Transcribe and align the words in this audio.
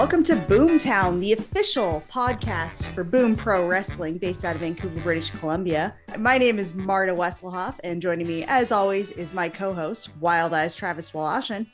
Welcome 0.00 0.22
to 0.24 0.34
Boomtown, 0.34 1.20
the 1.20 1.34
official 1.34 2.02
podcast 2.10 2.86
for 2.94 3.04
Boom 3.04 3.36
Pro 3.36 3.68
Wrestling 3.68 4.16
based 4.16 4.46
out 4.46 4.56
of 4.56 4.62
Vancouver, 4.62 4.98
British 5.00 5.28
Columbia. 5.28 5.94
My 6.16 6.38
name 6.38 6.58
is 6.58 6.74
Marta 6.74 7.12
Wesselhoff, 7.12 7.74
and 7.84 8.00
joining 8.00 8.26
me, 8.26 8.46
as 8.48 8.72
always, 8.72 9.10
is 9.10 9.34
my 9.34 9.50
co 9.50 9.74
host, 9.74 10.16
Wild 10.16 10.54
Eyes 10.54 10.74
Travis 10.74 11.10
Walashin. 11.10 11.66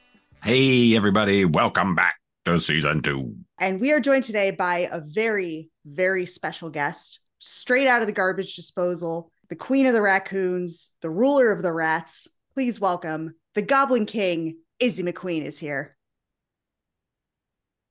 Hey, 0.42 0.96
everybody, 0.96 1.44
welcome 1.44 1.94
back 1.94 2.16
to 2.46 2.58
season 2.58 3.00
two. 3.00 3.32
And 3.60 3.80
we 3.80 3.92
are 3.92 4.00
joined 4.00 4.24
today 4.24 4.50
by 4.50 4.88
a 4.90 5.00
very, 5.00 5.70
very 5.84 6.26
special 6.26 6.68
guest, 6.68 7.20
straight 7.38 7.86
out 7.86 8.00
of 8.00 8.08
the 8.08 8.12
garbage 8.12 8.56
disposal, 8.56 9.30
the 9.50 9.54
queen 9.54 9.86
of 9.86 9.92
the 9.92 10.02
raccoons, 10.02 10.90
the 11.00 11.10
ruler 11.10 11.52
of 11.52 11.62
the 11.62 11.72
rats. 11.72 12.26
Please 12.54 12.80
welcome 12.80 13.36
the 13.54 13.62
Goblin 13.62 14.04
King, 14.04 14.56
Izzy 14.80 15.04
McQueen, 15.04 15.44
is 15.44 15.60
here. 15.60 15.95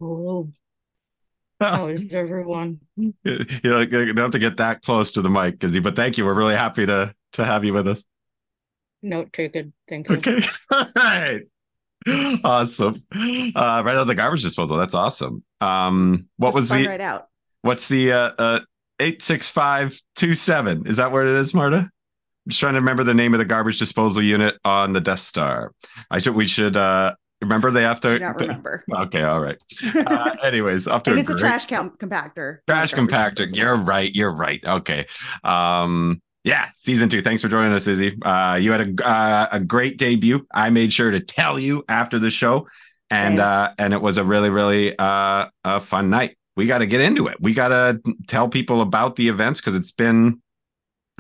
Oh, 0.02 0.49
how 1.59 1.88
is 1.88 2.12
everyone? 2.13 2.80
You 2.98 3.13
know, 3.63 3.80
you 3.80 4.13
don't 4.13 4.18
have 4.18 4.31
to 4.31 4.40
get 4.40 4.58
that 4.58 4.81
close 4.81 5.12
to 5.12 5.21
the 5.21 5.30
mic, 5.30 5.63
Izzy, 5.63 5.80
but 5.80 5.95
thank 5.95 6.18
you. 6.18 6.26
We're 6.26 6.34
really 6.34 6.55
happy 6.55 6.85
to 6.85 7.13
to 7.34 7.45
have 7.45 7.63
you 7.63 7.73
with 7.73 7.88
us. 7.88 8.05
Note 9.02 9.31
taken. 9.34 9.73
Thank 9.88 10.09
you. 10.09 10.18
Okay. 10.18 10.41
All 10.71 10.88
right. 10.95 11.41
Awesome. 12.44 12.95
Uh, 13.13 13.52
right 13.55 13.88
out 13.88 13.98
of 13.98 14.08
the 14.08 14.16
garbage 14.16 14.44
disposal. 14.44 14.77
That's 14.77 14.94
awesome. 14.94 15.44
Um, 15.62 16.27
what 16.38 16.49
Just 16.49 16.55
was 16.55 16.70
the 16.70 16.88
right 16.88 17.02
out? 17.02 17.27
what's 17.62 17.88
the 17.88 18.12
uh 18.12 18.32
uh 18.38 18.59
eight 18.99 19.23
six 19.23 19.49
five 19.49 19.99
two 20.16 20.35
seven? 20.35 20.85
Is 20.88 20.98
that 20.98 21.12
where 21.12 21.26
it 21.26 21.35
is, 21.35 21.54
Marta? 21.54 21.77
I'm 21.77 21.91
just 22.49 22.59
trying 22.59 22.73
to 22.73 22.80
remember 22.80 23.04
the 23.04 23.13
name 23.16 23.34
of 23.34 23.40
the 23.40 23.46
garbage 23.46 23.80
disposal 23.80 24.21
unit 24.21 24.55
on 24.63 24.93
the 24.93 25.02
Death 25.02 25.21
Star. 25.21 25.71
I 26.12 26.20
should 26.20 26.35
we 26.35 26.46
should 26.48 26.77
uh 26.77 27.15
remember 27.46 27.71
they 27.71 27.84
have 27.84 28.01
to 28.01 28.20
not 28.20 28.40
remember. 28.40 28.84
Okay, 28.91 29.24
all 29.24 29.40
right. 29.40 29.57
Uh, 29.96 30.35
anyways, 30.43 30.88
up 30.88 31.04
to 31.04 31.12
and 31.12 31.20
a 31.20 31.21
it's 31.21 31.29
a 31.29 31.34
great- 31.34 31.40
trash 31.40 31.65
count 31.65 31.98
compactor. 31.99 32.60
Trash 32.68 32.93
a 32.93 32.96
compactor. 32.98 33.48
You're 33.55 33.77
right. 33.77 34.13
You're 34.13 34.34
right. 34.34 34.63
Okay. 34.63 35.05
Um, 35.43 36.21
yeah, 36.43 36.70
season 36.76 37.10
two. 37.10 37.21
Thanks 37.21 37.41
for 37.41 37.48
joining 37.48 37.74
us, 37.74 37.87
Izzy. 37.87 38.21
Uh, 38.21 38.55
you 38.62 38.71
had 38.71 38.99
a 38.99 39.07
uh, 39.07 39.48
a 39.54 39.60
great 39.60 39.98
debut. 39.98 40.46
I 40.54 40.70
made 40.70 40.93
sure 40.93 41.10
to 41.12 41.20
tell 41.20 41.57
you 41.57 41.84
after 41.90 42.20
the 42.20 42.29
show, 42.29 42.68
and 43.10 43.40
uh, 43.40 43.74
and 43.80 43.93
it 43.93 44.02
was 44.02 44.18
a 44.18 44.24
really 44.24 44.49
really 44.52 44.98
uh, 44.98 45.48
a 45.63 45.80
fun 45.80 46.09
night. 46.09 46.37
We 46.55 46.68
got 46.68 46.77
to 46.80 46.85
get 46.87 47.02
into 47.02 47.27
it. 47.27 47.37
We 47.41 47.54
got 47.54 47.70
to 47.70 47.99
tell 48.27 48.48
people 48.48 48.82
about 48.82 49.15
the 49.15 49.27
events 49.27 49.59
because 49.59 49.76
it's 49.76 49.91
been, 49.91 50.41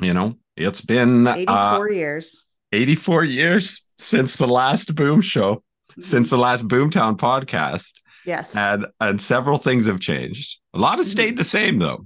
you 0.01 0.13
know, 0.13 0.35
it's 0.55 0.81
been 0.81 1.27
84 1.27 1.53
uh, 1.55 1.91
years. 1.91 2.47
84 2.71 3.23
years 3.23 3.87
since 3.97 4.37
the 4.37 4.47
last 4.47 4.95
Boom 4.95 5.21
show. 5.21 5.63
Since 5.99 6.29
the 6.29 6.37
last 6.37 6.67
Boomtown 6.67 7.17
podcast, 7.17 8.01
Yes. 8.25 8.55
and 8.55 8.85
and 8.99 9.21
several 9.21 9.57
things 9.57 9.85
have 9.87 9.99
changed. 9.99 10.59
A 10.73 10.79
lot 10.79 10.97
have 10.97 11.07
Mhm. 11.07 11.11
stayed 11.11 11.37
the 11.37 11.43
same 11.43 11.79
though 11.79 12.05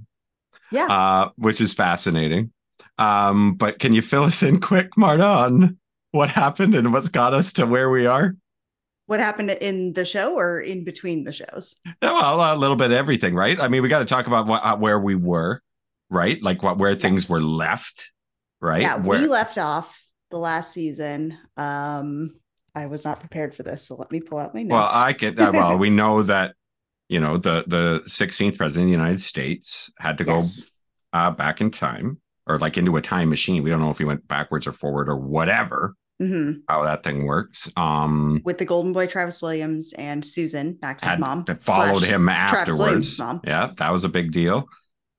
yeah. 0.72 0.86
uh, 0.86 1.30
which 1.36 1.60
is 1.60 1.72
fascinating. 1.74 2.52
Um, 2.98 3.54
but 3.54 3.78
can 3.78 3.92
you 3.92 4.02
fill 4.02 4.24
us 4.24 4.42
in 4.42 4.60
quick, 4.60 4.96
Marta, 4.96 5.24
on 5.24 5.78
what 6.12 6.28
happened 6.28 6.74
and 6.74 6.92
what's 6.92 7.08
got 7.08 7.32
us 7.34 7.52
to 7.54 7.66
where 7.66 7.90
we 7.90 8.06
are? 8.06 8.36
what 9.06 9.18
happened 9.18 9.50
in 9.50 9.92
the 9.94 10.04
show 10.04 10.36
or 10.38 10.60
in 10.60 10.84
between 10.84 11.24
the 11.24 11.32
shows? 11.32 11.74
Well, 12.00 12.40
a 12.40 12.54
little 12.56 12.76
bit 12.76 12.92
of 12.92 12.96
everything, 12.96 13.34
right? 13.34 13.58
I 13.60 13.66
mean, 13.66 13.82
we 13.82 13.88
got 13.88 13.98
to 13.98 14.04
talk 14.04 14.28
about 14.28 14.46
what, 14.46 14.64
uh, 14.64 14.76
where 14.76 15.00
we 15.00 15.16
were, 15.16 15.60
right? 16.10 16.40
Like 16.40 16.62
what 16.62 16.78
where 16.78 16.94
things 16.94 17.22
Yes. 17.22 17.30
were 17.30 17.40
left, 17.40 18.12
right? 18.60 18.82
Yeah, 18.82 18.98
where, 18.98 19.20
we 19.20 19.26
left 19.26 19.58
off 19.58 20.00
the 20.30 20.38
last 20.38 20.72
season. 20.72 21.36
Um, 21.56 22.36
I 22.74 22.86
was 22.86 23.04
not 23.04 23.20
prepared 23.20 23.54
for 23.54 23.62
this, 23.62 23.82
so 23.82 23.96
let 23.96 24.10
me 24.10 24.20
pull 24.20 24.38
out 24.38 24.54
my 24.54 24.62
notes. 24.62 24.72
well, 24.72 24.88
I 24.92 25.12
could. 25.12 25.38
Uh, 25.38 25.50
well, 25.52 25.78
we 25.84 25.90
know 25.90 26.22
that 26.22 26.54
you 27.08 27.20
know 27.20 27.36
the 27.36 27.64
the 27.66 28.02
16th 28.06 28.56
president 28.56 28.84
of 28.84 28.88
the 28.88 28.92
United 28.92 29.20
States 29.20 29.90
had 29.98 30.18
to 30.18 30.24
go 30.24 30.36
yes. 30.36 30.70
uh, 31.12 31.30
back 31.30 31.60
in 31.60 31.70
time 31.70 32.20
or 32.46 32.58
like 32.58 32.76
into 32.76 32.96
a 32.96 33.02
time 33.02 33.28
machine. 33.28 33.62
We 33.62 33.70
don't 33.70 33.80
know 33.80 33.90
if 33.90 33.98
he 33.98 34.04
went 34.04 34.26
backwards 34.26 34.66
or 34.66 34.72
forward 34.72 35.08
or 35.08 35.16
whatever. 35.16 35.94
hmm 36.18 36.52
How 36.68 36.82
that 36.84 37.02
thing 37.02 37.24
works. 37.24 37.70
Um, 37.76 38.40
With 38.44 38.58
the 38.58 38.64
Golden 38.64 38.92
Boy 38.92 39.06
Travis 39.06 39.40
Williams 39.40 39.92
and 39.94 40.24
Susan, 40.24 40.78
Max's 40.82 41.18
mom. 41.18 41.44
that 41.44 41.62
followed 41.62 42.02
him 42.02 42.28
afterwards. 42.28 43.18
mom. 43.18 43.40
Yeah, 43.44 43.72
that 43.76 43.90
was 43.92 44.04
a 44.04 44.08
big 44.08 44.32
deal. 44.32 44.66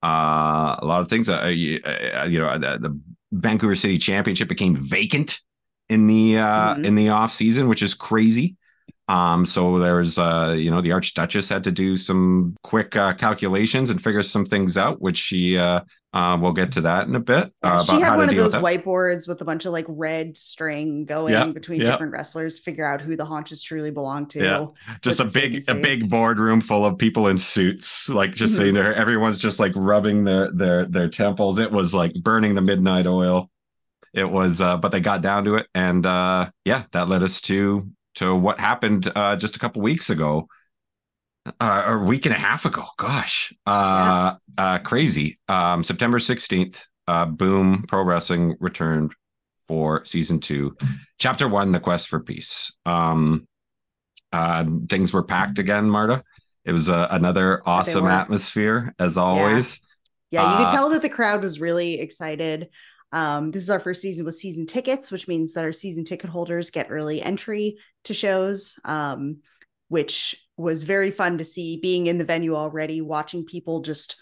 Uh, 0.04 0.76
a 0.80 0.86
lot 0.86 1.02
of 1.02 1.08
things. 1.08 1.30
Uh, 1.30 1.46
you, 1.46 1.80
uh, 1.86 2.26
you 2.26 2.40
know, 2.40 2.58
the, 2.58 2.80
the 2.80 3.00
Vancouver 3.32 3.76
City 3.76 3.98
Championship 3.98 4.50
became 4.50 4.76
vacant 4.76 5.40
in 5.92 6.08
the 6.08 6.38
uh, 6.40 6.76
Mhm. 6.76 6.86
in 6.86 6.96
the 6.96 7.10
off 7.10 7.32
season, 7.34 7.68
which 7.68 7.84
is 7.84 7.94
crazy. 7.94 8.56
Um, 9.08 9.46
so 9.46 9.78
there's 9.78 10.18
uh, 10.18 10.56
you 10.58 10.72
know, 10.72 10.82
the 10.82 10.92
Archduchess 10.92 11.50
had 11.50 11.66
to 11.66 11.72
do 11.72 11.98
some 11.98 12.56
quick 12.64 12.96
uh, 12.96 13.14
calculations 13.14 13.90
and 13.90 14.02
figure 14.02 14.24
some 14.24 14.46
things 14.46 14.78
out, 14.78 15.02
which 15.02 15.18
she 15.18 15.58
uh, 15.58 15.82
uh, 16.14 16.38
we'll 16.42 16.54
get 16.54 16.72
to 16.74 16.82
that 16.82 17.08
in 17.10 17.16
a 17.16 17.20
bit. 17.20 17.52
Yeah, 17.64 17.78
uh, 17.80 17.84
she 17.84 18.00
had 18.00 18.16
one 18.16 18.30
of 18.30 18.36
those 18.36 18.54
with 18.56 18.64
whiteboards 18.64 19.28
with 19.28 19.42
a 19.42 19.46
bunch 19.46 19.66
of 19.66 19.74
like 19.74 19.86
red 19.90 20.38
string 20.38 21.04
going 21.06 21.34
Yeah, 21.34 21.46
between 21.52 21.82
yeah. 21.82 21.92
different 21.92 22.14
wrestlers, 22.14 22.60
figure 22.60 22.86
out 22.86 23.02
who 23.02 23.18
the 23.18 23.26
haunches 23.26 23.62
truly 23.62 23.92
belong 23.92 24.28
to. 24.28 24.40
Yeah. 24.40 24.66
just 25.02 25.20
a 25.20 25.26
big 25.26 25.62
a 25.68 25.76
big 25.76 26.10
boardroom 26.10 26.62
full 26.62 26.86
of 26.86 26.98
people 26.98 27.28
in 27.28 27.38
suits 27.38 28.08
like 28.08 28.32
just 28.32 28.54
Mhm. 28.54 28.58
sitting 28.58 28.74
there 28.76 28.94
everyone's 28.94 29.40
just 29.42 29.60
like 29.60 29.74
rubbing 29.76 30.24
their 30.24 30.50
their 30.54 30.86
their 30.86 31.10
temples 31.10 31.60
it 31.60 31.72
was 31.72 31.94
like 31.94 32.14
burning 32.24 32.56
the 32.56 32.62
midnight 32.62 33.08
oil 33.08 33.50
it 34.14 34.30
was 34.30 34.62
uh 34.62 34.78
but 34.78 34.92
they 34.92 35.00
got 35.00 35.22
down 35.22 35.46
to 35.46 35.56
it 35.56 35.68
and 35.74 36.06
uh 36.06 36.50
yeah 36.66 36.84
that 36.92 37.08
led 37.08 37.24
us 37.24 37.42
to 37.42 37.88
to 38.16 38.36
what 38.36 38.60
happened 38.60 39.12
uh 39.16 39.36
just 39.36 39.56
a 39.56 39.60
couple 39.60 39.82
weeks 39.82 40.10
ago 40.10 40.48
uh, 41.60 41.84
or 41.88 41.96
a 42.02 42.06
week 42.06 42.26
and 42.26 42.36
a 42.36 42.38
half 42.38 42.66
ago. 42.66 42.84
Gosh 42.98 43.54
uh 43.66 44.36
uh 44.58 44.80
crazy. 44.80 45.40
Um 45.48 45.84
september 45.84 46.20
16th 46.20 46.82
uh 47.08 47.26
boom 47.26 47.84
pro 47.88 48.04
wrestling 48.04 48.56
returned 48.60 49.14
for 49.68 50.04
season 50.06 50.40
two. 50.40 50.76
Chapter 51.18 51.48
one 51.48 51.72
the 51.72 51.80
quest 51.80 52.10
for 52.10 52.20
peace. 52.20 52.74
Um 52.86 53.48
uh, 54.34 54.64
things 54.90 55.12
were 55.12 55.24
packed 55.24 55.60
again, 55.60 55.90
Marta. 55.90 56.24
It 56.64 56.72
was 56.72 56.88
uh, 56.88 57.08
another 57.12 57.62
awesome 57.66 58.06
atmosphere 58.08 58.94
as 58.98 59.18
always. 59.18 59.82
Yeah, 60.30 60.44
you 60.44 60.48
Uh, 60.48 60.58
could 60.66 60.74
tell 60.74 60.90
that 60.92 61.02
the 61.02 61.10
crowd 61.10 61.44
was 61.44 61.60
really 61.60 62.00
excited. 62.00 62.70
Um, 63.12 63.52
this 63.52 63.64
is 63.64 63.70
our 63.70 63.80
first 63.80 64.02
season 64.02 64.26
with 64.26 64.36
season 64.36 64.66
tickets, 64.66 65.12
which 65.12 65.28
means 65.28 65.54
that 65.54 65.64
our 65.66 65.74
season 65.74 66.06
ticket 66.06 66.30
holders 66.30 66.70
get 66.72 66.88
early 66.90 67.22
entry 67.22 67.78
to 68.06 68.14
shows, 68.14 68.80
um, 68.86 69.38
which 69.90 70.36
was 70.58 70.84
very 70.84 71.12
fun 71.12 71.38
to 71.38 71.46
see 71.46 71.78
being 71.82 72.08
in 72.08 72.18
the 72.18 72.26
venue 72.26 72.56
already, 72.56 73.02
watching 73.02 73.46
people 73.46 73.82
just 73.82 74.16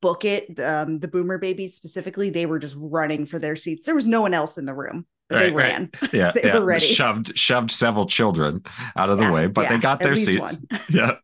book 0.00 0.24
it. 0.24 0.58
Um, 0.60 0.98
the 1.00 1.08
Boomer 1.08 1.38
babies 1.38 1.74
specifically, 1.74 2.30
they 2.30 2.46
were 2.46 2.58
just 2.58 2.76
running 2.78 3.26
for 3.26 3.38
their 3.38 3.56
seats. 3.56 3.86
There 3.86 3.94
was 3.94 4.08
no 4.08 4.20
one 4.20 4.34
else 4.34 4.58
in 4.58 4.66
the 4.66 4.74
room, 4.74 5.06
but 5.28 5.38
they 5.38 5.46
Right, 5.46 5.54
right. 5.56 5.78
ran. 5.78 5.90
Yeah, 6.12 6.32
They 6.34 6.42
yeah. 6.44 6.58
were 6.58 6.64
ready. 6.64 6.86
Shoved 6.94 7.36
shoved 7.36 7.70
several 7.72 8.06
children 8.06 8.62
out 8.96 9.10
of 9.10 9.18
the 9.18 9.24
Yeah, 9.24 9.30
way, 9.32 9.46
but 9.48 9.62
yeah, 9.62 9.68
they 9.68 9.78
got 9.78 10.02
their 10.02 10.16
seats. 10.16 10.60
yeah. 10.88 11.16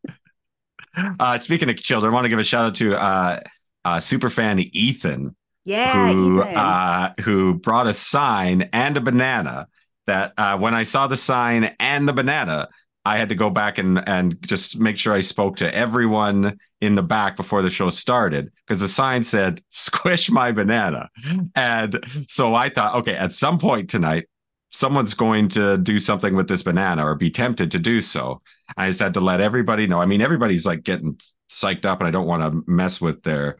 Uh, 1.19 1.39
speaking 1.39 1.71
of 1.71 1.77
children, 1.77 2.12
I 2.12 2.15
want 2.15 2.25
to 2.25 2.28
give 2.28 2.39
a 2.39 2.44
shout 2.44 2.66
out 2.66 2.75
to 2.77 3.00
uh, 3.00 3.41
uh, 3.84 4.00
super 4.00 4.31
fan 4.31 4.59
Ethan, 4.59 5.34
Yeah, 5.64 6.12
who 6.12 6.42
uh, 6.42 7.12
who 7.20 7.54
brought 7.54 7.86
a 7.86 7.94
sign 7.94 8.68
and 8.72 8.96
a 8.96 9.00
banana. 9.00 9.68
That 10.06 10.32
uh, 10.36 10.58
when 10.58 10.74
I 10.74 10.82
saw 10.82 11.06
the 11.06 11.16
sign 11.16 11.76
and 11.78 12.08
the 12.08 12.12
banana, 12.12 12.68
I 13.04 13.18
had 13.18 13.28
to 13.28 13.34
go 13.34 13.50
back 13.50 13.78
and 13.78 14.06
and 14.08 14.40
just 14.42 14.78
make 14.78 14.96
sure 14.96 15.12
I 15.12 15.20
spoke 15.20 15.56
to 15.56 15.74
everyone 15.74 16.58
in 16.80 16.96
the 16.96 17.02
back 17.02 17.36
before 17.36 17.62
the 17.62 17.70
show 17.70 17.90
started 17.90 18.50
because 18.66 18.80
the 18.80 18.88
sign 18.88 19.22
said 19.22 19.62
"Squish 19.70 20.30
my 20.30 20.50
banana," 20.52 21.08
and 21.54 22.04
so 22.28 22.54
I 22.54 22.68
thought, 22.68 22.97
okay, 22.97 23.15
at 23.15 23.32
some 23.32 23.58
point 23.58 23.88
tonight, 23.88 24.26
someone's 24.70 25.15
going 25.15 25.48
to 25.48 25.78
do 25.78 26.00
something 26.00 26.34
with 26.34 26.48
this 26.48 26.62
banana 26.62 27.06
or 27.06 27.15
be 27.15 27.30
tempted 27.30 27.70
to 27.70 27.78
do 27.78 28.00
so. 28.00 28.42
I 28.76 28.88
just 28.88 29.00
had 29.00 29.15
to 29.15 29.20
let 29.20 29.41
everybody 29.41 29.86
know. 29.86 30.00
I 30.00 30.06
mean, 30.06 30.20
everybody's 30.20 30.66
like 30.66 30.82
getting 30.82 31.20
psyched 31.50 31.84
up, 31.84 32.00
and 32.00 32.08
I 32.08 32.10
don't 32.10 32.26
want 32.26 32.42
to 32.42 32.70
mess 32.70 33.00
with 33.00 33.22
their 33.22 33.58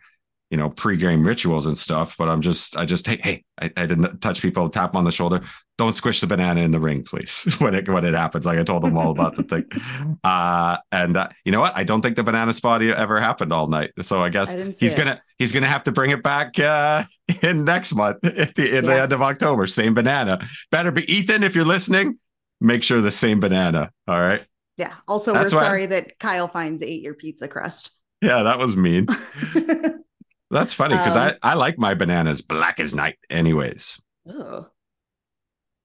you 0.53 0.59
know 0.59 0.69
pre-game 0.69 1.27
rituals 1.27 1.65
and 1.65 1.79
stuff 1.79 2.15
but 2.19 2.29
i'm 2.29 2.43
just 2.43 2.77
i 2.77 2.85
just 2.85 3.07
hey 3.07 3.19
hey 3.25 3.45
I, 3.61 3.73
I 3.77 3.87
didn't 3.87 4.21
touch 4.21 4.43
people 4.43 4.69
tap 4.69 4.91
'em 4.91 4.99
on 4.99 5.05
the 5.05 5.13
shoulder. 5.13 5.41
Don't 5.79 5.95
squish 5.95 6.21
the 6.21 6.27
banana 6.27 6.61
in 6.61 6.73
the 6.73 6.79
ring 6.79 7.03
please 7.05 7.45
when 7.59 7.75
it 7.75 7.89
when 7.89 8.05
it 8.05 8.13
happens. 8.15 8.45
Like 8.45 8.59
i 8.59 8.63
told 8.65 8.83
them 8.83 8.97
all 8.99 9.11
about 9.11 9.35
the 9.37 9.43
thing. 9.45 9.65
Uh 10.25 10.77
and 10.93 11.17
uh, 11.17 11.29
you 11.45 11.53
know 11.53 11.61
what? 11.61 11.75
I 11.75 11.85
don't 11.85 12.03
think 12.03 12.17
the 12.17 12.23
banana 12.23 12.53
spot 12.53 12.83
ever 12.83 13.19
happened 13.21 13.53
all 13.53 13.67
night. 13.67 13.93
So 14.03 14.21
i 14.21 14.29
guess 14.29 14.55
I 14.55 14.65
he's 14.65 14.93
it. 14.95 14.97
gonna 14.97 15.23
he's 15.39 15.53
gonna 15.53 15.67
have 15.67 15.85
to 15.85 15.93
bring 15.93 16.11
it 16.11 16.23
back 16.23 16.59
uh 16.59 17.05
in 17.43 17.65
next 17.65 17.95
month 17.95 18.23
at 18.25 18.55
the, 18.55 18.77
in 18.79 18.85
the 18.85 19.01
end 19.01 19.13
of 19.13 19.23
october. 19.23 19.67
Same 19.67 19.95
banana. 19.95 20.47
Better 20.71 20.91
be 20.91 21.11
ethan 21.11 21.43
if 21.45 21.55
you're 21.55 21.65
listening 21.65 22.19
make 22.61 22.83
sure 22.83 23.01
the 23.01 23.11
same 23.11 23.41
banana 23.41 23.91
all 24.07 24.21
right? 24.21 24.45
Yeah. 24.77 24.93
Also, 25.09 25.33
That's 25.33 25.53
we're 25.53 25.61
sorry 25.61 25.87
that 25.87 26.19
Kyle 26.19 26.49
Fines 26.49 26.83
ate 26.83 27.03
your 27.03 27.15
pizza 27.15 27.49
crust. 27.49 27.91
yeah 28.21 28.43
that 28.43 28.59
was 28.59 28.77
mean 28.77 29.07
that's 30.53 30.75
funny 30.75 30.95
because 30.95 31.17
Um, 31.17 31.33
i 31.43 31.51
i 31.53 31.55
like 31.55 31.79
my 31.79 31.95
bananas 31.95 32.43
black 32.43 32.79
as 32.79 32.95
night 32.95 33.19
anyways 33.31 34.01
Ugh. 34.29 34.67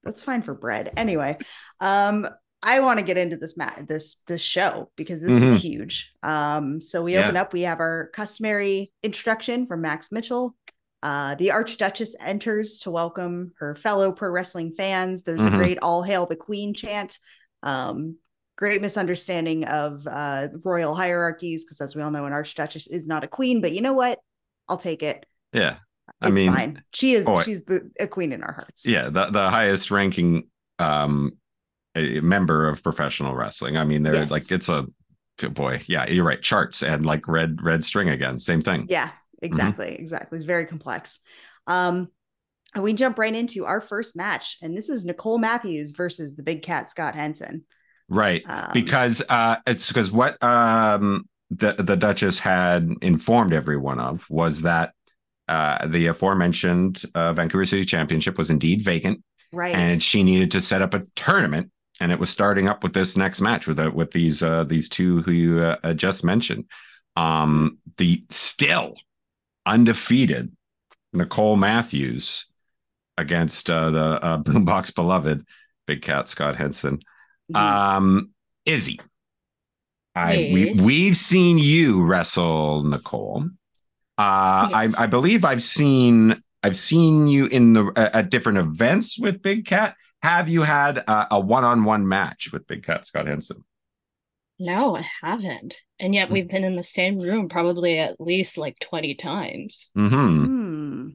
That's 0.04 0.24
fine 0.24 0.42
for 0.42 0.54
bread. 0.54 0.94
Anyway, 0.96 1.38
um, 1.82 2.28
I 2.64 2.80
want 2.80 3.00
to 3.00 3.06
get 3.06 3.18
into 3.18 3.36
this 3.36 3.58
mat 3.58 3.84
this 3.88 4.22
this 4.28 4.42
show 4.42 4.90
because 4.96 5.22
this 5.22 5.36
Mhm. 5.36 5.42
was 5.42 5.62
huge. 5.62 6.14
Um, 6.24 6.80
so 6.80 7.04
we 7.04 7.16
Yeah. 7.16 7.24
open 7.26 7.36
up. 7.36 7.52
We 7.52 7.64
have 7.64 7.80
our 7.82 8.10
customary 8.14 8.92
introduction 9.04 9.66
from 9.66 9.82
Max 9.82 10.12
Mitchell. 10.12 10.56
Uh, 11.04 11.36
the 11.36 11.50
Archduchess 11.52 12.16
enters 12.22 12.80
to 12.84 12.92
welcome 12.92 13.52
her 13.60 13.76
fellow 13.76 14.12
pro 14.14 14.30
wrestling 14.30 14.74
fans. 14.78 15.24
There's 15.24 15.42
Mhm. 15.42 15.54
a 15.54 15.58
great 15.58 15.80
"All 15.82 16.04
Hail 16.04 16.26
the 16.26 16.36
Queen" 16.38 16.74
chant. 16.74 17.18
Um, 17.64 18.18
great 18.56 18.82
misunderstanding 18.82 19.66
of 19.66 20.08
uh, 20.08 20.48
royal 20.64 20.96
hierarchies 20.96 21.66
because, 21.66 21.82
as 21.82 21.96
we 21.96 22.02
all 22.02 22.12
know, 22.12 22.26
an 22.26 22.34
Archduchess 22.34 22.88
is 22.88 23.08
not 23.08 23.24
a 23.26 23.28
queen. 23.28 23.60
But 23.62 23.74
you 23.74 23.82
know 23.82 23.94
what? 23.94 24.20
I'll 24.70 24.78
take 24.78 25.04
it. 25.04 25.26
Yeah. 25.54 25.78
I 26.22 26.28
It's 26.28 26.36
mean, 26.36 26.54
fine. 26.54 26.84
She 26.94 27.14
is. 27.14 27.26
boy. 27.26 27.42
She's 27.44 27.64
the 27.66 27.90
a 28.00 28.08
queen 28.08 28.32
in 28.34 28.42
our 28.44 28.54
hearts. 28.54 28.86
yeah, 28.88 29.10
the 29.10 29.26
the 29.28 29.50
highest 29.50 29.92
ranking 29.92 30.48
um 30.80 31.34
member 31.96 32.68
of 32.68 32.84
professional 32.84 33.36
wrestling. 33.36 33.76
I 33.78 33.84
mean, 33.84 34.04
they're 34.04 34.16
Yes. 34.16 34.32
like 34.32 34.52
it's 34.52 34.70
a 34.70 34.86
good 35.40 35.54
boy. 35.54 35.82
Yeah, 35.88 36.08
you're 36.10 36.26
right. 36.26 36.42
Charts 36.42 36.84
and 36.84 37.06
like 37.06 37.28
red 37.28 37.62
red 37.62 37.84
string 37.84 38.10
again. 38.10 38.40
Same 38.40 38.62
thing. 38.62 38.86
Yeah, 38.90 39.08
Mm-hmm. 39.08 39.46
exactly. 39.46 39.96
Exactly. 39.96 40.38
It's 40.38 40.46
very 40.46 40.66
complex. 40.66 41.20
Um, 41.68 42.08
and 42.76 42.84
we 42.84 42.94
jump 42.94 43.18
right 43.18 43.34
into 43.36 43.66
our 43.66 43.82
first 43.82 44.16
match, 44.16 44.58
and 44.62 44.76
this 44.78 44.90
is 44.90 45.06
Nicole 45.06 45.38
Matthews 45.40 45.92
versus 45.92 46.36
the 46.36 46.44
big 46.44 46.62
cat 46.64 46.90
Scott 46.92 47.16
Henson. 47.16 47.66
Right. 48.10 48.44
Um, 48.48 48.70
because 48.74 49.22
uh 49.28 49.58
it's 49.68 49.88
because 49.90 50.12
what 50.12 50.42
um 50.44 51.28
the 51.50 51.74
the 51.74 51.96
Duchess 51.96 52.40
had 52.40 52.90
informed 53.02 53.54
everyone 53.54 54.00
of 54.00 54.30
was 54.30 54.62
that 54.62 54.94
uh 55.48 55.88
the 55.88 56.08
aforementioned 56.08 57.02
uh, 57.16 57.34
Vancouver 57.34 57.66
City 57.66 57.86
Championship 57.86 58.38
was 58.38 58.50
indeed 58.50 58.84
vacant. 58.84 59.24
Right. 59.54 59.74
and 59.74 60.04
she 60.04 60.24
needed 60.24 60.52
to 60.52 60.62
set 60.62 60.82
up 60.82 60.94
a 60.94 61.06
tournament 61.16 61.72
and 62.02 62.12
it 62.12 62.20
was 62.20 62.30
starting 62.30 62.68
up 62.68 62.84
with 62.84 62.92
this 62.92 63.16
next 63.16 63.40
match 63.40 63.66
with 63.66 63.78
the, 63.78 63.90
with 63.90 64.12
these 64.12 64.44
uh 64.44 64.66
these 64.66 64.90
two 64.90 65.22
who 65.22 65.32
you 65.32 65.60
uh, 65.60 65.78
uh, 65.84 65.94
just 65.94 66.24
mentioned. 66.24 66.66
Um 67.16 67.78
the 67.96 68.22
still 68.30 68.96
undefeated 69.66 70.52
Nicole 71.14 71.56
Matthews 71.56 72.48
against 73.18 73.70
uh, 73.70 73.90
the 73.92 74.24
uh, 74.24 74.38
Boombox 74.44 74.94
beloved 74.94 75.46
Big 75.86 76.02
Cat 76.02 76.30
Scott 76.30 76.56
Henson. 76.56 77.00
Um, 77.54 78.32
Izzy, 78.66 79.00
I 80.18 80.50
we 80.54 80.70
Yes. 80.72 80.82
we've 80.86 81.18
seen 81.18 81.58
you 81.58 82.04
wrestle 82.06 82.84
Nicole. 82.84 83.50
Uh, 84.18 84.68
Yes. 84.72 84.96
I 84.98 85.04
I 85.04 85.08
believe 85.08 85.46
I've 85.46 85.64
seen 85.64 86.42
I've 86.64 86.78
seen 86.78 87.28
you 87.28 87.46
in 87.46 87.74
the 87.74 87.86
uh, 87.96 88.10
at 88.14 88.30
different 88.30 88.58
events 88.58 89.20
with 89.20 89.42
Big 89.42 89.66
Cat. 89.66 89.96
Have 90.24 90.50
you 90.50 90.64
had 90.64 90.98
a, 90.98 91.36
a 91.36 91.40
one-on-one 91.40 92.08
match 92.08 92.50
with 92.52 92.66
Big 92.68 92.84
Cat 92.84 93.06
Scott 93.06 93.28
Henson? 93.28 93.64
No, 94.60 94.98
I 94.98 95.06
haven't. 95.22 95.76
And 96.00 96.16
yet 96.16 96.32
we've 96.32 96.50
been 96.50 96.64
in 96.64 96.76
the 96.76 96.84
same 96.84 97.20
room 97.20 97.48
probably 97.48 98.00
at 98.00 98.20
least 98.20 98.58
like 98.58 98.80
20 98.80 99.14
times. 99.14 99.92
Hmm. 99.94 100.08
Hmm. 100.08 101.10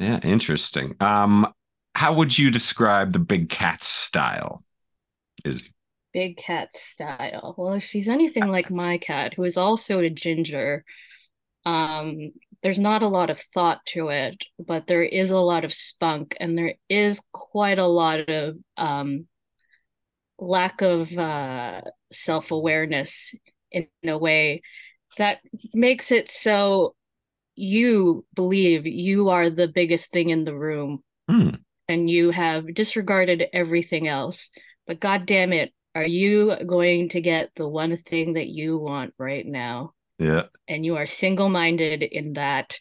Yeah, 0.00 0.18
interesting. 0.24 0.96
Um, 0.98 1.52
how 1.94 2.14
would 2.14 2.36
you 2.36 2.50
describe 2.50 3.12
the 3.12 3.18
Big 3.20 3.48
Cat's 3.48 3.86
style? 3.86 4.64
Izzy. 5.44 5.72
Big 6.12 6.36
cat 6.36 6.74
style. 6.74 7.54
Well, 7.56 7.74
if 7.74 7.84
he's 7.84 8.08
anything 8.08 8.48
like 8.48 8.70
my 8.70 8.98
cat, 8.98 9.34
who 9.34 9.44
is 9.44 9.56
also 9.56 10.00
a 10.00 10.10
ginger, 10.10 10.84
um, 11.64 12.32
there's 12.62 12.78
not 12.78 13.02
a 13.02 13.08
lot 13.08 13.30
of 13.30 13.40
thought 13.54 13.84
to 13.86 14.08
it, 14.08 14.44
but 14.58 14.86
there 14.86 15.02
is 15.04 15.30
a 15.30 15.38
lot 15.38 15.64
of 15.64 15.72
spunk 15.72 16.36
and 16.40 16.58
there 16.58 16.74
is 16.88 17.20
quite 17.32 17.78
a 17.78 17.86
lot 17.86 18.28
of 18.28 18.56
um 18.76 19.26
lack 20.38 20.80
of 20.80 21.16
uh 21.18 21.82
self-awareness 22.12 23.34
in, 23.70 23.86
in 24.02 24.08
a 24.08 24.18
way 24.18 24.62
that 25.18 25.38
makes 25.74 26.10
it 26.12 26.30
so 26.30 26.94
you 27.56 28.24
believe 28.34 28.86
you 28.86 29.28
are 29.28 29.50
the 29.50 29.68
biggest 29.68 30.12
thing 30.12 30.30
in 30.30 30.44
the 30.44 30.56
room 30.56 31.02
Hmm. 31.28 31.50
and 31.88 32.10
you 32.10 32.30
have 32.30 32.74
disregarded 32.74 33.44
everything 33.52 34.08
else. 34.08 34.50
But 34.86 35.00
God 35.00 35.26
damn 35.26 35.52
it, 35.52 35.72
are 35.94 36.06
you 36.06 36.56
going 36.66 37.08
to 37.10 37.20
get 37.20 37.50
the 37.56 37.68
one 37.68 37.96
thing 37.96 38.34
that 38.34 38.48
you 38.48 38.78
want 38.78 39.14
right 39.18 39.46
now? 39.46 39.92
Yeah. 40.18 40.44
And 40.68 40.84
you 40.84 40.96
are 40.96 41.06
single-minded 41.06 42.02
in 42.02 42.34
that 42.34 42.78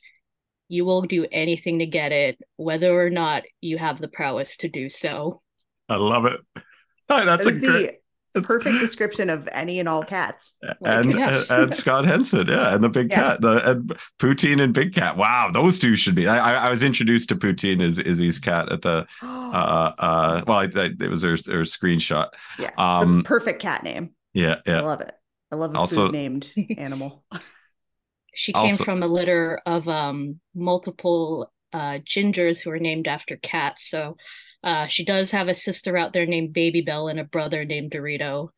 you 0.67 0.85
will 0.85 1.01
do 1.01 1.25
anything 1.31 1.79
to 1.79 1.85
get 1.85 2.11
it, 2.11 2.38
whether 2.57 3.00
or 3.00 3.09
not 3.09 3.44
you 3.59 3.77
have 3.77 4.00
the 4.00 4.07
prowess 4.07 4.57
to 4.57 4.69
do 4.69 4.89
so. 4.89 5.41
I 5.88 5.95
love 5.95 6.25
it. 6.25 6.39
That's 7.09 7.25
That 7.25 7.41
is 7.41 7.59
the 7.59 7.95
perfect 8.36 8.80
description 8.80 9.30
of 9.30 9.48
any 9.52 9.80
and 9.80 9.90
all 9.90 10.04
cats. 10.04 10.54
and, 10.81 11.12
yes. 11.12 11.50
and 11.50 11.74
Scott 11.74 12.06
Henson, 12.06 12.48
yeah, 12.48 12.74
and 12.76 12.84
the 12.84 12.90
Big 12.90 13.10
Yeah. 13.12 13.16
Cat, 13.16 13.42
the 13.42 13.72
and 13.72 14.00
Poutine 14.20 14.62
and 14.62 14.74
Big 14.74 14.94
Cat. 14.94 15.18
Wow, 15.18 15.52
those 15.54 15.80
two 15.80 15.96
should 15.96 16.16
be. 16.16 16.28
I, 16.28 16.38
I, 16.54 16.68
I 16.68 16.70
was 16.70 16.84
introduced 16.84 17.30
to 17.30 17.36
Poutine 17.36 17.81
as 17.81 17.98
Izzy's 17.98 18.40
cat 18.40 18.72
at 18.72 18.81
the 18.81 19.08
uh 19.22 19.92
uh. 19.98 20.44
Well, 20.48 20.58
I, 20.60 20.64
I, 20.76 20.92
it 21.00 21.10
was 21.10 21.22
their, 21.22 21.38
their 21.38 21.62
screenshot. 21.64 22.28
yeah, 22.58 22.68
it's 22.68 22.74
um, 22.78 23.20
a 23.20 23.24
perfect 23.24 23.62
cat 23.62 23.84
name. 23.84 24.12
Yeah, 24.34 24.58
yeah, 24.66 24.78
I 24.80 24.81
love 24.81 25.02
it. 25.02 25.14
I 25.52 25.56
love 25.56 25.74
a 25.74 25.78
Also- 25.80 26.06
food 26.08 26.14
named 26.14 26.52
animal. 26.78 27.24
She 28.36 28.54
came 28.54 28.62
Also- 28.72 28.84
from 28.86 29.04
a 29.04 29.08
litter 29.08 29.60
of 29.66 29.90
um 29.90 30.40
multiple 30.56 31.52
uh 31.74 31.98
gingers 32.08 32.62
who 32.62 32.70
are 32.72 32.80
named 32.80 33.08
after 33.08 33.36
cats. 33.38 33.90
So 33.90 34.16
uh 34.63 34.88
she 34.88 35.06
does 35.06 35.31
have 35.31 35.47
a 35.47 35.56
sister 35.56 35.95
out 35.97 36.13
there 36.13 36.25
named 36.25 36.53
Baby 36.53 36.81
Bell 36.81 37.07
and 37.07 37.19
a 37.19 37.23
brother 37.23 37.65
named 37.65 37.91
Dorito. 37.91 38.50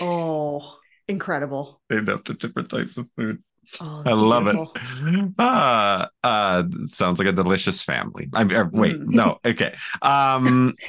Oh, 0.00 0.78
incredible. 1.06 1.80
Named 1.90 2.08
after 2.08 2.34
different 2.34 2.68
types 2.70 2.96
of 2.96 3.08
food. 3.16 3.42
Oh, 3.80 4.02
I 4.06 4.12
love 4.12 4.44
beautiful. 4.44 4.72
it. 4.76 5.32
Uh, 5.38 6.06
uh, 6.24 6.62
sounds 6.86 7.18
like 7.18 7.28
a 7.28 7.32
delicious 7.32 7.82
family. 7.82 8.28
I 8.32 8.42
uh, 8.42 8.66
wait, 8.72 8.96
Mm. 8.96 9.08
no, 9.08 9.38
okay. 9.44 9.74
Um, 10.02 10.72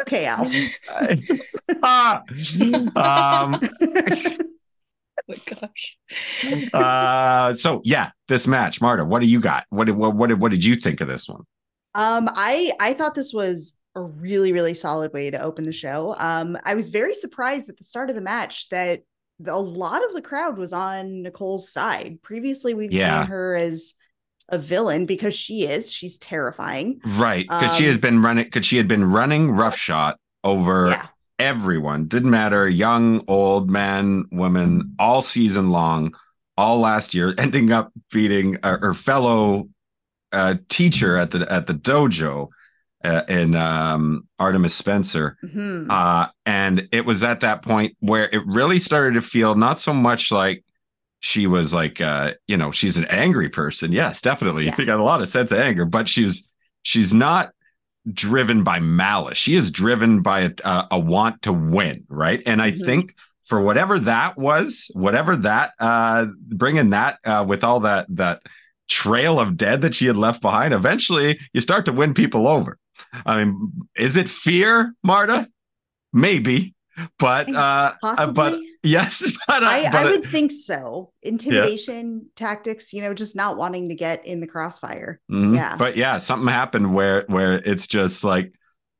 Okay, 0.00 0.24
Al. 0.24 0.50
ah, 1.82 2.22
um, 2.96 3.60
Oh 5.22 5.26
my 5.28 5.36
gosh. 5.44 6.72
uh, 6.72 7.52
so 7.54 7.82
yeah, 7.84 8.10
this 8.28 8.46
match, 8.46 8.80
Marta. 8.80 9.04
What 9.04 9.20
do 9.20 9.26
you 9.28 9.40
got? 9.40 9.66
What 9.68 9.84
did 9.84 9.96
what 9.96 10.14
what 10.16 10.28
did, 10.28 10.40
what 10.40 10.50
did 10.52 10.64
you 10.64 10.76
think 10.76 11.02
of 11.02 11.08
this 11.08 11.28
one? 11.28 11.42
Um, 11.94 12.28
I 12.32 12.72
I 12.80 12.92
thought 12.94 13.14
this 13.14 13.32
was 13.32 13.76
a 13.96 14.02
really 14.02 14.52
really 14.52 14.74
solid 14.74 15.12
way 15.12 15.30
to 15.30 15.42
open 15.42 15.64
the 15.64 15.72
show. 15.72 16.14
Um, 16.18 16.56
I 16.64 16.74
was 16.74 16.90
very 16.90 17.14
surprised 17.14 17.68
at 17.68 17.76
the 17.76 17.84
start 17.84 18.08
of 18.08 18.14
the 18.14 18.20
match 18.22 18.68
that 18.68 19.02
a 19.46 19.58
lot 19.58 20.04
of 20.04 20.12
the 20.12 20.22
crowd 20.22 20.58
was 20.58 20.72
on 20.72 21.22
Nicole's 21.22 21.72
side. 21.72 22.18
Previously, 22.22 22.74
we've 22.74 22.92
Yeah. 22.92 23.22
seen 23.22 23.30
her 23.30 23.56
as 23.56 23.94
a 24.50 24.58
villain 24.58 25.06
because 25.06 25.34
she 25.34 25.64
is. 25.66 25.90
She's 25.92 26.18
terrifying. 26.18 27.00
Right, 27.04 27.46
because 27.48 27.74
she 27.76 27.84
Um, 27.84 27.88
has 27.90 27.98
been 27.98 28.20
running. 28.22 28.44
Because 28.44 28.66
she 28.66 28.76
had 28.76 28.88
been 28.88 29.04
running 29.04 29.50
roughshod 29.50 30.16
over 30.44 30.88
Yeah, 30.88 31.06
everyone. 31.38 32.06
Didn't 32.06 32.30
matter, 32.30 32.68
young, 32.68 33.24
old, 33.28 33.70
man, 33.70 34.24
woman, 34.30 34.94
all 34.98 35.22
season 35.22 35.70
long, 35.70 36.14
all 36.56 36.78
last 36.80 37.14
year, 37.14 37.32
ending 37.38 37.72
up 37.72 37.92
beating 38.12 38.58
uh, 38.62 38.78
her 38.78 38.94
fellow 38.94 39.68
uh, 40.32 40.54
teacher 40.68 41.16
at 41.16 41.30
the 41.30 41.50
at 41.52 41.66
the 41.66 41.74
dojo 41.74 42.48
uh, 43.04 43.22
in 43.28 43.54
um, 43.54 44.28
Artemis 44.38 44.74
Spencer. 44.74 45.36
Mhm. 45.44 45.86
Uh, 45.90 46.28
and 46.46 46.88
it 46.92 47.04
was 47.06 47.22
at 47.22 47.40
that 47.40 47.62
point 47.62 47.96
where 48.00 48.28
it 48.30 48.42
really 48.46 48.78
started 48.78 49.14
to 49.14 49.22
feel 49.22 49.54
not 49.54 49.80
so 49.80 49.92
much 49.94 50.30
like 50.30 50.64
she 51.20 51.46
was 51.46 51.74
like, 51.74 52.00
uh, 52.00 52.32
you 52.46 52.56
know, 52.56 52.70
she's 52.70 52.96
an 52.96 53.04
angry 53.06 53.48
person. 53.48 53.92
Yes, 53.92 54.20
definitely. 54.20 54.66
Yeah. 54.66 54.74
She 54.74 54.84
got 54.84 55.00
a 55.00 55.02
lot 55.02 55.20
of 55.20 55.28
sense 55.28 55.50
of 55.52 55.58
anger, 55.58 55.84
but 55.84 56.08
she's 56.08 56.50
she's 56.82 57.12
not 57.12 57.50
driven 58.10 58.64
by 58.64 58.78
malice. 58.80 59.36
She 59.36 59.54
is 59.56 59.70
driven 59.70 60.22
by 60.22 60.40
a, 60.40 60.50
a, 60.64 60.88
a 60.92 60.98
want 60.98 61.42
to 61.42 61.52
win, 61.52 62.04
right? 62.08 62.42
And 62.46 62.62
I 62.62 62.72
Mhm. 62.72 62.84
think 62.86 63.14
for 63.44 63.60
whatever 63.60 63.98
that 64.00 64.38
was, 64.38 64.90
whatever 64.94 65.36
that, 65.36 65.72
uh, 65.80 66.26
bringing 66.48 66.90
that 66.90 67.18
uh, 67.24 67.44
with 67.46 67.64
all 67.64 67.80
that 67.80 68.06
that 68.10 68.42
trail 68.90 69.40
of 69.40 69.56
dead 69.56 69.80
that 69.80 69.94
she 69.94 70.04
had 70.06 70.16
left 70.18 70.42
behind, 70.42 70.74
eventually 70.74 71.38
you 71.54 71.60
start 71.62 71.86
to 71.86 71.92
win 71.92 72.12
people 72.12 72.46
over. 72.46 72.76
I 73.24 73.42
mean, 73.42 73.72
is 73.96 74.16
it 74.18 74.28
fear, 74.28 74.92
Marta? 75.02 75.48
Maybe, 76.12 76.74
but 77.18 77.52
uh, 77.54 77.92
Possibly. 78.02 78.34
but 78.34 78.60
yes, 78.82 79.20
but, 79.46 79.62
uh, 79.62 79.66
I, 79.66 79.82
but 79.90 80.06
I 80.06 80.08
it- 80.08 80.20
would 80.20 80.28
think 80.28 80.50
so. 80.52 81.12
Intimidation 81.22 82.26
tactics, 82.36 82.92
you 82.92 83.00
know, 83.00 83.14
just 83.14 83.36
not 83.36 83.56
wanting 83.56 83.88
to 83.88 83.94
get 83.94 84.26
in 84.26 84.40
the 84.40 84.46
crossfire. 84.46 85.20
Mhm. 85.30 85.54
Yeah. 85.54 85.76
But 85.76 85.96
yeah, 85.96 86.18
something 86.18 86.48
happened 86.48 86.92
where 86.94 87.24
where 87.28 87.54
it's 87.54 87.86
just 87.86 88.24
like 88.24 88.52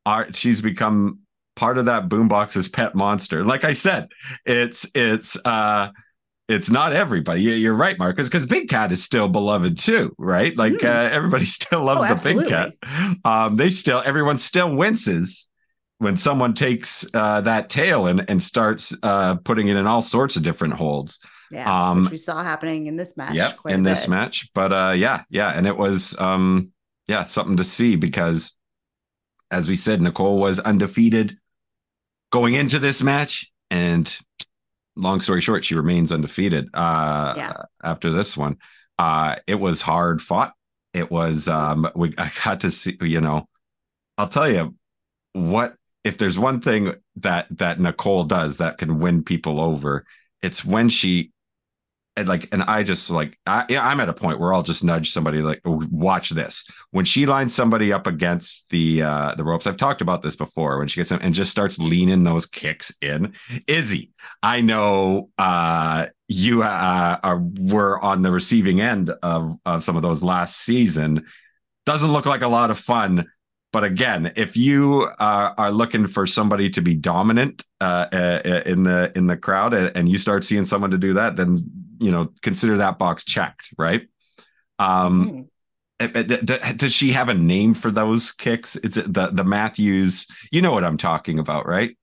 art 0.06 0.34
she's 0.34 0.60
become 0.62 1.18
part 1.56 1.76
of 1.78 1.86
that 1.86 2.08
boombox's 2.08 2.68
pet 2.68 2.94
monster. 2.94 3.44
Like 3.44 3.64
I 3.64 3.72
said, 3.74 4.08
it's 4.46 4.86
it's 4.94 5.36
uh 5.44 5.88
it's 6.50 6.68
not 6.70 6.92
everybody. 6.92 7.42
You- 7.42 7.52
You're 7.52 7.74
right, 7.74 7.98
Marcus, 7.98 8.28
because 8.28 8.46
Big 8.46 8.68
Cat 8.68 8.92
is 8.92 9.02
still 9.04 9.28
beloved 9.28 9.78
too, 9.78 10.14
right? 10.18 10.56
Like 10.56 10.72
Mm. 10.74 10.84
uh, 10.84 11.10
everybody 11.14 11.44
still 11.58 11.84
loves 11.84 12.10
Oh, 12.10 12.14
the 12.28 12.34
Big 12.40 12.48
Cat. 12.48 12.74
Um, 13.24 13.56
they 13.56 13.70
still 13.70 14.02
everyone 14.04 14.38
still 14.38 14.74
winces 14.74 15.48
when 15.98 16.16
someone 16.16 16.54
takes 16.54 17.06
uh, 17.14 17.40
that 17.42 17.68
tail 17.68 18.06
and 18.06 18.24
and 18.28 18.42
starts 18.42 18.94
uh, 19.02 19.36
putting 19.36 19.68
it 19.68 19.76
in 19.76 19.86
all 19.86 20.02
sorts 20.02 20.36
of 20.36 20.42
different 20.42 20.74
holds. 20.74 21.20
Yeah, 21.52 21.90
um, 21.90 22.02
which 22.04 22.10
we 22.12 22.16
saw 22.16 22.42
happening 22.44 22.86
in 22.86 22.96
this 22.96 23.16
match. 23.16 23.34
Yep, 23.34 23.58
in 23.68 23.82
this 23.82 24.06
match. 24.08 24.48
But 24.54 24.72
uh, 24.72 24.92
yeah, 24.96 25.24
yeah, 25.30 25.50
and 25.50 25.66
it 25.66 25.76
was 25.76 26.16
um, 26.18 26.70
yeah 27.08 27.24
something 27.24 27.56
to 27.56 27.64
see 27.64 27.96
because, 27.96 28.54
as 29.50 29.68
we 29.68 29.76
said, 29.76 30.00
Nicole 30.00 30.38
was 30.38 30.60
undefeated 30.60 31.36
going 32.30 32.54
into 32.54 32.78
this 32.78 33.02
match, 33.02 33.50
and 33.70 34.16
long 34.96 35.20
story 35.20 35.40
short, 35.40 35.64
she 35.64 35.74
remains 35.74 36.12
undefeated 36.12 36.68
uh, 36.74 37.34
yeah. 37.36 37.52
after 37.82 38.10
this 38.10 38.36
one. 38.36 38.56
Uh, 38.98 39.36
it 39.46 39.56
was 39.56 39.80
hard 39.80 40.20
fought. 40.20 40.52
It 40.92 41.10
was 41.10 41.48
um, 41.48 41.90
we 41.94 42.14
I 42.18 42.30
got 42.44 42.60
to 42.60 42.70
see 42.70 42.98
you 43.00 43.20
know, 43.20 43.48
I'll 44.18 44.28
tell 44.28 44.50
you 44.50 44.74
what 45.32 45.76
if 46.04 46.18
there's 46.18 46.38
one 46.38 46.60
thing 46.60 46.94
that 47.16 47.46
that 47.58 47.80
Nicole 47.80 48.24
does 48.24 48.58
that 48.58 48.78
can 48.78 48.98
win 48.98 49.22
people 49.22 49.60
over, 49.60 50.04
it's 50.42 50.64
when 50.64 50.88
she 50.88 51.32
and 52.20 52.28
like 52.28 52.48
and 52.52 52.62
I 52.62 52.82
just 52.82 53.10
like 53.10 53.38
I, 53.46 53.64
I'm 53.70 54.00
at 54.00 54.08
a 54.08 54.12
point 54.12 54.38
where 54.38 54.54
I'll 54.54 54.62
just 54.62 54.84
nudge 54.84 55.10
somebody 55.10 55.40
like 55.40 55.60
watch 55.64 56.30
this 56.30 56.64
when 56.90 57.04
she 57.04 57.26
lines 57.26 57.54
somebody 57.54 57.92
up 57.92 58.06
against 58.06 58.68
the 58.70 59.02
uh 59.02 59.34
the 59.34 59.44
ropes. 59.44 59.66
I've 59.66 59.76
talked 59.76 60.00
about 60.00 60.22
this 60.22 60.36
before 60.36 60.78
when 60.78 60.88
she 60.88 61.00
gets 61.00 61.10
them 61.10 61.20
and 61.22 61.34
just 61.34 61.50
starts 61.50 61.78
leaning 61.78 62.22
those 62.22 62.46
kicks 62.46 62.94
in. 63.00 63.34
Izzy, 63.66 64.12
I 64.42 64.60
know 64.60 65.30
uh 65.38 66.06
you 66.28 66.62
uh 66.62 67.18
are 67.22 67.42
were 67.58 68.00
on 68.00 68.22
the 68.22 68.30
receiving 68.30 68.80
end 68.80 69.10
of 69.22 69.58
of 69.64 69.82
some 69.82 69.96
of 69.96 70.02
those 70.02 70.22
last 70.22 70.58
season. 70.58 71.26
Doesn't 71.86 72.12
look 72.12 72.26
like 72.26 72.42
a 72.42 72.48
lot 72.48 72.70
of 72.70 72.78
fun 72.78 73.26
but 73.72 73.84
again, 73.84 74.32
if 74.34 74.56
you 74.56 75.08
uh, 75.20 75.52
are 75.56 75.70
looking 75.70 76.08
for 76.08 76.26
somebody 76.26 76.70
to 76.70 76.80
be 76.80 76.96
dominant 76.96 77.64
uh, 77.80 78.06
uh, 78.12 78.62
in 78.66 78.82
the 78.82 79.12
in 79.14 79.28
the 79.28 79.36
crowd, 79.36 79.74
and 79.74 80.08
you 80.08 80.18
start 80.18 80.42
seeing 80.42 80.64
someone 80.64 80.90
to 80.90 80.98
do 80.98 81.14
that, 81.14 81.36
then 81.36 81.58
you 82.00 82.10
know 82.10 82.32
consider 82.42 82.78
that 82.78 82.98
box 82.98 83.24
checked, 83.24 83.72
right? 83.78 84.02
Um, 84.78 85.48
mm. 86.00 86.76
Does 86.76 86.94
she 86.94 87.12
have 87.12 87.28
a 87.28 87.34
name 87.34 87.74
for 87.74 87.90
those 87.90 88.32
kicks? 88.32 88.76
It's 88.76 88.96
the 88.96 89.30
the 89.32 89.44
Matthews. 89.44 90.26
You 90.50 90.62
know 90.62 90.72
what 90.72 90.84
I'm 90.84 90.96
talking 90.96 91.38
about, 91.38 91.66
right? 91.66 91.96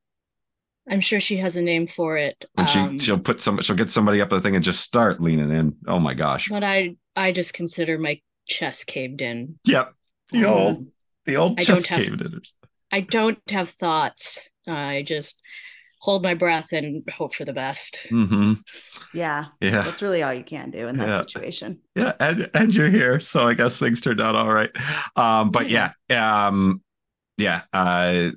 I'm 0.89 1.01
sure 1.01 1.20
she 1.20 1.38
has 1.38 1.58
a 1.58 1.62
name 1.62 1.88
for 1.88 2.18
it. 2.18 2.46
When 2.54 2.68
she 2.68 2.80
um, 2.80 3.00
she'll 3.00 3.20
put 3.20 3.42
some 3.42 3.60
she'll 3.62 3.75
get 3.75 3.89
somebody 3.89 4.22
up 4.22 4.30
the 4.30 4.39
thing 4.39 4.56
and 4.56 4.63
just 4.63 4.82
start 4.82 5.20
leaning 5.20 5.51
in. 5.51 5.75
Oh 5.88 6.00
my 6.00 6.13
gosh! 6.13 6.48
But 6.50 6.63
I 6.63 6.96
I 7.16 7.32
just 7.32 7.54
consider 7.54 7.98
my 7.98 8.22
chest 8.48 8.88
caved 8.88 9.22
in. 9.22 9.60
Yep. 9.66 9.94
The 10.32 10.38
mm. 10.39 10.48
old 10.48 10.88
the 11.25 11.38
old 11.38 11.60
chest 11.60 11.88
cave 11.88 12.18
dinners. 12.18 12.56
I 12.92 13.01
don't 13.01 13.39
have 13.50 13.72
thoughts. 13.72 14.50
I 14.68 15.04
just 15.06 15.42
hold 16.00 16.24
my 16.24 16.34
breath 16.34 16.72
and 16.72 17.04
hope 17.10 17.34
for 17.34 17.46
the 17.46 17.54
best. 17.54 18.00
Mm-hmm. 18.10 18.54
Yeah. 19.13 19.46
Yeah. 19.60 19.82
That's 19.82 20.01
really 20.01 20.24
all 20.24 20.34
you 20.34 20.44
can 20.44 20.70
do 20.70 20.88
in 20.88 20.98
that 20.98 21.08
yeah. 21.08 21.20
situation. 21.20 21.80
Yeah. 21.96 22.13
And, 22.20 22.50
and 22.54 22.74
you're 22.74 22.89
here. 22.89 23.20
So 23.20 23.48
I 23.48 23.54
guess 23.54 23.80
things 23.80 24.01
turned 24.01 24.22
out 24.22 24.36
all 24.36 24.54
right. 24.54 24.70
Um, 25.16 25.51
but 25.51 25.70
yeah. 25.70 25.92
Um, 26.10 26.82
yeah. 27.38 27.63
Uh, 27.74 28.30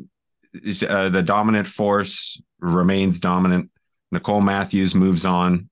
uh, 0.89 1.09
the 1.11 1.23
dominant 1.23 1.67
force 1.67 2.41
remains 2.61 3.21
dominant. 3.21 3.71
Nicole 4.11 4.41
Matthews 4.41 4.95
moves 4.95 5.25
on 5.25 5.69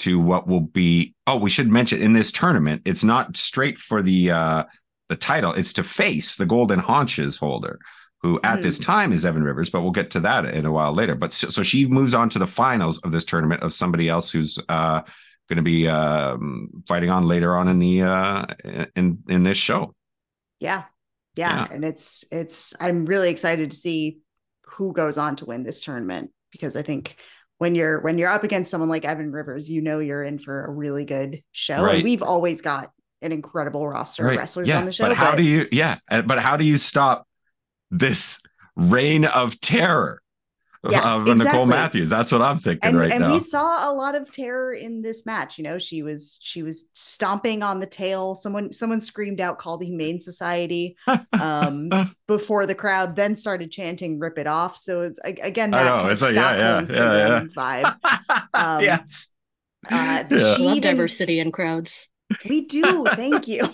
to 0.00 0.18
what 0.18 0.46
will 0.46 0.60
be. 0.60 1.14
Oh, 1.26 1.36
we 1.36 1.50
should 1.50 1.68
mention 1.68 2.02
in 2.02 2.12
this 2.12 2.32
tournament, 2.32 2.82
it's 2.84 3.04
not 3.04 3.36
straight 3.36 3.78
for 3.78 4.02
the 4.02 4.30
uh, 4.30 4.64
the 5.08 5.16
title. 5.16 5.52
It's 5.52 5.72
to 5.74 5.84
face 5.84 6.36
the 6.36 6.46
Golden 6.46 6.78
Haunches 6.78 7.36
holder, 7.36 7.78
who 8.22 8.38
at 8.42 8.58
mm. 8.58 8.62
this 8.62 8.78
time 8.78 9.12
is 9.12 9.24
Evan 9.24 9.42
Rivers, 9.42 9.70
but 9.70 9.82
we'll 9.82 9.92
get 9.92 10.10
to 10.10 10.20
that 10.20 10.44
in 10.44 10.66
a 10.66 10.72
while 10.72 10.92
later. 10.92 11.14
But 11.14 11.32
so, 11.32 11.48
so 11.48 11.62
she 11.62 11.86
moves 11.86 12.14
on 12.14 12.28
to 12.30 12.38
the 12.38 12.46
finals 12.46 12.98
of 12.98 13.12
this 13.12 13.24
tournament 13.24 13.62
of 13.62 13.72
somebody 13.72 14.08
else 14.08 14.30
who's 14.30 14.58
uh, 14.68 15.00
going 15.48 15.56
to 15.56 15.62
be 15.62 15.88
um, 15.88 16.68
fighting 16.86 17.10
on 17.10 17.26
later 17.26 17.56
on 17.56 17.68
in 17.68 17.78
the 17.78 18.02
uh, 18.02 18.46
in 18.94 19.18
in 19.28 19.42
this 19.42 19.56
show. 19.56 19.94
Yeah. 20.58 20.84
yeah, 21.36 21.60
yeah, 21.60 21.74
and 21.74 21.84
it's 21.84 22.24
it's. 22.30 22.74
I'm 22.78 23.06
really 23.06 23.30
excited 23.30 23.70
to 23.70 23.76
see 23.76 24.18
who 24.64 24.92
goes 24.92 25.16
on 25.18 25.36
to 25.36 25.46
win 25.46 25.62
this 25.62 25.82
tournament 25.82 26.30
because 26.52 26.76
I 26.76 26.82
think 26.82 27.16
when 27.58 27.74
you're 27.74 28.00
when 28.00 28.18
you're 28.18 28.28
up 28.28 28.44
against 28.44 28.70
someone 28.70 28.90
like 28.90 29.04
Evan 29.04 29.32
Rivers, 29.32 29.70
you 29.70 29.80
know 29.80 29.98
you're 29.98 30.24
in 30.24 30.38
for 30.38 30.66
a 30.66 30.70
really 30.70 31.04
good 31.04 31.42
show. 31.52 31.82
Right. 31.82 31.96
And 31.96 32.04
we've 32.04 32.22
always 32.22 32.60
got 32.60 32.90
an 33.22 33.32
incredible 33.32 33.86
roster 33.86 34.24
right. 34.24 34.32
of 34.32 34.38
wrestlers 34.38 34.68
yeah, 34.68 34.78
on 34.78 34.86
the 34.86 34.92
show. 34.92 35.08
But 35.08 35.16
how 35.16 35.32
but... 35.32 35.36
do 35.38 35.42
you, 35.42 35.66
yeah, 35.72 35.98
but 36.08 36.38
how 36.38 36.56
do 36.56 36.64
you 36.64 36.78
stop 36.78 37.26
this 37.90 38.40
reign 38.76 39.24
of 39.24 39.60
terror 39.60 40.22
yeah, 40.88 41.14
of 41.14 41.22
exactly. 41.28 41.44
Nicole 41.44 41.66
Matthews? 41.66 42.08
That's 42.08 42.32
what 42.32 42.40
I'm 42.40 42.58
thinking 42.58 42.88
and, 42.88 42.98
right 42.98 43.10
and 43.10 43.20
now. 43.20 43.26
And 43.26 43.34
we 43.34 43.40
saw 43.40 43.90
a 43.90 43.92
lot 43.92 44.14
of 44.14 44.32
terror 44.32 44.72
in 44.72 45.02
this 45.02 45.26
match. 45.26 45.58
You 45.58 45.64
know, 45.64 45.78
she 45.78 46.02
was 46.02 46.38
she 46.40 46.62
was 46.62 46.88
stomping 46.94 47.62
on 47.62 47.80
the 47.80 47.86
tail. 47.86 48.34
Someone 48.34 48.72
someone 48.72 49.00
screamed 49.00 49.40
out, 49.40 49.58
"Call 49.58 49.76
the 49.76 49.86
Humane 49.86 50.20
Society!" 50.20 50.96
um, 51.38 51.90
before 52.26 52.66
the 52.66 52.74
crowd 52.74 53.14
then 53.14 53.36
started 53.36 53.70
chanting, 53.70 54.18
"Rip 54.18 54.38
it 54.38 54.46
off." 54.46 54.78
So 54.78 55.02
it's 55.02 55.18
again 55.24 55.72
that 55.72 55.86
kind 55.86 56.12
it's 56.12 56.22
of 56.22 56.30
a, 56.30 56.34
yeah, 56.34 56.56
yeah, 56.56 56.86
yeah, 56.88 57.40
vibe. 57.54 57.96
Um, 58.52 58.80
yes. 58.80 59.28
Uh, 59.88 60.24
yeah. 60.30 60.54
She 60.54 60.62
love 60.64 60.80
diversity 60.80 61.40
in 61.40 61.52
crowds. 61.52 62.08
We 62.48 62.62
do. 62.62 63.04
Thank 63.04 63.48
you. 63.48 63.68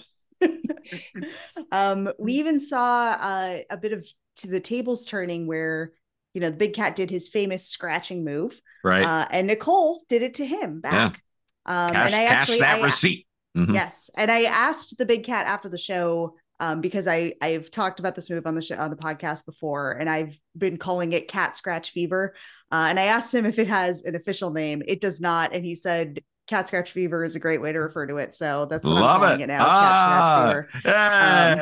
um, 1.73 2.11
we 2.19 2.35
even 2.35 2.61
saw 2.61 3.17
uh, 3.21 3.59
a 3.71 3.77
bit 3.77 3.93
of 3.93 4.07
to 4.37 4.49
the 4.49 4.61
tables 4.61 5.05
turning 5.05 5.47
where 5.47 5.93
you 6.35 6.41
know 6.41 6.51
the 6.51 6.57
big 6.57 6.75
cat 6.75 6.97
did 6.97 7.11
his 7.11 7.29
famous 7.29 7.67
scratching 7.69 8.25
move, 8.25 8.61
right? 8.85 9.05
Uh, 9.05 9.27
and 9.31 9.47
Nicole 9.47 10.05
did 10.09 10.23
it 10.23 10.35
to 10.35 10.47
him 10.47 10.81
back. 10.81 11.23
Yeah. 11.67 11.87
Um, 11.87 11.93
cash, 11.93 12.07
and 12.07 12.15
I 12.15 12.25
actually 12.25 12.59
that 12.61 12.81
I, 12.81 12.85
receipt. 12.85 13.27
Mm-hmm. 13.57 13.75
Yes, 13.75 14.11
and 14.17 14.31
I 14.31 14.45
asked 14.45 14.99
the 14.99 15.07
big 15.07 15.25
cat 15.25 15.47
after 15.47 15.69
the 15.69 15.79
show 15.79 16.37
um, 16.61 16.81
because 16.81 17.09
I 17.09 17.35
I've 17.41 17.71
talked 17.71 18.01
about 18.01 18.15
this 18.15 18.31
move 18.31 18.47
on 18.47 18.55
the 18.55 18.63
show 18.63 18.77
on 18.77 18.91
the 18.91 18.97
podcast 18.97 19.47
before, 19.47 19.93
and 19.93 20.09
I've 20.09 20.39
been 20.57 20.77
calling 20.77 21.13
it 21.13 21.29
cat 21.29 21.57
scratch 21.57 21.91
fever. 21.91 22.35
Uh, 22.71 22.87
and 22.89 22.99
I 22.99 23.05
asked 23.05 23.35
him 23.35 23.47
if 23.47 23.59
it 23.59 23.69
has 23.69 24.05
an 24.05 24.15
official 24.15 24.51
name. 24.51 24.83
It 24.87 25.01
does 25.01 25.21
not, 25.21 25.55
and 25.55 25.65
he 25.65 25.75
said 25.75 26.21
cat 26.47 26.69
scratch 26.69 26.93
fever 26.93 27.25
is 27.25 27.37
a 27.37 27.41
great 27.41 27.61
way 27.61 27.73
to 27.73 27.79
refer 27.79 28.07
to 28.07 28.17
it. 28.17 28.35
So 28.35 28.67
that's 28.67 28.87
what 28.87 28.95
love 28.95 29.23
I'm 29.23 29.29
calling 29.29 29.41
it, 29.41 29.45
it 29.45 29.47
now. 29.49 29.67
Ah, 29.69 30.65
cat 30.65 30.69
scratch 30.71 30.83
fever. 30.83 30.91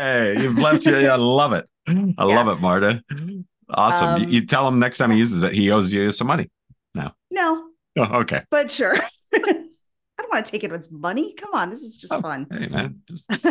Hey, 0.01 0.37
um, 0.37 0.43
you've 0.43 0.59
left 0.59 0.87
your, 0.87 0.97
I 1.13 1.17
love 1.17 1.53
it. 1.53 1.69
I 1.87 1.93
yeah. 1.93 2.25
love 2.25 2.49
it, 2.49 2.61
Marta. 2.61 3.03
Awesome. 3.71 4.09
Um, 4.09 4.23
you, 4.23 4.29
you, 4.29 4.47
tell 4.47 4.67
him 4.69 4.79
next 4.79 4.99
time 4.99 5.11
he 5.11 5.19
uses 5.19 5.43
it, 5.43 5.53
he 5.53 5.71
owes 5.71 5.93
you 5.93 6.13
some 6.13 6.27
money. 6.27 6.51
No. 6.95 7.13
No. 7.31 7.69
Oh, 7.97 8.23
okay. 8.23 8.43
But 8.51 8.73
sure. 8.73 8.93
I 9.35 9.41
don't 10.19 10.33
want 10.33 10.45
to 10.45 10.51
take 10.51 10.65
it 10.65 10.73
with 10.73 10.91
money. 10.91 11.33
Come 11.35 11.55
on, 11.55 11.71
this 11.71 11.83
is 11.83 11.97
just 11.97 12.13
oh, 12.13 12.21
fun. 12.21 12.49
Hey 12.51 12.67
man. 12.67 13.03
Just... 13.09 13.47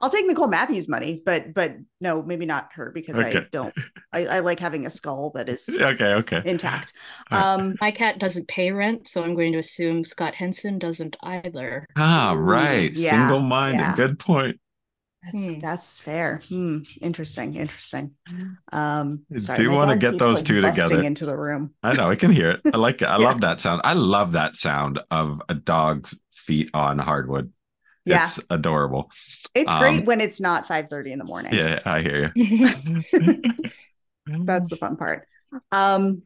I'll 0.00 0.10
take 0.10 0.26
Nicole 0.26 0.46
Matthews 0.46 0.88
money, 0.88 1.22
but 1.24 1.52
but 1.54 1.76
no, 2.00 2.22
maybe 2.22 2.46
not 2.46 2.70
her 2.74 2.92
because 2.94 3.18
okay. 3.18 3.38
I 3.38 3.46
don't. 3.50 3.74
I, 4.12 4.26
I, 4.26 4.38
like 4.40 4.60
having 4.60 4.86
a 4.86 4.90
skull 4.90 5.32
that 5.34 5.48
is 5.48 5.68
okay, 5.80 6.14
okay, 6.14 6.42
intact. 6.44 6.92
Um, 7.30 7.74
my 7.80 7.90
cat 7.90 8.18
doesn't 8.18 8.48
pay 8.48 8.70
rent, 8.70 9.08
so 9.08 9.22
I'm 9.22 9.34
going 9.34 9.52
to 9.52 9.58
assume 9.58 10.04
Scott 10.04 10.34
Henson 10.34 10.78
doesn't 10.78 11.16
either. 11.22 11.86
Ah, 11.96 12.34
right, 12.38 12.92
yeah, 12.94 13.10
single-minded. 13.10 13.80
Yeah. 13.80 13.96
Good 13.96 14.18
point. 14.18 14.60
That's 15.24 15.52
hmm. 15.52 15.58
that's 15.58 16.00
fair. 16.00 16.40
Hmm. 16.48 16.78
Interesting. 17.00 17.54
Interesting. 17.54 18.12
Um, 18.72 19.24
sorry, 19.38 19.58
do 19.58 19.62
you 19.64 19.72
want 19.72 19.90
to 19.90 19.96
get 19.96 20.18
those 20.18 20.36
like 20.36 20.44
two 20.44 20.60
together 20.60 21.02
into 21.02 21.26
the 21.26 21.36
room? 21.36 21.74
I 21.82 21.94
know 21.94 22.08
I 22.08 22.14
can 22.14 22.30
hear 22.30 22.50
it. 22.50 22.60
I 22.72 22.76
like 22.76 23.02
it. 23.02 23.06
I 23.06 23.18
yeah. 23.18 23.26
love 23.26 23.40
that 23.40 23.60
sound. 23.60 23.82
I 23.84 23.94
love 23.94 24.32
that 24.32 24.54
sound 24.54 25.00
of 25.10 25.42
a 25.48 25.54
dog's 25.54 26.16
feet 26.32 26.70
on 26.72 26.98
hardwood. 26.98 27.52
Yeah. 28.08 28.24
It's 28.24 28.40
adorable. 28.50 29.10
It's 29.54 29.72
um, 29.72 29.78
great 29.80 30.04
when 30.06 30.20
it's 30.20 30.40
not 30.40 30.66
5 30.66 30.88
30 30.88 31.12
in 31.12 31.18
the 31.18 31.24
morning. 31.24 31.52
Yeah, 31.54 31.80
I 31.84 32.00
hear 32.00 32.32
you. 32.34 32.72
That's 34.44 34.68
the 34.68 34.76
fun 34.76 34.96
part. 34.96 35.26
Um 35.72 36.22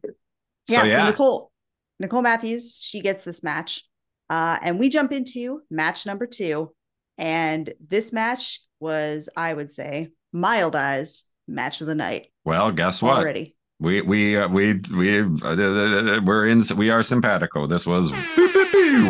yeah, 0.69 0.81
so, 0.81 0.87
yeah. 0.87 0.97
so 0.97 1.07
Nicole 1.07 1.53
Nicole 1.99 2.23
Matthews, 2.23 2.81
she 2.83 3.01
gets 3.01 3.25
this 3.25 3.43
match. 3.43 3.85
Uh, 4.29 4.59
and 4.63 4.79
we 4.79 4.89
jump 4.89 5.13
into 5.13 5.63
match 5.71 6.07
number 6.07 6.27
two. 6.27 6.73
And 7.19 7.73
this 7.87 8.13
match 8.13 8.61
was, 8.81 9.29
I 9.37 9.53
would 9.53 9.71
say, 9.71 10.09
Wild 10.33 10.75
Eyes 10.75 11.27
match 11.47 11.81
of 11.81 11.87
the 11.87 11.95
night. 11.95 12.29
Well, 12.45 12.73
guess 12.73 13.03
what? 13.03 13.19
Already. 13.19 13.57
We 13.79 14.01
we 14.01 14.37
uh, 14.37 14.49
we 14.49 14.81
we 14.97 15.21
uh, 15.21 16.21
we're 16.25 16.47
in 16.47 16.63
we 16.77 16.91
are 16.91 17.03
simpatico. 17.03 17.67
This 17.67 17.85
was 17.85 18.11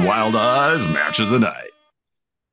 Wild 0.05 0.35
Eyes 0.35 0.81
match 0.93 1.21
of 1.21 1.31
the 1.31 1.39
night 1.39 1.71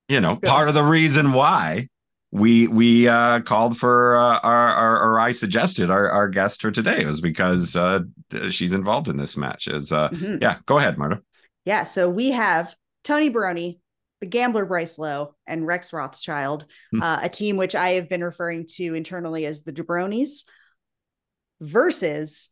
you 0.10 0.20
know, 0.20 0.36
part 0.36 0.68
of 0.68 0.74
the 0.74 0.84
reason 0.84 1.32
why 1.32 1.88
we 2.32 2.68
we 2.68 3.08
uh, 3.08 3.40
called 3.42 3.78
for 3.78 4.16
uh, 4.16 4.40
our, 4.40 4.68
our, 4.70 5.04
or 5.12 5.20
I 5.20 5.32
suggested 5.32 5.90
our, 5.90 6.10
our 6.10 6.28
guest 6.30 6.62
for 6.62 6.72
today 6.72 7.06
was 7.06 7.22
because 7.22 7.76
uh, 7.76 8.02
she's 8.50 8.74
involved 8.74 9.08
in 9.08 9.18
this 9.18 9.38
match. 9.38 9.68
Is 9.68 9.92
uh, 9.92 10.10
mm-hmm. 10.10 10.38
yeah, 10.42 10.58
go 10.66 10.78
ahead, 10.78 10.98
Marta. 10.98 11.22
Yeah, 11.66 11.84
so 11.84 12.10
we 12.10 12.32
have 12.32 12.76
Tony 13.04 13.30
Baroni, 13.30 13.80
the 14.22 14.28
gambler 14.28 14.66
Bryce 14.66 15.00
Lowe, 15.00 15.36
and 15.48 15.66
Rex 15.66 15.94
Rothschild, 15.94 16.66
mm-hmm. 16.94 17.26
a 17.26 17.30
team 17.30 17.58
which 17.58 17.76
I 17.76 17.92
have 17.92 18.10
been 18.10 18.24
referring 18.24 18.68
to 18.76 18.94
internally 18.96 19.46
as 19.46 19.64
the 19.64 19.72
Jabronis. 19.74 20.46
versus 21.62 22.50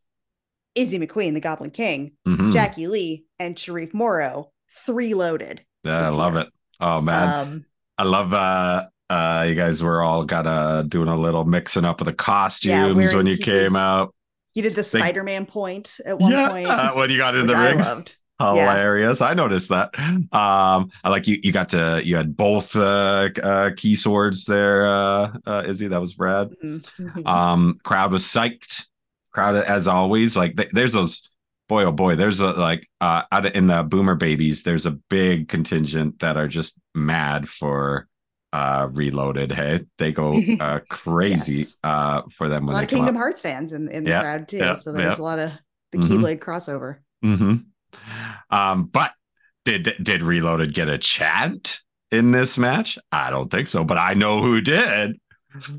Izzy 0.74 0.98
McQueen, 0.98 1.34
the 1.34 1.40
Goblin 1.40 1.70
King, 1.70 2.12
Mhm. 2.26 2.52
Jackie 2.52 2.86
Lee, 2.88 3.24
and 3.38 3.58
Sharif 3.58 3.94
Morrow, 3.94 4.52
three 4.86 5.14
loaded. 5.14 5.64
Yeah, 5.84 6.06
I 6.06 6.08
love 6.10 6.34
year. 6.34 6.42
it. 6.42 6.48
Oh 6.80 7.00
man, 7.00 7.28
Um, 7.48 7.64
I 7.96 8.04
love 8.04 8.32
uh 8.32 8.84
uh 9.10 9.46
you 9.48 9.54
guys 9.54 9.82
were 9.82 10.02
all 10.02 10.24
got 10.24 10.46
uh 10.46 10.82
doing 10.82 11.08
a 11.08 11.16
little 11.16 11.44
mixing 11.44 11.84
up 11.84 12.00
of 12.00 12.06
the 12.06 12.12
costumes 12.12 12.94
wearing 12.94 13.16
when 13.16 13.26
you 13.26 13.36
pieces. 13.36 13.68
came 13.68 13.76
out. 13.76 14.14
You 14.54 14.62
did 14.62 14.72
the 14.72 14.76
They- 14.76 14.82
Spider 15.00 15.22
Man 15.24 15.46
point 15.46 15.98
at 16.04 16.18
one 16.18 16.30
yeah, 16.32 16.48
point, 16.48 16.68
when 16.96 17.10
you 17.10 17.16
got 17.18 17.34
in 17.36 17.46
the 17.46 17.54
I 17.54 17.70
ring. 17.70 17.78
loved. 17.78 18.16
Hilarious. 18.40 19.20
I 19.20 19.34
noticed 19.34 19.68
that. 19.70 19.90
Um, 19.98 20.92
I 21.02 21.08
like 21.10 21.26
you. 21.26 21.38
You 21.42 21.50
got 21.50 21.70
to. 21.70 22.00
You 22.04 22.14
had 22.16 22.36
both 22.36 22.76
uh, 22.76 23.30
uh, 23.42 23.70
key 23.76 23.96
swords 23.96 24.44
there, 24.44 24.86
uh, 24.86 25.32
uh, 25.44 25.64
Izzy. 25.66 25.88
That 25.88 26.00
was 26.00 26.12
Brad. 26.12 26.50
Mhm. 26.64 26.84
Mhm. 27.00 27.26
Um, 27.26 27.80
crowd 27.82 28.12
was 28.12 28.22
psyched. 28.22 28.84
Crowd 29.32 29.56
as 29.56 29.88
always. 29.88 30.36
Like 30.36 30.56
th- 30.56 30.70
there's 30.70 30.92
those. 30.92 31.28
Boy, 31.68 31.84
oh 31.84 31.92
boy, 31.92 32.16
there's 32.16 32.40
a 32.40 32.52
like 32.52 32.88
uh, 33.00 33.22
out 33.30 33.46
of, 33.46 33.54
in 33.54 33.66
the 33.66 33.82
Boomer 33.82 34.14
Babies. 34.14 34.62
There's 34.62 34.86
a 34.86 34.92
big 35.10 35.48
contingent 35.48 36.20
that 36.20 36.36
are 36.36 36.48
just 36.48 36.78
mad 36.94 37.48
for 37.48 38.08
uh 38.54 38.88
Reloaded. 38.90 39.52
Hey, 39.52 39.80
they 39.98 40.10
go 40.12 40.40
uh 40.60 40.80
crazy 40.88 41.58
Yes. 41.58 41.76
uh 41.84 42.22
for 42.36 42.48
them 42.48 42.68
A 42.68 42.72
lot 42.72 42.84
of 42.84 42.88
Kingdom 42.90 43.16
out. 43.16 43.20
Hearts 43.20 43.40
fans 43.42 43.72
in, 43.74 43.88
in 43.88 44.04
the 44.04 44.10
Yeah, 44.10 44.20
crowd 44.22 44.48
too. 44.48 44.56
yeah, 44.56 44.74
so 44.74 44.92
there's 44.92 45.18
yeah. 45.18 45.22
a 45.22 45.26
lot 45.26 45.38
of 45.38 45.52
the 45.92 45.98
Mhm. 45.98 46.08
Keyblade 46.08 46.38
crossover. 46.38 46.98
hmm 47.22 47.56
Um, 48.50 48.84
but 48.84 49.12
did 49.64 49.92
did 50.02 50.22
Reloaded 50.22 50.72
get 50.72 50.88
a 50.88 50.96
chant 50.98 51.80
in 52.10 52.30
this 52.30 52.56
match? 52.56 52.98
I 53.12 53.28
don't 53.30 53.50
think 53.50 53.66
so, 53.68 53.84
but 53.84 53.98
I 53.98 54.14
know 54.14 54.40
who 54.42 54.60
did. 54.62 55.18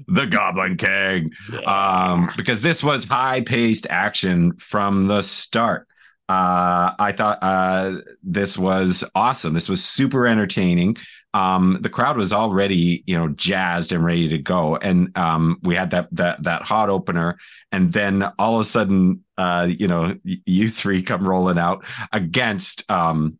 The 0.07 0.25
Goblin 0.25 0.77
King. 0.77 1.31
Um, 1.65 2.31
because 2.37 2.61
this 2.61 2.83
was 2.83 3.05
high 3.05 3.41
paced 3.41 3.87
action 3.89 4.57
from 4.57 5.07
the 5.07 5.21
start. 5.21 5.87
Uh, 6.27 6.93
I 6.99 7.11
thought 7.11 7.39
uh, 7.41 8.01
this 8.21 8.57
was 8.57 9.03
awesome. 9.15 9.53
This 9.53 9.67
was 9.67 9.83
super 9.83 10.27
entertaining. 10.27 10.95
Um, 11.33 11.79
the 11.81 11.89
crowd 11.89 12.17
was 12.17 12.33
already, 12.33 13.03
you 13.07 13.17
know, 13.17 13.29
jazzed 13.29 13.91
and 13.91 14.03
ready 14.03 14.29
to 14.29 14.37
go, 14.37 14.75
and 14.77 15.15
um, 15.17 15.57
we 15.63 15.75
had 15.75 15.91
that 15.91 16.07
that 16.11 16.43
that 16.43 16.63
hot 16.63 16.89
opener, 16.89 17.37
and 17.71 17.93
then 17.93 18.23
all 18.39 18.55
of 18.55 18.61
a 18.61 18.65
sudden, 18.65 19.23
uh, 19.37 19.67
you 19.69 19.87
know, 19.87 20.15
you 20.23 20.69
three 20.69 21.03
come 21.03 21.27
rolling 21.27 21.59
out 21.59 21.83
against, 22.11 22.89
um, 22.91 23.37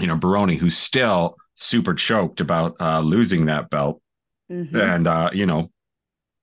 you 0.00 0.08
know, 0.08 0.16
Baroni, 0.16 0.56
who's 0.56 0.76
still 0.76 1.36
super 1.54 1.94
choked 1.94 2.40
about 2.40 2.76
uh, 2.80 3.00
losing 3.00 3.46
that 3.46 3.70
belt 3.70 4.00
Mhm. 4.50 4.74
and 4.74 5.06
uh 5.06 5.30
you 5.32 5.46
know 5.46 5.70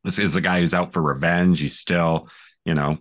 this 0.04 0.20
is 0.20 0.36
a 0.36 0.42
guy 0.42 0.62
who's 0.62 0.74
out 0.74 0.94
for 0.94 1.02
revenge. 1.02 1.60
He's 1.60 1.78
still 1.78 2.30
you 2.66 2.74
know 2.74 2.98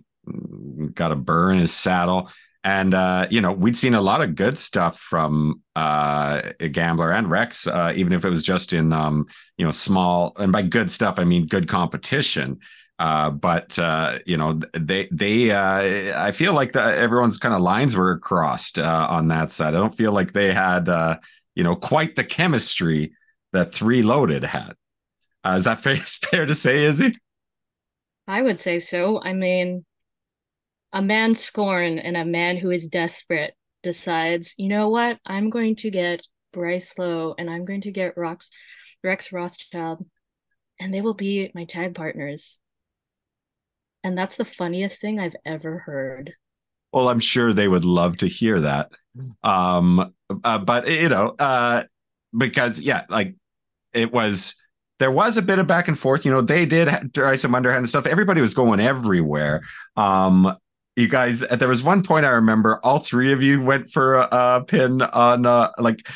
got 0.93 1.11
a 1.11 1.15
burr 1.15 1.51
in 1.51 1.59
his 1.59 1.73
saddle. 1.73 2.29
And 2.63 2.93
uh 2.93 3.27
you 3.29 3.39
know 3.39 3.53
we'd 3.53 3.77
seen 3.77 3.93
a 3.93 4.01
lot 4.01 4.21
of 4.21 4.35
good 4.35 4.57
stuff 4.57 4.99
from 4.99 5.61
uh 5.75 6.41
gambler 6.71 7.11
and 7.13 7.29
rex 7.29 7.65
uh 7.67 7.93
even 7.95 8.11
if 8.13 8.25
it 8.25 8.29
was 8.29 8.43
just 8.43 8.73
in 8.73 8.91
um 8.91 9.27
you 9.57 9.65
know 9.65 9.71
small 9.71 10.33
and 10.37 10.51
by 10.51 10.63
good 10.63 10.91
stuff 10.91 11.19
i 11.19 11.23
mean 11.23 11.45
good 11.47 11.67
competition. 11.67 12.59
Uh 12.99 13.29
but 13.29 13.77
uh 13.79 14.19
you 14.25 14.35
know 14.37 14.59
they 14.73 15.07
they 15.11 15.51
uh 15.51 16.19
i 16.27 16.31
feel 16.31 16.53
like 16.53 16.73
the, 16.73 16.81
everyone's 16.81 17.37
kind 17.37 17.53
of 17.53 17.61
lines 17.61 17.95
were 17.95 18.17
crossed 18.19 18.79
uh 18.79 19.07
on 19.09 19.27
that 19.29 19.51
side. 19.51 19.73
I 19.75 19.77
don't 19.77 19.95
feel 19.95 20.11
like 20.11 20.33
they 20.33 20.51
had 20.53 20.89
uh 20.89 21.17
you 21.55 21.63
know 21.63 21.75
quite 21.75 22.15
the 22.15 22.23
chemistry 22.25 23.13
that 23.53 23.71
three 23.73 24.01
loaded 24.03 24.43
had 24.43 24.73
uh, 25.47 25.55
is 25.55 25.63
that 25.65 25.79
fair, 25.83 25.97
fair 25.97 26.45
to 26.45 26.55
say, 26.55 26.83
Izzy? 26.83 27.13
I 28.27 28.41
would 28.41 28.59
say 28.59 28.79
so. 28.79 29.21
I 29.21 29.33
mean, 29.33 29.85
a 30.91 31.01
man 31.01 31.35
scorned 31.35 31.99
and 31.99 32.17
a 32.17 32.25
man 32.25 32.57
who 32.57 32.71
is 32.71 32.87
desperate 32.87 33.53
decides, 33.83 34.53
you 34.57 34.67
know 34.67 34.89
what? 34.89 35.17
I'm 35.25 35.49
going 35.49 35.75
to 35.77 35.91
get 35.91 36.23
Bryce 36.51 36.97
Lowe 36.97 37.35
and 37.37 37.49
I'm 37.49 37.63
going 37.65 37.81
to 37.81 37.91
get 37.91 38.15
Rox, 38.15 38.47
Rex 39.03 39.31
Rothschild, 39.31 40.05
and 40.79 40.93
they 40.93 41.01
will 41.01 41.13
be 41.13 41.51
my 41.55 41.65
tag 41.65 41.95
partners. 41.95 42.59
And 44.03 44.17
that's 44.17 44.37
the 44.37 44.45
funniest 44.45 44.99
thing 45.01 45.19
I've 45.19 45.35
ever 45.45 45.79
heard. 45.79 46.33
Well, 46.91 47.09
I'm 47.09 47.19
sure 47.19 47.53
they 47.53 47.67
would 47.67 47.85
love 47.85 48.17
to 48.17 48.27
hear 48.27 48.61
that. 48.61 48.89
Um, 49.43 50.13
uh, 50.43 50.57
but 50.59 50.87
you 50.87 51.09
know, 51.09 51.35
uh, 51.37 51.83
because 52.35 52.79
yeah, 52.79 53.03
like 53.09 53.35
it 53.93 54.11
was. 54.11 54.55
There 54.99 55.11
was 55.11 55.37
a 55.37 55.41
bit 55.41 55.59
of 55.59 55.67
back 55.67 55.87
and 55.87 55.97
forth. 55.97 56.25
You 56.25 56.31
know, 56.31 56.41
they 56.41 56.65
did 56.65 57.13
try 57.13 57.35
some 57.35 57.53
underhand 57.53 57.87
stuff. 57.89 58.05
Everybody 58.05 58.41
was 58.41 58.53
going 58.53 58.79
everywhere. 58.79 59.61
Um, 59.95 60.55
you 60.95 61.07
guys, 61.07 61.41
there 61.41 61.67
was 61.67 61.83
one 61.83 62.01
point 62.01 62.25
I 62.25 62.29
remember. 62.29 62.79
All 62.83 62.97
three 62.99 63.31
of 63.31 63.43
you 63.43 63.61
went 63.61 63.91
for 63.91 64.15
a, 64.15 64.27
a 64.31 64.63
pin 64.67 65.03
on, 65.03 65.45
uh, 65.45 65.69
like, 65.77 66.07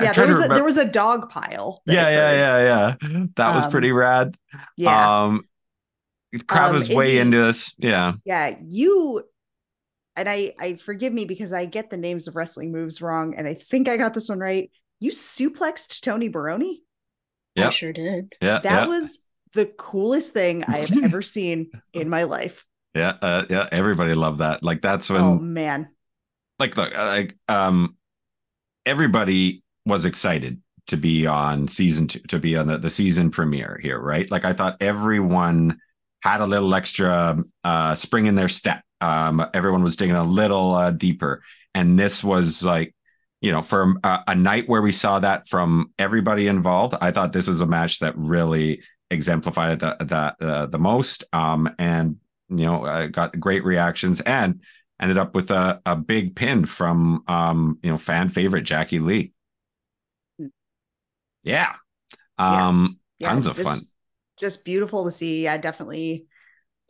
Yeah, 0.00 0.12
there 0.12 0.28
was 0.28 0.44
a, 0.44 0.48
there 0.48 0.62
was 0.62 0.76
a 0.76 0.84
dog 0.84 1.30
pile. 1.30 1.82
yeah, 1.86 2.08
yeah, 2.08 2.32
yeah, 2.32 2.96
yeah. 3.08 3.24
That 3.36 3.54
was 3.56 3.64
Um, 3.64 3.70
pretty 3.72 3.90
rad. 3.90 4.36
Yeah. 4.76 5.24
Um, 5.24 5.42
the 6.30 6.38
crowd 6.38 6.68
Um, 6.70 6.74
was 6.76 6.88
way 6.88 7.18
into 7.18 7.38
this. 7.38 7.74
Yeah. 7.78 8.12
yeah 8.24 8.56
you 8.64 9.24
and 10.16 10.28
i 10.28 10.52
i 10.58 10.74
forgive 10.74 11.12
me 11.12 11.24
because 11.24 11.52
i 11.52 11.64
get 11.64 11.88
the 11.90 11.96
names 11.96 12.26
of 12.28 12.34
wrestling 12.36 12.72
moves 12.72 13.00
wrong 13.00 13.34
and 13.36 13.46
i 13.46 13.54
think 13.54 13.88
i 13.88 13.96
got 13.96 14.12
this 14.12 14.28
one 14.28 14.38
right 14.40 14.70
you 14.98 15.12
suplexed 15.12 16.00
tony 16.00 16.28
baroni 16.28 16.82
I 17.56 17.70
sure 17.70 17.92
did. 17.92 18.34
Yeah. 18.40 18.60
that 18.60 18.64
yeah. 18.64 18.86
was 18.86 19.18
the 19.52 19.66
coolest 19.66 20.32
thing 20.32 20.62
i 20.64 20.76
have 20.76 20.96
ever 21.02 21.22
seen 21.22 21.70
in 21.92 22.08
my 22.08 22.22
life 22.22 22.64
Yeah, 22.94 23.14
uh, 23.22 23.46
yeah, 23.50 23.68
everybody 23.70 24.14
loved 24.14 24.38
that. 24.38 24.62
Like 24.62 24.80
that's 24.82 25.10
when, 25.10 25.20
oh 25.20 25.38
man 25.38 25.88
like, 26.60 26.76
look, 26.76 26.94
like, 26.94 27.36
um, 27.48 27.96
everybody 28.86 29.64
was 29.86 30.04
excited 30.04 30.60
to 30.88 30.96
be 30.96 31.26
on 31.26 31.66
season 31.66 32.06
two, 32.06 32.20
to 32.28 32.38
be 32.38 32.56
on 32.56 32.68
the, 32.68 32.78
the 32.78 32.90
season 32.90 33.30
premiere 33.30 33.80
here, 33.82 33.98
right? 33.98 34.30
Like, 34.30 34.44
I 34.44 34.52
thought 34.52 34.76
everyone 34.80 35.78
had 36.22 36.42
a 36.42 36.46
little 36.46 36.72
extra 36.74 37.42
uh, 37.64 37.94
spring 37.94 38.26
in 38.26 38.34
their 38.34 38.50
step. 38.50 38.82
Um, 39.00 39.44
everyone 39.54 39.82
was 39.82 39.96
digging 39.96 40.14
a 40.14 40.22
little 40.22 40.74
uh, 40.74 40.90
deeper, 40.90 41.42
and 41.74 41.98
this 41.98 42.22
was 42.22 42.62
like, 42.62 42.94
you 43.40 43.52
know, 43.52 43.62
for 43.62 43.94
a, 44.04 44.20
a 44.28 44.34
night 44.34 44.68
where 44.68 44.82
we 44.82 44.92
saw 44.92 45.18
that 45.20 45.48
from 45.48 45.92
everybody 45.98 46.46
involved. 46.46 46.94
I 47.00 47.10
thought 47.10 47.32
this 47.32 47.46
was 47.46 47.60
a 47.60 47.66
match 47.66 47.98
that 48.00 48.14
really 48.16 48.82
exemplified 49.10 49.80
the 49.80 49.96
the 50.00 50.46
uh, 50.46 50.66
the 50.66 50.78
most. 50.78 51.24
Um, 51.32 51.68
and 51.78 52.16
you 52.48 52.64
know, 52.64 52.84
uh, 52.84 53.06
got 53.06 53.38
great 53.40 53.64
reactions 53.64 54.20
and 54.20 54.60
ended 55.00 55.16
up 55.18 55.34
with 55.34 55.50
a, 55.50 55.80
a 55.86 55.96
big 55.96 56.36
pin 56.36 56.66
from 56.66 57.22
um, 57.28 57.78
you 57.82 57.90
know, 57.90 57.96
fan 57.98 58.28
favorite 58.28 58.62
Jackie 58.64 58.98
Lee. 58.98 59.32
Yeah. 60.38 60.46
Yeah. 61.42 62.66
Um, 62.68 62.98
Yeah, 63.18 63.28
tons 63.30 63.46
of 63.46 63.56
just- 63.56 63.68
fun. 63.68 63.78
just 64.38 64.64
beautiful 64.64 65.04
to 65.04 65.10
see 65.10 65.46
i 65.46 65.58
definitely 65.58 66.24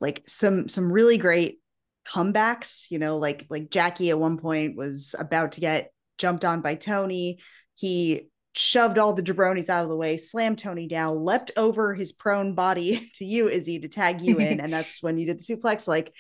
like 0.01 0.23
some 0.27 0.69
some 0.69 0.93
really 0.93 1.19
great 1.19 1.61
comebacks 2.07 2.89
you 2.93 2.99
know 3.01 3.19
like 3.19 3.47
like 3.51 3.71
jackie 3.71 4.11
at 4.11 4.19
one 4.21 4.39
point 4.39 4.77
was 4.77 5.17
about 5.19 5.53
to 5.53 5.61
get 5.61 5.93
jumped 6.21 6.45
on 6.45 6.61
by 6.61 6.75
tony 6.75 7.39
he 7.75 8.29
shoved 8.55 8.99
all 8.99 9.13
the 9.15 9.23
jabronis 9.23 9.69
out 9.69 9.85
of 9.85 9.89
the 9.91 9.97
way 9.97 10.17
slammed 10.17 10.59
tony 10.59 10.87
down 10.87 11.17
leapt 11.25 11.51
over 11.57 11.95
his 11.95 12.13
prone 12.13 12.55
body 12.55 13.11
to 13.15 13.25
you 13.25 13.49
izzy 13.49 13.79
to 13.81 13.89
tag 13.89 14.21
you 14.21 14.39
in 14.39 14.61
and 14.61 14.73
that's 14.73 15.03
when 15.03 15.19
you 15.19 15.27
did 15.27 15.39
the 15.41 15.43
suplex 15.57 15.89
like 15.89 16.13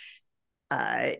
uh 0.70 1.10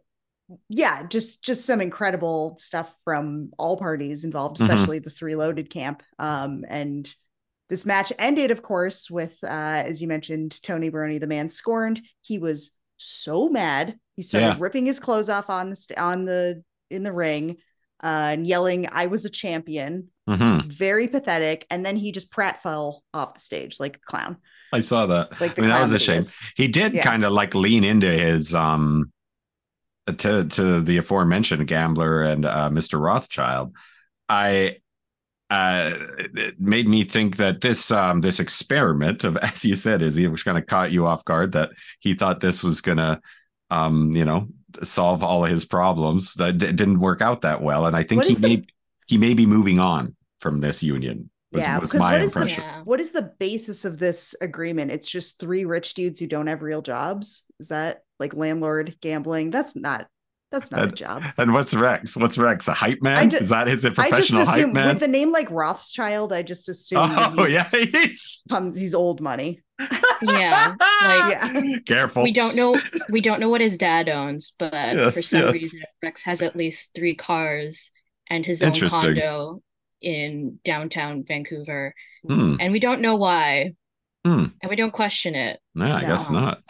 yeah 0.68 1.06
just 1.06 1.44
just 1.44 1.64
some 1.64 1.80
incredible 1.80 2.56
stuff 2.58 2.92
from 3.04 3.50
all 3.58 3.76
parties 3.76 4.24
involved 4.24 4.56
Mhm. 4.58 4.64
especially 4.64 4.98
the 4.98 5.10
three 5.10 5.36
loaded 5.36 5.70
camp 5.70 6.02
um 6.18 6.64
and 6.68 7.14
this 7.68 7.86
match 7.86 8.12
ended, 8.18 8.50
of 8.50 8.62
course, 8.64 9.08
with 9.08 9.38
uh, 9.44 9.46
as 9.86 10.02
you 10.02 10.08
mentioned, 10.08 10.60
Tony 10.60 10.88
Baroni, 10.88 11.18
the 11.18 11.28
man 11.28 11.48
scorned. 11.48 12.02
He 12.20 12.36
was 12.36 12.72
so 12.96 13.48
mad. 13.48 13.96
He 14.16 14.22
started 14.22 14.46
Yeah. 14.46 14.56
ripping 14.58 14.86
his 14.86 14.98
clothes 14.98 15.28
off 15.28 15.48
on 15.48 15.70
the 15.70 15.76
st- 15.76 15.96
on 15.96 16.24
the 16.24 16.64
in 16.90 17.04
the 17.04 17.12
ring 17.12 17.58
uh, 18.02 18.28
and 18.32 18.46
yelling, 18.46 18.86
"I 18.90 19.06
was 19.06 19.24
a 19.24 19.30
champion." 19.30 20.08
It 20.26 20.38
Mhm. 20.38 20.52
was 20.58 20.66
very 20.66 21.08
pathetic. 21.08 21.66
And 21.70 21.84
then 21.84 21.96
he 21.96 22.12
just 22.12 22.30
pratfell 22.32 23.00
off 23.12 23.34
the 23.34 23.40
stage 23.40 23.80
like 23.80 23.96
a 23.96 24.00
clown, 24.06 24.36
I 24.72 24.80
saw 24.80 25.06
that. 25.06 25.40
like 25.40 25.56
the 25.56 25.62
I 25.62 25.64
mean, 25.66 25.70
that 25.70 25.82
was 25.82 25.92
a 25.92 25.98
he 25.98 26.04
shame. 26.04 26.18
is. 26.18 26.36
He 26.56 26.68
did 26.68 26.92
Yeah. 26.94 27.02
kind 27.02 27.24
of 27.24 27.32
like 27.32 27.54
lean 27.54 27.82
into 27.84 28.06
his 28.08 28.54
um 28.54 29.12
to 30.06 30.44
to 30.44 30.80
the 30.80 30.96
aforementioned 30.98 31.66
gambler 31.66 32.22
and 32.22 32.44
uh, 32.46 32.68
Mr. 32.70 33.00
Rothschild. 33.00 33.74
I 34.28 34.76
uh 35.50 35.90
it 36.36 36.60
made 36.60 36.86
me 36.88 37.02
think 37.02 37.36
that 37.38 37.60
this 37.60 37.90
um 37.90 38.20
this 38.20 38.38
experiment 38.38 39.24
of 39.24 39.36
as 39.42 39.64
you 39.64 39.74
said 39.74 40.00
is 40.02 40.14
he 40.14 40.28
was 40.28 40.44
kind 40.44 40.56
of 40.58 40.66
caught 40.66 40.92
you 40.92 41.06
off 41.06 41.24
guard 41.24 41.52
that 41.52 41.70
he 41.98 42.14
thought 42.14 42.38
this 42.40 42.62
was 42.62 42.80
gonna 42.80 43.20
um 43.70 44.12
you 44.12 44.24
know 44.24 44.46
solve 44.82 45.22
all 45.24 45.44
of 45.44 45.50
his 45.50 45.64
problems 45.64 46.34
that 46.34 46.58
d- 46.58 46.72
didn't 46.72 46.98
work 46.98 47.20
out 47.22 47.42
that 47.42 47.62
well 47.62 47.86
and 47.86 47.96
i 47.96 48.02
think 48.02 48.18
What 48.20 48.26
he 48.26 48.32
is 48.32 48.40
the- 48.40 48.56
may 48.58 48.64
he 49.06 49.18
may 49.18 49.34
be 49.34 49.46
moving 49.46 49.80
on 49.80 50.14
from 50.38 50.60
this 50.60 50.82
union 50.82 51.30
Was, 51.52 51.62
Yeah, 51.62 51.78
was 51.78 51.88
because 51.88 52.00
my 52.00 52.12
what 52.12 52.20
is 52.22 52.32
the- 52.32 52.38
impression. 52.40 52.62
Yeah. 52.64 52.82
What 52.84 53.00
is 53.00 53.10
the 53.10 53.32
basis 53.40 53.84
of 53.84 53.98
this 53.98 54.36
agreement? 54.40 54.92
It's 54.92 55.08
just 55.10 55.40
three 55.40 55.64
rich 55.64 55.94
dudes 55.94 56.20
who 56.20 56.28
don't 56.28 56.46
have 56.46 56.62
real 56.62 56.80
jobs. 56.80 57.42
Is 57.58 57.68
that 57.68 58.02
like 58.20 58.34
landlord 58.34 58.96
gambling? 59.00 59.50
That's 59.50 59.74
not. 59.74 60.06
That's 60.50 60.72
not 60.72 60.88
a 60.88 60.92
job. 60.92 61.22
And 61.38 61.52
what's 61.52 61.72
Rex? 61.74 62.16
What's 62.16 62.36
Rex? 62.36 62.66
A 62.66 62.72
hype 62.72 63.02
man? 63.02 63.16
I 63.16 63.26
ju- 63.26 63.36
is 63.36 63.50
that 63.50 63.68
his 63.68 63.84
I 63.84 63.90
just 63.90 63.98
professional 63.98 64.46
hype 64.46 64.72
man? 64.72 64.88
with 64.88 64.98
the 64.98 65.08
name 65.08 65.30
like 65.30 65.48
Rothschild, 65.50 66.32
I 66.32 66.42
just 66.42 66.68
assume 66.68 67.08
that 67.08 67.34
oh 67.38 67.46
yeah, 67.46 67.62
he's, 67.62 67.72
he's 67.92 68.42
comes 68.48 68.76
he's 68.76 68.94
old 68.94 69.20
money. 69.20 69.60
Yeah, 70.22 70.74
like 70.80 71.38
Yeah. 71.64 71.78
careful. 71.86 72.24
we 72.24 72.32
don't 72.32 72.56
know 72.56 72.78
we 73.08 73.20
don't 73.20 73.40
know 73.40 73.48
what 73.48 73.60
his 73.60 73.78
dad 73.78 74.08
owns, 74.08 74.52
but 74.58 75.14
for 75.14 75.22
some 75.22 75.40
yes. 75.42 75.52
reason 75.52 75.80
Rex 76.02 76.22
has 76.24 76.42
at 76.42 76.56
least 76.56 76.90
three 76.94 77.14
cars 77.14 77.92
and 78.28 78.44
his 78.44 78.62
own 78.62 78.72
condo 78.72 79.62
in 80.00 80.58
downtown 80.64 81.24
Vancouver. 81.26 81.94
Hmm. 82.26 82.56
And 82.58 82.72
we 82.72 82.80
don't 82.80 83.00
know 83.00 83.16
why. 83.16 83.74
Hmm. 84.24 84.46
And 84.62 84.68
we 84.68 84.76
don't 84.76 84.92
question 84.92 85.34
it. 85.34 85.60
No, 85.74 85.86
I 85.86 86.00
guess 86.02 86.30
not. 86.30 86.62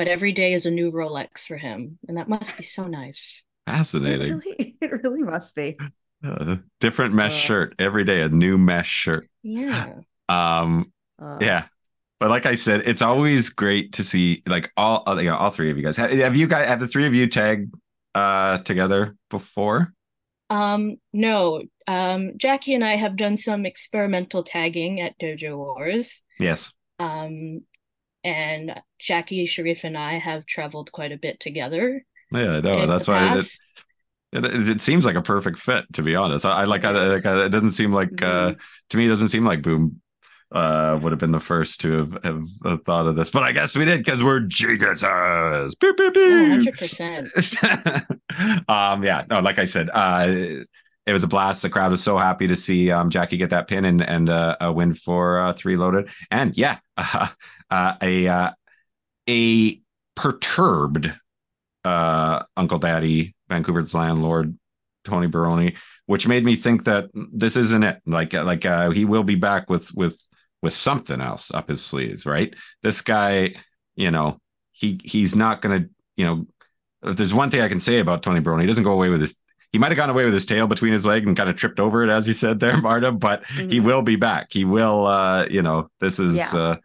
But 0.00 0.08
every 0.08 0.32
day 0.32 0.54
is 0.54 0.64
a 0.64 0.70
new 0.70 0.90
Rolex 0.90 1.46
for 1.46 1.58
him. 1.58 1.98
And 2.08 2.16
that 2.16 2.26
must 2.26 2.56
be 2.56 2.64
so 2.64 2.86
nice. 2.86 3.44
It 3.66 3.70
Fascinating. 3.72 4.38
really, 4.38 4.76
it 4.80 4.90
really 5.04 5.22
must 5.22 5.54
be. 5.54 5.76
Uh, 6.24 6.56
different 6.80 7.12
mesh 7.12 7.34
Uh, 7.34 7.46
shirt 7.46 7.74
every 7.78 8.04
day, 8.04 8.22
a 8.22 8.30
new 8.30 8.56
mesh 8.56 8.88
shirt. 8.88 9.28
Yeah. 9.42 9.96
Um, 10.30 10.90
Uh, 11.18 11.36
yeah. 11.42 11.66
But 12.18 12.30
like 12.30 12.46
I 12.46 12.54
said, 12.54 12.80
it's 12.86 13.02
always 13.02 13.50
great 13.50 13.92
to 13.92 14.02
see 14.02 14.42
like 14.46 14.72
all 14.74 15.02
uh, 15.06 15.16
you 15.18 15.28
know, 15.28 15.36
all 15.36 15.50
three 15.50 15.70
of 15.70 15.76
you 15.76 15.82
guys. 15.82 15.98
Have, 15.98 16.10
have 16.12 16.34
you 16.34 16.46
guys 16.46 16.66
have 16.66 16.80
the 16.80 16.88
three 16.88 17.04
of 17.04 17.12
you 17.12 17.26
tagged 17.26 17.74
uh 18.14 18.56
together 18.60 19.16
before? 19.28 19.92
Um, 20.48 20.96
no. 21.12 21.62
Um, 21.86 22.38
Jackie 22.38 22.72
and 22.72 22.86
I 22.86 22.96
have 22.96 23.18
done 23.18 23.36
some 23.36 23.66
experimental 23.66 24.44
tagging 24.44 25.02
at 25.02 25.18
Dojo 25.20 25.58
Wars. 25.58 26.22
Yes. 26.38 26.72
Um, 26.98 27.66
and 28.24 28.80
Jackie, 28.98 29.46
Sharif, 29.46 29.84
and 29.84 29.96
I 29.96 30.18
have 30.18 30.46
traveled 30.46 30.92
quite 30.92 31.12
a 31.12 31.18
bit 31.18 31.40
together. 31.40 32.04
Yeah, 32.32 32.56
I 32.56 32.60
know. 32.60 32.86
That's 32.86 33.08
why 33.08 33.38
it, 33.38 33.46
it, 34.32 34.68
it, 34.68 34.80
seems 34.80 35.04
like 35.04 35.16
a 35.16 35.22
perfect 35.22 35.58
fit, 35.58 35.84
to 35.94 36.02
be 36.02 36.14
honest. 36.14 36.44
I, 36.44 36.62
I 36.62 36.64
like, 36.64 36.84
I, 36.84 36.90
like 36.90 37.26
I, 37.26 37.46
it 37.46 37.48
doesn't 37.50 37.72
seem 37.72 37.92
like 37.92 38.10
Mm-hmm. 38.10 38.52
uh 38.52 38.54
to 38.90 38.96
me, 38.96 39.06
it 39.06 39.08
doesn't 39.08 39.28
seem 39.28 39.44
like 39.44 39.62
Boom 39.62 40.00
uh 40.52 40.98
would 41.00 41.12
have 41.12 41.20
been 41.20 41.32
the 41.32 41.40
first 41.40 41.80
to 41.82 41.92
have, 41.98 42.18
have, 42.24 42.44
have 42.64 42.84
thought 42.84 43.06
of 43.06 43.16
this, 43.16 43.30
but 43.30 43.42
I 43.42 43.52
guess 43.52 43.76
we 43.76 43.84
did 43.84 43.98
because 43.98 44.22
we're 44.22 44.40
geniuses. 44.40 45.74
Pew, 45.76 45.94
pew, 45.94 46.12
Oh, 46.14 46.62
100%. 46.64 48.06
um 48.68 49.02
yeah 49.02 49.24
no 49.30 49.40
like 49.40 49.58
i 49.58 49.64
said 49.64 49.88
uh 49.92 50.62
it 51.10 51.12
was 51.12 51.24
a 51.24 51.28
blast. 51.28 51.62
The 51.62 51.68
crowd 51.68 51.90
was 51.90 52.02
so 52.02 52.18
happy 52.18 52.46
to 52.46 52.56
see 52.56 52.90
um 52.92 53.10
jackie 53.10 53.36
get 53.36 53.50
that 53.50 53.66
pin 53.66 53.84
and 53.84 54.00
and 54.00 54.28
uh, 54.28 54.56
a 54.60 54.72
win 54.72 54.94
for 54.94 55.38
uh 55.40 55.52
three 55.52 55.76
loaded. 55.76 56.08
And 56.30 56.56
yeah 56.56 56.78
uh, 56.96 57.28
a 58.00 58.28
uh 58.28 58.52
a 59.28 59.80
perturbed 60.14 61.12
uh 61.84 62.44
uncle 62.56 62.78
daddy 62.78 63.34
vancouver's 63.48 63.94
landlord 63.94 64.56
tony 65.04 65.26
baroni 65.26 65.74
which 66.06 66.28
made 66.28 66.44
me 66.44 66.54
think 66.54 66.84
that 66.84 67.08
this 67.14 67.56
isn't 67.56 67.82
it. 67.82 68.00
Like 68.06 68.32
like 68.32 68.64
uh 68.64 68.90
he 68.90 69.04
will 69.04 69.24
be 69.24 69.34
back 69.34 69.68
with 69.68 69.92
with 69.94 70.20
with 70.62 70.74
something 70.74 71.20
else 71.20 71.50
up 71.52 71.68
his 71.68 71.84
sleeves 71.84 72.24
right? 72.24 72.54
This 72.82 73.00
guy 73.00 73.56
you 73.96 74.12
know 74.12 74.40
he 74.70 75.00
he's 75.02 75.34
not 75.34 75.60
gonna 75.60 75.86
you 76.16 76.26
know 76.26 76.46
if 77.02 77.16
there's 77.16 77.34
one 77.34 77.50
thing 77.50 77.62
I 77.62 77.68
can 77.68 77.80
say 77.80 77.98
about 77.98 78.22
Tony 78.22 78.40
Baroni, 78.40 78.64
he 78.64 78.66
doesn't 78.66 78.84
go 78.84 78.92
away 78.92 79.08
with 79.08 79.22
his. 79.22 79.36
He 79.72 79.78
might 79.78 79.90
have 79.92 79.96
gone 79.98 80.10
away 80.10 80.24
with 80.24 80.34
his 80.34 80.46
tail 80.46 80.66
between 80.66 80.92
his 80.92 81.06
leg 81.06 81.26
and 81.26 81.36
kind 81.36 81.48
of 81.48 81.56
tripped 81.56 81.78
over 81.78 82.02
it, 82.02 82.10
as 82.10 82.26
you 82.26 82.34
said 82.34 82.58
there, 82.58 82.76
Marta. 82.80 83.12
But 83.12 83.44
he 83.46 83.78
Mhm. 83.80 83.84
will 83.84 84.02
be 84.02 84.16
back. 84.16 84.48
He 84.50 84.64
will. 84.64 85.06
uh 85.06 85.46
You 85.46 85.62
know, 85.62 85.90
this 86.00 86.18
is 86.18 86.36
Yeah. 86.36 86.50
uh 86.54 86.76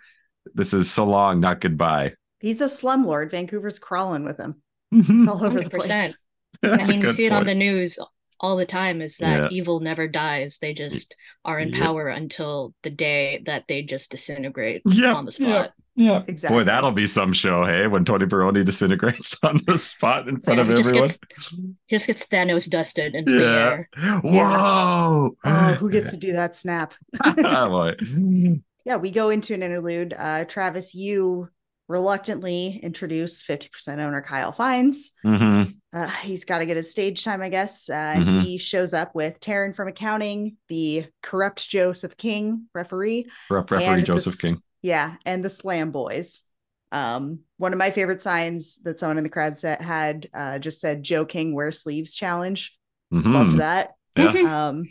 this 0.54 0.74
is 0.74 0.91
so 0.91 1.06
long, 1.06 1.39
not 1.39 1.60
goodbye. 1.62 2.13
He's 2.39 2.62
a 2.62 2.65
slumlord. 2.67 3.32
Vancouver's 3.32 3.80
crawling 3.80 4.24
with 4.24 4.38
him. 4.39 4.62
It's 4.91 5.28
all 5.28 5.43
over 5.43 5.58
the 5.60 5.65
100%. 5.69 5.71
place. 5.71 6.17
That's 6.62 6.84
I 6.89 6.93
a 6.93 6.95
mean, 6.95 7.02
you 7.02 7.08
good 7.08 7.15
see 7.15 7.26
it 7.26 7.32
on 7.32 7.45
the 7.45 7.56
news 7.56 7.98
all 8.39 8.56
the 8.56 8.65
time 8.65 9.02
is 9.02 9.17
that 9.17 9.52
Yeah. 9.52 9.58
evil 9.58 9.80
never 9.80 10.08
dies. 10.08 10.60
They 10.62 10.74
just 10.74 11.15
are 11.43 11.60
in 11.60 11.69
Yeah. 11.69 11.80
power 11.80 12.08
until 12.10 12.74
the 12.84 12.89
day 12.91 13.41
that 13.45 13.63
they 13.67 13.82
just 13.82 14.12
disintegrate 14.12 14.84
Yep, 14.86 15.15
on 15.15 15.26
the 15.26 15.32
spot. 15.32 15.71
Yeah, 15.97 16.23
Exactly. 16.27 16.60
Boy, 16.60 16.63
that'll 16.65 16.91
be 16.91 17.08
some 17.08 17.31
show, 17.31 17.63
hey? 17.63 17.88
When 17.88 18.03
Tony 18.03 18.25
Baroni 18.25 18.63
disintegrates 18.65 19.38
on 19.43 19.62
the 19.65 19.77
spot 19.79 20.27
in 20.27 20.41
front 20.41 20.58
Yeah, 20.58 20.63
of 20.63 20.67
he 20.69 20.75
just 20.75 20.89
everyone. 20.89 21.08
gets 21.29 21.49
he 21.88 21.95
just 21.95 22.08
gets 22.08 22.25
Thanos 22.25 22.69
dusted 22.69 23.15
into 23.15 23.31
the 23.31 23.41
Yeah. 23.41 23.69
air. 24.03 24.21
Whoa! 24.21 25.38
Oh, 25.45 25.73
who 25.75 25.89
gets 25.89 26.12
to 26.12 26.17
do 26.17 26.34
that 26.34 26.55
snap? 26.55 26.93
Yeah, 28.86 28.97
we 28.97 29.10
go 29.10 29.31
into 29.31 29.55
an 29.55 29.63
interlude. 29.63 30.13
Uh, 30.15 30.45
Travis, 30.45 30.93
you 30.93 31.49
reluctantly 31.88 32.79
introduce 32.84 33.43
50% 33.43 33.97
owner 33.99 34.21
Kyle 34.21 34.51
Fines. 34.51 35.12
Mhm. 35.25 35.77
Uh, 35.91 36.08
he's 36.08 36.45
got 36.45 36.60
to 36.60 36.67
get 36.67 36.77
his 36.77 36.91
stage 36.91 37.23
time, 37.23 37.41
I 37.41 37.49
guess. 37.49 37.89
Uh, 37.89 37.93
and 38.15 38.25
Mhm. 38.27 38.41
he 38.41 38.58
shows 38.60 38.93
up 38.93 39.15
with 39.15 39.39
Taryn 39.39 39.75
from 39.75 39.88
accounting, 39.88 40.58
the 40.69 41.05
corrupt 41.23 41.67
Joseph 41.67 42.15
King 42.17 42.67
referee, 42.75 43.25
corrupt 43.47 43.71
Referee 43.71 43.86
and 43.86 44.01
the 44.03 44.05
Joseph 44.05 44.38
King. 44.39 44.62
Yeah, 44.86 45.15
and 45.26 45.43
the 45.43 45.50
Slam 45.50 45.89
Boys. 45.91 46.43
Um, 46.91 47.39
one 47.58 47.74
of 47.74 47.80
my 47.80 47.89
favorite 47.89 48.21
signs 48.21 48.78
that 48.84 49.00
someone 49.00 49.17
in 49.17 49.24
the 49.24 49.32
crowd 49.32 49.58
set 49.58 49.82
had 49.82 50.30
uh, 50.32 50.60
just 50.60 50.80
said 50.80 51.02
"Joe 51.02 51.26
King 51.26 51.56
wear 51.56 51.71
sleeves 51.71 52.15
challenge." 52.15 52.78
Mhm. 53.12 53.34
Loved 53.34 53.58
that. 53.58 53.93
Yeah. 54.15 54.67
Um, 54.67 54.84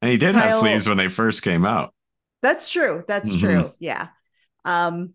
And 0.00 0.10
he 0.10 0.16
did 0.16 0.34
have 0.36 0.54
sleeves 0.54 0.88
when 0.88 0.96
they 0.96 1.08
first 1.08 1.42
came 1.42 1.66
out. 1.66 1.92
That's 2.40 2.68
true. 2.70 3.02
That's 3.08 3.34
Mhm. 3.34 3.40
true. 3.40 3.72
Yeah. 3.80 4.08
Um 4.64 5.14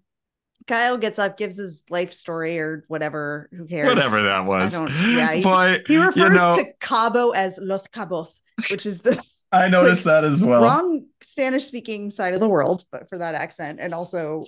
Kyle 0.68 0.98
gets 0.98 1.20
up, 1.20 1.38
gives 1.38 1.58
his 1.58 1.86
life 1.90 2.12
story 2.12 2.60
or 2.60 2.84
whatever. 2.88 3.48
Who 3.56 3.66
cares? 3.66 3.88
Whatever 3.88 4.22
that 4.24 4.46
was. 4.46 4.74
don't- 4.74 4.90
yeah, 5.16 5.32
he- 5.34 5.44
Boy, 5.44 5.82
He 5.88 5.98
refers 5.98 6.16
you 6.18 6.30
know, 6.38 6.56
to 6.58 6.66
Cabo 6.82 7.30
as 7.32 7.60
Los 7.62 7.88
Cabos, 7.94 8.30
which 8.70 8.86
is 8.86 9.02
the 9.02 9.22
I 9.52 9.68
noticed 9.70 10.04
that 10.06 10.24
as 10.24 10.44
well. 10.44 10.63
wrong 10.63 11.06
Spanish 11.22 11.65
speaking 11.65 12.12
side 12.12 12.34
of 12.34 12.39
the 12.39 12.50
world, 12.50 12.84
but 12.91 13.08
for 13.10 13.18
that 13.18 13.36
accent. 13.36 13.80
And 13.80 13.94
also 13.94 14.46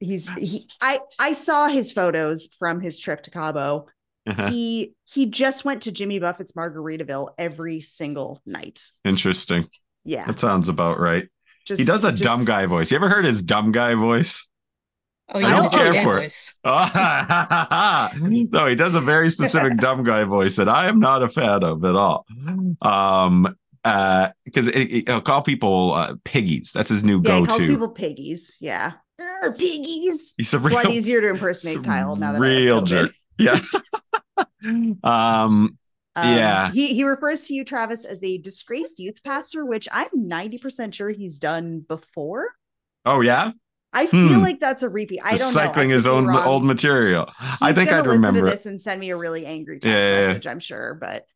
he's 0.00 0.28
he 0.30 0.68
I 0.80 1.00
I 1.18 1.32
saw 1.32 1.66
his 1.68 1.90
photos 1.92 2.48
from 2.58 2.80
his 2.80 2.98
trip 2.98 3.22
to 3.24 3.30
Cabo. 3.30 3.86
Uh-huh. 4.28 4.48
He 4.50 4.94
he 5.06 5.26
just 5.26 5.64
went 5.64 5.82
to 5.84 5.92
Jimmy 5.92 6.18
Buffett's 6.18 6.52
Margaritaville 6.52 7.30
every 7.38 7.80
single 7.80 8.42
night. 8.46 8.82
Interesting. 9.04 9.68
Yeah. 10.04 10.24
That 10.26 10.38
sounds 10.38 10.68
about 10.68 11.00
right. 11.00 11.28
Just 11.66 11.80
He 11.80 11.86
does 11.86 12.04
a 12.04 12.12
just- 12.12 12.22
dumb 12.22 12.44
guy 12.44 12.66
voice. 12.66 12.90
You 12.90 12.96
ever 12.96 13.08
heard 13.08 13.24
his 13.24 13.42
dumb 13.42 13.72
guy 13.72 13.94
voice? 13.94 14.46
Oh, 15.30 15.38
I 15.38 15.42
yeah, 15.42 15.56
don't 15.56 15.70
care 15.70 15.86
own 15.94 16.04
for 16.04 16.18
it. 16.18 16.54
no, 18.52 18.66
he 18.66 18.74
does 18.74 18.94
a 18.94 19.00
very 19.00 19.28
specific 19.30 19.76
dumb 19.76 20.02
guy 20.02 20.24
voice 20.24 20.56
that 20.56 20.68
I 20.68 20.88
am 20.88 21.00
not 21.00 21.22
a 21.22 21.28
fan 21.28 21.62
of 21.62 21.84
at 21.84 21.94
all. 21.94 22.24
Um, 22.82 23.54
uh, 23.84 24.30
because 24.44 24.68
he'll 24.70 25.20
call 25.20 25.42
people 25.42 25.92
uh, 25.92 26.14
piggies. 26.24 26.72
That's 26.74 26.88
his 26.90 27.04
new 27.04 27.20
Yeah, 27.22 27.40
he 27.40 27.46
calls 27.46 27.58
go-to. 27.60 27.72
people 27.72 27.88
piggies. 27.90 28.56
Yeah. 28.60 28.92
Arr, 29.20 29.52
piggies. 29.52 30.34
He's 30.38 30.54
a 30.54 30.56
It's 30.58 30.66
a 30.66 30.74
lot 30.74 30.90
easier 30.90 31.20
to 31.20 31.28
impersonate 31.30 31.84
Kyle 31.84 32.16
now 32.16 32.32
that 32.32 32.40
real 32.40 32.80
COVID. 32.82 32.86
jerk. 32.86 33.12
yeah. 33.38 33.60
um, 34.64 34.98
Um, 35.04 35.78
Yeah. 36.16 36.70
He 36.72 36.94
he 36.94 37.04
refers 37.04 37.46
to 37.46 37.54
you, 37.54 37.64
Travis, 37.64 38.04
as 38.04 38.18
a 38.22 38.38
disgraced 38.38 38.98
youth 38.98 39.22
pastor, 39.24 39.64
which 39.64 39.88
I'm 39.92 40.08
90% 40.14 40.94
sure 40.94 41.10
he's 41.10 41.38
done 41.38 41.80
before. 41.80 42.48
oh 43.04 43.20
yeah, 43.20 43.52
I 43.92 44.06
feel 44.06 44.38
Hmm. 44.38 44.42
like 44.42 44.60
that's 44.60 44.82
a 44.82 44.88
repeat. 44.88 45.20
I 45.24 45.36
don't 45.36 45.56
know. 45.56 45.72
Recycling 45.72 45.90
could 45.90 45.90
his 45.90 46.06
own 46.06 46.26
wrong. 46.26 46.46
old 46.46 46.64
material. 46.64 47.30
I 47.60 47.72
He's 47.72 47.74
think 47.74 47.90
gonna 47.90 48.02
I'd 48.02 48.06
listen 48.06 48.22
remember. 48.22 48.40
to 48.44 48.46
this 48.46 48.66
and 48.66 48.80
send 48.80 49.00
me 49.00 49.10
a 49.10 49.16
really 49.16 49.46
angry 49.46 49.80
text 49.80 50.08
Yeah, 50.08 50.08
yeah, 50.08 50.20
yeah. 50.22 50.28
message, 50.28 50.46
I'm 50.46 50.60
sure, 50.60 50.94
but 51.00 51.26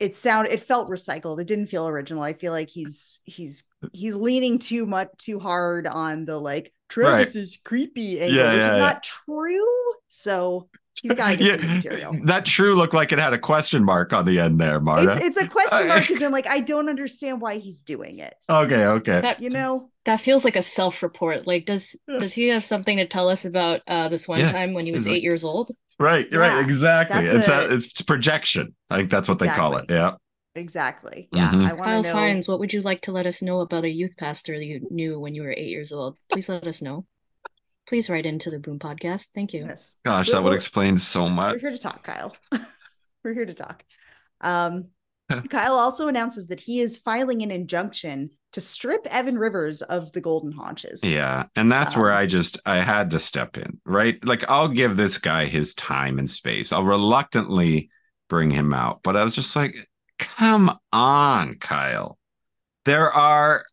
it 0.00 0.16
sound 0.16 0.48
it 0.48 0.60
felt 0.60 0.88
recycled. 0.90 1.40
It 1.40 1.46
didn't 1.46 1.68
feel 1.68 1.86
original. 1.88 2.22
I 2.22 2.32
feel 2.32 2.52
like 2.52 2.68
he's 2.70 3.20
he's 3.24 3.64
he's 3.92 4.16
leaning 4.16 4.58
too 4.58 4.86
much 4.86 5.08
too 5.18 5.38
hard 5.38 5.86
on 5.86 6.24
the 6.24 6.38
like 6.38 6.72
Travis 6.88 7.36
is 7.36 7.56
creepy 7.64 8.20
angle, 8.20 8.36
Yeah, 8.36 8.52
which 8.54 8.66
is 8.66 8.76
yeah. 8.76 8.76
not 8.76 9.02
true. 9.04 9.64
So 10.08 10.68
he's 11.00 11.14
got 11.14 11.30
to 11.30 11.36
get 11.36 11.52
some 11.60 11.68
material. 11.68 12.20
that 12.24 12.44
true 12.44 12.74
looked 12.74 12.94
like 12.94 13.12
it 13.12 13.20
had 13.20 13.32
a 13.32 13.38
question 13.38 13.84
mark 13.84 14.12
on 14.12 14.24
the 14.24 14.40
end 14.40 14.60
there, 14.60 14.80
Marta. 14.80 15.12
It's, 15.12 15.20
it's 15.20 15.36
a 15.36 15.48
question 15.48 15.86
mark 15.86 16.00
because 16.08 16.18
then 16.18 16.32
like 16.32 16.48
I 16.48 16.60
don't 16.60 16.88
understand 16.88 17.40
why 17.40 17.58
he's 17.58 17.82
doing 17.82 18.18
it. 18.18 18.34
okay, 18.50 18.84
okay. 18.86 19.20
That 19.20 19.40
You 19.40 19.50
know? 19.50 19.90
That 20.04 20.20
feels 20.20 20.44
like 20.44 20.56
a 20.56 20.62
self-report. 20.62 21.46
Like, 21.46 21.66
does 21.66 21.94
Yeah. 22.08 22.18
does 22.18 22.32
he 22.32 22.48
have 22.48 22.64
something 22.64 22.96
to 22.98 23.06
tell 23.06 23.28
us 23.28 23.44
about 23.44 23.80
uh 23.86 24.08
this 24.08 24.26
one 24.28 24.38
Yeah. 24.40 24.52
time 24.52 24.74
when 24.74 24.86
he 24.86 24.92
was 24.92 25.04
He's 25.04 25.08
like- 25.10 25.16
eight 25.18 25.22
years 25.22 25.44
old? 25.44 25.70
Right, 25.98 26.26
Yeah, 26.32 26.38
right, 26.38 26.64
exactly. 26.64 27.26
that's 27.26 27.38
It's 27.38 27.48
a, 27.48 27.70
a- 27.70 27.74
it's 27.76 28.02
projection. 28.02 28.74
I 28.90 28.96
think 28.98 29.10
that's 29.10 29.28
what 29.28 29.38
they 29.38 29.46
call 29.48 29.76
it. 29.76 29.86
Yeah. 29.88 30.12
Exactly. 30.54 31.28
Yeah. 31.32 31.50
Mhm. 31.50 31.66
I 31.66 31.72
want 31.74 31.84
Kyle 31.84 32.02
to 32.02 32.08
know. 32.08 32.14
Fines, 32.14 32.48
what 32.48 32.58
would 32.58 32.72
you 32.72 32.80
like 32.80 33.02
to 33.02 33.12
let 33.12 33.26
us 33.26 33.40
know 33.40 33.60
about 33.60 33.84
a 33.84 33.88
youth 33.88 34.16
pastor 34.18 34.54
you 34.54 34.86
knew 34.90 35.18
when 35.20 35.34
you 35.34 35.42
were 35.42 35.52
eight 35.52 35.68
years 35.68 35.92
old? 35.92 36.18
Please 36.30 36.48
let 36.48 36.66
us 36.66 36.82
know. 36.82 37.06
Please 37.86 38.10
write 38.10 38.26
into 38.26 38.50
the 38.50 38.58
Boom 38.58 38.78
Podcast. 38.78 39.28
Thank 39.34 39.52
you. 39.52 39.60
Yes. 39.66 39.94
Gosh, 40.04 40.28
We're- 40.28 40.38
that 40.38 40.44
would 40.44 40.54
explain 40.54 40.98
so 40.98 41.28
much. 41.28 41.54
We're 41.54 41.60
here 41.60 41.70
to 41.70 41.78
talk, 41.78 42.02
Kyle. 42.04 42.36
We're 43.24 43.34
here 43.34 43.46
to 43.46 43.54
talk. 43.54 43.82
Um, 44.40 44.88
Kyle 45.50 45.74
also 45.74 46.08
announces 46.08 46.48
that 46.48 46.60
he 46.60 46.80
is 46.80 46.98
filing 46.98 47.42
an 47.42 47.50
injunction 47.50 48.30
to 48.52 48.60
strip 48.60 49.06
Evan 49.06 49.38
Rivers 49.38 49.82
of 49.82 50.12
the 50.12 50.20
golden 50.20 50.52
haunches. 50.52 51.02
Yeah. 51.02 51.44
And 51.56 51.70
that's 51.70 51.94
Um, 51.94 52.02
where 52.02 52.12
I 52.12 52.26
just 52.26 52.58
I 52.66 52.76
had 52.76 53.10
to 53.10 53.20
step 53.20 53.56
in, 53.56 53.80
right? 53.84 54.22
Like 54.24 54.48
I'll 54.48 54.68
give 54.68 54.96
this 54.96 55.18
guy 55.18 55.46
his 55.46 55.74
time 55.74 56.18
and 56.18 56.28
space. 56.28 56.72
I'll 56.72 56.84
reluctantly 56.84 57.90
bring 58.28 58.50
him 58.50 58.72
out. 58.72 59.00
But 59.02 59.16
I 59.16 59.24
was 59.24 59.34
just 59.34 59.56
like, 59.56 59.74
come 60.18 60.78
on, 60.92 61.56
Kyle. 61.56 62.18
There 62.84 63.10
are 63.10 63.64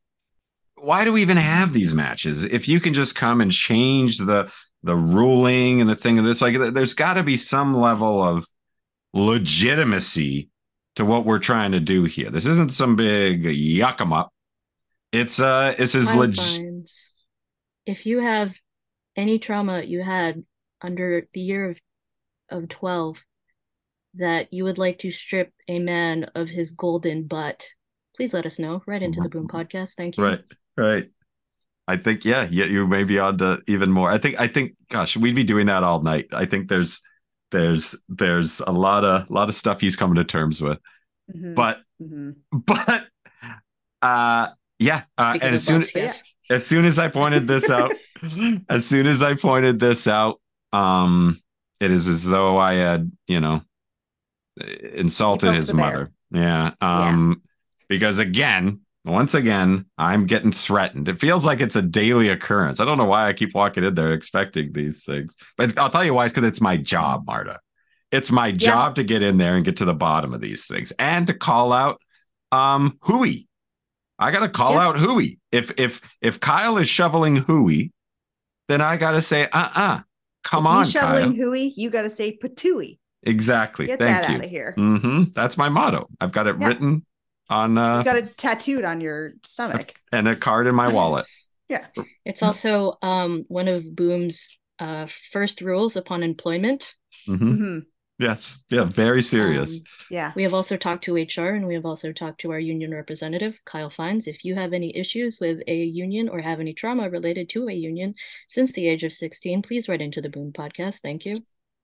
why 0.76 1.04
do 1.04 1.12
we 1.12 1.22
even 1.22 1.38
have 1.38 1.74
these 1.74 1.94
matches? 1.94 2.46
If 2.46 2.68
you 2.70 2.80
can 2.80 2.94
just 2.94 3.16
come 3.16 3.42
and 3.42 3.52
change 3.52 4.18
the 4.18 4.50
the 4.84 4.96
ruling 4.96 5.82
and 5.82 5.90
the 5.90 5.96
thing 5.96 6.20
of 6.20 6.26
this, 6.26 6.42
like 6.42 6.58
there's 6.58 6.94
got 6.94 7.16
to 7.16 7.24
be 7.24 7.36
some 7.36 7.74
level 7.74 8.24
of 8.24 8.48
legitimacy 9.14 10.50
to 10.96 11.06
what 11.06 11.26
we're 11.26 11.40
trying 11.40 11.72
to 11.74 11.80
do 11.80 12.04
here. 12.06 12.30
This 12.30 12.46
isn't 12.46 12.74
some 12.74 12.96
big 12.96 13.44
yuck 13.44 14.00
'em 14.02 14.14
up. 14.14 14.32
It's 15.12 15.40
uh 15.40 15.76
it's 15.78 15.96
as 15.96 16.08
Kyle 16.08 16.20
legit 16.20 16.44
Fines 16.46 17.12
if 17.86 18.06
you 18.06 18.20
have 18.20 18.52
any 19.16 19.40
trauma 19.40 19.82
you 19.82 20.04
had 20.04 20.44
under 20.82 21.28
the 21.34 21.42
year 21.42 21.72
of 21.72 21.80
of 22.50 22.70
12 22.70 23.18
that 24.16 24.54
you 24.54 24.64
would 24.64 24.78
like 24.78 25.00
to 25.00 25.12
strip 25.12 25.52
a 25.68 25.80
man 25.80 26.26
of 26.36 26.50
his 26.50 26.72
golden 26.72 27.24
butt, 27.26 27.68
please 28.16 28.34
let 28.34 28.46
us 28.46 28.58
know 28.58 28.82
right 28.88 29.02
into 29.02 29.22
the 29.22 29.30
Boom 29.30 29.48
podcast. 29.48 29.94
Thank 29.96 30.18
you. 30.18 30.24
Right, 30.24 30.42
right. 30.78 31.10
I 31.88 31.98
think 31.98 32.26
yeah, 32.26 32.48
yeah, 32.52 32.66
you 32.66 32.86
may 32.88 33.04
be 33.04 33.18
on 33.20 33.38
to 33.40 33.62
even 33.68 33.92
more. 33.92 34.12
I 34.12 34.18
think 34.20 34.40
I 34.40 34.48
think 34.48 34.74
gosh, 34.90 35.18
we'd 35.18 35.36
be 35.36 35.44
doing 35.44 35.68
that 35.68 35.84
all 35.84 36.02
night. 36.02 36.28
I 36.32 36.46
think 36.46 36.70
there's 36.70 37.02
there's 37.52 37.96
there's 38.08 38.60
a 38.62 38.72
lot 38.72 39.04
of 39.04 39.30
a 39.30 39.34
lot 39.34 39.50
of 39.50 39.56
stuff 39.56 39.82
he's 39.82 39.96
coming 39.96 40.16
to 40.16 40.24
terms 40.24 40.62
with. 40.62 40.78
Mhm, 41.36 41.56
But 41.56 41.78
mhm. 42.02 42.36
but 42.52 43.06
uh 44.02 44.50
yeah, 44.80 45.04
uh, 45.18 45.38
and 45.42 45.56
as 45.56 45.64
soon 45.66 45.82
butts, 45.82 46.24
as 46.50 46.66
soon 46.66 46.86
as 46.86 46.98
I 46.98 47.10
pointed 47.10 47.48
this 47.48 47.70
out, 47.70 47.94
as 48.70 48.86
soon 48.86 49.08
as 49.08 49.22
I 49.22 49.36
pointed 49.36 49.80
this 49.80 50.08
out, 50.08 50.40
um 50.74 51.40
it 51.80 51.92
is 51.92 52.08
as 52.08 52.26
though 52.26 52.58
I 52.58 52.74
had, 52.74 53.12
you 53.28 53.40
know, 53.40 53.62
insulted 54.94 55.54
his 55.54 55.74
mother. 55.74 56.12
Yeah. 56.32 56.72
Um 56.82 57.42
because 57.88 58.20
again, 58.20 58.82
once 59.06 59.34
again, 59.34 59.86
I'm 59.98 60.26
getting 60.26 60.52
threatened. 60.52 61.08
It 61.08 61.20
feels 61.20 61.46
like 61.46 61.62
it's 61.62 61.76
a 61.76 61.82
daily 61.82 62.30
occurrence. 62.30 62.80
I 62.80 62.86
don't 62.86 62.98
know 62.98 63.06
why 63.06 63.28
I 63.28 63.34
keep 63.34 63.56
walking 63.56 63.84
in 63.84 63.96
there 63.96 64.14
expecting 64.14 64.72
these 64.74 65.04
things. 65.06 65.36
But 65.58 65.70
it's, 65.70 65.78
I'll 65.78 65.90
tell 65.90 66.06
you 66.06 66.14
why, 66.14 66.26
it's 66.26 66.34
because 66.34 66.48
it's 66.48 66.62
my 66.62 66.78
job, 66.78 67.26
Marta. 67.26 67.60
It's 68.12 68.32
my 68.32 68.52
job 68.52 68.96
to 68.96 69.04
get 69.04 69.22
in 69.22 69.38
there 69.38 69.56
and 69.56 69.66
get 69.66 69.78
to 69.78 69.86
the 69.86 69.94
bottom 69.94 70.34
of 70.34 70.42
these 70.42 70.68
things 70.68 70.92
and 71.00 71.28
to 71.28 71.34
call 71.34 71.74
out 71.74 72.02
um 72.52 72.98
hooey. 73.02 73.48
I 74.20 74.32
gotta 74.32 74.50
call 74.50 74.74
Yeah. 74.74 74.88
out 74.88 74.98
hooey. 74.98 75.40
If 75.52 75.72
if 75.80 76.02
if 76.22 76.40
Kyle 76.40 76.78
is 76.78 76.90
shoveling 76.90 77.38
hooey, 77.38 77.92
then 78.68 78.82
I 78.82 78.98
gotta 78.98 79.22
say, 79.22 79.48
uh-uh. 79.52 80.02
Come 80.44 80.66
If 80.66 80.70
on, 80.70 80.84
he's 80.84 80.92
shoveling 80.94 81.36
Kyle. 81.36 81.46
hooey, 81.46 81.74
you 81.76 81.90
got 81.90 82.04
to 82.04 82.10
say 82.10 82.38
patooey. 82.38 83.00
Exactly. 83.24 83.88
Get 83.88 84.00
Thank 84.00 84.22
that 84.24 84.30
you. 84.30 84.38
out 84.38 84.44
of 84.46 84.50
here. 84.50 84.74
hmm 84.78 85.24
That's 85.34 85.58
my 85.58 85.68
motto. 85.70 86.08
I've 86.22 86.32
got 86.32 86.48
it 86.48 86.56
Yeah. 86.60 86.68
written 86.68 87.06
on 87.50 87.78
uh 87.78 87.98
you 88.00 88.04
got 88.06 88.18
it 88.18 88.38
tattooed 88.38 88.86
on 88.86 89.02
your 89.02 89.34
stomach. 89.44 89.94
and 90.12 90.28
a 90.28 90.36
card 90.36 90.68
in 90.68 90.76
my 90.76 90.88
wallet. 90.94 91.26
Yeah. 91.68 91.88
It's 92.26 92.42
also 92.44 92.98
um 93.02 93.46
one 93.50 93.68
of 93.68 93.96
Boom's 93.96 94.48
uh 94.80 95.08
first 95.34 95.62
rules 95.62 95.96
upon 95.98 96.24
employment. 96.24 96.96
hmm 97.26 97.36
Mhm. 97.36 97.86
Yes. 98.20 98.60
Yeah. 98.70 98.84
Very 98.84 99.22
serious. 99.24 99.80
Um, 99.80 99.86
Yeah. 100.12 100.32
We 100.36 100.44
have 100.44 100.54
also 100.54 100.76
talked 100.76 101.06
to 101.06 101.16
HR 101.16 101.54
and 101.56 101.66
we 101.66 101.74
have 101.74 101.86
also 101.86 102.12
talked 102.12 102.42
to 102.42 102.52
our 102.52 102.60
union 102.60 102.92
representative, 102.94 103.58
Kyle 103.66 103.90
Fines. 103.90 104.28
If 104.28 104.44
you 104.44 104.56
have 104.56 104.74
any 104.74 104.96
issues 104.96 105.40
with 105.40 105.60
a 105.68 105.76
union 105.76 106.28
or 106.28 106.42
have 106.42 106.60
any 106.60 106.74
trauma 106.74 107.10
related 107.10 107.48
to 107.50 107.68
a 107.70 107.74
union 107.74 108.16
since 108.48 108.74
the 108.74 108.88
age 108.90 109.04
of 109.06 109.14
16, 109.14 109.62
please 109.62 109.88
write 109.88 110.02
into 110.02 110.20
the 110.22 110.30
Boom 110.30 110.52
podcast. 110.52 111.00
Thank 111.02 111.26
you. 111.26 111.36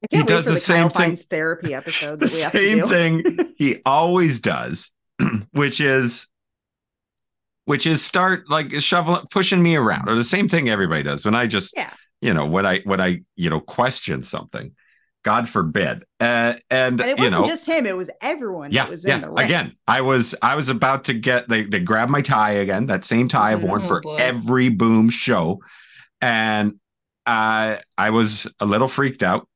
I 0.03 0.07
can't 0.07 0.11
He 0.11 0.17
wait 0.19 0.27
does 0.27 0.43
for 0.43 0.49
the 0.49 0.55
the, 0.55 0.59
same 0.59 0.75
Kyle 0.75 0.89
thing- 0.89 1.05
Fines 1.11 1.23
therapy 1.23 1.73
episode 1.73 2.19
the 2.19 2.25
that 2.27 2.33
we 2.33 2.41
have 2.41 2.51
same 2.61 2.79
to 2.79 3.23
do. 3.25 3.35
thing 3.37 3.53
he 3.57 3.81
always 3.85 4.41
does, 4.41 4.91
which 5.51 5.79
is 5.79 6.27
which 7.63 7.87
is 7.87 8.03
start 8.05 8.49
like 8.49 8.79
shoveling 8.81 9.25
pushing 9.31 9.63
me 9.63 9.75
around 9.75 10.07
or 10.09 10.15
the 10.15 10.23
same 10.23 10.47
thing 10.47 10.69
everybody 10.69 11.01
does 11.01 11.25
when 11.25 11.33
I 11.33 11.47
just 11.47 11.73
Yeah. 11.75 11.91
you 12.21 12.33
know 12.33 12.45
when 12.45 12.65
I 12.65 12.81
when 12.81 12.99
I 13.01 13.21
you 13.35 13.49
know 13.49 13.59
question 13.61 14.21
something. 14.21 14.75
God 15.25 15.49
forbid. 15.49 16.03
Uh, 16.21 16.53
and, 16.69 17.01
And 17.01 17.01
it 17.01 17.17
you 17.17 17.23
wasn't 17.25 17.41
know 17.41 17.47
just 17.49 17.65
him; 17.67 17.85
it 17.87 17.97
was 17.97 18.09
everyone 18.21 18.71
yeah, 18.71 18.83
that 18.83 18.89
was 18.91 19.03
yeah. 19.05 19.15
in 19.15 19.21
the 19.21 19.29
ring. 19.31 19.45
Again, 19.45 19.75
I 19.87 20.01
was 20.01 20.35
I 20.41 20.55
was 20.55 20.69
about 20.69 21.05
to 21.05 21.13
get 21.13 21.49
they 21.49 21.63
they 21.63 21.79
grabbed 21.79 22.11
my 22.11 22.21
tie 22.21 22.51
again, 22.51 22.85
that 22.85 23.03
same 23.03 23.27
tie 23.27 23.51
I've 23.51 23.63
worn 23.63 23.81
Oh, 23.81 23.87
for 23.87 24.01
boy. 24.01 24.15
every 24.17 24.69
boom 24.69 25.09
show. 25.09 25.59
And 26.21 26.75
uh, 27.25 27.77
I 27.97 28.09
was 28.11 28.47
a 28.59 28.65
little 28.65 28.87
freaked 28.87 29.23
out. 29.23 29.47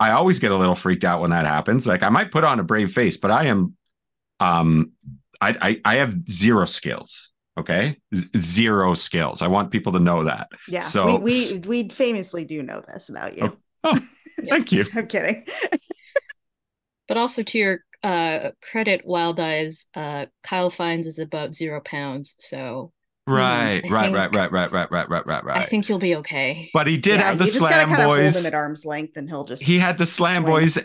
I 0.00 0.12
always 0.12 0.38
get 0.38 0.52
a 0.52 0.56
little 0.56 0.76
freaked 0.76 1.02
out 1.04 1.20
when 1.20 1.30
that 1.30 1.44
happens. 1.46 1.84
Like 1.84 2.04
I 2.04 2.08
might 2.08 2.30
put 2.30 2.44
on 2.44 2.60
a 2.60 2.62
brave 2.64 2.92
face, 2.92 3.16
but 3.16 3.32
I 3.32 3.46
am 3.46 3.76
um 4.40 4.92
I 5.40 5.54
I, 5.60 5.80
I 5.84 5.94
have 5.96 6.14
zero 6.30 6.64
skills. 6.64 7.32
Okay. 7.58 7.96
Z- 8.14 8.28
zero 8.36 8.94
skills. 8.94 9.42
I 9.42 9.48
want 9.48 9.72
people 9.72 9.90
to 9.94 9.98
know 9.98 10.22
that. 10.24 10.48
Yeah, 10.68 10.82
So- 10.82 11.18
we, 11.18 11.54
we 11.66 11.82
we 11.82 11.88
famously 11.88 12.44
do 12.44 12.62
know 12.62 12.84
this 12.86 13.08
about 13.08 13.36
you. 13.36 13.58
Oh. 13.84 13.98
Thank 14.50 14.72
you. 14.72 14.86
I'm 14.94 15.06
kidding. 15.06 15.46
But 17.08 17.16
also 17.16 17.42
to 17.42 17.58
your 17.58 17.80
uh 18.02 18.50
credit, 18.60 19.00
Wild 19.06 19.40
Eyes, 19.40 19.86
uh 19.94 20.26
Kyle 20.42 20.68
Fines 20.70 21.06
is 21.06 21.18
about 21.18 21.54
zero 21.54 21.80
pounds, 21.80 22.34
so 22.38 22.92
Right, 23.26 23.82
I 23.84 23.88
right, 23.88 24.04
think- 24.04 24.16
right, 24.16 24.34
right, 24.34 24.52
right, 24.52 24.72
right, 24.72 24.90
right, 24.90 25.26
right, 25.26 25.44
right, 25.44 25.56
I 25.56 25.64
think 25.64 25.88
you'll 25.88 25.98
be 25.98 26.16
okay. 26.16 26.70
But 26.74 26.86
he 26.86 26.96
did 26.98 27.18
yeah, 27.18 27.28
have 27.28 27.38
the 27.38 27.44
you 27.46 27.52
just 27.52 27.60
gotta 27.60 27.74
slam 27.74 27.88
kind 27.88 28.00
of 28.02 28.06
hold 28.06 28.18
him 28.20 28.46
at 28.46 28.54
arm's 28.54 28.84
length, 28.84 29.16
and 29.16 29.28
he'll 29.28 29.44
just 29.44 29.62
he 29.62 29.78
had 29.78 29.96
the 29.98 30.04
slam 30.06 30.42
swing. 30.42 30.52
boys 30.54 30.78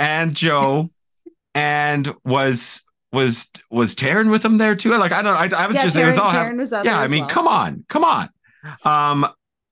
and 0.00 0.34
Joe 0.34 0.88
and 1.54 2.12
was 2.24 2.82
was 3.12 3.48
was 3.70 3.94
Taryn 3.94 4.28
with 4.30 4.44
him 4.44 4.58
there 4.58 4.74
too. 4.76 4.96
Like 4.96 5.12
I 5.12 5.22
don't 5.22 5.36
I, 5.36 5.64
I 5.64 5.66
was 5.68 5.76
yeah, 5.76 5.84
just 5.84 5.96
Taryn, 5.96 6.02
it 6.02 6.06
was 6.06 6.18
all 6.18 6.30
Taryn 6.30 6.56
was 6.58 6.72
out 6.72 6.84
yeah. 6.84 6.94
there 6.96 7.04
I 7.04 7.06
mean, 7.06 7.22
well. 7.22 7.30
come 7.30 7.46
on, 7.48 7.84
come 7.88 8.04
on. 8.04 8.28
Um, 8.84 9.28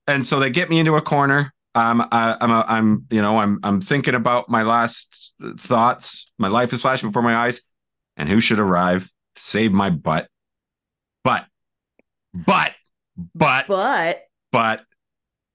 and 0.07 0.25
so 0.27 0.39
they 0.39 0.51
get 0.51 0.71
me 0.71 0.79
into 0.79 0.95
a 0.95 1.03
corner. 1.03 1.53
Um, 1.77 2.09
I, 2.11 2.37
I'm 2.41 2.51
I'm 2.53 3.07
you 3.11 3.21
know 3.21 3.39
I'm 3.39 3.61
I'm 3.63 3.83
thinking 3.83 4.15
about 4.15 4.49
my 4.49 4.63
last 4.63 5.35
thoughts. 5.59 6.33
My 6.39 6.49
life 6.49 6.73
is 6.73 6.81
flashing 6.81 7.11
before 7.11 7.23
my 7.23 7.37
eyes, 7.37 7.61
and 8.17 8.31
who 8.31 8.41
should 8.41 8.59
arrive 8.59 9.11
to 9.35 9.43
save 9.43 9.73
my 9.73 9.91
butt? 9.91 10.29
But, 11.23 11.45
but, 12.33 12.73
but, 13.35 13.67
But 13.69 14.23
but, 14.53 14.85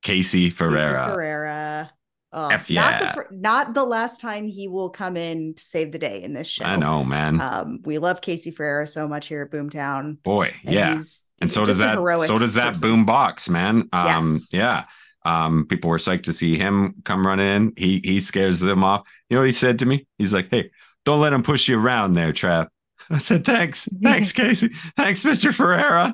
Casey 0.03 0.45
Casey 0.45 0.49
Ferreira. 0.51 1.05
Ferreira. 1.07 1.91
Oh, 2.33 2.49
F 2.49 2.69
not 2.69 2.99
the 2.99 3.25
not 3.31 3.73
the 3.73 3.83
last 3.83 4.21
time 4.21 4.47
he 4.47 4.67
will 4.67 4.91
come 4.91 5.17
in 5.17 5.55
to 5.55 5.63
save 5.63 5.91
the 5.91 5.99
day 5.99 6.21
in 6.21 6.33
this 6.33 6.47
show. 6.47 6.65
I 6.65 6.75
know, 6.75 7.03
man. 7.03 7.41
Um, 7.41 7.79
we 7.83 7.97
love 7.97 8.21
Casey 8.21 8.51
Ferreira 8.51 8.85
so 8.85 9.07
much 9.07 9.27
here 9.27 9.41
at 9.41 9.51
Boomtown. 9.51 10.21
Boy, 10.21 10.53
and 10.63 10.73
yeah. 10.73 10.95
he's 10.95 11.23
and 11.41 11.51
so 11.51 11.65
does 11.65 11.79
that 11.79 11.95
so 12.27 12.37
does 12.37 12.53
that 12.53 12.69
person. 12.69 12.89
boom 12.89 13.05
box 13.05 13.49
man 13.49 13.89
um 13.91 14.33
Yes. 14.33 14.47
yeah 14.51 14.83
um 15.25 15.65
people 15.67 15.89
were 15.89 15.97
psyched 15.97 16.23
to 16.23 16.33
see 16.33 16.57
him 16.57 16.95
come 17.03 17.25
run 17.25 17.39
in. 17.39 17.73
He 17.77 18.01
he 18.03 18.19
scares 18.21 18.59
them 18.59 18.83
off. 18.83 19.01
You 19.29 19.35
know 19.35 19.41
what 19.41 19.47
he 19.47 19.53
said 19.53 19.79
to 19.79 19.85
me? 19.85 20.07
He's 20.17 20.33
like 20.33 20.49
hey 20.51 20.71
don't 21.05 21.21
let 21.21 21.33
him 21.33 21.43
push 21.43 21.67
you 21.67 21.79
around 21.79 22.13
there 22.13 22.31
trap 22.31 22.69
i 23.09 23.17
said 23.17 23.43
thanks. 23.43 23.87
Thanks 24.03 24.31
casey. 24.31 24.69
Thanks 24.95 25.23
mr 25.23 25.53
ferreira. 25.53 26.13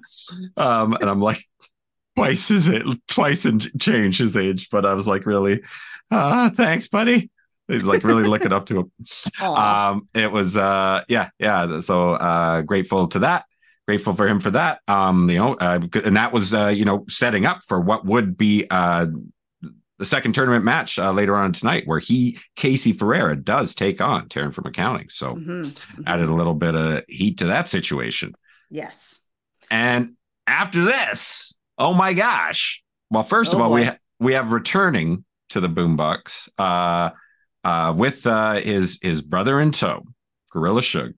Um 0.55 0.93
and 0.93 1.09
i'm 1.09 1.21
like 1.21 1.43
twice 2.15 2.47
his 2.47 2.67
it 2.67 2.83
twice 3.07 3.45
and 3.45 3.69
change 3.79 4.17
his 4.17 4.35
age. 4.37 4.69
But 4.69 4.85
i 4.85 4.93
was 4.93 5.07
like 5.07 5.25
really? 5.25 5.61
Uh 6.11 6.49
thanks 6.51 6.87
buddy. 6.87 7.29
He's 7.67 7.83
like 7.83 8.03
really 8.05 8.23
looking 8.23 8.53
up 8.53 8.65
to 8.67 8.79
him. 8.79 8.91
Aw. 9.41 9.89
um 9.91 10.07
it 10.13 10.31
was 10.31 10.55
uh 10.55 11.03
yeah 11.09 11.29
yeah. 11.39 11.81
So 11.81 12.11
uh 12.11 12.61
grateful 12.61 13.07
to 13.09 13.19
that 13.19 13.45
grateful 13.87 14.13
for 14.13 14.27
him 14.27 14.39
for 14.39 14.51
that 14.51 14.81
um 14.89 15.29
you 15.29 15.37
know 15.37 15.53
uh, 15.55 15.79
and 16.03 16.17
that 16.17 16.33
was 16.33 16.53
uh 16.53 16.67
you 16.67 16.83
know 16.83 17.05
setting 17.07 17.45
up 17.45 17.59
for 17.65 17.79
what 17.79 18.05
would 18.05 18.37
be 18.37 18.65
uh 18.69 19.05
the 19.99 20.05
second 20.05 20.33
tournament 20.33 20.63
match 20.63 20.99
uh, 20.99 21.11
later 21.11 21.35
on 21.35 21.53
tonight 21.53 21.83
where 21.87 21.97
he 21.99 22.37
casey 22.55 22.91
ferreira 22.91 23.35
does 23.35 23.73
take 23.73 24.01
on 24.01 24.27
Taryn 24.27 24.53
from 24.53 24.65
accounting 24.67 25.07
so 25.09 25.35
Mhm, 25.35 25.65
mhm. 25.71 26.03
added 26.05 26.27
a 26.29 26.33
little 26.33 26.53
bit 26.53 26.75
of 26.75 27.03
heat 27.07 27.37
to 27.39 27.45
that 27.47 27.69
situation 27.69 28.33
Yes. 28.69 29.21
and 29.71 30.13
after 30.45 30.83
this 30.83 31.53
oh 31.77 31.93
my 31.93 32.13
gosh 32.13 32.83
well 33.09 33.23
first 33.23 33.53
of 33.53 33.59
Oh, 33.59 33.63
all 33.63 33.71
we 33.71 33.85
ha- 33.85 33.97
we 34.19 34.33
have 34.33 34.51
returning 34.51 35.23
to 35.49 35.61
the 35.61 35.69
boombox 35.69 36.49
uh 36.57 37.11
uh 37.63 37.93
with 37.95 38.27
uh 38.27 38.55
his 38.55 38.99
his 39.01 39.21
brother 39.21 39.61
in 39.61 39.71
tow 39.71 40.03
gorilla 40.51 40.81
shug 40.83 41.13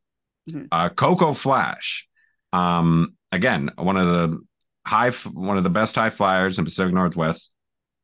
Mhm. 0.49 0.67
uh 0.71 0.89
coco 0.89 1.33
flash 1.33 2.07
um 2.53 3.15
again 3.31 3.69
one 3.77 3.97
of 3.97 4.07
the 4.07 4.39
high 4.85 5.11
one 5.11 5.57
of 5.57 5.63
the 5.63 5.69
best 5.69 5.95
high 5.95 6.09
flyers 6.09 6.57
in 6.57 6.65
pacific 6.65 6.93
northwest 6.93 7.51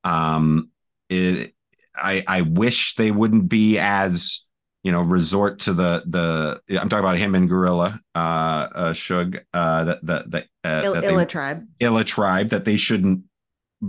um 0.04 0.70
it 1.10 1.54
i 1.96 2.24
i 2.28 2.42
wish 2.42 2.96
they 2.96 3.12
wouldn't 3.12 3.50
be 3.50 3.80
as 3.80 4.46
you 4.86 4.92
know, 4.92 5.02
resort 5.02 5.62
to 5.62 5.74
the 5.74 6.04
the. 6.06 6.62
I'm 6.80 6.90
talking 6.90 7.04
about 7.04 7.18
him 7.18 7.34
and 7.34 7.50
Gorilla, 7.50 8.00
uh, 8.14 8.18
uh 8.20 8.94
Shug, 8.94 9.36
uh, 9.52 9.84
that 9.86 10.06
the, 10.06 10.26
that 10.28 10.46
uh, 10.64 10.82
Il- 10.86 11.04
Illa 11.04 11.26
tribe. 11.26 11.66
Illa 11.80 12.04
tribe 12.04 12.50
that 12.50 12.66
they 12.66 12.76
shouldn't 12.76 13.24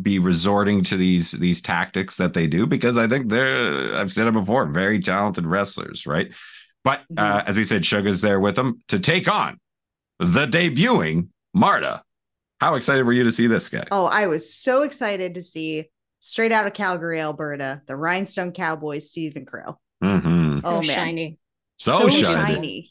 be 0.00 0.18
resorting 0.18 0.82
to 0.84 0.96
these 0.96 1.32
these 1.32 1.60
tactics 1.60 2.16
that 2.16 2.32
they 2.32 2.46
do 2.46 2.66
because 2.66 2.96
I 2.96 3.08
think 3.08 3.28
they're 3.28 3.94
I've 3.94 4.10
said 4.10 4.26
it 4.26 4.32
before, 4.32 4.64
very 4.64 4.98
talented 5.02 5.46
wrestlers, 5.46 6.06
right? 6.06 6.32
But 6.82 7.02
uh, 7.14 7.42
as 7.46 7.58
we 7.58 7.66
said, 7.66 7.84
Sugar's 7.84 8.22
there 8.22 8.40
with 8.40 8.56
them 8.56 8.82
to 8.88 8.98
take 8.98 9.30
on 9.30 9.60
the 10.18 10.46
debuting 10.46 11.28
Marta. 11.54 12.02
How 12.60 12.74
excited 12.74 13.04
were 13.04 13.12
you 13.12 13.24
to 13.24 13.32
see 13.32 13.46
this 13.46 13.68
guy? 13.68 13.84
Oh, 13.90 14.06
I 14.06 14.26
was 14.28 14.52
so 14.54 14.82
excited 14.82 15.34
to 15.34 15.42
see 15.42 15.90
straight 16.20 16.52
out 16.52 16.66
of 16.66 16.72
Calgary, 16.72 17.20
Alberta, 17.20 17.82
the 17.86 17.96
Rhinestone 17.96 18.52
Cowboys, 18.52 19.10
Stephen 19.10 19.44
Crow. 19.44 19.78
Mhm. 20.02 20.60
So 20.60 20.68
Oh, 20.68 20.76
man. 20.82 20.84
shiny. 20.84 21.38
So, 21.78 22.08
shiny. 22.08 22.90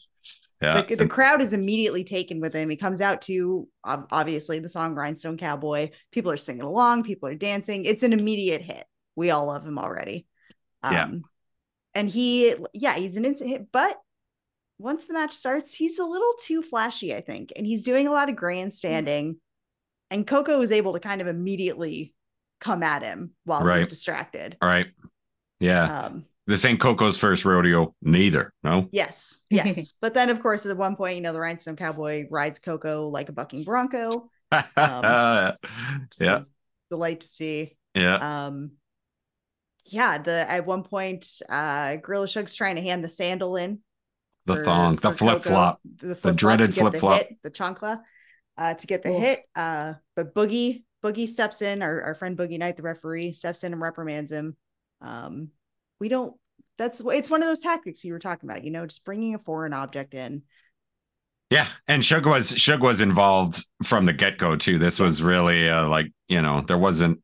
Yeah. 0.62 0.82
The, 0.82 0.94
the 0.94 1.08
crowd 1.08 1.42
is 1.42 1.52
immediately 1.52 2.04
taken 2.04 2.40
with 2.40 2.54
him. 2.54 2.70
He 2.70 2.76
comes 2.76 3.00
out 3.00 3.22
to 3.22 3.68
obviously 3.84 4.58
the 4.60 4.68
song 4.68 4.94
Rhinestone 4.94 5.36
Cowboy. 5.36 5.90
People 6.12 6.30
are 6.30 6.36
singing 6.36 6.62
along, 6.62 7.02
people 7.02 7.28
are 7.28 7.34
dancing. 7.34 7.84
It's 7.84 8.02
an 8.04 8.12
immediate 8.12 8.62
hit. 8.62 8.86
We 9.16 9.30
all 9.30 9.46
love 9.46 9.66
him 9.66 9.78
already. 9.78 10.26
Um, 10.82 10.92
Yeah. 10.94 11.08
And 11.94 12.08
he, 12.10 12.54
yeah, 12.72 12.94
he's 12.94 13.16
an 13.16 13.24
instant 13.24 13.50
hit. 13.50 13.72
But 13.72 13.98
once 14.78 15.06
the 15.06 15.14
match 15.14 15.32
starts, 15.32 15.74
he's 15.74 15.98
a 15.98 16.04
little 16.04 16.32
too 16.40 16.62
flashy, 16.62 17.14
I 17.14 17.20
think. 17.20 17.52
And 17.56 17.66
he's 17.66 17.82
doing 17.82 18.06
a 18.06 18.12
lot 18.12 18.28
of 18.28 18.36
grandstanding. 18.36 19.36
And 20.10 20.26
Coco 20.26 20.60
is 20.60 20.72
able 20.72 20.92
to 20.92 21.00
kind 21.00 21.20
of 21.20 21.26
immediately 21.26 22.14
come 22.60 22.82
at 22.82 23.02
him 23.02 23.32
while 23.44 23.62
Right. 23.62 23.80
he's 23.80 23.90
distracted. 23.90 24.56
All 24.60 24.68
right. 24.68 24.86
Yeah. 25.60 26.00
Um, 26.04 26.26
this 26.46 26.64
ain't 26.64 26.78
Coco's 26.80 27.16
first 27.16 27.44
rodeo, 27.44 27.94
neither. 28.02 28.52
No. 28.62 28.88
Yes, 28.92 29.42
yes. 29.50 29.94
but 30.00 30.14
then, 30.14 30.30
of 30.30 30.40
course, 30.40 30.64
at 30.64 30.76
one 30.76 30.94
point, 30.94 31.16
you 31.16 31.22
know, 31.22 31.32
the 31.32 31.40
Rhinestone 31.40 31.74
Cowboy 31.76 32.26
rides 32.30 32.60
Coco 32.60 33.08
like 33.08 33.28
a 33.28 33.32
bucking 33.32 33.64
bronco. 33.64 34.30
yeah. 34.52 35.54
Just 36.16 36.44
delight 36.88 37.20
to 37.20 37.26
see. 37.26 37.76
Yeah. 37.94 38.46
Um, 38.46 38.72
yeah, 39.86 40.18
the 40.18 40.48
at 40.48 40.66
one 40.66 40.82
point, 40.84 41.26
uh, 41.48 41.96
Gorilla 41.96 42.28
Shug's 42.28 42.54
trying 42.54 42.76
to 42.76 42.82
hand 42.82 43.02
the 43.04 43.08
sandal 43.08 43.56
in. 43.56 43.80
The 44.46 44.56
for- 44.56 44.64
thong, 44.64 44.96
the 44.96 45.12
flip 45.12 45.42
flop, 45.42 45.80
the, 45.84 46.14
flip-flop 46.14 46.36
dreaded 46.36 46.66
to 46.68 46.72
get 46.72 46.84
the 46.84 46.90
flip-flop. 46.90 47.18
hit, 47.18 47.36
the 47.42 47.50
chancla, 47.50 48.00
uh, 48.56 48.74
to 48.74 48.86
get 48.86 49.02
the 49.02 49.10
Oof. 49.10 49.20
hit. 49.20 49.42
Uh, 49.54 49.94
but 50.14 50.34
Boogie, 50.34 50.84
Boogie 51.04 51.28
steps 51.28 51.62
in. 51.62 51.82
Our, 51.82 52.00
our 52.02 52.14
friend 52.14 52.38
Boogie 52.38 52.58
Knight, 52.58 52.76
the 52.76 52.82
referee, 52.82 53.32
steps 53.32 53.64
in 53.64 53.72
and 53.72 53.82
reprimands 53.82 54.32
him. 54.32 54.56
Um, 55.00 55.50
we 56.00 56.08
don't. 56.08 56.34
That's 56.78 57.00
it's 57.00 57.30
one 57.30 57.42
of 57.42 57.48
those 57.48 57.60
tactics 57.60 58.04
you 58.04 58.12
were 58.12 58.18
talking 58.18 58.48
about. 58.48 58.64
You 58.64 58.70
know, 58.70 58.86
just 58.86 59.04
bringing 59.04 59.34
a 59.34 59.38
foreign 59.38 59.72
object 59.72 60.14
in. 60.14 60.42
Yeah, 61.50 61.68
and 61.86 62.04
Shug 62.04 62.26
was 62.26 62.50
Shug 62.50 62.82
was 62.82 63.00
involved 63.00 63.64
from 63.84 64.06
the 64.06 64.12
get 64.12 64.38
go 64.38 64.56
too. 64.56 64.78
This 64.78 64.98
was 64.98 65.22
really 65.22 65.68
uh, 65.68 65.88
like 65.88 66.12
you 66.28 66.42
know 66.42 66.60
there 66.60 66.78
wasn't 66.78 67.20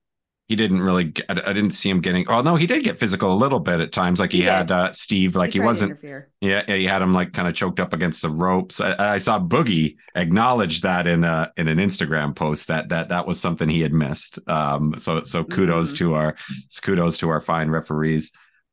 he 0.48 0.56
didn't 0.56 0.82
really 0.82 1.12
I, 1.28 1.32
I 1.46 1.52
didn't 1.52 1.70
see 1.70 1.88
him 1.88 2.00
getting. 2.00 2.28
Oh 2.28 2.42
no, 2.42 2.56
he 2.56 2.66
did 2.66 2.84
get 2.84 2.98
physical 2.98 3.32
a 3.32 3.34
little 3.34 3.60
bit 3.60 3.80
at 3.80 3.92
times. 3.92 4.18
Like 4.20 4.32
he, 4.32 4.38
He 4.38 4.44
had 4.44 4.70
uh, 4.70 4.92
Steve, 4.92 5.34
like 5.36 5.52
he, 5.52 5.60
to 5.60 5.64
wasn't. 5.64 5.98
Yeah, 6.40 6.62
yeah, 6.68 6.74
he 6.74 6.84
had 6.84 7.00
him 7.00 7.14
like 7.14 7.32
kind 7.32 7.48
of 7.48 7.54
choked 7.54 7.80
up 7.80 7.92
against 7.92 8.22
the 8.22 8.28
ropes. 8.30 8.80
I, 8.80 9.14
I 9.14 9.18
saw 9.18 9.38
Boogie 9.40 9.96
acknowledge 10.14 10.80
that 10.82 11.06
in 11.06 11.24
a 11.24 11.52
in 11.56 11.68
an 11.68 11.78
Instagram 11.78 12.34
post 12.34 12.68
that 12.68 12.88
that 12.90 13.08
that 13.10 13.26
was 13.26 13.40
something 13.40 13.68
he 13.68 13.80
had 13.80 13.92
missed. 13.92 14.38
Um, 14.48 14.94
so 14.98 15.22
so 15.24 15.44
kudos 15.44 15.94
Mhm. 15.94 15.98
to 15.98 16.14
our 16.14 16.36
kudos 16.82 17.18
to 17.18 17.28
our 17.30 17.40
fine 17.40 17.70
referees. 17.70 18.32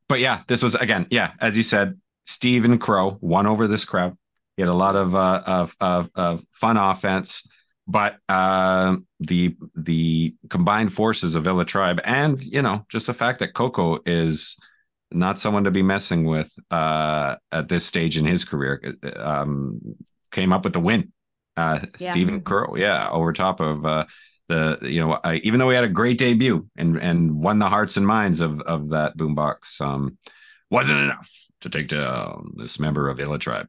But 0.10 0.20
yeah, 0.20 0.42
this 0.48 0.64
was 0.64 0.76
again, 0.76 1.06
yeah, 1.12 1.32
as 1.40 1.56
you 1.56 1.64
said, 1.64 2.00
Stephen 2.26 2.78
Crow 2.80 3.18
won 3.22 3.46
over 3.48 3.68
this 3.68 3.86
crowd. 3.86 4.18
He 4.58 4.64
had 4.64 4.70
a 4.70 4.74
lot 4.74 4.96
of 4.96 5.16
uh 5.16 5.42
of 5.46 5.76
of, 5.80 6.10
of 6.16 6.44
fun 6.52 6.78
offense, 6.78 7.44
but 7.90 8.18
uh, 8.30 8.96
the 9.20 9.58
the 9.76 10.36
combined 10.50 10.94
forces 10.94 11.34
of 11.36 11.44
Villa 11.44 11.66
Tribe 11.66 12.00
and 12.06 12.42
you 12.44 12.62
know 12.62 12.86
just 12.88 13.08
the 13.08 13.14
fact 13.14 13.40
that 13.40 13.56
Coco 13.56 14.00
is 14.06 14.56
not 15.12 15.40
someone 15.40 15.64
to 15.64 15.72
be 15.72 15.82
messing 15.82 16.24
with 16.24 16.54
uh, 16.70 17.36
at 17.52 17.68
this 17.68 17.86
stage 17.86 18.16
in 18.16 18.26
his 18.26 18.46
career. 18.46 18.80
Um, 19.16 19.82
came 20.32 20.54
up 20.54 20.64
with 20.64 20.74
the 20.74 20.80
win. 20.80 21.12
Uh, 21.58 21.80
Yeah. 21.98 22.12
Stephen 22.12 22.42
Crow, 22.42 22.76
yeah, 22.76 23.10
over 23.10 23.34
top 23.34 23.60
of 23.60 23.84
uh, 23.84 24.06
the 24.48 24.78
you 24.84 25.02
know 25.02 25.20
I, 25.24 25.38
even 25.38 25.60
though 25.60 25.70
he 25.70 25.76
had 25.76 25.84
a 25.84 25.90
great 25.90 26.20
debut 26.20 26.68
and 26.78 26.96
and 26.98 27.42
won 27.42 27.58
the 27.58 27.70
hearts 27.70 27.98
and 27.98 28.06
minds 28.06 28.40
of 28.40 28.62
of 28.62 28.90
that 28.90 29.18
boombox, 29.18 29.82
um, 29.82 30.18
wasn't 30.70 31.00
enough 31.00 31.30
to 31.62 31.70
take 31.70 31.88
down 31.88 32.54
this 32.56 32.80
member 32.80 33.10
of 33.10 33.20
Illa 33.20 33.40
Tribe. 33.40 33.68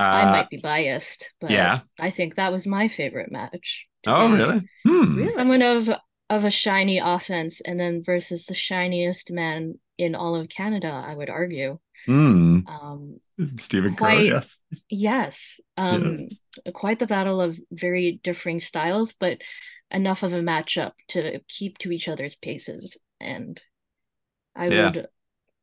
I 0.00 0.22
Uh, 0.22 0.32
might 0.32 0.50
be 0.50 0.58
biased, 0.58 1.32
but 1.40 1.50
yeah. 1.50 1.80
I 1.98 2.10
think 2.10 2.34
that 2.36 2.52
was 2.52 2.66
my 2.66 2.88
favorite 2.88 3.30
match. 3.30 3.86
Oh, 4.06 4.30
really? 4.32 4.62
Hmm. 4.86 5.28
Someone 5.28 5.62
of 5.62 5.90
of 6.30 6.44
a 6.44 6.50
shiny 6.50 6.98
offense, 6.98 7.60
and 7.60 7.78
then 7.78 8.04
versus 8.04 8.46
the 8.46 8.54
shiniest 8.54 9.32
man 9.32 9.74
in 9.98 10.14
all 10.14 10.36
of 10.36 10.48
Canada, 10.48 10.88
I 10.88 11.14
would 11.14 11.28
argue. 11.28 11.80
Hmm. 12.06 12.60
Um, 12.66 13.20
Stephen 13.58 13.94
Crow, 13.96 14.20
yes. 14.20 14.58
yes, 14.88 15.60
um, 15.76 16.28
quite 16.72 16.98
the 16.98 17.06
battle 17.06 17.40
of 17.40 17.58
very 17.70 18.20
differing 18.22 18.60
styles, 18.60 19.12
but 19.12 19.42
enough 19.90 20.22
of 20.22 20.32
a 20.32 20.40
matchup 20.40 20.92
to 21.08 21.40
keep 21.48 21.78
to 21.78 21.90
each 21.90 22.08
other's 22.08 22.36
paces, 22.36 22.96
and 23.20 23.60
I 24.54 24.68
Yeah. 24.68 24.84
would 24.92 25.08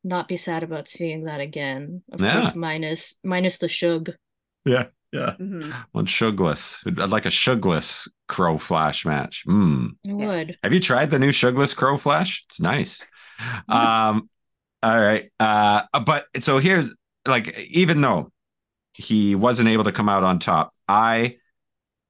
not 0.04 0.28
be 0.28 0.38
sad 0.38 0.63
about 0.63 0.88
seeing 0.89 1.23
that 1.23 1.39
again. 1.39 2.04
Of 2.12 2.21
Yeah. 2.21 2.41
course, 2.41 2.56
minus 2.56 3.15
minus 3.23 3.58
the 3.58 3.69
shug. 3.69 4.12
Yeah. 4.67 4.86
Yeah. 5.13 5.36
Mhm. 5.39 5.73
One 5.93 6.06
Shugless. 6.06 6.84
I'd 6.86 7.10
like 7.10 7.25
a 7.25 7.30
Shugless 7.32 8.10
Crow 8.27 8.58
Flash 8.58 9.06
match. 9.06 9.43
Hmm. 9.45 9.88
I 10.08 10.13
would. 10.13 10.58
Have 10.63 10.73
you 10.73 10.80
tried 10.80 11.10
the 11.10 11.19
new 11.19 11.32
Shugless 11.32 11.73
Crow 11.75 11.97
Flash? 11.97 12.43
It's 12.47 12.60
nice. 12.62 13.03
Um, 13.69 14.32
all 14.82 14.99
right. 14.99 15.32
Uh, 15.39 15.84
but 16.03 16.25
so 16.39 16.58
here's 16.58 16.95
like, 17.27 17.56
even 17.69 18.01
though 18.01 18.32
he 18.93 19.36
wasn't 19.36 19.69
able 19.69 19.84
to 19.84 19.91
come 19.91 20.10
out 20.10 20.23
on 20.23 20.39
top, 20.39 20.73
I 20.88 21.38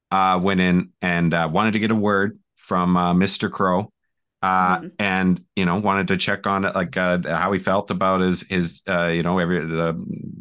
uh, 0.09 0.39
went 0.41 0.61
in 0.61 0.91
and 1.01 1.33
uh, 1.33 1.49
wanted 1.51 1.71
to 1.73 1.79
get 1.79 1.91
a 1.91 1.95
word 1.95 2.39
from 2.55 2.95
uh, 2.95 3.13
Mr. 3.13 3.51
Crow. 3.51 3.91
Uh, 4.43 4.77
Mhm. 4.81 4.91
and 4.99 5.43
you 5.55 5.65
know 5.65 5.77
wanted 5.77 6.07
to 6.09 6.15
check 6.15 6.45
on 6.45 6.63
it 6.63 6.75
like 6.75 6.95
uh, 6.95 7.17
how 7.27 7.51
he 7.51 7.57
felt 7.57 7.89
about 7.89 8.21
his 8.21 8.41
his 8.41 8.83
uh, 8.87 9.07
you 9.07 9.23
know 9.23 9.39
every 9.39 9.61
the, 9.61 9.95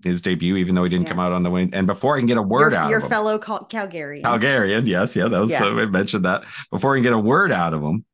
his 0.04 0.20
debut 0.20 0.56
even 0.56 0.74
though 0.74 0.84
he 0.84 0.90
didn't 0.90 1.04
Yeah. 1.06 1.12
come 1.12 1.18
out 1.18 1.32
on 1.32 1.42
the 1.42 1.50
wing 1.50 1.70
and 1.72 1.86
before 1.86 2.14
I 2.14 2.18
can 2.18 2.26
get 2.26 2.36
a 2.36 2.42
word 2.42 2.72
your, 2.72 2.80
out 2.80 2.90
your 2.90 2.98
of 2.98 3.04
him, 3.04 3.10
fellow 3.10 3.38
Cal- 3.38 3.66
Calgarian. 3.70 4.22
Calgarian, 4.22 4.86
yes, 4.86 5.16
yeah, 5.16 5.28
that 5.28 5.40
was 5.40 5.50
Yeah. 5.50 5.64
uh, 5.64 5.80
I 5.80 5.86
mentioned 5.86 6.26
that 6.26 6.44
before 6.70 6.90
we 6.92 6.98
can 6.98 7.04
get 7.04 7.12
a 7.14 7.18
word 7.18 7.50
out 7.50 7.72
of 7.72 7.80
him. 7.82 8.04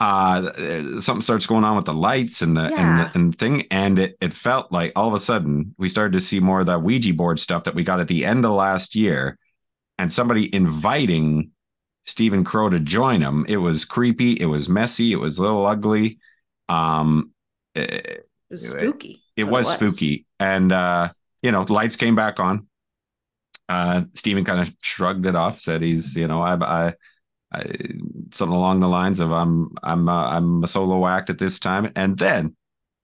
Uh, 0.00 0.98
something 1.00 1.20
starts 1.20 1.44
going 1.46 1.64
on 1.64 1.76
with 1.76 1.84
the 1.84 1.92
lights 1.92 2.40
and 2.40 2.56
the 2.56 2.74
and 2.74 3.00
the 3.00 3.10
and 3.14 3.38
thing, 3.38 3.64
and 3.70 3.98
it 3.98 4.16
it 4.22 4.32
felt 4.32 4.72
like 4.72 4.92
all 4.96 5.08
of 5.08 5.12
a 5.14 5.20
sudden 5.20 5.74
we 5.76 5.90
started 5.90 6.14
to 6.14 6.20
see 6.22 6.40
more 6.40 6.60
of 6.60 6.66
that 6.66 6.80
Ouija 6.80 7.12
board 7.12 7.38
stuff 7.38 7.64
that 7.64 7.74
we 7.74 7.84
got 7.84 8.00
at 8.00 8.08
the 8.08 8.24
end 8.24 8.46
of 8.46 8.52
last 8.52 8.94
year, 8.94 9.36
and 9.98 10.10
somebody 10.10 10.52
inviting 10.54 11.50
Stephen 12.06 12.44
Crow 12.44 12.70
to 12.70 12.80
join 12.80 13.20
him. 13.20 13.44
It 13.48 13.58
was 13.58 13.84
creepy, 13.84 14.32
it 14.32 14.46
was 14.46 14.68
messy, 14.68 15.12
it 15.12 15.20
was 15.20 15.38
a 15.38 15.42
little 15.42 15.66
ugly. 15.66 16.18
Um, 16.68 17.32
it, 17.74 18.28
it 18.50 18.54
was 18.54 18.68
spooky. 18.68 19.22
it 19.36 19.44
That's 19.44 19.50
what 19.50 19.58
was 19.58 19.68
spooky. 19.68 20.26
And 20.38 20.72
uh 20.72 21.12
you 21.42 21.52
know 21.52 21.62
lights 21.62 21.96
came 21.96 22.16
back 22.16 22.40
on. 22.40 22.66
Uh 23.68 24.02
Steven 24.14 24.44
kind 24.44 24.60
of 24.60 24.72
shrugged 24.82 25.26
it 25.26 25.36
off 25.36 25.60
said 25.60 25.82
he's 25.82 26.16
you 26.16 26.26
know 26.26 26.42
I, 26.42 26.54
I 26.54 26.94
I 27.52 27.62
something 28.32 28.56
along 28.56 28.80
the 28.80 28.88
lines 28.88 29.20
of 29.20 29.32
I'm 29.32 29.70
I'm 29.82 30.08
uh, 30.08 30.28
I'm 30.30 30.64
a 30.64 30.68
solo 30.68 31.06
act 31.06 31.30
at 31.30 31.38
this 31.38 31.58
time. 31.58 31.92
And 31.96 32.18
then 32.18 32.56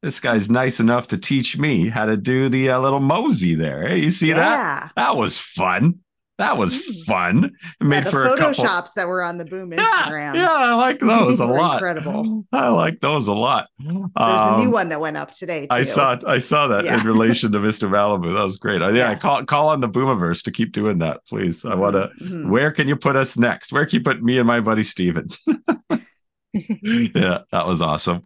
this 0.03 0.21
guy's 0.21 0.49
nice 0.51 0.79
enough 0.79 1.09
to 1.09 1.19
teach 1.19 1.59
me 1.59 1.89
how 1.89 2.07
to 2.07 2.17
do 2.17 2.49
the 2.49 2.71
uh, 2.71 2.79
little 2.79 3.01
mosey 3.01 3.55
there. 3.55 3.89
Hey 3.89 3.99
you 3.99 4.11
see 4.11 4.33
that? 4.33 4.93
That 4.97 5.17
was 5.17 5.39
fun 5.39 6.01
that 6.39 6.57
was 6.59 6.77
Mm. 6.77 7.05
fun 7.07 7.45
It 7.45 7.53
Yeah, 7.81 7.87
made 7.89 8.05
the 8.05 8.11
for 8.11 8.25
a 8.25 8.37
couple 8.37 8.65
photoshops 8.65 8.93
that 8.95 9.07
were 9.09 9.23
on 9.23 9.39
the 9.39 9.45
Boom 9.45 9.73
yeah, 9.73 9.79
Instagram. 9.79 10.35
yeah 10.35 10.53
I 10.53 10.75
like 10.75 10.99
those 11.01 11.41
a 11.41 11.47
lot 11.47 11.75
incredible. 11.75 12.45
I 12.53 12.69
like 12.69 13.01
those 13.01 13.27
a 13.27 13.33
lot 13.33 13.69
There's 13.79 13.91
a 13.91 14.57
new 14.59 14.67
Um, 14.67 14.71
one 14.73 14.89
that 14.91 15.01
went 15.01 15.17
up 15.17 15.33
today. 15.35 15.63
Too. 15.63 15.69
I 15.71 15.83
saw 15.83 16.19
I 16.27 16.39
saw 16.39 16.67
that 16.69 16.85
Yeah. 16.85 17.01
in 17.01 17.07
relation 17.07 17.53
to 17.53 17.59
Mr. 17.59 17.89
Malibu. 17.89 18.35
That 18.35 18.45
was 18.45 18.57
great. 18.59 18.83
Uh, 18.83 18.89
yeah, 18.89 19.11
Yeah. 19.11 19.15
call 19.15 19.45
call 19.45 19.69
on 19.71 19.81
the 19.81 19.89
Boomiverse 19.89 20.43
to 20.45 20.51
keep 20.51 20.73
doing 20.73 20.99
that, 20.99 21.21
please. 21.27 21.65
I 21.65 21.75
want 21.75 21.95
to. 21.95 22.11
Mhm. 22.23 22.49
Where 22.51 22.71
can 22.71 22.87
you 22.89 22.97
put 22.97 23.17
us 23.17 23.37
next? 23.39 23.73
Where 23.73 23.87
can 23.87 23.99
you 23.99 24.05
put 24.05 24.23
me 24.23 24.39
and 24.39 24.47
my 24.47 24.61
buddy 24.61 24.83
Steven? 24.83 25.29
yeah, 26.53 27.41
that 27.53 27.67
was 27.67 27.83
awesome. 27.83 28.23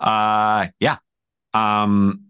Uh 0.00 0.68
yeah. 0.80 0.96
Um 1.52 2.20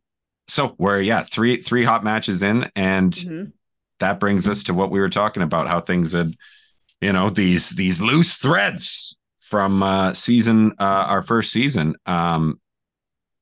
so 0.48 0.74
we're 0.78 1.00
yeah, 1.00 1.22
three 1.22 1.56
three 1.62 1.84
hot 1.84 2.04
matches 2.04 2.42
in 2.42 2.70
and 2.76 3.12
Mhm. 3.12 3.52
That 4.00 4.20
brings 4.20 4.48
us 4.48 4.64
to 4.64 4.74
what 4.74 4.90
we 4.90 5.00
were 5.00 5.10
talking 5.10 5.42
about 5.42 5.68
how 5.68 5.80
things 5.80 6.12
had 6.12 6.34
you 7.00 7.12
know 7.12 7.28
these 7.30 7.70
these 7.70 8.00
loose 8.00 8.36
threads 8.36 9.16
from 9.40 9.82
uh 9.82 10.14
season 10.14 10.72
uh 10.80 10.82
our 11.12 11.22
first 11.22 11.52
season 11.52 11.94
um 12.06 12.58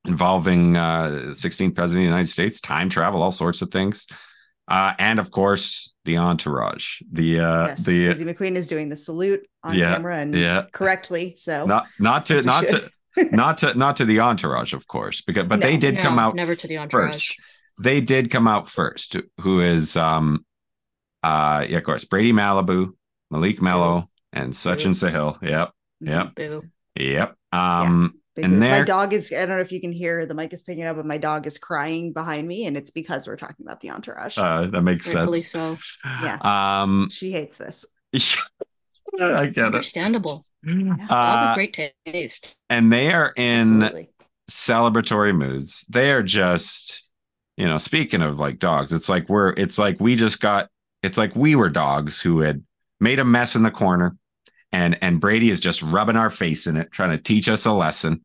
involving 0.04 0.76
uh 0.76 1.32
16th 1.34 1.74
president 1.74 1.82
of 1.82 1.92
the 1.94 2.00
United 2.02 2.28
States, 2.28 2.60
time 2.60 2.88
travel, 2.88 3.22
all 3.22 3.30
sorts 3.32 3.62
of 3.62 3.70
things. 3.70 4.06
Uh, 4.68 4.94
and 4.98 5.18
of 5.18 5.30
course, 5.30 5.92
the 6.04 6.16
entourage. 6.16 7.00
The 7.12 7.40
uh, 7.40 7.66
yes, 7.66 7.84
the 7.84 8.06
Izzy 8.06 8.24
McQueen 8.24 8.54
is 8.56 8.68
doing 8.68 8.88
the 8.88 8.96
salute 8.96 9.44
on 9.64 9.76
Yeah, 9.76 9.94
camera 9.94 10.16
and 10.18 10.34
yeah. 10.34 10.62
correctly. 10.72 11.34
So 11.36 11.66
not 11.66 11.86
not 11.98 12.24
to 12.26 12.42
not 12.42 12.68
should. 12.68 12.88
to 13.16 13.24
not 13.36 13.58
to 13.58 13.74
not 13.74 13.96
to 13.96 14.04
the 14.04 14.20
entourage, 14.20 14.72
of 14.72 14.86
course, 14.86 15.20
because 15.20 15.44
but 15.44 15.60
they 15.60 15.76
did 15.76 15.96
No, 15.96 16.02
come 16.02 16.18
out 16.18 16.36
never 16.36 16.54
to 16.54 16.66
the 16.66 16.78
entourage. 16.78 17.12
first. 17.12 17.36
They 17.80 18.00
did 18.00 18.30
come 18.30 18.46
out 18.48 18.68
first. 18.68 19.16
Who 19.40 19.60
is 19.60 19.96
um 19.96 20.44
uh 21.22 21.64
yeah, 21.68 21.78
of 21.78 21.84
course, 21.84 22.04
Brady 22.04 22.32
Malibu, 22.32 22.92
Malik 23.30 23.62
Mello, 23.62 24.08
and 24.32 24.52
Sachin 24.52 24.92
Sahil. 24.94 25.40
Yep, 25.42 25.70
Yep. 26.00 26.34
Boo. 26.34 26.62
yep. 26.96 27.34
Um 27.52 28.14
big 28.34 28.44
And 28.46 28.54
news. 28.60 28.70
my 28.70 28.82
dog 28.82 29.12
is. 29.12 29.32
I 29.32 29.40
don't 29.46 29.50
know 29.56 29.60
if 29.60 29.72
you 29.72 29.80
can 29.80 29.92
hear 29.92 30.24
the 30.26 30.34
mic 30.34 30.52
is 30.52 30.62
picking 30.62 30.84
up, 30.84 30.96
but 30.96 31.06
my 31.06 31.18
dog 31.18 31.46
is 31.46 31.58
crying 31.58 32.12
behind 32.12 32.48
me, 32.48 32.64
and 32.66 32.76
it's 32.76 32.90
because 32.90 33.26
we're 33.26 33.36
talking 33.36 33.66
about 33.66 33.80
the 33.80 33.90
entourage. 33.90 34.38
uh 34.38 34.66
that 34.66 34.82
makes 34.82 35.12
Rightfully 35.14 35.40
sense. 35.42 35.98
so. 36.02 36.08
Yeah. 36.24 36.38
Um 36.82 37.08
she 37.10 37.30
hates 37.32 37.56
this. 37.58 37.84
I 39.20 39.46
get 39.46 39.58
it. 39.58 39.64
Understandable. 39.66 40.44
All 40.66 40.96
Uh, 41.08 41.54
great 41.54 41.76
taste. 42.06 42.56
and 42.70 42.92
they 42.92 43.12
are 43.12 43.32
in 43.36 43.82
Absolutely. 43.82 44.08
celebratory 44.50 45.36
moods. 45.36 45.84
They 45.90 46.12
are 46.12 46.22
just, 46.22 47.01
you 47.56 47.66
know, 47.66 47.78
speaking 47.78 48.22
of 48.22 48.40
like 48.40 48.58
dogs, 48.58 48.92
it's 48.92 49.08
like 49.08 49.28
we're, 49.28 49.50
it's 49.50 49.78
like 49.78 50.00
we 50.00 50.16
just 50.16 50.40
got, 50.40 50.68
it's 51.02 51.18
like 51.18 51.34
we 51.36 51.54
were 51.54 51.68
dogs 51.68 52.20
who 52.20 52.40
had 52.40 52.62
made 53.00 53.18
a 53.18 53.24
mess 53.24 53.54
in 53.56 53.62
the 53.62 53.70
corner, 53.70 54.16
and 54.72 54.96
and 55.02 55.20
Brady 55.20 55.50
is 55.50 55.60
just 55.60 55.82
rubbing 55.82 56.16
our 56.16 56.30
face 56.30 56.66
in 56.66 56.76
it, 56.76 56.92
trying 56.92 57.10
to 57.10 57.18
teach 57.18 57.48
us 57.48 57.66
a 57.66 57.72
lesson, 57.72 58.24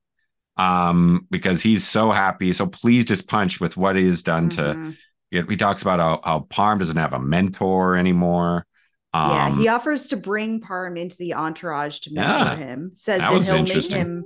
um, 0.58 1.28
because 1.30 1.62
he's 1.62 1.86
so 1.86 2.12
happy, 2.12 2.54
so 2.54 2.68
pleased 2.68 3.12
as 3.12 3.22
punch 3.22 3.60
with 3.60 3.78
what 3.78 3.96
he 3.96 4.08
has 4.08 4.24
done 4.24 4.50
to. 4.50 4.62
Mhm. 4.62 4.98
It, 5.30 5.50
he 5.50 5.58
talks 5.58 5.82
about 5.82 6.00
how, 6.00 6.22
how 6.24 6.40
Parm 6.50 6.80
doesn't 6.80 6.96
have 6.96 7.12
a 7.12 7.20
mentor 7.20 7.98
anymore. 7.98 8.66
Um, 9.14 9.30
yeah, 9.32 9.58
he 9.58 9.68
offers 9.68 10.08
to 10.08 10.18
bring 10.18 10.62
Parm 10.62 10.98
into 10.98 11.18
the 11.18 11.34
entourage 11.34 12.00
to 12.02 12.14
mentor 12.14 12.32
Yeah, 12.32 12.56
him. 12.56 12.92
Says 12.96 13.20
that 13.20 13.32
that, 13.32 13.44
he'll 13.44 13.64
make 13.64 13.92
him 13.92 14.24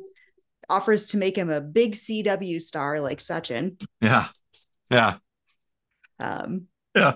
offers 0.69 1.07
to 1.07 1.17
make 1.17 1.37
him 1.37 1.49
a 1.49 1.59
big 1.59 1.93
CW 1.93 2.61
star 2.61 2.99
like 2.99 3.17
Sachin. 3.19 3.81
yeah, 3.99 4.27
yeah. 4.91 5.15
Um, 6.19 6.67
yeah. 6.95 7.15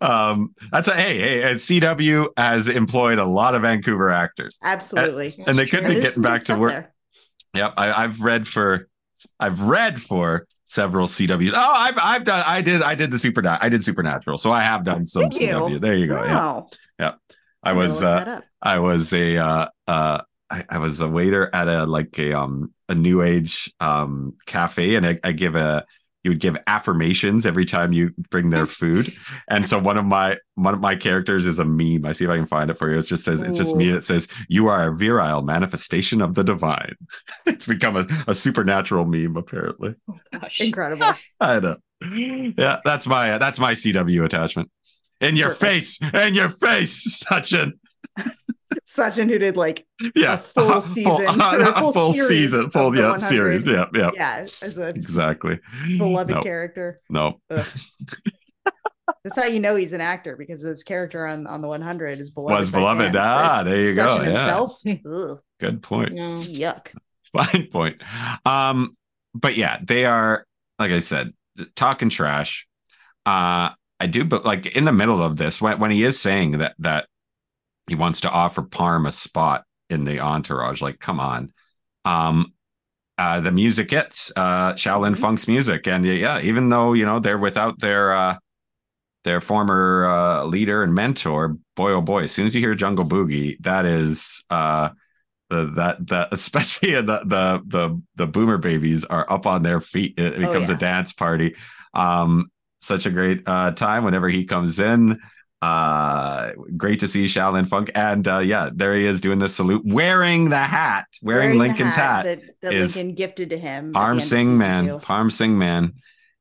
um 0.00 0.54
that's 0.70 0.86
a 0.86 0.94
hey 0.94 1.18
hey 1.18 1.54
cw 1.54 2.28
has 2.36 2.68
employed 2.68 3.18
a 3.18 3.24
lot 3.24 3.54
of 3.56 3.62
vancouver 3.62 4.08
actors 4.08 4.56
absolutely. 4.62 5.34
and 5.46 5.58
they 5.58 5.66
could 5.66 5.84
be 5.84 5.96
getting 5.96 6.22
back 6.22 6.42
to 6.44 6.56
work 6.56 6.70
there. 6.70 6.94
yep 7.54 7.74
I, 7.76 8.04
i've 8.04 8.20
read 8.20 8.46
for 8.46 8.88
i've 9.40 9.60
read 9.62 10.00
for 10.00 10.46
several 10.66 11.08
cw 11.08 11.52
oh 11.52 11.72
i've 11.74 11.98
i've 11.98 12.24
done 12.24 12.44
i 12.46 12.62
did 12.62 12.82
i 12.82 12.94
did 12.94 13.10
the 13.10 13.18
super 13.18 13.42
i 13.60 13.68
did 13.68 13.84
supernatural 13.84 14.38
so 14.38 14.52
i 14.52 14.60
have 14.60 14.84
done 14.84 15.04
some 15.06 15.24
you? 15.24 15.28
cw 15.30 15.80
there 15.80 15.96
you 15.96 16.06
go 16.06 16.22
yeah 16.22 16.34
Wow. 16.36 16.68
i 17.64 17.70
I'm 17.70 17.76
was 17.76 18.02
uh 18.04 18.40
i 18.62 18.78
was 18.78 19.12
a 19.12 19.36
uh 19.38 19.66
uh 19.88 20.20
I, 20.52 20.64
I 20.68 20.78
was 20.78 21.00
a 21.00 21.08
waiter 21.08 21.48
at 21.52 21.68
a 21.68 21.84
like 21.86 22.18
a 22.18 22.32
um 22.32 22.72
a 22.88 22.94
new 22.94 23.22
age 23.22 23.72
um 23.80 24.34
cafe 24.46 24.94
and 24.96 25.06
I, 25.06 25.18
I 25.22 25.32
give 25.32 25.54
a 25.56 25.84
you 26.22 26.30
would 26.30 26.40
give 26.40 26.56
affirmations 26.66 27.46
every 27.46 27.64
time 27.64 27.92
you 27.92 28.12
bring 28.30 28.50
their 28.50 28.66
food. 28.66 29.12
And 29.48 29.68
so 29.68 29.78
one 29.78 29.96
of 29.96 30.04
my 30.04 30.38
one 30.54 30.74
of 30.74 30.80
my 30.80 30.94
characters 30.94 31.44
is 31.44 31.58
a 31.58 31.64
meme. 31.64 32.06
I 32.06 32.12
see 32.12 32.24
if 32.24 32.30
i 32.30 32.36
can 32.36 32.46
find 32.46 32.70
it 32.70 32.78
for 32.78 32.90
you. 32.90 32.98
It 32.98 33.02
just 33.02 33.24
says 33.24 33.40
it's 33.40 33.58
just 33.58 33.74
me 33.74 33.88
and 33.88 33.96
it 33.96 34.04
says 34.04 34.28
you 34.48 34.68
are 34.68 34.88
a 34.88 34.94
virile 34.94 35.42
manifestation 35.42 36.20
of 36.20 36.34
the 36.34 36.44
divine. 36.44 36.94
It's 37.46 37.66
become 37.66 37.96
a, 37.96 38.06
a 38.28 38.34
supernatural 38.34 39.06
meme 39.06 39.36
apparently. 39.36 39.94
Oh, 40.08 40.18
gosh. 40.32 40.60
incredible. 40.60 41.12
i 41.40 41.58
know. 41.58 41.76
Yeah 42.02 42.80
that's 42.84 43.06
my 43.06 43.38
that's 43.38 43.58
my 43.58 43.72
cw 43.74 44.24
attachment. 44.24 44.70
In 45.20 45.36
your 45.36 45.50
Perfect. 45.50 45.98
face! 45.98 45.98
In 46.14 46.34
your 46.34 46.50
face 46.50 47.24
Sachin. 47.24 47.72
Sachin 48.88 49.28
who 49.28 49.38
did 49.38 49.56
like 49.56 49.86
yeah 50.14 50.34
A 50.34 50.38
full 50.38 50.80
season, 50.80 51.40
or 51.40 51.60
a 51.60 51.72
full 51.80 51.92
full 51.92 52.12
series 52.12 52.28
season 52.28 52.70
full 52.70 52.94
yeah 52.96 53.16
series 53.16 53.66
yeah 53.66 53.86
yeah 53.94 54.10
yeah 54.14 54.46
as 54.62 54.78
a 54.78 54.88
exactly 54.88 55.58
beloved 55.98 56.34
no 56.34 56.42
character. 56.42 56.98
no 57.08 57.40
That's 59.24 59.36
how 59.36 59.44
you 59.46 59.60
know 59.60 59.74
he's 59.74 59.92
an 59.92 60.00
actor 60.00 60.36
because 60.36 60.62
his 60.62 60.82
character 60.84 61.26
on, 61.26 61.46
on 61.46 61.60
the 61.60 61.68
100 61.68 62.18
is 62.20 62.30
beloved. 62.30 62.58
Was 62.58 62.70
beloved. 62.70 63.12
fans, 63.12 63.16
Ah, 63.18 63.62
there 63.64 63.80
you 63.80 63.94
go, 63.94 64.06
Sachin 64.06 64.24
yeah. 64.26 64.38
Himself, 64.38 64.80
ugh, 65.06 65.38
good 65.58 65.82
point 65.82 66.12
No. 66.12 66.38
yuck. 66.40 66.86
fine 67.34 67.66
point 67.66 68.02
um 68.46 68.96
but 69.34 69.56
yeah 69.56 69.78
they 69.82 70.04
are 70.04 70.44
like 70.78 70.90
i 70.90 70.98
said 71.00 71.32
talking 71.76 72.08
trash 72.08 72.66
uh 73.26 73.70
i 74.00 74.06
do 74.08 74.24
but 74.24 74.44
like 74.44 74.74
in 74.74 74.84
the 74.84 74.92
middle 74.92 75.22
of 75.22 75.36
this 75.36 75.60
when, 75.60 75.78
when 75.78 75.90
he 75.90 76.02
is 76.02 76.18
saying 76.20 76.58
that 76.58 76.74
that 76.78 77.06
he 77.90 77.96
wants 77.96 78.20
to 78.20 78.30
offer 78.30 78.62
parm 78.62 79.06
a 79.06 79.12
spot 79.12 79.64
in 79.90 80.04
the 80.04 80.20
entourage 80.20 80.80
like 80.80 80.98
come 81.00 81.20
on 81.20 81.50
um 82.04 82.52
uh 83.18 83.40
the 83.40 83.52
music 83.52 83.90
hits 83.90 84.32
uh 84.36 84.72
shaolin 84.74 85.14
Mhm. 85.14 85.18
funk's 85.18 85.48
music 85.48 85.86
and 85.86 86.04
yeah 86.04 86.40
even 86.40 86.68
though 86.68 86.92
you 86.92 87.04
know 87.04 87.18
they're 87.18 87.38
without 87.38 87.78
their 87.80 88.12
uh 88.12 88.36
their 89.24 89.40
former 89.40 90.06
uh 90.06 90.44
leader 90.44 90.82
and 90.82 90.94
mentor 90.94 91.56
boy 91.76 91.92
oh 91.92 92.00
boy 92.00 92.22
as 92.24 92.32
soon 92.32 92.46
as 92.46 92.54
you 92.54 92.60
hear 92.60 92.74
jungle 92.74 93.04
boogie 93.04 93.56
that 93.60 93.84
is 93.84 94.44
uh 94.50 94.88
the 95.50 95.66
that 95.76 96.06
that 96.06 96.28
especially 96.32 96.92
the 96.92 97.02
the 97.02 97.62
the 97.66 98.02
the 98.16 98.26
boomer 98.26 98.58
babies 98.58 99.04
are 99.04 99.30
up 99.30 99.46
on 99.46 99.62
their 99.62 99.80
feet 99.80 100.14
it 100.18 100.38
becomes 100.38 100.68
yeah. 100.68 100.74
a 100.74 100.78
dance 100.78 101.12
party 101.12 101.54
um 101.94 102.50
such 102.80 103.04
a 103.06 103.10
great 103.10 103.42
uh 103.46 103.72
time 103.72 104.04
whenever 104.04 104.28
he 104.28 104.44
comes 104.44 104.78
in 104.78 105.20
uh 105.62 106.52
great 106.76 107.00
to 107.00 107.08
see 107.08 107.26
Shaolin 107.26 107.68
Funk 107.68 107.90
and 107.94 108.26
uh 108.26 108.38
yeah 108.38 108.70
there 108.74 108.94
he 108.94 109.04
is 109.04 109.20
doing 109.20 109.38
the 109.38 109.48
salute 109.48 109.82
wearing 109.84 110.48
the 110.48 110.58
hat 110.58 111.04
wearing, 111.22 111.50
the 111.52 111.58
Lincoln's 111.58 111.94
hat, 111.94 112.24
that, 112.24 112.40
that 112.62 112.72
Lincoln 112.72 113.14
gifted 113.14 113.50
to 113.50 113.58
him. 113.58 113.92
Parm 113.92 114.10
end 114.12 114.18
of 114.18 114.24
Singh 114.24 114.56
man. 114.56 114.86
Parm 115.00 115.30
Singh 115.30 115.58
man 115.58 115.94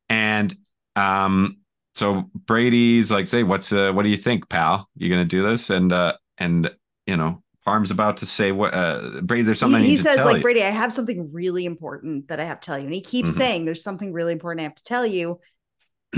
and 0.07 0.55
um 0.95 1.57
so 1.95 2.29
Brady's 2.33 3.11
like 3.11 3.27
say 3.27 3.43
what's 3.43 3.73
uh 3.73 3.91
what 3.91 4.03
do 4.03 4.09
you 4.09 4.17
think 4.17 4.47
pal 4.47 4.87
you 4.95 5.09
gonna 5.09 5.25
do 5.25 5.43
this 5.43 5.69
and 5.69 5.91
uh 5.91 6.13
and 6.37 6.71
you 7.05 7.17
know 7.17 7.43
Parm's 7.67 7.91
about 7.91 8.17
to 8.17 8.25
say 8.25 8.53
what 8.53 8.73
uh 8.73 9.19
Brady 9.21 9.43
there's 9.43 9.59
something 9.59 9.81
he, 9.83 9.91
he 9.91 9.97
says 9.97 10.17
like 10.25 10.37
you. 10.37 10.41
brady 10.41 10.63
i 10.63 10.69
have 10.69 10.93
something 10.93 11.29
really 11.33 11.65
important 11.65 12.29
that 12.29 12.39
i 12.39 12.43
have 12.45 12.61
to 12.61 12.65
tell 12.65 12.79
you 12.79 12.85
and 12.85 12.95
he 12.95 13.01
keeps 13.01 13.31
Mhm. 13.31 13.37
saying 13.37 13.65
there's 13.65 13.83
something 13.83 14.13
really 14.13 14.31
important 14.31 14.61
i 14.61 14.63
have 14.63 14.75
to 14.75 14.83
tell 14.83 15.05
you 15.05 15.39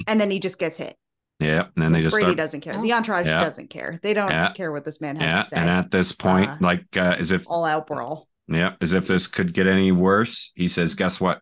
and 0.08 0.22
then 0.22 0.30
he 0.32 0.40
just 0.40 0.60
gets 0.60 0.78
hit 0.78 0.96
yeah 1.42 1.64
and 1.76 1.84
then 1.84 1.92
they 1.92 2.02
just 2.02 2.14
brady 2.14 2.26
start 2.28 2.38
doesn't 2.38 2.62
care 2.62 2.80
the 2.82 2.94
entourage 2.94 3.26
Yeah. 3.26 3.42
doesn't 3.44 3.70
care 3.70 4.00
they 4.04 4.14
don't 4.14 4.32
Yeah. 4.32 4.52
care 4.54 4.72
what 4.72 4.86
this 4.86 5.02
man 5.02 5.16
has 5.18 5.30
yeah 5.30 5.42
to 5.42 5.48
say 5.48 5.58
and 5.58 5.70
at 5.70 5.92
this 5.92 6.12
point 6.14 6.50
Uh, 6.50 6.58
like 6.62 6.86
uh, 6.96 7.16
as 7.20 7.32
if 7.32 7.46
all 7.50 7.66
out 7.66 7.88
brawl 7.88 8.28
Yeah, 8.48 8.76
as 8.82 8.94
if 8.94 9.08
this 9.08 9.28
could 9.28 9.54
get 9.54 9.68
any 9.68 9.92
worse. 9.92 10.52
He 10.56 10.68
says, 10.68 10.96
Guess 10.96 11.22
what? 11.22 11.42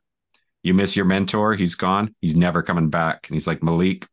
You 0.62 0.74
miss 0.76 0.96
your 0.96 1.06
mentor. 1.06 1.56
He's 1.56 1.74
gone. 1.76 2.14
He's 2.22 2.36
never 2.36 2.62
coming 2.62 2.90
back. 2.90 3.28
And 3.28 3.36
he's 3.36 3.48
like, 3.48 3.64
Malik, 3.64 4.06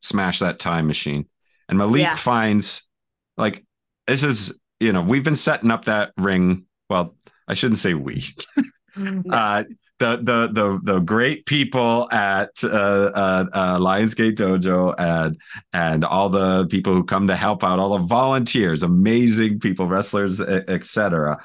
smash 0.00 0.38
that 0.38 0.58
time 0.58 0.86
machine. 0.86 1.26
And 1.68 1.76
Malik 1.76 2.02
Yeah. 2.02 2.14
finds, 2.14 2.88
like, 3.36 3.66
this 4.06 4.22
is, 4.22 4.54
you 4.80 4.92
know, 4.94 5.02
we've 5.02 5.24
been 5.24 5.36
setting 5.36 5.70
up 5.70 5.84
that 5.86 6.12
ring. 6.16 6.64
Well, 6.88 7.16
I 7.46 7.52
shouldn't 7.54 7.78
say 7.80 7.92
we. 7.94 8.24
uh, 9.30 9.64
the 9.98 10.16
the 10.22 10.48
the 10.52 10.80
the 10.94 10.98
great 11.00 11.44
people 11.46 12.08
at 12.12 12.50
uh, 12.62 12.68
uh, 12.68 13.44
uh, 13.52 13.78
Lionsgate 13.78 14.36
Dojo 14.36 14.94
and 14.98 15.36
and 15.72 16.04
all 16.04 16.28
the 16.28 16.66
people 16.68 16.94
who 16.94 17.04
come 17.04 17.26
to 17.28 17.36
help 17.36 17.64
out, 17.64 17.78
all 17.78 17.98
the 17.98 18.04
volunteers, 18.04 18.82
amazing 18.82 19.58
people, 19.60 19.86
wrestlers, 19.86 20.40
etc. 20.40 21.38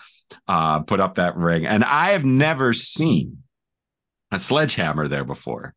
Uh, 0.47 0.79
put 0.81 0.99
up 0.99 1.15
that 1.15 1.35
ring, 1.37 1.65
and 1.65 1.83
I 1.83 2.11
have 2.11 2.25
never 2.25 2.73
seen 2.73 3.39
a 4.31 4.39
sledgehammer 4.39 5.07
there 5.07 5.23
before. 5.23 5.73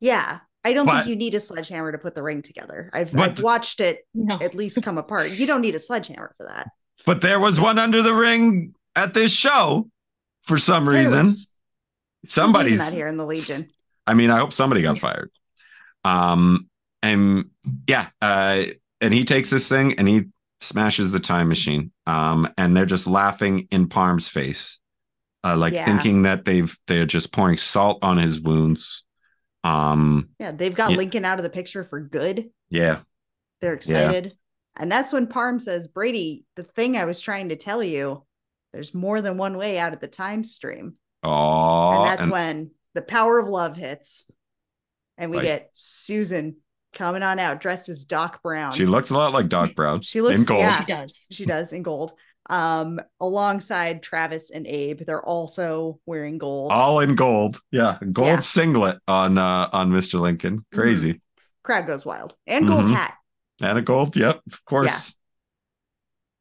yeah 0.00 0.40
i 0.64 0.72
don't 0.72 0.84
But- 0.86 1.04
think 1.04 1.06
you 1.10 1.16
need 1.16 1.34
a 1.34 1.40
sledgehammer 1.40 1.92
to 1.92 1.98
put 1.98 2.14
the 2.16 2.22
ring 2.24 2.42
together 2.42 2.90
i've, 2.92 3.16
I've 3.18 3.40
watched 3.40 3.78
it 3.80 4.00
No. 4.14 4.34
at 4.42 4.54
least 4.54 4.82
come 4.82 4.98
apart 4.98 5.30
you 5.30 5.46
don't 5.46 5.60
need 5.62 5.74
a 5.76 5.78
sledgehammer 5.78 6.34
for 6.36 6.46
that 6.46 6.66
But 7.06 7.20
there 7.22 7.38
was 7.38 7.60
one 7.60 7.78
under 7.78 8.02
the 8.02 8.12
ring 8.12 8.74
at 8.96 9.14
this 9.14 9.32
show 9.32 9.88
for 10.42 10.58
some 10.58 10.88
reason. 10.88 11.12
Careless. 11.12 11.28
Who's 11.28 11.30
leaving 11.30 11.49
Somebody's 12.26 12.78
that 12.78 12.92
here 12.92 13.06
in 13.06 13.16
the 13.16 13.26
legion 13.26 13.70
I 14.06 14.14
mean, 14.14 14.30
I 14.30 14.38
hope 14.38 14.52
somebody 14.52 14.82
got 14.82 14.98
fired. 14.98 15.30
Um, 16.04 16.68
and 17.02 17.50
yeah, 17.86 18.08
uh, 18.20 18.64
and 19.00 19.14
he 19.14 19.24
takes 19.24 19.50
this 19.50 19.68
thing 19.68 19.94
and 19.98 20.08
he 20.08 20.24
smashes 20.60 21.12
the 21.12 21.20
time 21.20 21.48
machine. 21.48 21.92
Um, 22.06 22.48
and 22.58 22.76
they're 22.76 22.86
just 22.86 23.06
laughing 23.06 23.68
in 23.70 23.88
Parm's 23.88 24.28
face, 24.28 24.78
uh, 25.44 25.56
like 25.56 25.74
Yeah. 25.74 25.84
thinking 25.84 26.22
that 26.22 26.44
they've 26.44 26.76
they're 26.86 27.06
just 27.06 27.32
pouring 27.32 27.56
salt 27.56 28.02
on 28.02 28.18
his 28.18 28.40
wounds. 28.40 29.04
Um, 29.62 30.30
yeah 30.38 30.52
they've 30.52 30.74
got 30.74 30.90
Yeah. 30.90 30.96
lincoln 30.96 31.24
out 31.24 31.38
of 31.38 31.42
the 31.42 31.50
picture 31.50 31.84
for 31.84 32.00
good 32.00 32.50
yeah, 32.70 33.00
They're 33.60 33.74
excited. 33.74 34.36
And 34.76 34.90
that's 34.90 35.12
when 35.12 35.26
Parm 35.26 35.60
says, 35.60 35.88
Brady, 35.88 36.44
the 36.56 36.62
thing 36.62 36.96
I 36.96 37.04
was 37.04 37.20
trying 37.20 37.50
to 37.50 37.56
tell 37.56 37.82
you, 37.82 38.24
there's 38.72 38.94
more 38.94 39.20
than 39.20 39.36
one 39.36 39.56
way 39.56 39.78
out 39.78 39.92
of 39.92 40.00
the 40.00 40.06
time 40.08 40.44
stream. 40.44 40.94
Oh, 41.22 41.92
and 41.98 42.04
that's 42.06 42.22
and, 42.22 42.30
when 42.32 42.70
the 42.94 43.02
power 43.02 43.38
of 43.38 43.48
love 43.48 43.76
hits, 43.76 44.24
and 45.18 45.30
we 45.30 45.38
Right. 45.38 45.44
get 45.44 45.70
Susan 45.74 46.56
coming 46.92 47.22
on 47.22 47.38
out 47.38 47.60
dressed 47.60 47.88
as 47.88 48.04
Doc 48.04 48.42
Brown. 48.42 48.72
She 48.72 48.86
looks 48.86 49.10
a 49.10 49.14
lot 49.14 49.32
like 49.32 49.48
Doc 49.48 49.74
Brown. 49.76 50.00
She 50.02 50.20
looks- 50.20 50.40
in 50.40 50.46
gold. 50.46 50.60
yeah. 50.60 50.80
She 50.80 50.86
does. 50.86 51.26
she 51.30 51.46
does 51.46 51.72
in 51.72 51.82
gold. 51.82 52.12
Um, 52.48 52.98
alongside 53.20 54.02
Travis 54.02 54.50
and 54.50 54.66
Abe, 54.66 55.02
they're 55.06 55.24
also 55.24 56.00
wearing 56.04 56.36
gold. 56.38 56.72
All 56.72 56.98
in 56.98 57.14
gold. 57.14 57.60
Yeah. 57.70 57.98
Gold 58.10 58.26
Yeah. 58.28 58.40
singlet 58.40 58.98
on 59.06 59.38
uh 59.38 59.68
on 59.72 59.90
Mr. 59.92 60.18
Lincoln. 60.18 60.64
Crazy. 60.74 61.20
Crowd 61.62 61.86
goes 61.86 62.04
wild, 62.04 62.34
and 62.48 62.66
gold 62.66 62.86
Mhm. 62.86 62.94
hat. 62.94 63.14
And 63.62 63.78
a 63.78 63.82
gold. 63.82 64.16
Yep, 64.16 64.40
of 64.52 64.64
course. 64.64 65.14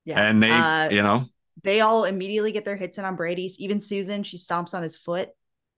Yeah, 0.05 0.19
And 0.19 0.41
they, 0.41 0.49
Uh, 0.49 0.89
you 0.89 1.03
know, 1.03 1.25
they 1.63 1.81
all 1.81 2.05
immediately 2.05 2.51
get 2.51 2.65
their 2.65 2.75
hits 2.77 2.97
in 2.97 3.05
on 3.05 3.15
Brady's. 3.15 3.59
Even 3.59 3.79
Susan, 3.81 4.23
she 4.23 4.37
stomps 4.37 4.73
on 4.73 4.83
his 4.83 4.95
foot. 4.97 5.29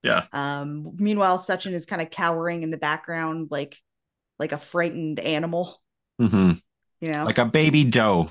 yeah. 0.02 0.24
Um, 0.32 0.92
meanwhile, 0.96 1.38
Sachin 1.38 1.72
is 1.72 1.86
kind 1.86 2.02
of 2.02 2.10
cowering 2.10 2.62
in 2.62 2.70
the 2.70 2.78
background, 2.78 3.48
like 3.50 3.76
like 4.38 4.52
a 4.52 4.58
frightened 4.58 5.20
animal. 5.20 5.80
Mm-hmm. 6.20 6.52
You 7.00 7.10
know, 7.12 7.24
Like 7.24 7.38
a 7.38 7.44
baby 7.44 7.84
doe. 7.84 8.28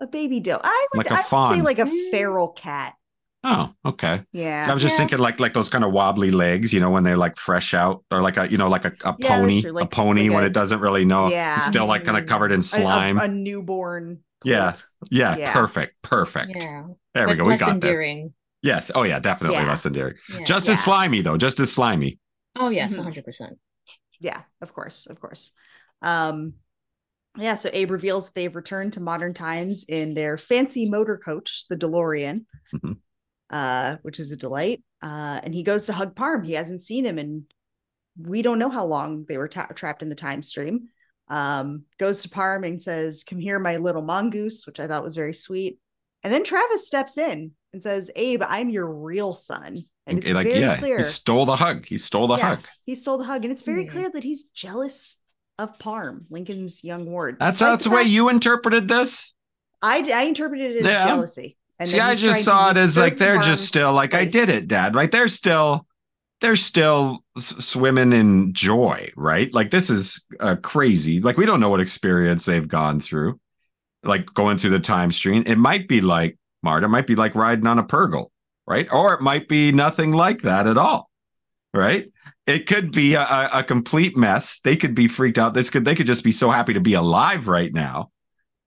a 0.00 0.06
baby 0.06 0.40
doe. 0.40 0.60
I 0.62 0.86
would, 0.94 0.98
like 0.98 1.10
a 1.10 1.14
I 1.14 1.48
would 1.50 1.56
say 1.56 1.62
like 1.62 1.78
a 1.78 1.84
Mm. 1.84 2.10
feral 2.10 2.48
cat. 2.48 2.94
Oh, 3.46 3.74
okay. 3.84 4.22
Yeah, 4.32 4.64
So 4.64 4.70
I 4.70 4.74
was 4.74 4.82
just 4.82 4.94
Yeah. 4.94 4.98
thinking 4.98 5.18
like 5.18 5.38
like 5.38 5.52
those 5.52 5.68
kind 5.68 5.84
of 5.84 5.92
wobbly 5.92 6.30
legs, 6.30 6.72
you 6.72 6.80
know, 6.80 6.90
when 6.90 7.04
they're 7.04 7.16
like 7.18 7.36
fresh 7.36 7.74
out, 7.74 8.02
or 8.10 8.22
like 8.22 8.38
a 8.38 8.50
you 8.50 8.56
know 8.56 8.68
like 8.68 8.86
a, 8.86 8.92
a 9.04 9.14
Yeah, 9.18 9.36
pony, 9.38 9.60
true. 9.62 9.78
a 9.78 9.86
pony 9.86 10.28
like 10.28 10.34
when 10.36 10.44
a- 10.44 10.46
it 10.46 10.52
doesn't 10.54 10.80
really 10.80 11.04
know, 11.04 11.28
Yeah. 11.28 11.56
it's 11.56 11.66
still 11.66 11.84
like 11.86 12.04
kind 12.04 12.16
of 12.16 12.24
covered 12.26 12.52
in 12.52 12.58
A- 12.58 12.60
a- 12.60 12.62
slime. 12.62 13.18
A, 13.18 13.28
newborn. 13.28 14.20
Yeah. 14.44 14.74
yeah, 15.10 15.36
yeah. 15.36 15.52
perfect, 15.52 16.00
perfect. 16.02 16.52
Yeah. 16.54 16.84
There 17.14 17.26
we 17.26 17.32
But 17.34 17.38
go. 17.38 17.44
We 17.44 17.50
less 17.50 17.60
got 17.60 17.66
there. 17.66 17.74
endearing. 17.74 18.34
Yes. 18.62 18.90
Oh 18.94 19.02
yeah, 19.02 19.18
definitely 19.18 19.58
Yeah. 19.58 19.68
less 19.68 19.84
endearing. 19.86 20.14
Yeah. 20.32 20.44
Just 20.44 20.66
Yeah. 20.66 20.72
as 20.72 20.84
slimy 20.84 21.20
though. 21.22 21.36
Just 21.36 21.60
as 21.60 21.72
slimy. 21.72 22.18
oh 22.56 22.68
yes, 22.68 22.94
Mhm. 22.94 22.98
100 22.98 23.24
percent. 23.24 23.58
Yeah, 24.20 24.42
of 24.60 24.72
course, 24.72 25.06
of 25.06 25.20
course. 25.20 25.52
Um, 26.02 26.54
yeah, 27.36 27.56
so 27.56 27.68
Abe 27.72 27.90
reveals 27.90 28.26
that 28.26 28.34
they've 28.34 28.54
returned 28.54 28.92
to 28.92 29.00
modern 29.00 29.34
times 29.34 29.84
in 29.88 30.14
their 30.14 30.38
fancy 30.38 30.88
motor 30.88 31.18
coach, 31.18 31.66
the 31.68 31.76
DeLorean, 31.76 32.44
Mhm. 32.72 32.98
uh, 33.50 33.96
which 34.02 34.20
is 34.20 34.30
a 34.30 34.36
delight. 34.36 34.84
Uh, 35.02 35.40
and 35.42 35.52
he 35.52 35.62
goes 35.64 35.86
to 35.86 35.92
hug 35.92 36.14
Parm. 36.14 36.46
He 36.46 36.52
hasn't 36.52 36.80
seen 36.80 37.04
him, 37.04 37.18
and 37.18 37.44
we 38.16 38.40
don't 38.40 38.60
know 38.60 38.70
how 38.70 38.86
long 38.86 39.24
they 39.28 39.36
were 39.36 39.48
ta- 39.48 39.66
trapped 39.74 40.02
in 40.02 40.08
the 40.08 40.14
time 40.14 40.42
stream. 40.44 40.88
Um, 41.28 41.84
goes 41.98 42.22
to 42.22 42.28
Parm 42.28 42.66
and 42.66 42.80
says, 42.80 43.24
"Come 43.24 43.38
here, 43.38 43.58
my 43.58 43.76
little 43.76 44.02
mongoose," 44.02 44.66
which 44.66 44.78
I 44.80 44.86
thought 44.86 45.04
was 45.04 45.14
very 45.16 45.34
sweet. 45.34 45.78
And 46.22 46.32
then 46.32 46.44
Travis 46.44 46.86
steps 46.86 47.18
in 47.18 47.52
and 47.72 47.82
says, 47.82 48.10
"Abe, 48.16 48.42
I'm 48.46 48.68
your 48.70 48.90
real 48.92 49.34
son." 49.34 49.84
And 50.06 50.18
it's 50.18 50.28
like 50.28 50.46
very 50.48 50.60
yeah, 50.60 50.76
clear 50.78 50.98
he 50.98 51.02
stole 51.02 51.46
the 51.46 51.56
hug. 51.56 51.86
He 51.86 51.96
stole 51.96 52.26
the 52.26 52.36
Yeah. 52.36 52.56
hug. 52.56 52.64
he 52.84 52.94
stole 52.94 53.16
the 53.18 53.24
hug, 53.24 53.44
and 53.44 53.52
it's 53.52 53.62
very 53.62 53.84
Hmm. 53.84 53.90
clear 53.90 54.10
that 54.10 54.22
he's 54.22 54.44
jealous 54.44 55.16
of 55.58 55.78
Parm, 55.78 56.24
Lincoln's 56.30 56.84
young 56.84 57.06
ward. 57.06 57.36
That's 57.40 57.52
despite 57.56 57.70
that's 57.70 57.84
the 57.84 57.90
way 57.90 58.02
you 58.02 58.28
interpreted 58.28 58.88
this. 58.88 59.32
I 59.80 59.98
I 60.12 60.22
interpreted 60.24 60.76
it 60.76 60.80
as 60.80 60.86
Yeah. 60.86 61.06
jealousy. 61.06 61.56
And 61.78 61.88
See, 61.88 62.00
I 62.00 62.14
just 62.14 62.44
saw 62.44 62.70
it 62.70 62.76
as 62.76 62.96
like 62.96 63.16
they're 63.18 63.40
just 63.42 63.66
still 63.66 63.92
like 63.92 64.14
I 64.14 64.24
did 64.24 64.48
it, 64.48 64.68
Dad. 64.68 64.94
Right? 64.94 65.10
They're 65.10 65.28
still 65.28 65.86
they're 66.40 66.56
still 66.56 67.24
swimming 67.38 68.12
in 68.12 68.52
joy, 68.52 69.10
right? 69.16 69.52
Like 69.52 69.70
this 69.70 69.90
is 69.90 70.24
uh, 70.40 70.56
crazy. 70.56 71.20
Like 71.20 71.36
we 71.36 71.46
don't 71.46 71.60
know 71.60 71.68
what 71.68 71.80
experience 71.80 72.44
they've 72.44 72.66
gone 72.66 73.00
through, 73.00 73.40
like 74.02 74.26
going 74.34 74.58
through 74.58 74.70
the 74.70 74.80
time 74.80 75.10
stream. 75.10 75.44
It 75.46 75.56
might 75.56 75.88
be 75.88 76.00
like 76.00 76.36
Marta, 76.62 76.88
might 76.88 77.06
be 77.06 77.14
like 77.14 77.34
riding 77.34 77.66
on 77.66 77.78
a 77.78 77.84
Purgle, 77.84 78.30
right? 78.66 78.90
Or 78.92 79.14
it 79.14 79.20
might 79.20 79.48
be 79.48 79.72
nothing 79.72 80.12
like 80.12 80.42
that 80.42 80.66
at 80.66 80.78
all, 80.78 81.08
right? 81.72 82.10
It 82.46 82.66
could 82.66 82.92
be 82.92 83.14
a, 83.14 83.48
a 83.52 83.62
complete 83.62 84.16
mess. 84.16 84.60
They 84.60 84.76
could 84.76 84.94
be 84.94 85.08
freaked 85.08 85.38
out. 85.38 85.54
This 85.54 85.70
could 85.70 85.84
they 85.84 85.94
could 85.94 86.06
just 86.06 86.24
be 86.24 86.32
so 86.32 86.50
happy 86.50 86.74
to 86.74 86.80
be 86.80 86.94
alive 86.94 87.48
right 87.48 87.72
now. 87.72 88.10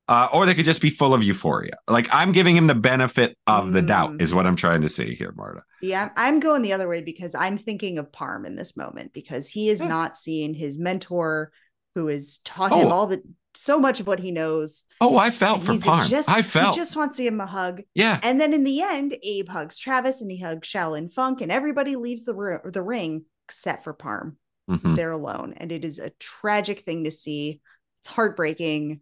Uh, 0.09 0.29
or 0.31 0.45
they 0.45 0.53
could 0.55 0.63
just 0.65 0.81
be 0.81 0.89
full 0.89 1.13
of 1.13 1.21
euphoria. 1.23 1.73
Like 1.87 2.07
I'm 2.11 2.31
giving 2.31 2.55
him 2.55 2.67
the 2.67 2.75
benefit 2.75 3.37
of 3.45 3.73
the 3.73 3.81
doubt, 3.81 4.11
Mm. 4.13 4.21
is 4.21 4.33
what 4.33 4.45
I'm 4.47 4.55
trying 4.55 4.81
to 4.81 4.89
say 4.89 5.13
here, 5.13 5.33
Marta. 5.35 5.63
Yeah, 5.81 6.09
I'm 6.15 6.39
going 6.39 6.61
the 6.61 6.71
other 6.73 6.87
way 6.87 7.01
because 7.01 7.35
I'm 7.35 7.57
thinking 7.57 7.97
of 7.97 8.11
Parm 8.11 8.45
in 8.47 8.55
this 8.55 8.77
moment 8.77 9.11
because 9.13 9.49
he 9.49 9.67
is 9.69 9.81
Hmm. 9.81 9.89
not 9.89 10.17
seeing 10.17 10.53
his 10.53 10.79
mentor 10.79 11.51
who 11.95 12.07
has 12.07 12.37
taught 12.45 12.71
him 12.71 12.87
Oh. 12.87 12.89
all 12.91 13.07
the 13.07 13.21
so 13.53 13.79
much 13.79 13.99
of 13.99 14.05
what 14.05 14.19
he 14.19 14.31
knows. 14.31 14.83
Oh, 15.01 15.17
I 15.17 15.31
felt 15.31 15.67
and 15.67 15.81
for 15.83 15.89
Parm. 15.89 16.07
just 16.07 16.29
I 16.29 16.43
felt. 16.43 16.75
he 16.75 16.79
just 16.81 16.95
wants 16.95 17.17
to 17.17 17.23
give 17.23 17.33
him 17.33 17.41
a 17.41 17.47
hug. 17.47 17.81
yeah. 17.95 18.19
And 18.21 18.39
then 18.39 18.53
in 18.53 18.63
the 18.63 18.81
end, 18.83 19.17
Abe 19.23 19.49
hugs 19.49 19.77
Travis 19.79 20.21
and 20.21 20.29
he 20.31 20.39
hugs 20.39 20.67
Shaolin 20.69 21.11
Funk, 21.11 21.41
and 21.41 21.51
everybody 21.51 21.95
leaves 21.95 22.23
the 22.23 22.35
ro- 22.35 22.59
the 22.63 22.83
ring 22.83 23.25
except 23.47 23.83
for 23.83 23.93
Parm. 23.95 24.35
Mhm. 24.69 24.95
They're 24.95 25.11
alone, 25.11 25.53
and 25.57 25.71
it 25.71 25.83
is 25.83 25.97
a 25.99 26.11
tragic 26.19 26.81
thing 26.81 27.03
to 27.05 27.11
see. 27.11 27.59
It's 28.01 28.09
heartbreaking 28.09 29.01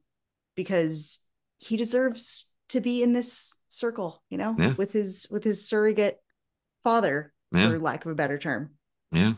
because 0.56 1.20
he 1.60 1.78
deserves 1.78 2.49
to 2.70 2.82
be 2.82 3.03
in 3.03 3.14
this 3.14 3.53
circle, 3.70 4.24
you 4.30 4.38
know, 4.38 4.56
Yeah. 4.58 4.74
with 4.74 4.91
his 4.93 5.28
with 5.32 5.43
his 5.43 5.68
surrogate 5.68 6.18
father, 6.84 7.34
Yeah. 7.51 7.70
for 7.70 7.80
lack 7.80 8.06
of 8.06 8.12
a 8.12 8.16
better 8.16 8.38
term. 8.38 8.72
Yeah. 9.12 9.34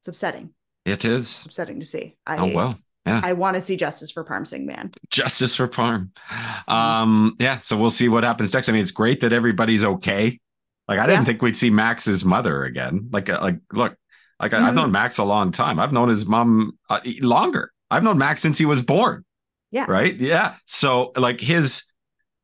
It's 0.00 0.08
upsetting, 0.08 0.50
It 0.84 1.04
is. 1.04 1.44
upsetting 1.44 1.80
to 1.80 1.86
see. 1.86 2.16
I 2.26 2.36
Oh 2.38 2.54
well. 2.54 2.78
Yeah. 3.06 3.20
I 3.24 3.32
want 3.32 3.54
to 3.56 3.62
see 3.62 3.76
justice 3.76 4.10
for 4.10 4.22
Parm 4.24 4.46
Singh 4.46 4.66
Man. 4.66 4.90
Justice 5.10 5.56
for 5.56 5.66
Parm. 5.66 6.10
Mm-hmm. 6.30 6.70
Um, 6.72 7.36
yeah, 7.38 7.58
so 7.60 7.78
we'll 7.78 7.90
see 7.90 8.08
what 8.08 8.22
happens 8.22 8.52
next. 8.52 8.68
I 8.68 8.72
mean, 8.72 8.82
it's 8.82 8.90
great 8.90 9.20
that 9.20 9.32
everybody's 9.32 9.82
okay. 9.82 10.38
Like 10.86 10.98
I 10.98 11.06
didn't 11.06 11.20
Yeah. 11.20 11.24
think 11.24 11.42
we'd 11.42 11.56
see 11.56 11.70
Max's 11.70 12.24
mother 12.24 12.64
again. 12.64 13.08
Like, 13.10 13.28
uh, 13.30 13.38
like, 13.40 13.60
look, 13.72 13.96
like 14.40 14.52
I 14.52 14.68
I've 14.68 14.74
known 14.74 14.92
Max 14.92 15.18
a 15.18 15.24
long 15.24 15.52
time. 15.52 15.80
I've 15.80 15.92
known 15.92 16.08
his 16.10 16.26
mom 16.26 16.78
uh, 16.90 17.00
longer. 17.20 17.72
I've 17.90 18.02
known 18.02 18.18
Max 18.18 18.42
since 18.42 18.58
he 18.58 18.66
was 18.66 18.82
born. 18.82 19.24
Yeah. 19.70 19.84
Right. 19.88 20.14
Yeah. 20.16 20.54
So 20.66 21.12
like 21.16 21.40
his, 21.40 21.84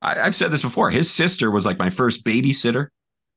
I, 0.02 0.20
I've 0.20 0.34
said 0.36 0.50
this 0.50 0.62
before. 0.62 0.90
His 0.90 1.10
sister 1.10 1.50
was 1.50 1.64
like 1.64 1.78
my 1.78 1.90
first 1.90 2.24
babysitter. 2.24 2.88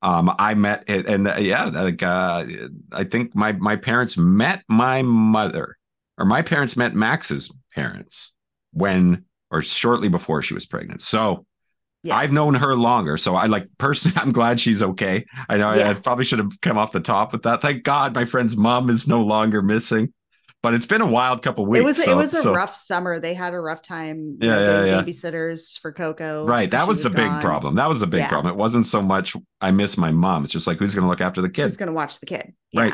Um, 0.01 0.31
I 0.37 0.53
met 0.53 0.83
it, 0.87 1.07
and 1.07 1.27
uh, 1.27 1.37
yeah, 1.39 1.65
like 1.65 2.03
uh, 2.03 2.45
I 2.91 3.03
think 3.03 3.33
my 3.35 3.53
my 3.53 3.75
parents 3.77 4.15
met 4.15 4.61
my 4.69 5.01
mother, 5.01 5.75
or 6.19 6.25
my 6.25 6.43
parents 6.43 6.77
met 6.77 6.93
Max's 6.93 7.51
parents 7.73 8.33
when 8.73 9.23
or 9.49 9.61
shortly 9.63 10.07
before 10.09 10.41
she 10.43 10.53
was 10.53 10.65
pregnant. 10.67 11.01
So 11.01 11.45
Yeah. 12.03 12.15
I've 12.17 12.31
known 12.31 12.53
her 12.55 12.75
longer. 12.75 13.17
So 13.17 13.33
I 13.35 13.45
like 13.47 13.67
personally, 13.79 14.17
I'm 14.21 14.31
glad 14.31 14.59
she's 14.59 14.83
okay. 14.83 15.25
I 15.49 15.57
know 15.57 15.69
I- 15.69 15.89
I, 15.89 15.93
probably 15.95 16.25
should 16.25 16.39
have 16.39 16.61
come 16.61 16.77
off 16.77 16.91
the 16.91 16.99
top 16.99 17.31
with 17.31 17.43
that. 17.43 17.61
Thank 17.61 17.83
God 17.83 18.13
my 18.13 18.25
friend's 18.25 18.55
mom 18.55 18.89
is 18.91 19.07
no 19.07 19.21
longer 19.23 19.61
missing. 19.63 20.13
But 20.63 20.73
it's 20.73 20.87
been 20.87 21.01
a 21.01 21.05
wild 21.05 21.43
couple 21.43 21.65
weeks. 21.67 21.81
it 21.81 21.85
was 21.85 22.03
so- 22.03 22.11
it 22.11 22.15
was 22.15 22.33
a 22.33 22.41
so- 22.41 22.53
rough 22.53 22.75
summer. 22.75 23.19
They 23.19 23.33
had 23.35 23.53
a 23.53 23.59
rough 23.59 23.81
time. 23.83 24.37
Yeah, 24.41 24.55
know, 24.55 24.85
yeah, 24.85 24.95
yeah. 24.95 25.01
Babysitters 25.03 25.79
for 25.79 25.91
Coco. 25.91 26.45
Right. 26.47 26.69
That 26.71 26.83
she 26.83 26.87
was 26.87 27.03
the 27.03 27.09
big 27.11 27.27
gone. 27.27 27.41
problem. 27.41 27.75
That 27.75 27.87
was 27.87 27.99
the 27.99 28.07
big 28.07 28.21
Yeah. 28.21 28.29
problem. 28.29 28.53
It 28.53 28.57
wasn't 28.57 28.87
so 28.87 29.01
much 29.01 29.35
I 29.61 29.71
miss 29.71 29.97
my 29.97 30.11
mom. 30.11 30.43
It's 30.43 30.51
just 30.51 30.65
like 30.67 30.79
who's 30.79 30.95
going 30.95 31.03
to 31.03 31.09
look 31.09 31.21
after 31.21 31.41
the 31.41 31.49
kid? 31.49 31.63
Who's 31.65 31.77
going 31.77 31.87
to 31.87 31.93
watch 31.93 32.19
the 32.19 32.25
kid? 32.25 32.53
Right. 32.75 32.93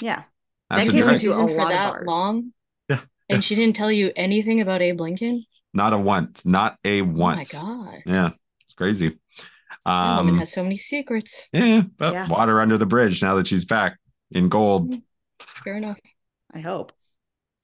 Yeah. 0.00 0.22
That's 0.70 0.86
that 0.86 0.92
kid 0.92 1.04
was- 1.04 1.20
to 1.20 1.32
a 1.32 1.36
Reason 1.36 1.48
for 1.48 1.54
lot 1.56 1.62
of 1.64 1.68
that 1.68 1.92
bars. 1.92 2.04
long. 2.06 2.52
Yeah. 2.88 3.00
And 3.28 3.44
she 3.44 3.54
didn't 3.54 3.76
tell 3.76 3.92
you 3.92 4.10
anything 4.16 4.60
about 4.62 4.80
Abe 4.80 5.00
Lincoln. 5.00 5.44
Not 5.74 5.92
a 5.92 5.98
once. 5.98 6.44
Not 6.46 6.78
a 6.84 7.02
once. 7.02 7.54
Oh 7.54 7.62
my 7.66 7.92
god. 7.92 8.02
Yeah. 8.06 8.30
It's 8.64 8.74
crazy. 8.74 9.18
That 9.84 10.16
woman 10.16 10.34
Um, 10.34 10.38
has 10.38 10.52
so 10.52 10.62
many 10.62 10.78
secrets. 10.78 11.48
yeah, 11.52 11.82
but 11.98 12.14
Yeah. 12.14 12.28
water 12.28 12.60
under 12.62 12.78
the 12.78 12.86
bridge 12.86 13.20
now 13.22 13.34
that 13.34 13.46
she's 13.46 13.66
back 13.66 13.98
in 14.30 14.48
gold. 14.48 14.90
Fair 15.38 15.76
enough. 15.76 15.98
I 16.54 16.60
hope. 16.60 16.92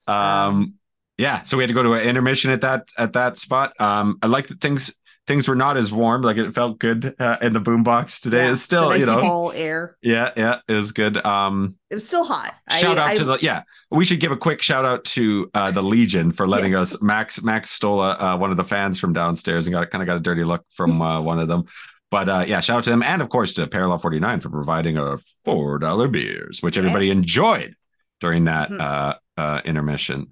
Um, 0.07 0.15
Um, 0.15 0.73
yeah, 1.17 1.43
so 1.43 1.55
we 1.57 1.63
had 1.63 1.67
to 1.67 1.73
go 1.73 1.83
to 1.83 1.93
an 1.93 2.07
intermission 2.07 2.51
at 2.51 2.61
that 2.61 2.89
at 2.97 3.13
that 3.13 3.37
spot. 3.37 3.73
Um, 3.79 4.17
I 4.23 4.27
like 4.27 4.47
that 4.47 4.59
things 4.59 4.97
things 5.27 5.47
were 5.47 5.55
not 5.55 5.77
as 5.77 5.91
warm. 5.91 6.23
Like 6.23 6.37
it 6.37 6.51
felt 6.55 6.79
good 6.79 7.15
uh, 7.19 7.37
in 7.43 7.53
the 7.53 7.61
boombox 7.61 8.19
today. 8.21 8.45
Yeah, 8.45 8.51
It's 8.53 8.61
still, 8.63 8.89
nice 8.89 9.01
you 9.01 9.05
know, 9.05 9.19
all 9.21 9.51
air. 9.51 9.97
yeah, 10.01 10.31
yeah, 10.35 10.57
it 10.67 10.73
was 10.73 10.91
good. 10.91 11.23
Um, 11.23 11.75
It 11.91 11.95
was 11.95 12.07
still 12.07 12.23
hot. 12.25 12.55
shout 12.71 12.97
I, 12.97 13.03
out 13.03 13.09
I, 13.11 13.15
to 13.17 13.23
the 13.25 13.37
yeah. 13.39 13.61
We 13.91 14.03
should 14.03 14.19
give 14.19 14.31
a 14.31 14.37
quick 14.37 14.63
shout 14.63 14.83
out 14.83 15.05
to 15.05 15.49
uh, 15.53 15.69
the 15.69 15.83
Legion 15.83 16.31
for 16.31 16.47
letting 16.47 16.73
Yes. 16.73 16.95
us. 16.95 17.01
Max 17.03 17.41
Max 17.43 17.69
stole 17.69 18.01
a, 18.01 18.13
uh, 18.13 18.37
one 18.37 18.49
of 18.49 18.57
the 18.57 18.63
fans 18.63 18.99
from 18.99 19.13
downstairs 19.13 19.67
and 19.67 19.73
got 19.73 19.89
kind 19.91 20.01
of 20.01 20.07
got 20.07 20.17
a 20.17 20.21
dirty 20.21 20.43
look 20.43 20.65
from 20.73 21.01
uh, 21.03 21.21
one 21.21 21.37
of 21.37 21.47
them. 21.47 21.65
But 22.09 22.27
uh, 22.27 22.45
yeah, 22.47 22.59
shout 22.61 22.77
out 22.79 22.83
to 22.85 22.89
them 22.89 23.03
and 23.03 23.21
of 23.21 23.29
course 23.29 23.53
to 23.53 23.67
Parallel 23.67 23.99
Forty 23.99 24.19
Nine 24.19 24.39
for 24.39 24.49
providing 24.49 24.97
a 24.97 25.17
four 25.45 25.77
dollar 25.77 26.07
beers, 26.07 26.63
which 26.63 26.77
everybody 26.77 27.07
Yes. 27.07 27.17
enjoyed 27.17 27.75
during 28.21 28.45
that 28.45 28.69
Hmm. 28.69 28.79
uh, 28.79 29.13
uh, 29.37 29.61
intermission. 29.65 30.27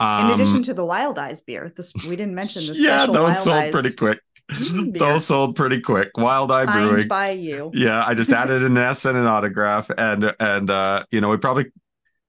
in 0.00 0.06
Um, 0.06 0.30
addition 0.32 0.62
to 0.64 0.74
the 0.74 0.84
Wild 0.84 1.18
Eyes 1.18 1.40
beer, 1.42 1.72
this 1.76 1.92
we 2.08 2.16
didn't 2.16 2.34
mention 2.34 2.62
the 2.66 2.74
yeah, 2.80 2.98
special 3.04 3.14
those 3.14 3.42
sold 3.44 3.56
Eyes 3.56 3.72
pretty 3.72 3.94
quick. 3.94 4.18
Those 4.98 5.26
sold 5.26 5.56
pretty 5.56 5.78
quick. 5.78 6.08
Wild 6.16 6.50
Eye 6.50 6.64
signed 6.64 6.88
Brewing. 6.90 7.06
by 7.08 7.30
you. 7.32 7.70
Yeah, 7.74 8.02
I 8.06 8.14
just 8.14 8.32
added 8.32 8.62
an 8.62 8.78
S 8.78 9.04
and 9.04 9.18
an 9.18 9.26
autograph, 9.26 9.90
and 9.98 10.34
and 10.40 10.70
uh, 10.70 11.04
you 11.10 11.20
know, 11.20 11.28
we 11.28 11.36
probably 11.36 11.66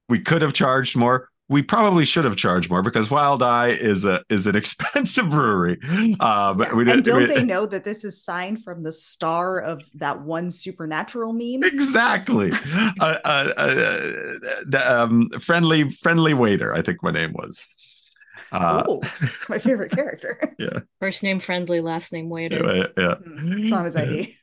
we 0.09 0.19
could 0.19 0.41
have 0.41 0.51
charged 0.51 0.97
more. 0.97 1.28
We 1.49 1.63
probably 1.63 2.05
should 2.05 2.25
have 2.25 2.35
charged 2.35 2.69
more 2.69 2.83
because 2.83 3.09
Wild 3.09 3.41
Eye 3.41 3.69
is 3.69 4.05
a 4.05 4.23
is 4.29 4.45
an 4.45 4.55
expensive 4.55 5.29
brewery. 5.31 5.79
Um, 6.19 6.59
yeah. 6.59 6.93
and 6.93 7.03
don't 7.03 7.17
we, 7.17 7.25
they 7.25 7.43
know 7.43 7.65
that 7.65 7.83
this 7.83 8.03
is 8.03 8.23
signed 8.23 8.63
from 8.63 8.83
the 8.83 8.93
star 8.93 9.59
of 9.59 9.81
that 9.95 10.21
one 10.21 10.51
supernatural 10.51 11.33
meme? 11.33 11.63
Exactly. 11.63 12.51
uh, 12.99 13.17
uh, 13.25 13.53
uh, 13.57 14.77
um, 14.85 15.29
friendly 15.41 15.89
friendly 15.89 16.35
waiter, 16.35 16.73
I 16.73 16.81
think 16.81 17.03
my 17.03 17.11
name 17.11 17.33
was. 17.33 17.67
Uh, 18.51 18.83
oh, 18.87 19.01
my 19.47 19.59
favorite 19.59 19.91
character. 19.91 20.39
Yeah. 20.59 20.79
First 20.99 21.23
name 21.23 21.39
friendly, 21.39 21.79
last 21.81 22.11
name 22.11 22.29
waiter. 22.29 22.61
Yeah. 22.65 22.87
yeah. 22.97 23.15
Hmm, 23.15 23.63
it's 23.63 23.71
on 23.71 23.85
his 23.85 23.95
ID. 23.95 24.35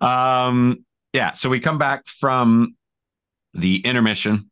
um. 0.00 0.84
Yeah. 1.12 1.32
So 1.32 1.50
we 1.50 1.60
come 1.60 1.78
back 1.78 2.06
from 2.06 2.74
the 3.52 3.84
intermission 3.84 4.50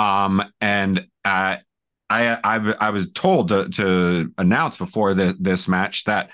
um, 0.00 0.42
and 0.62 1.06
uh, 1.26 1.56
I, 2.08 2.38
I 2.42 2.74
I 2.80 2.90
was 2.90 3.12
told 3.12 3.48
to, 3.48 3.68
to 3.68 4.32
announce 4.38 4.78
before 4.78 5.12
the, 5.12 5.36
this 5.38 5.68
match 5.68 6.04
that 6.04 6.30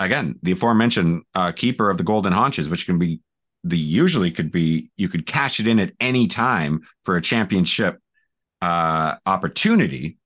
again 0.00 0.36
the 0.42 0.52
aforementioned 0.52 1.22
uh, 1.34 1.52
keeper 1.52 1.90
of 1.90 1.98
the 1.98 2.04
golden 2.04 2.32
haunches, 2.32 2.70
which 2.70 2.86
can 2.86 2.98
be 2.98 3.20
the 3.64 3.78
usually 3.78 4.30
could 4.30 4.50
be 4.50 4.90
you 4.96 5.10
could 5.10 5.26
cash 5.26 5.60
it 5.60 5.66
in 5.66 5.78
at 5.78 5.92
any 6.00 6.26
time 6.26 6.80
for 7.04 7.16
a 7.16 7.22
championship 7.22 7.98
uh, 8.62 9.16
opportunity. 9.26 10.16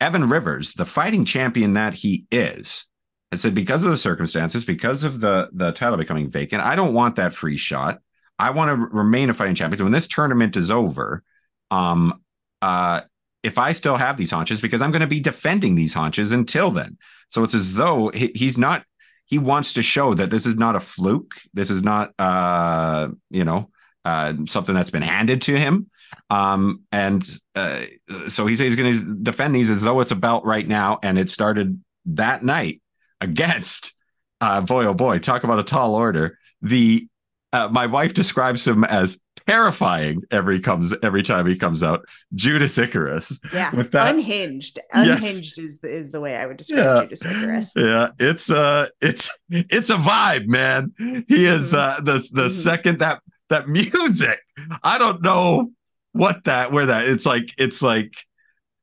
Evan 0.00 0.28
Rivers, 0.28 0.74
the 0.74 0.84
fighting 0.84 1.24
champion 1.24 1.74
that 1.74 1.94
he 1.94 2.26
is, 2.30 2.86
I 3.32 3.36
said 3.36 3.54
because 3.54 3.84
of 3.84 3.90
the 3.90 3.96
circumstances, 3.96 4.64
because 4.64 5.04
of 5.04 5.20
the 5.20 5.50
the 5.52 5.70
title 5.70 5.96
becoming 5.96 6.28
vacant, 6.28 6.62
I 6.64 6.74
don't 6.74 6.94
want 6.94 7.14
that 7.16 7.32
free 7.32 7.56
shot. 7.56 7.98
I 8.40 8.50
want 8.50 8.68
to 8.70 8.96
remain 8.96 9.30
a 9.30 9.34
fighting 9.34 9.54
champion. 9.54 9.78
So 9.78 9.84
when 9.84 9.92
this 9.92 10.08
tournament 10.08 10.56
is 10.56 10.70
over, 10.70 11.22
um, 11.70 12.20
uh, 12.62 13.02
if 13.42 13.58
I 13.58 13.72
still 13.72 13.96
have 13.96 14.16
these 14.16 14.30
haunches, 14.30 14.60
because 14.60 14.82
I'm 14.82 14.90
going 14.90 15.00
to 15.00 15.06
be 15.06 15.20
defending 15.20 15.74
these 15.74 15.94
haunches 15.94 16.32
until 16.32 16.70
then. 16.70 16.98
So 17.30 17.44
it's 17.44 17.54
as 17.54 17.74
though 17.74 18.08
he, 18.08 18.32
he's 18.34 18.58
not. 18.58 18.84
He 19.26 19.38
wants 19.38 19.74
to 19.74 19.82
show 19.82 20.14
that 20.14 20.30
this 20.30 20.46
is 20.46 20.56
not 20.56 20.74
a 20.74 20.80
fluke. 20.80 21.34
This 21.52 21.68
is 21.68 21.82
not, 21.82 22.14
uh, 22.18 23.08
you 23.28 23.44
know, 23.44 23.68
uh, 24.04 24.32
something 24.46 24.74
that's 24.74 24.90
been 24.90 25.02
handed 25.02 25.42
to 25.42 25.58
him. 25.58 25.90
Um, 26.30 26.84
and 26.92 27.28
uh, 27.54 27.82
so 28.28 28.46
he 28.46 28.56
says 28.56 28.68
he's 28.68 28.76
going 28.76 28.94
to 28.94 29.16
defend 29.22 29.54
these 29.54 29.70
as 29.70 29.82
though 29.82 30.00
it's 30.00 30.12
a 30.12 30.16
belt 30.16 30.46
right 30.46 30.66
now. 30.66 30.98
And 31.02 31.18
it 31.18 31.28
started 31.28 31.78
that 32.06 32.42
night 32.42 32.80
against, 33.20 33.92
uh, 34.40 34.62
boy, 34.62 34.86
oh 34.86 34.94
boy, 34.94 35.18
talk 35.18 35.44
about 35.44 35.58
a 35.58 35.64
tall 35.64 35.94
order. 35.94 36.38
The 36.62 37.06
uh, 37.52 37.68
my 37.68 37.86
wife 37.86 38.14
describes 38.14 38.66
him 38.66 38.84
as 38.84 39.18
terrifying 39.48 40.22
every 40.30 40.60
comes 40.60 40.94
every 41.02 41.22
time 41.22 41.46
he 41.46 41.56
comes 41.56 41.82
out. 41.82 42.04
Judas 42.34 42.76
Icarus. 42.76 43.40
Yeah. 43.52 43.74
With 43.74 43.92
that, 43.92 44.14
unhinged. 44.14 44.78
Unhinged 44.92 45.56
yes. 45.56 45.66
is 45.66 45.78
the, 45.80 45.90
is 45.90 46.10
the 46.10 46.20
way 46.20 46.36
I 46.36 46.46
would 46.46 46.58
describe 46.58 46.84
yeah. 46.84 47.02
Judas 47.02 47.24
Icarus. 47.24 47.72
Yeah. 47.74 48.08
It's 48.18 48.50
uh 48.50 48.88
it's 49.00 49.30
it's 49.50 49.90
a 49.90 49.96
vibe, 49.96 50.46
man. 50.46 50.92
He 50.98 51.46
is 51.46 51.72
mm-hmm. 51.72 51.76
uh 51.76 52.00
the 52.00 52.28
the 52.32 52.42
mm-hmm. 52.42 52.52
second 52.52 52.98
that 52.98 53.20
that 53.48 53.68
music. 53.68 54.40
I 54.82 54.98
don't 54.98 55.22
know 55.22 55.70
what 56.12 56.44
that 56.44 56.72
where 56.72 56.86
that 56.86 57.06
it's 57.06 57.26
like 57.26 57.54
it's 57.58 57.80
like 57.80 58.12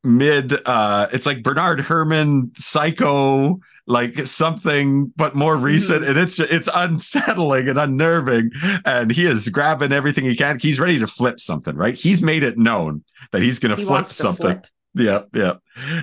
mid 0.06 0.54
uh 0.66 1.08
it's 1.12 1.26
like 1.26 1.44
Bernard 1.44 1.82
Herrmann 1.82 2.52
psycho 2.58 3.60
like 3.88 4.18
something 4.20 5.12
but 5.16 5.36
more 5.36 5.56
recent 5.56 6.04
mm. 6.04 6.10
and 6.10 6.18
it's 6.18 6.40
it's 6.40 6.70
unsettling 6.74 7.70
and 7.70 7.80
unnerving. 7.80 8.52
And 8.86 9.12
he 9.12 9.26
is 9.26 9.50
grabbing 9.50 9.92
everything 9.92 10.26
he 10.26 10.36
can. 10.36 10.60
He's 10.60 10.80
ready 10.80 11.00
to 11.00 11.08
flip 11.08 11.40
something 11.40 11.76
right? 11.76 11.94
He's 11.94 12.22
made 12.22 12.44
it 12.44 12.58
known 12.58 13.04
that 13.32 13.42
he's 13.42 13.60
going 13.60 13.76
to 13.76 13.86
flip 13.86 14.08
something. 14.08 14.62
yeah 14.94 15.24
yeah 15.34 15.56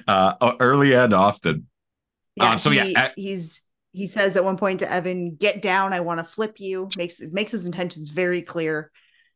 uh 0.07 0.55
early 0.61 0.95
and 0.95 1.15
often. 1.15 1.67
Yeah, 2.37 2.53
um, 2.53 2.59
so 2.59 2.71
he, 2.71 2.93
yeah 2.93 3.11
he's 3.17 3.63
he 3.93 4.07
says 4.07 4.37
at 4.37 4.45
one 4.45 4.57
point 4.57 4.81
to 4.81 4.91
Evan 4.91 5.37
get 5.37 5.61
down 5.61 5.93
I 5.93 6.01
want 6.01 6.19
to 6.19 6.25
flip 6.25 6.61
you. 6.61 6.89
Makes 6.97 7.21
makes 7.33 7.53
his 7.53 7.67
intentions 7.67 8.11
very 8.11 8.43
clear 8.43 8.91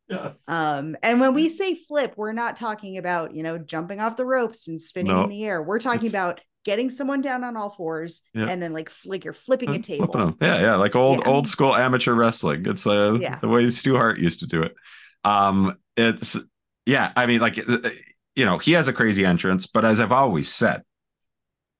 Yes. 0.08 0.36
Um, 0.46 0.96
and 1.02 1.20
when 1.20 1.34
we 1.34 1.48
say 1.48 1.74
flip, 1.74 2.14
we're 2.16 2.32
not 2.32 2.56
talking 2.56 2.96
about, 2.96 3.34
you 3.34 3.42
know, 3.42 3.58
jumping 3.58 4.00
off 4.00 4.16
the 4.16 4.24
ropes 4.24 4.68
and 4.68 4.80
spinning 4.80 5.12
no, 5.12 5.24
in 5.24 5.30
the 5.30 5.44
air. 5.44 5.62
We're 5.62 5.80
talking 5.80 6.08
about 6.08 6.40
getting 6.66 6.90
someone 6.90 7.20
down 7.20 7.44
on 7.44 7.56
all 7.56 7.70
fours 7.70 8.22
yeah. 8.34 8.46
and 8.48 8.60
then 8.60 8.72
like 8.72 8.90
flick 8.90 9.24
you're 9.24 9.32
flipping 9.32 9.70
a 9.70 9.78
table. 9.78 10.34
Yeah, 10.40 10.60
yeah, 10.60 10.74
like 10.74 10.96
old 10.96 11.20
yeah. 11.20 11.28
old 11.28 11.46
school 11.46 11.74
amateur 11.74 12.12
wrestling. 12.12 12.64
It's 12.66 12.86
uh 12.86 13.18
yeah. 13.20 13.38
the 13.38 13.48
way 13.48 13.70
Stu 13.70 13.96
Hart 13.96 14.18
used 14.18 14.40
to 14.40 14.46
do 14.46 14.62
it. 14.62 14.74
Um 15.22 15.78
it's 15.96 16.36
yeah, 16.84 17.12
I 17.14 17.26
mean 17.26 17.40
like 17.40 17.56
uh, 17.56 17.90
you 18.34 18.44
know, 18.44 18.58
he 18.58 18.72
has 18.72 18.88
a 18.88 18.92
crazy 18.92 19.24
entrance, 19.24 19.66
but 19.66 19.84
as 19.84 20.00
I've 20.00 20.10
always 20.10 20.52
said, 20.52 20.82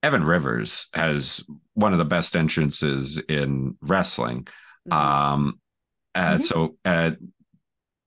Evan 0.01 0.23
Rivers 0.23 0.87
has 0.93 1.45
one 1.73 1.91
of 1.91 1.99
the 1.99 2.05
best 2.05 2.35
entrances 2.35 3.17
in 3.17 3.75
wrestling. 3.81 4.47
Mm-hmm. 4.89 4.93
Um 4.93 5.59
uh, 6.15 6.35
mm-hmm. 6.35 6.41
so 6.43 6.77
uh 6.85 7.11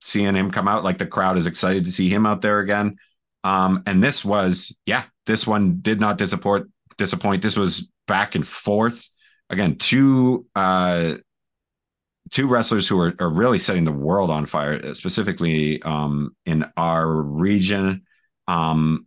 seeing 0.02 0.34
him 0.34 0.50
come 0.50 0.68
out. 0.68 0.84
Like 0.84 0.98
the 0.98 1.06
crowd 1.06 1.38
is 1.38 1.46
excited 1.46 1.84
to 1.84 1.92
see 1.92 2.08
him 2.08 2.26
out 2.26 2.42
there 2.42 2.60
again. 2.60 2.96
Um, 3.44 3.82
and 3.86 4.02
this 4.02 4.24
was, 4.24 4.76
yeah, 4.86 5.04
this 5.26 5.46
one 5.46 5.78
did 5.80 6.00
not 6.00 6.18
disappoint. 6.18 6.66
Disappoint. 6.98 7.40
This 7.40 7.56
was 7.56 7.90
back 8.06 8.34
and 8.34 8.46
forth 8.46 9.08
again. 9.48 9.76
Two 9.76 10.46
uh, 10.54 11.14
two 12.30 12.46
wrestlers 12.46 12.86
who 12.88 13.00
are, 13.00 13.14
are 13.18 13.30
really 13.30 13.58
setting 13.58 13.84
the 13.84 13.92
world 13.92 14.30
on 14.30 14.46
fire, 14.46 14.94
specifically 14.94 15.82
um, 15.82 16.34
in 16.46 16.64
our 16.76 17.08
region. 17.08 18.02
Um, 18.48 19.06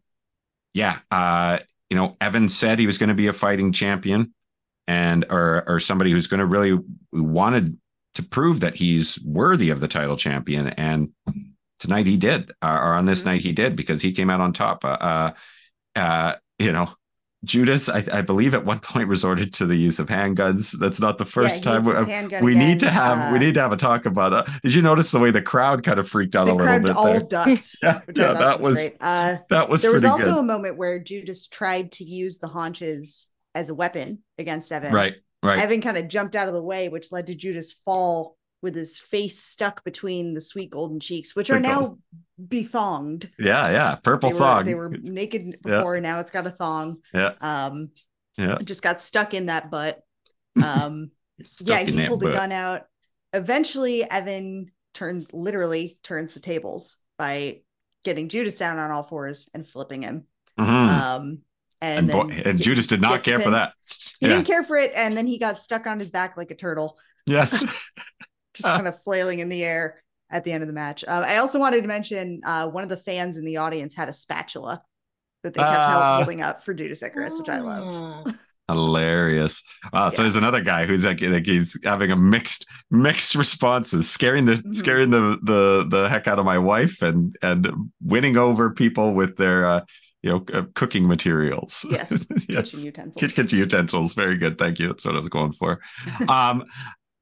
yeah, 0.74 1.00
uh, 1.12 1.60
you 1.89 1.98
know, 1.98 2.18
Evan 2.20 2.50
said 2.50 2.80
he 2.80 2.86
was 2.86 2.98
going 2.98 3.10
to 3.10 3.16
be 3.16 3.28
a 3.28 3.34
fighting 3.34 3.72
champion, 3.72 4.34
and 4.88 5.26
or 5.30 5.64
or 5.68 5.80
somebody 5.80 6.12
who's 6.12 6.28
going 6.28 6.39
to 6.39 6.46
really 6.46 6.80
wanted 7.12 7.78
to 8.16 8.24
prove 8.24 8.59
that 8.61 8.76
he's 8.76 9.20
worthy 9.24 9.70
of 9.70 9.80
the 9.80 9.88
title 9.88 10.18
champion. 10.18 10.68
And 10.68 11.09
tonight 11.80 12.07
he 12.07 12.18
did, 12.18 12.51
uh, 12.61 12.80
or 12.82 12.93
on 12.93 13.05
this 13.05 13.20
mm-hmm. 13.20 13.30
night 13.30 13.41
he 13.41 13.51
did, 13.51 13.76
because 13.76 14.01
he 14.01 14.11
came 14.11 14.30
out 14.30 14.41
on 14.41 14.53
top. 14.53 14.86
Uh, 14.86 14.97
uh, 14.99 15.32
uh, 15.95 16.36
you 16.59 16.72
know, 16.72 16.89
Judas, 17.43 17.89
I, 17.89 18.05
I, 18.11 18.22
believe 18.22 18.53
at 18.53 18.64
one 18.64 18.80
point 18.80 19.09
resorted 19.09 19.53
to 19.55 19.66
the 19.66 19.76
use 19.76 19.99
of 19.99 20.07
handguns. 20.07 20.72
That's 20.72 21.01
not 21.01 21.18
the 21.18 21.26
first 21.26 21.66
yeah, 21.66 21.80
time. 21.80 22.39
We, 22.41 22.53
we 22.53 22.55
need 22.55 22.80
to 22.80 22.89
have 22.89 23.18
uh, 23.18 23.34
we 23.34 23.39
need 23.39 23.53
to 23.55 23.61
have 23.61 23.74
a 23.74 23.78
talk 23.78 24.05
about 24.05 24.30
that. 24.30 24.61
Did 24.64 24.74
you 24.74 24.82
notice 24.82 25.11
the 25.11 25.20
way 25.20 25.30
the 25.30 25.41
crowd 25.41 25.84
kind 25.84 25.99
of 25.99 26.07
freaked 26.07 26.36
out 26.36 26.47
a 26.47 26.53
little 26.53 26.80
bit? 26.80 26.95
All 26.95 27.05
there? 27.05 27.20
ducked. 27.20 27.76
yeah, 27.84 27.99
yeah 28.16 28.34
that 28.34 28.61
was, 28.61 28.78
was 28.78 28.91
uh, 29.01 29.38
that 29.49 29.68
was. 29.68 29.82
There 29.82 29.91
was 29.91 30.05
also 30.05 30.26
good. 30.26 30.38
a 30.38 30.43
moment 30.43 30.78
where 30.78 30.99
Judas 30.99 31.47
tried 31.47 31.91
to 31.93 32.05
use 32.05 32.39
the 32.39 32.47
haunches 32.47 33.28
as 33.53 33.70
a 33.70 33.76
weapon 33.76 34.24
against 34.38 34.72
Evan. 34.72 34.93
Right. 34.93 35.16
Right. 35.44 35.60
Evan 35.60 35.82
kind 35.82 35.98
of 35.98 36.08
jumped 36.08 36.36
out 36.36 36.48
of 36.48 36.54
the 36.54 36.64
way, 36.64 36.88
which 36.88 37.12
led 37.12 37.28
to 37.28 37.36
Judas 37.36 37.74
fall 37.74 38.38
with 38.62 38.76
his 38.76 38.98
face 38.98 39.38
stuck 39.38 39.84
between 39.84 40.34
the 40.34 40.41
sweet 40.41 40.72
golden 40.72 41.02
cheeks, 41.02 41.36
which 41.36 41.50
are 41.50 41.60
now 41.60 41.98
bethonged. 42.39 43.30
Yeah, 43.38 43.70
yeah, 43.70 43.96
purple 43.96 44.30
they 44.32 44.38
thong. 44.38 44.58
Were, 44.60 44.64
they 44.64 44.76
were 44.76 44.89
naked 44.89 45.58
before, 45.62 45.96
yeah. 45.96 46.02
now 46.02 46.20
it's 46.22 46.32
got 46.32 46.48
a 46.48 46.50
thong. 46.50 47.00
Yeah. 47.14 47.34
Um, 47.41 47.89
yeah. 48.38 48.58
Just 48.64 48.82
got 48.82 49.02
stuck 49.02 49.34
in 49.34 49.48
that 49.48 49.70
butt. 49.70 50.02
Um, 50.64 51.10
yeah, 51.62 51.80
he 51.80 52.08
pulled 52.08 52.20
the 52.20 52.32
gun 52.32 52.52
out. 52.52 52.84
Eventually, 53.34 54.08
Evan 54.08 54.70
turns 54.94 55.26
literally 55.34 55.98
turns 56.04 56.36
the 56.36 56.39
tables 56.39 56.98
by 57.18 57.62
getting 58.04 58.30
Judas 58.30 58.60
down 58.60 58.78
on 58.78 58.91
all 58.91 59.02
fours 59.02 59.50
and 59.56 59.68
flipping 59.68 60.04
him. 60.04 60.26
Mm-hmm. 60.60 60.89
Um, 60.89 61.39
and, 61.84 62.11
and, 62.11 62.29
boy, 62.29 62.41
and 62.45 62.61
Judas 62.61 62.88
did 62.88 63.01
not 63.01 63.23
care 63.23 63.39
for 63.39 63.49
that. 63.49 63.73
He 64.19 64.27
yeah. 64.27 64.36
didn't 64.36 64.47
care 64.47 64.63
for 64.63 64.77
it, 64.77 64.93
and 64.95 65.17
then 65.17 65.27
he 65.27 65.38
got 65.38 65.61
stuck 65.61 65.86
on 65.86 65.99
his 65.99 66.09
back 66.09 66.38
like 66.38 66.49
a 66.49 66.55
turtle. 66.55 66.97
Yes, 67.25 67.59
just 68.53 68.65
kind 68.67 68.88
of 68.88 69.01
flailing 69.03 69.39
in 69.39 69.49
the 69.49 69.63
air 69.63 70.01
at 70.31 70.45
the 70.45 70.53
end 70.53 70.63
of 70.63 70.67
the 70.67 70.73
match. 70.73 71.03
Uh, 71.05 71.25
I 71.27 71.38
also 71.38 71.59
wanted 71.59 71.81
to 71.81 71.88
mention 71.88 72.39
uh, 72.45 72.69
one 72.69 72.84
of 72.84 72.89
the 72.89 72.97
fans 72.97 73.38
in 73.38 73.43
the 73.43 73.57
audience 73.57 73.95
had 73.95 74.07
a 74.07 74.13
spatula 74.13 74.81
that 75.43 75.53
they 75.53 75.59
kept 75.59 75.77
uh, 75.77 76.17
holding 76.17 76.41
up 76.41 76.63
for 76.63 76.73
Judas 76.73 77.03
Icarus, 77.03 77.38
which 77.38 77.49
I 77.49 77.59
loved. 77.59 77.97
Ah. 77.99 78.23
Hilarious! 78.69 79.61
Wow, 79.91 80.05
yeah. 80.05 80.09
so 80.11 80.21
there's 80.21 80.38
another 80.38 80.61
guy 80.61 80.86
who's 80.86 81.03
like, 81.03 81.21
like 81.21 81.45
he's 81.45 81.77
having 81.84 82.11
a 82.11 82.15
mixed 82.15 82.65
mixed 82.89 83.36
responses, 83.36 84.09
scaring 84.09 84.45
the 84.45 84.53
mm-hmm. 84.53 84.71
scaring 84.71 85.09
the 85.09 85.38
the 85.43 85.86
the 85.89 86.07
heck 86.07 86.29
out 86.29 86.39
of 86.39 86.45
my 86.45 86.57
wife, 86.57 87.01
and 87.01 87.36
and 87.41 87.69
winning 88.01 88.38
over 88.38 88.71
people 88.71 89.13
with 89.13 89.36
their 89.36 89.65
uh, 89.65 89.81
you 90.24 90.30
know, 90.30 90.45
uh, 90.53 90.63
cooking 90.74 91.07
materials. 91.07 91.86
Yes. 91.89 92.26
yes. 92.49 92.71
Kitchen 92.71 92.86
utensils. 92.86 93.34
Kitchen 93.34 93.59
utensils. 93.59 94.13
Very 94.13 94.38
good. 94.38 94.57
Thank 94.57 94.80
you. 94.80 94.88
That's 94.88 95.05
what 95.05 95.15
I 95.15 95.19
was 95.19 95.30
going 95.30 95.53
for. 95.53 95.80
um, 96.30 96.63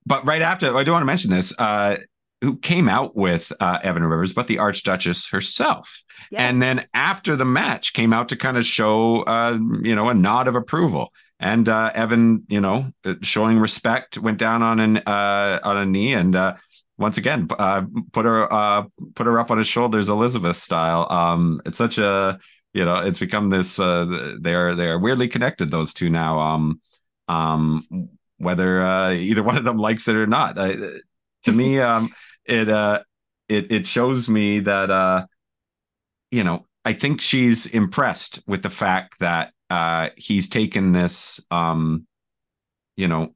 but 0.05 0.25
right 0.25 0.41
after, 0.41 0.75
I 0.75 0.83
do 0.83 0.91
want 0.91 1.01
to 1.01 1.07
mention 1.07 1.31
this. 1.31 1.53
Uh, 1.57 1.97
who 2.41 2.57
came 2.57 2.89
out 2.89 3.15
with 3.15 3.51
uh, 3.59 3.77
Evan 3.83 4.03
Rivers, 4.03 4.33
but 4.33 4.47
the 4.47 4.57
Archduchess 4.57 5.29
herself. 5.29 6.03
Yes. 6.31 6.41
And 6.41 6.59
then 6.59 6.85
after 6.91 7.35
the 7.35 7.45
match, 7.45 7.93
came 7.93 8.13
out 8.13 8.29
to 8.29 8.35
kind 8.35 8.57
of 8.57 8.65
show, 8.65 9.21
uh, 9.23 9.59
you 9.83 9.93
know, 9.93 10.09
a 10.09 10.15
nod 10.15 10.47
of 10.47 10.55
approval. 10.55 11.13
And 11.39 11.69
uh, 11.69 11.91
Evan, 11.93 12.43
you 12.49 12.59
know, 12.59 12.91
uh, 13.05 13.15
showing 13.21 13.59
respect, 13.59 14.17
went 14.17 14.39
down 14.39 14.63
on 14.63 14.79
an 14.79 14.97
uh, 15.05 15.59
on 15.63 15.77
a 15.77 15.85
knee 15.85 16.13
and 16.13 16.35
uh, 16.35 16.55
once 17.01 17.17
again, 17.17 17.47
uh, 17.57 17.81
put 18.13 18.25
her 18.25 18.51
uh, 18.53 18.83
put 19.15 19.25
her 19.25 19.39
up 19.39 19.51
on 19.51 19.57
his 19.57 19.67
shoulders, 19.67 20.07
Elizabeth 20.07 20.55
style. 20.55 21.07
Um, 21.09 21.61
it's 21.65 21.77
such 21.77 21.97
a 21.97 22.39
you 22.73 22.85
know, 22.85 22.95
it's 22.95 23.19
become 23.19 23.49
this. 23.49 23.79
Uh, 23.79 24.35
they're 24.39 24.75
they're 24.75 24.99
weirdly 24.99 25.27
connected. 25.27 25.71
Those 25.71 25.93
two 25.93 26.09
now. 26.09 26.39
Um, 26.39 26.81
um, 27.27 28.09
whether 28.37 28.81
uh, 28.81 29.11
either 29.11 29.43
one 29.49 29.57
of 29.57 29.63
them 29.63 29.77
likes 29.77 30.07
it 30.07 30.15
or 30.15 30.27
not. 30.27 30.57
Uh, 30.57 30.75
to 31.43 31.51
me, 31.51 31.79
um, 31.81 32.13
it 32.45 32.69
uh, 32.69 33.03
it 33.49 33.71
it 33.71 33.87
shows 33.87 34.29
me 34.29 34.59
that 34.59 34.89
uh, 34.89 35.25
you 36.31 36.43
know, 36.43 36.65
I 36.85 36.93
think 36.93 37.21
she's 37.21 37.65
impressed 37.67 38.41
with 38.47 38.63
the 38.63 38.69
fact 38.69 39.19
that 39.19 39.53
uh, 39.69 40.09
he's 40.15 40.49
taken 40.49 40.91
this 40.91 41.39
um, 41.51 42.07
you 42.95 43.07
know, 43.07 43.33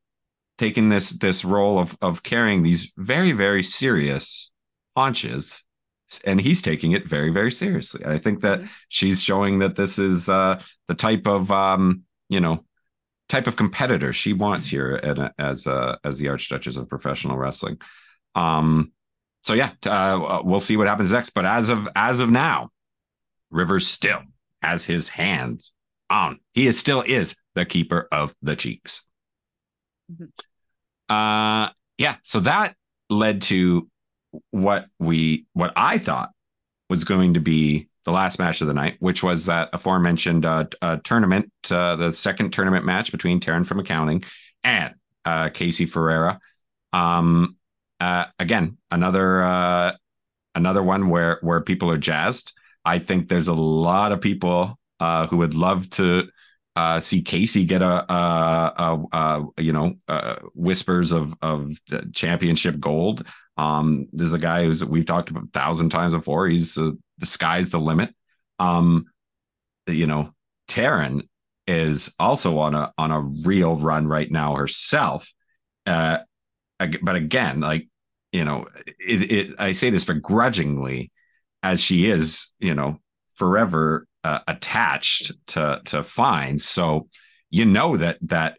taking 0.58 0.90
this 0.90 1.10
this 1.12 1.44
role 1.44 1.80
of 1.80 1.98
of 2.02 2.24
carrying 2.24 2.64
these 2.64 2.94
very 2.98 3.32
very 3.34 3.64
serious 3.64 4.54
haunches 4.96 5.65
and 6.26 6.40
he's 6.40 6.62
taking 6.62 6.92
it 6.92 7.08
very 7.08 7.30
very 7.30 7.52
seriously 7.52 8.06
i 8.06 8.18
think 8.18 8.42
that 8.42 8.60
mm-hmm. 8.60 8.68
she's 8.90 9.22
showing 9.22 9.60
that 9.60 9.76
this 9.76 9.98
is 10.00 10.30
uh 10.30 10.62
the 10.88 10.94
type 10.94 11.28
of 11.28 11.52
um 11.52 12.04
you 12.30 12.40
know 12.40 12.64
type 13.28 13.48
of 13.48 13.56
competitor 13.56 14.14
she 14.14 14.34
wants 14.34 14.68
here 14.68 15.00
at, 15.04 15.34
as 15.40 15.66
uh 15.68 15.98
as 16.04 16.18
the 16.20 16.28
archduchess 16.28 16.78
of 16.78 16.90
professional 16.90 17.38
wrestling 17.38 17.80
um 18.36 18.92
so 19.44 19.54
yeah 19.54 19.72
uh, 19.86 20.42
we'll 20.44 20.60
see 20.60 20.78
what 20.78 20.88
happens 20.88 21.12
next 21.12 21.32
but 21.32 21.46
as 21.46 21.70
of 21.70 21.88
as 21.96 22.20
of 22.20 22.30
now 22.30 22.70
rivers 23.50 23.88
still 23.88 24.22
has 24.62 24.84
his 24.84 25.10
hands 25.10 25.72
on 26.10 26.40
he 26.54 26.68
is 26.68 26.78
still 26.78 27.02
is 27.02 27.36
the 27.56 27.66
keeper 27.66 28.08
of 28.12 28.34
the 28.42 28.56
cheeks 28.56 29.04
mm-hmm. 30.12 30.26
uh 31.14 31.70
yeah 31.98 32.16
so 32.24 32.40
that 32.40 32.76
led 33.10 33.42
to 33.42 33.88
what 34.52 34.88
we 35.00 35.46
what 35.54 35.74
I 35.76 35.98
thought 35.98 36.32
was 36.90 37.04
going 37.04 37.34
to 37.34 37.40
be 37.40 37.90
the 38.06 38.12
last 38.12 38.38
match 38.38 38.62
of 38.62 38.68
the 38.68 38.74
night, 38.74 38.98
which 39.00 39.24
was 39.24 39.46
that 39.46 39.70
aforementioned 39.74 40.46
uh, 40.46 40.66
uh, 40.82 40.98
tournament, 41.04 41.52
uh, 41.72 41.96
the 41.96 42.14
second 42.14 42.52
tournament 42.52 42.86
match 42.86 43.12
between 43.12 43.40
Taryn 43.40 43.66
from 43.66 43.80
accounting 43.80 44.24
and 44.64 44.94
uh, 45.26 45.50
Casey 45.50 45.86
Ferreira. 45.86 46.40
Um, 46.94 47.58
uh, 48.00 48.26
again, 48.38 48.78
another 48.92 49.44
uh, 49.44 49.94
another 50.54 50.84
one 50.84 51.10
where 51.10 51.40
where 51.42 51.62
people 51.62 51.90
are 51.90 51.98
jazzed. 51.98 52.54
I 52.86 53.00
think 53.00 53.28
there's 53.28 53.48
a 53.48 53.54
lot 53.54 54.12
of 54.12 54.22
people 54.22 54.78
who 55.00 55.38
would 55.38 55.56
love 55.56 55.90
to 55.92 56.30
uh, 56.76 57.00
see 57.00 57.22
Casey 57.22 57.66
get 57.66 57.82
a, 57.82 58.12
a, 58.12 58.74
a, 59.12 59.46
a 59.58 59.62
you 59.62 59.74
know 59.74 59.96
uh, 60.08 60.36
whispers 60.54 61.12
of 61.12 61.34
of 61.42 61.78
championship 62.14 62.80
gold. 62.80 63.26
Um, 63.58 64.08
there's 64.12 64.34
a 64.34 64.40
guy 64.40 64.66
who's 64.66 64.84
we've 64.84 65.06
talked 65.06 65.30
about 65.30 65.46
a 65.46 65.52
thousand 65.52 65.90
times 65.90 66.14
before. 66.14 66.48
He's 66.48 66.78
uh, 66.78 66.92
the 67.18 67.26
sky's 67.26 67.70
the 67.70 67.80
limit. 67.80 68.14
Um, 68.60 69.06
you 69.88 70.08
know, 70.08 70.32
Taryn 70.68 71.28
is 71.68 72.14
also 72.20 72.60
on 72.60 72.76
a 72.76 72.94
on 72.98 73.12
a 73.12 73.22
real 73.22 73.78
run 73.78 74.08
right 74.08 74.30
now 74.30 74.56
herself. 74.56 75.32
Uh, 75.86 76.20
but 77.02 77.16
again, 77.16 77.62
like 77.62 77.88
you 78.32 78.44
know, 78.44 78.66
it, 78.86 79.32
it 79.32 79.56
I 79.58 79.72
say 79.72 79.90
this 79.90 80.04
begrudgingly, 80.04 81.12
as 81.64 81.80
she 81.80 82.10
is, 82.10 82.54
you 82.60 82.76
know, 82.76 83.00
forever 83.36 84.08
uh, 84.26 84.40
attached 84.48 85.34
to 85.46 85.80
to 85.86 86.04
fines. 86.04 86.66
So 86.68 87.08
you 87.52 87.64
know 87.64 87.96
that 87.96 88.18
that 88.24 88.58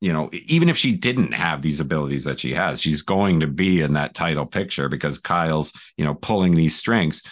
you 0.00 0.12
know 0.12 0.30
even 0.32 0.68
if 0.68 0.76
she 0.76 0.90
didn't 0.90 1.30
have 1.30 1.62
these 1.62 1.78
abilities 1.78 2.24
that 2.24 2.40
she 2.40 2.54
has, 2.54 2.80
she's 2.80 3.02
going 3.02 3.38
to 3.40 3.46
be 3.46 3.80
in 3.82 3.92
that 3.92 4.14
title 4.14 4.46
picture 4.46 4.88
because 4.88 5.20
Kyle's 5.20 5.72
you 5.96 6.04
know 6.04 6.14
pulling 6.14 6.56
these 6.56 6.76
strings. 6.76 7.22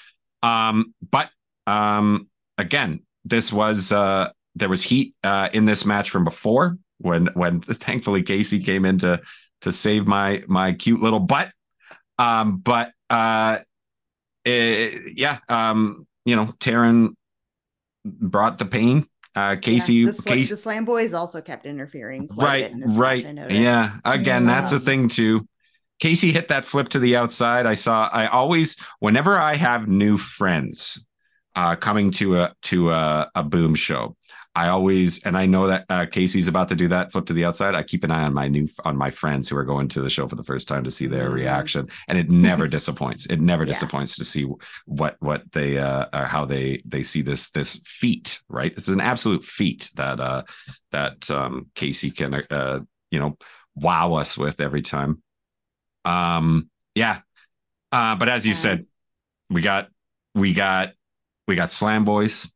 Um, 0.45 0.95
but 1.11 1.31
um, 1.67 2.29
again, 2.59 3.01
this 3.25 3.53
was 3.53 3.91
uh, 3.91 4.31
there 4.55 4.69
was 4.69 4.85
heat 4.85 5.17
uh, 5.25 5.49
in 5.53 5.65
this 5.65 5.85
match 5.85 6.11
from 6.11 6.23
before 6.23 6.79
when 6.99 7.27
when 7.35 7.61
thankfully 7.61 8.23
Casey 8.23 8.61
came 8.61 8.85
in 8.85 8.99
to 8.99 9.21
to 9.63 9.73
save 9.73 10.07
my 10.07 10.45
my 10.47 10.75
cute 10.75 11.01
little 11.01 11.19
butt. 11.19 11.51
Um, 12.21 12.59
but 12.59 12.93
uh, 13.11 13.59
it, 14.45 14.95
eh, 14.95 14.99
yeah, 15.17 15.39
um, 15.49 16.07
you 16.25 16.37
know, 16.37 16.55
Taryn 16.61 17.17
brought 18.05 18.59
the 18.59 18.65
pain. 18.67 19.07
Uh, 19.35 19.57
Casey, 19.57 19.95
yeah, 19.95 20.07
the, 20.07 20.13
sl- 20.13 20.29
Casey, 20.29 20.51
the 20.51 20.57
Slam 20.57 20.85
Boys 20.85 21.15
also 21.15 21.41
kept 21.41 21.65
interfering. 21.65 22.29
right, 22.37 22.71
right. 22.97 23.25
yeah. 23.51 23.99
Again, 24.05 24.45
yeah. 24.45 24.55
that's 24.55 24.73
a 24.73 24.81
thing 24.81 25.09
too. 25.09 25.47
Casey 26.01 26.33
hit 26.33 26.49
that 26.49 26.65
flip 26.65 26.89
to 26.91 26.99
the 26.99 27.17
outside. 27.17 27.65
I 27.65 27.75
saw. 27.75 28.11
I 28.13 28.27
always, 28.27 28.77
whenever 28.99 29.39
I 29.39 29.55
have 29.55 29.89
new 29.89 30.19
friends 30.19 31.07
uh, 31.55 31.77
coming 31.77 32.11
to 32.13 32.41
a 32.41 32.55
to 32.63 32.91
a, 32.91 33.31
a 33.35 33.43
boom 33.43 33.75
show, 33.75 34.17
I 34.55 34.69
always, 34.69 35.25
and 35.25 35.37
I 35.37 35.47
know 35.47 35.67
that 35.69 35.87
uh, 35.89 36.05
Casey's 36.07 36.47
about 36.47 36.69
to 36.69 36.75
do 36.75 36.87
that 36.89 37.11
flip 37.11 37.25
to 37.27 37.33
the 37.33 37.45
outside. 37.45 37.75
I 37.75 37.83
keep 37.83 38.05
an 38.05 38.11
eye 38.11 38.25
on 38.25 38.35
my 38.35 38.49
new 38.49 38.69
on 38.85 38.97
my 38.97 39.11
friends 39.11 39.49
who 39.49 39.57
are 39.57 39.65
going 39.65 39.89
to 39.89 40.03
the 40.03 40.11
show 40.11 40.29
for 40.29 40.37
the 40.37 40.45
first 40.45 40.69
time 40.69 40.85
to 40.85 40.91
see 40.91 41.07
their 41.07 41.31
mm. 41.31 41.35
reaction, 41.35 41.89
and 42.07 42.19
it 42.19 42.29
never 42.29 42.69
disappoints. 42.69 43.25
It 43.27 43.41
never 43.41 43.65
yeah. 43.65 43.73
disappoints 43.73 44.17
to 44.17 44.25
see 44.25 44.47
what 44.85 45.17
what 45.21 45.51
they 45.53 45.79
uh 45.79 46.07
or 46.13 46.27
how 46.27 46.45
they 46.45 46.83
they 46.85 47.03
see 47.03 47.23
this 47.23 47.51
this 47.51 47.81
feat. 47.87 48.43
Right, 48.49 48.73
it's 48.73 48.89
an 48.89 49.01
absolute 49.01 49.45
feat 49.45 49.91
that 49.95 50.21
uh 50.21 50.43
that 50.91 51.31
um 51.31 51.71
Casey 51.75 52.11
can 52.11 52.35
uh 52.35 52.81
you 53.11 53.21
know 53.21 53.39
wow 53.75 54.15
us 54.15 54.37
with 54.37 54.61
every 54.61 54.83
time. 54.83 55.23
Um, 56.05 56.69
yeah, 56.95 57.21
uh, 57.91 58.17
but 58.17 58.29
as 58.29 58.45
you 58.45 58.55
said, 58.55 58.85
we 59.49 59.63
got 59.63 59.89
we 60.35 60.53
got 60.53 60.93
we 61.49 61.57
got 61.57 61.71
Slam 61.71 62.05
Boys 62.05 62.53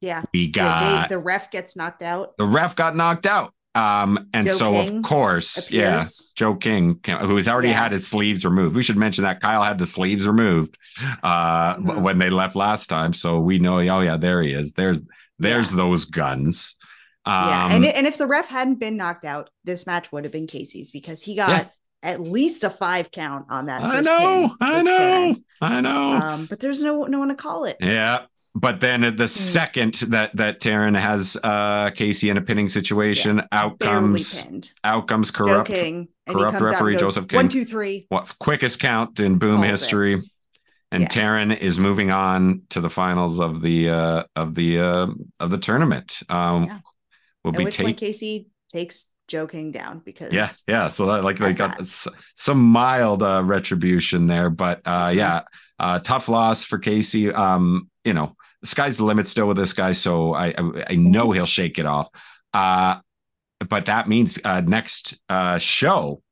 yeah. 0.00 0.22
We 0.32 0.48
got 0.48 1.08
they, 1.08 1.14
the 1.14 1.20
ref 1.20 1.50
gets 1.50 1.76
knocked 1.76 2.02
out. 2.02 2.36
The 2.38 2.46
ref 2.46 2.76
got 2.76 2.96
knocked 2.96 3.26
out. 3.26 3.54
Um, 3.74 4.28
and 4.34 4.48
Joe 4.48 4.54
so 4.54 4.72
King 4.72 4.98
of 4.98 5.04
course, 5.04 5.56
appears. 5.56 5.70
yeah, 5.70 6.04
Joe 6.34 6.56
King, 6.56 6.98
who 7.04 7.36
has 7.36 7.46
already 7.46 7.68
yeah. 7.68 7.80
had 7.80 7.92
his 7.92 8.06
sleeves 8.06 8.44
removed. 8.44 8.74
We 8.74 8.82
should 8.82 8.96
mention 8.96 9.22
that 9.22 9.40
Kyle 9.40 9.62
had 9.62 9.78
the 9.78 9.86
sleeves 9.86 10.26
removed 10.26 10.76
uh 11.22 11.76
mm-hmm. 11.76 12.02
when 12.02 12.18
they 12.18 12.30
left 12.30 12.56
last 12.56 12.88
time. 12.88 13.12
So 13.12 13.38
we 13.38 13.60
know, 13.60 13.78
oh 13.78 14.00
yeah, 14.00 14.16
there 14.16 14.42
he 14.42 14.52
is. 14.52 14.72
There's 14.72 14.98
there's 15.38 15.70
yeah. 15.70 15.76
those 15.76 16.04
guns. 16.04 16.76
Um, 17.24 17.48
yeah, 17.48 17.74
and 17.76 17.84
and 17.84 18.06
if 18.08 18.18
the 18.18 18.26
ref 18.26 18.48
hadn't 18.48 18.80
been 18.80 18.96
knocked 18.96 19.24
out, 19.24 19.50
this 19.62 19.86
match 19.86 20.10
would 20.10 20.24
have 20.24 20.32
been 20.32 20.48
Casey's 20.48 20.90
because 20.90 21.22
he 21.22 21.36
got 21.36 21.66
yeah. 22.02 22.10
at 22.10 22.20
least 22.20 22.64
a 22.64 22.70
five 22.70 23.12
count 23.12 23.46
on 23.50 23.66
that. 23.66 23.82
I 23.82 24.00
know, 24.00 24.56
I 24.60 24.82
know, 24.82 25.36
I 25.60 25.80
know. 25.80 26.12
Um, 26.12 26.46
but 26.46 26.58
there's 26.58 26.82
no 26.82 27.04
no 27.04 27.20
one 27.20 27.28
to 27.28 27.36
call 27.36 27.66
it. 27.66 27.76
Yeah, 27.78 28.22
but 28.54 28.80
then 28.80 29.02
the 29.02 29.10
mm. 29.10 29.28
second 29.28 29.94
that 30.08 30.34
that 30.36 30.60
Taryn 30.60 30.98
has 30.98 31.36
uh 31.42 31.90
Casey 31.90 32.30
in 32.30 32.36
a 32.36 32.40
pinning 32.40 32.68
situation, 32.68 33.36
yeah, 33.36 33.46
out 33.52 33.78
comes 33.78 34.44
out 34.82 35.08
comes 35.08 35.30
corrupt 35.30 35.68
King, 35.68 36.08
corrupt 36.28 36.60
referee 36.60 36.94
goes, 36.94 37.02
Joseph 37.02 37.28
King. 37.28 37.36
One, 37.36 37.48
two, 37.48 37.64
three. 37.64 38.06
What 38.08 38.34
quickest 38.38 38.80
count 38.80 39.20
in 39.20 39.38
boom 39.38 39.62
history. 39.62 40.14
It. 40.14 40.24
And 40.92 41.02
yeah. 41.02 41.08
Taryn 41.08 41.56
is 41.56 41.78
moving 41.78 42.10
on 42.10 42.62
to 42.70 42.80
the 42.80 42.90
finals 42.90 43.38
of 43.38 43.62
the 43.62 43.90
uh 43.90 44.24
of 44.34 44.54
the 44.54 44.80
uh 44.80 45.06
of 45.38 45.50
the 45.50 45.58
tournament. 45.58 46.20
Um 46.28 46.64
yeah. 46.64 46.78
will 47.44 47.52
At 47.52 47.58
be 47.58 47.64
which 47.64 47.78
point 47.78 47.96
Casey 47.96 48.48
takes 48.72 49.10
Joe 49.30 49.46
King 49.46 49.70
down 49.70 50.02
because 50.04 50.32
yeah, 50.32 50.48
yeah. 50.66 50.88
So 50.88 51.06
that, 51.06 51.22
like 51.22 51.38
they 51.38 51.52
got 51.52 51.80
some 52.34 52.58
mild 52.58 53.22
uh, 53.22 53.44
retribution 53.44 54.26
there, 54.26 54.50
but 54.50 54.80
uh, 54.84 55.12
yeah, 55.14 55.42
uh, 55.78 56.00
tough 56.00 56.28
loss 56.28 56.64
for 56.64 56.78
Casey. 56.78 57.32
Um, 57.32 57.88
you 58.04 58.12
know, 58.12 58.34
the 58.60 58.66
sky's 58.66 58.96
the 58.96 59.04
limit 59.04 59.26
still 59.26 59.46
with 59.46 59.56
this 59.56 59.72
guy, 59.72 59.92
so 59.92 60.34
I 60.34 60.48
I, 60.48 60.84
I 60.90 60.96
know 60.96 61.30
he'll 61.32 61.46
shake 61.46 61.78
it 61.78 61.86
off. 61.86 62.08
Uh, 62.52 63.00
but 63.68 63.86
that 63.86 64.08
means 64.08 64.38
uh, 64.44 64.60
next 64.60 65.18
uh, 65.28 65.58
show 65.58 66.22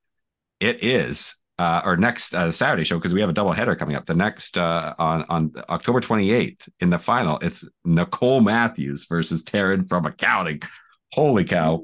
it 0.60 0.82
is 0.82 1.36
uh, 1.58 1.82
or 1.84 1.96
next 1.96 2.34
uh, 2.34 2.50
Saturday 2.52 2.84
show 2.84 2.96
because 2.96 3.12
we 3.12 3.20
have 3.20 3.30
a 3.30 3.34
double 3.34 3.52
header 3.52 3.74
coming 3.74 3.96
up. 3.96 4.06
The 4.06 4.14
next 4.14 4.56
uh, 4.56 4.94
on 4.98 5.24
on 5.28 5.52
October 5.68 6.00
28th 6.00 6.68
in 6.80 6.90
the 6.90 6.98
final, 6.98 7.38
it's 7.40 7.64
Nicole 7.84 8.40
Matthews 8.40 9.06
versus 9.06 9.42
Taryn 9.42 9.88
from 9.88 10.06
accounting. 10.06 10.62
Holy 11.12 11.44
cow. 11.44 11.82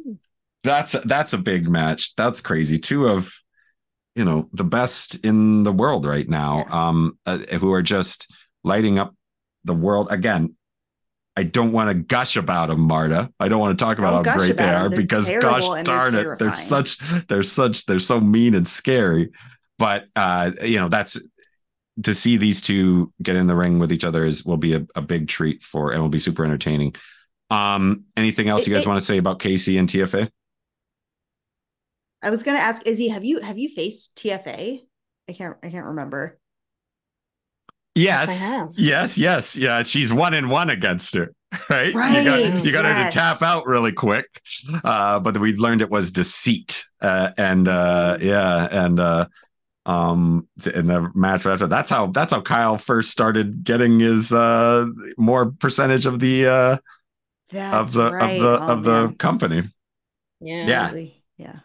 That's 0.62 0.92
that's 1.04 1.32
a 1.32 1.38
big 1.38 1.68
match. 1.68 2.14
That's 2.16 2.40
crazy. 2.40 2.78
Two 2.78 3.08
of 3.08 3.32
you 4.14 4.24
know 4.24 4.48
the 4.52 4.64
best 4.64 5.24
in 5.24 5.64
the 5.64 5.72
world 5.72 6.06
right 6.06 6.28
now 6.28 6.64
um 6.70 7.18
uh, 7.26 7.38
who 7.38 7.72
are 7.72 7.82
just 7.82 8.32
lighting 8.62 8.98
up 8.98 9.14
the 9.64 9.74
world 9.74 10.08
again. 10.10 10.54
I 11.36 11.42
don't 11.42 11.72
want 11.72 11.90
to 11.90 11.94
gush 11.94 12.36
about 12.36 12.68
them, 12.68 12.80
Marta. 12.80 13.30
I 13.40 13.48
don't 13.48 13.58
want 13.58 13.76
to 13.76 13.84
talk 13.84 13.98
about 13.98 14.24
how 14.24 14.36
great 14.36 14.56
they 14.56 14.72
are 14.72 14.88
because 14.88 15.28
gosh 15.28 15.82
darn 15.82 16.14
it, 16.14 16.38
they're 16.38 16.54
such 16.54 16.98
they're 17.26 17.42
such 17.42 17.86
they're 17.86 17.98
so 17.98 18.20
mean 18.20 18.54
and 18.54 18.68
scary. 18.68 19.32
But 19.78 20.04
uh, 20.14 20.52
you 20.62 20.78
know, 20.78 20.88
that's 20.88 21.18
to 22.02 22.14
see 22.14 22.36
these 22.36 22.60
two 22.60 23.12
get 23.22 23.36
in 23.36 23.46
the 23.46 23.56
ring 23.56 23.78
with 23.78 23.92
each 23.92 24.04
other 24.04 24.24
is 24.24 24.44
will 24.44 24.56
be 24.56 24.74
a, 24.74 24.86
a 24.94 25.02
big 25.02 25.28
treat 25.28 25.62
for 25.62 25.92
and 25.92 26.00
will 26.00 26.08
be 26.08 26.18
super 26.18 26.44
entertaining. 26.44 26.94
Um, 27.50 28.04
anything 28.16 28.48
else 28.48 28.62
it, 28.62 28.68
you 28.68 28.74
guys 28.74 28.84
it, 28.84 28.88
want 28.88 29.00
to 29.00 29.06
say 29.06 29.18
about 29.18 29.40
Casey 29.40 29.78
and 29.78 29.88
TFA? 29.88 30.30
I 32.22 32.30
was 32.30 32.42
going 32.42 32.56
to 32.56 32.62
ask 32.62 32.86
Izzy, 32.86 33.08
have 33.08 33.24
you 33.24 33.40
have 33.40 33.58
you 33.58 33.68
faced 33.68 34.16
TFA? 34.16 34.80
I 35.28 35.32
can't 35.32 35.56
I 35.62 35.70
can't 35.70 35.86
remember. 35.86 36.38
Yes. 37.94 38.28
Yes, 38.28 38.28
I 38.28 38.32
have. 38.32 38.68
Yes, 38.76 39.18
yes. 39.18 39.56
Yeah, 39.56 39.82
she's 39.84 40.12
one 40.12 40.34
in 40.34 40.48
one 40.48 40.70
against 40.70 41.14
her. 41.14 41.32
Right? 41.70 41.86
You 41.88 41.94
Right, 42.00 42.24
got 42.24 42.64
you 42.64 42.72
got 42.72 42.84
her 42.84 42.94
to 42.94 43.10
tap 43.10 43.40
out 43.42 43.66
really 43.66 43.92
quick. 43.92 44.26
Uh, 44.82 45.20
but 45.20 45.38
we 45.38 45.54
learned 45.54 45.82
it 45.82 45.90
was 45.90 46.10
deceit. 46.10 46.84
Uh, 47.00 47.30
and 47.38 47.68
uh 47.68 48.18
yeah, 48.20 48.68
and 48.70 48.98
uh 48.98 49.26
um 49.86 50.48
in 50.74 50.86
the 50.88 51.10
match 51.14 51.46
after 51.46 51.66
that's 51.66 51.90
how 51.90 52.08
that's 52.08 52.32
how 52.32 52.40
Kyle 52.40 52.78
first 52.78 53.10
started 53.10 53.64
getting 53.64 54.00
his 54.00 54.32
uh 54.32 54.86
more 55.18 55.52
percentage 55.52 56.06
of 56.06 56.20
the 56.20 56.46
uh 56.46 56.76
That's 57.48 57.76
of 57.76 57.92
the 57.92 58.10
right. 58.10 58.20
of 58.20 58.38
the 58.38 58.62
Oh, 58.62 58.72
of 58.72 58.84
the 58.84 59.14
company. 59.18 59.64
Yeah. 60.40 60.66
Yeah. 60.66 60.86
Totally. 60.86 61.24
Yeah. 61.36 61.60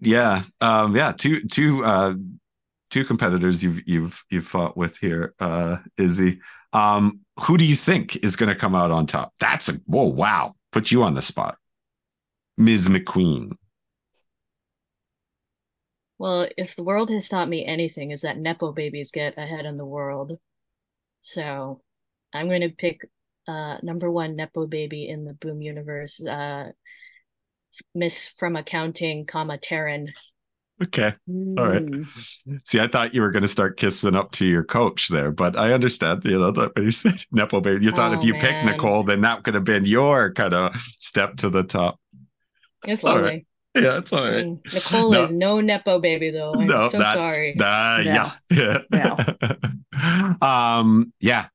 Yeah. 0.00 0.42
Um 0.60 0.94
yeah, 0.96 1.12
two 1.12 1.44
two 1.48 1.84
uh 1.84 2.14
two 2.96 3.04
competitors 3.04 3.62
you've 3.62 3.86
you've 3.86 4.24
you've 4.30 4.46
fought 4.46 4.74
with 4.74 4.96
here, 4.96 5.34
uh 5.38 5.76
Izzy. 5.98 6.40
Um 6.72 7.20
who 7.40 7.58
do 7.58 7.64
you 7.66 7.76
think 7.76 8.16
is 8.24 8.36
going 8.36 8.48
to 8.48 8.54
come 8.54 8.74
out 8.74 8.90
on 8.90 9.06
top? 9.06 9.34
That's 9.38 9.68
a 9.68 9.74
whoa 9.84 10.04
wow. 10.06 10.54
Put 10.72 10.90
you 10.90 11.02
on 11.02 11.12
the 11.12 11.20
spot. 11.20 11.58
Ms. 12.56 12.88
McQueen. 12.88 13.52
Well, 16.18 16.48
if 16.56 16.74
the 16.74 16.82
world 16.82 17.10
has 17.10 17.28
taught 17.28 17.50
me 17.50 17.66
anything, 17.66 18.12
is 18.12 18.22
that 18.22 18.38
Nepo 18.38 18.72
babies 18.72 19.10
get 19.10 19.36
ahead 19.36 19.66
in 19.66 19.76
the 19.76 19.84
world. 19.84 20.38
So 21.20 21.82
I'm 22.32 22.48
going 22.48 22.62
to 22.62 22.70
pick 22.70 23.02
uh 23.46 23.76
number 23.82 24.10
one 24.10 24.36
Nepo 24.36 24.66
baby 24.66 25.06
in 25.06 25.26
the 25.26 25.34
Boom 25.34 25.60
universe, 25.60 26.24
uh 26.24 26.70
Miss 27.94 28.28
from 28.38 28.56
accounting, 28.56 29.26
comma 29.26 29.58
Taryn. 29.58 30.08
Okay. 30.82 31.14
All 31.56 31.66
right. 31.66 31.84
Mm. 31.84 32.06
See, 32.64 32.78
I 32.80 32.86
thought 32.86 33.14
you 33.14 33.22
were 33.22 33.30
going 33.30 33.42
to 33.42 33.48
start 33.48 33.78
kissing 33.78 34.14
up 34.14 34.32
to 34.32 34.44
your 34.44 34.62
coach 34.62 35.08
there, 35.08 35.30
but 35.30 35.56
I 35.58 35.72
understand. 35.72 36.22
You 36.24 36.38
know 36.38 36.50
that 36.50 36.74
when 36.74 36.84
you 36.84 36.90
said 36.90 37.14
Nepo 37.32 37.60
baby, 37.62 37.82
you 37.84 37.92
thought 37.92 38.12
Oh, 38.12 38.18
if 38.18 38.24
you 38.24 38.34
picked. 38.34 38.64
Nicole, 38.64 39.02
then 39.02 39.22
that 39.22 39.42
could 39.42 39.54
have 39.54 39.64
been 39.64 39.86
your 39.86 40.32
kind 40.34 40.52
of 40.52 40.76
step 40.98 41.36
to 41.36 41.48
the 41.48 41.62
top. 41.62 41.98
It's 42.84 43.04
all 43.04 43.16
lovely. 43.16 43.46
Yeah, 43.74 43.98
it's 43.98 44.12
all 44.12 44.22
right. 44.24 44.44
Mm, 44.44 44.72
Nicole 44.72 45.10
No. 45.12 45.24
is 45.24 45.32
no 45.32 45.60
Nepo 45.60 45.98
baby 45.98 46.30
though. 46.30 46.52
I'm 46.54 46.66
no, 46.66 46.88
so 46.90 46.98
that's 46.98 47.12
sorry. 47.12 47.54
Uh, 47.58 48.02
No. 48.04 48.30
yeah, 48.50 48.78
yeah. 48.92 50.34
um, 50.40 51.12
yeah. 51.20 51.46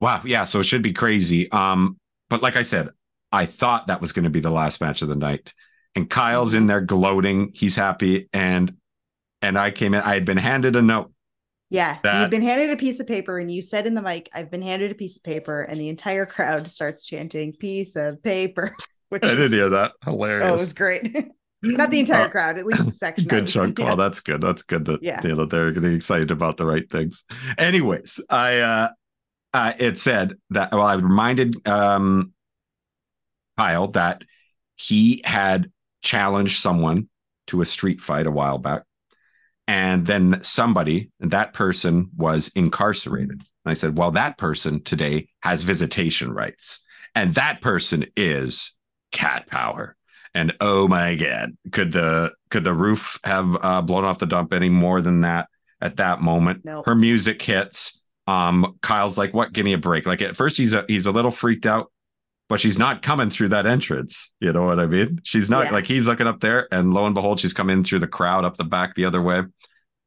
Wow, 0.00 0.22
yeah. 0.24 0.44
So 0.44 0.60
it 0.60 0.64
should 0.64 0.82
be 0.82 0.92
crazy. 0.92 1.50
Um, 1.50 1.98
but 2.30 2.42
like 2.42 2.56
I 2.56 2.62
said, 2.62 2.90
I 3.32 3.46
thought 3.46 3.88
that 3.88 4.00
was 4.00 4.12
going 4.12 4.24
to 4.24 4.30
be 4.30 4.40
the 4.40 4.50
last 4.50 4.80
match 4.80 5.02
of 5.02 5.08
the 5.08 5.16
night, 5.16 5.52
and 5.98 6.08
Kyle's 6.10 6.54
in 6.54 6.66
there 6.66 6.80
gloating. 6.80 7.50
He's 7.54 7.76
happy, 7.76 8.28
and 8.32 8.74
and 9.42 9.58
I 9.58 9.70
came 9.70 9.94
in. 9.94 10.00
I 10.00 10.14
had 10.14 10.24
been 10.24 10.36
handed 10.38 10.74
a 10.76 10.82
note. 10.82 11.12
Yeah. 11.70 11.98
That- 12.02 12.22
You'd 12.22 12.30
been 12.30 12.42
handed 12.42 12.70
a 12.70 12.76
piece 12.76 12.98
of 12.98 13.06
paper 13.06 13.38
and 13.38 13.52
you 13.52 13.60
said 13.60 13.86
in 13.86 13.92
the 13.92 14.00
mic, 14.00 14.30
I've 14.32 14.50
been 14.50 14.62
handed 14.62 14.90
a 14.90 14.94
piece 14.94 15.18
of 15.18 15.22
paper, 15.22 15.62
and 15.62 15.78
the 15.78 15.90
entire 15.90 16.24
crowd 16.24 16.66
starts 16.66 17.04
chanting 17.04 17.52
piece 17.52 17.94
of 17.94 18.22
paper. 18.22 18.74
Which 19.10 19.22
I 19.24 19.28
is, 19.28 19.36
didn't 19.36 19.52
hear 19.52 19.68
that. 19.70 19.92
Hilarious. 20.04 20.46
Oh, 20.46 20.54
it 20.54 20.58
was 20.58 20.72
great. 20.72 21.14
Not 21.62 21.90
the 21.90 22.00
entire 22.00 22.26
Uh, 22.26 22.30
crowd, 22.30 22.56
at 22.58 22.64
least 22.66 22.86
the 22.86 22.92
section. 23.04 23.26
Good 23.28 23.48
chunk. 23.48 23.78
in. 23.80 23.86
Oh, 23.88 23.96
that's 23.96 24.20
good. 24.20 24.40
That's 24.40 24.62
good 24.62 24.84
that 24.86 25.02
Yeah. 25.02 25.20
you 25.22 25.34
know 25.34 25.44
they're 25.44 25.72
getting 25.72 25.94
excited 25.94 26.30
about 26.30 26.56
the 26.56 26.64
right 26.66 26.88
things. 26.90 27.24
Anyways, 27.58 28.20
I 28.30 28.58
uh, 28.60 28.88
uh 29.52 29.72
it 29.78 29.98
said 29.98 30.34
that 30.50 30.72
well, 30.72 30.82
I 30.82 30.94
reminded 30.94 31.66
um 31.68 32.32
Kyle 33.58 33.88
that 33.88 34.22
he 34.76 35.20
had 35.24 35.70
challenged 36.02 36.60
someone 36.60 37.08
to 37.48 37.60
a 37.60 37.66
street 37.66 38.00
fight 38.00 38.26
a 38.26 38.30
while 38.30 38.58
back, 38.58 38.82
and 39.66 40.06
then 40.06 40.42
somebody 40.42 41.10
that 41.20 41.52
person 41.54 42.10
was 42.16 42.48
incarcerated. 42.54 43.30
And 43.40 43.72
I 43.72 43.74
said, 43.74 43.98
well, 43.98 44.10
that 44.12 44.38
person 44.38 44.82
today 44.82 45.28
has 45.42 45.62
visitation 45.62 46.32
rights, 46.32 46.84
and 47.14 47.34
that 47.34 47.60
person 47.60 48.06
is 48.16 48.76
cat 49.12 49.46
power. 49.46 49.96
And 50.34 50.54
oh 50.60 50.88
my 50.88 51.16
god, 51.16 51.56
could 51.72 51.92
the 51.92 52.32
could 52.50 52.64
the 52.64 52.74
roof 52.74 53.18
have 53.24 53.56
uh, 53.62 53.82
blown 53.82 54.04
off 54.04 54.18
the 54.18 54.26
dump 54.26 54.52
any 54.52 54.68
more 54.68 55.00
than 55.00 55.22
that 55.22 55.48
at 55.80 55.96
that 55.96 56.20
moment? 56.20 56.64
Nope. 56.64 56.86
Her 56.86 56.94
music 56.94 57.40
hits. 57.42 58.02
Um, 58.26 58.78
Kyle's 58.82 59.16
like, 59.16 59.32
"What? 59.32 59.52
Give 59.52 59.64
me 59.64 59.72
a 59.72 59.78
break." 59.78 60.06
Like 60.06 60.22
at 60.22 60.36
first, 60.36 60.56
he's 60.58 60.74
a, 60.74 60.84
he's 60.86 61.06
a 61.06 61.12
little 61.12 61.30
freaked 61.30 61.66
out, 61.66 61.90
but 62.48 62.60
she's 62.60 62.78
not 62.78 63.02
coming 63.02 63.30
through 63.30 63.48
that 63.48 63.66
entrance. 63.66 64.32
You 64.40 64.52
know 64.52 64.64
what 64.64 64.80
I 64.80 64.86
mean? 64.86 65.20
She's 65.24 65.48
not 65.50 65.66
Yeah. 65.66 65.72
like 65.72 65.86
he's 65.86 66.06
looking 66.06 66.26
up 66.26 66.40
there, 66.40 66.66
and 66.72 66.92
lo 66.94 67.06
and 67.06 67.14
behold, 67.14 67.40
she's 67.40 67.52
coming 67.52 67.84
through 67.84 67.98
the 68.00 68.06
crowd 68.08 68.44
up 68.44 68.56
the 68.56 68.64
back 68.64 68.94
the 68.94 69.04
other 69.04 69.20
way. 69.22 69.42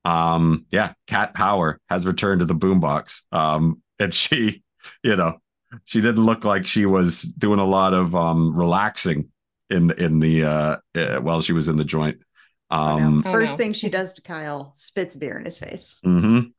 Um, 0.06 0.66
yeah, 0.72 0.94
Cat 1.08 1.34
Power 1.34 1.80
has 1.90 2.06
returned 2.06 2.40
to 2.40 2.46
the 2.46 2.56
boombox. 2.56 3.22
Um, 3.32 3.82
and 4.00 4.14
she, 4.14 4.64
you 5.04 5.16
know, 5.16 5.40
she 5.86 6.02
didn't 6.02 6.24
look 6.24 6.44
like 6.44 6.66
she 6.66 6.86
was 6.86 7.22
doing 7.22 7.60
a 7.60 7.66
lot 7.66 7.94
of 7.94 8.16
um 8.16 8.56
relaxing 8.58 9.30
in 9.70 9.92
in 9.92 10.20
the 10.20 10.44
uh, 10.44 10.78
uh 10.96 11.20
while 11.20 11.42
she 11.42 11.54
was 11.54 11.68
in 11.68 11.78
the 11.78 11.86
joint. 11.86 12.18
Oh, 12.72 12.98
no. 12.98 13.06
Um, 13.06 13.24
Oh, 13.26 13.32
First 13.32 13.54
no. 13.54 13.58
thing 13.58 13.74
she 13.74 13.90
does 13.90 14.14
to 14.14 14.22
Kyle, 14.22 14.72
spits 14.74 15.16
beer 15.16 15.38
in 15.38 15.46
his 15.46 15.60
face. 15.60 16.00
mhm. 16.06 16.54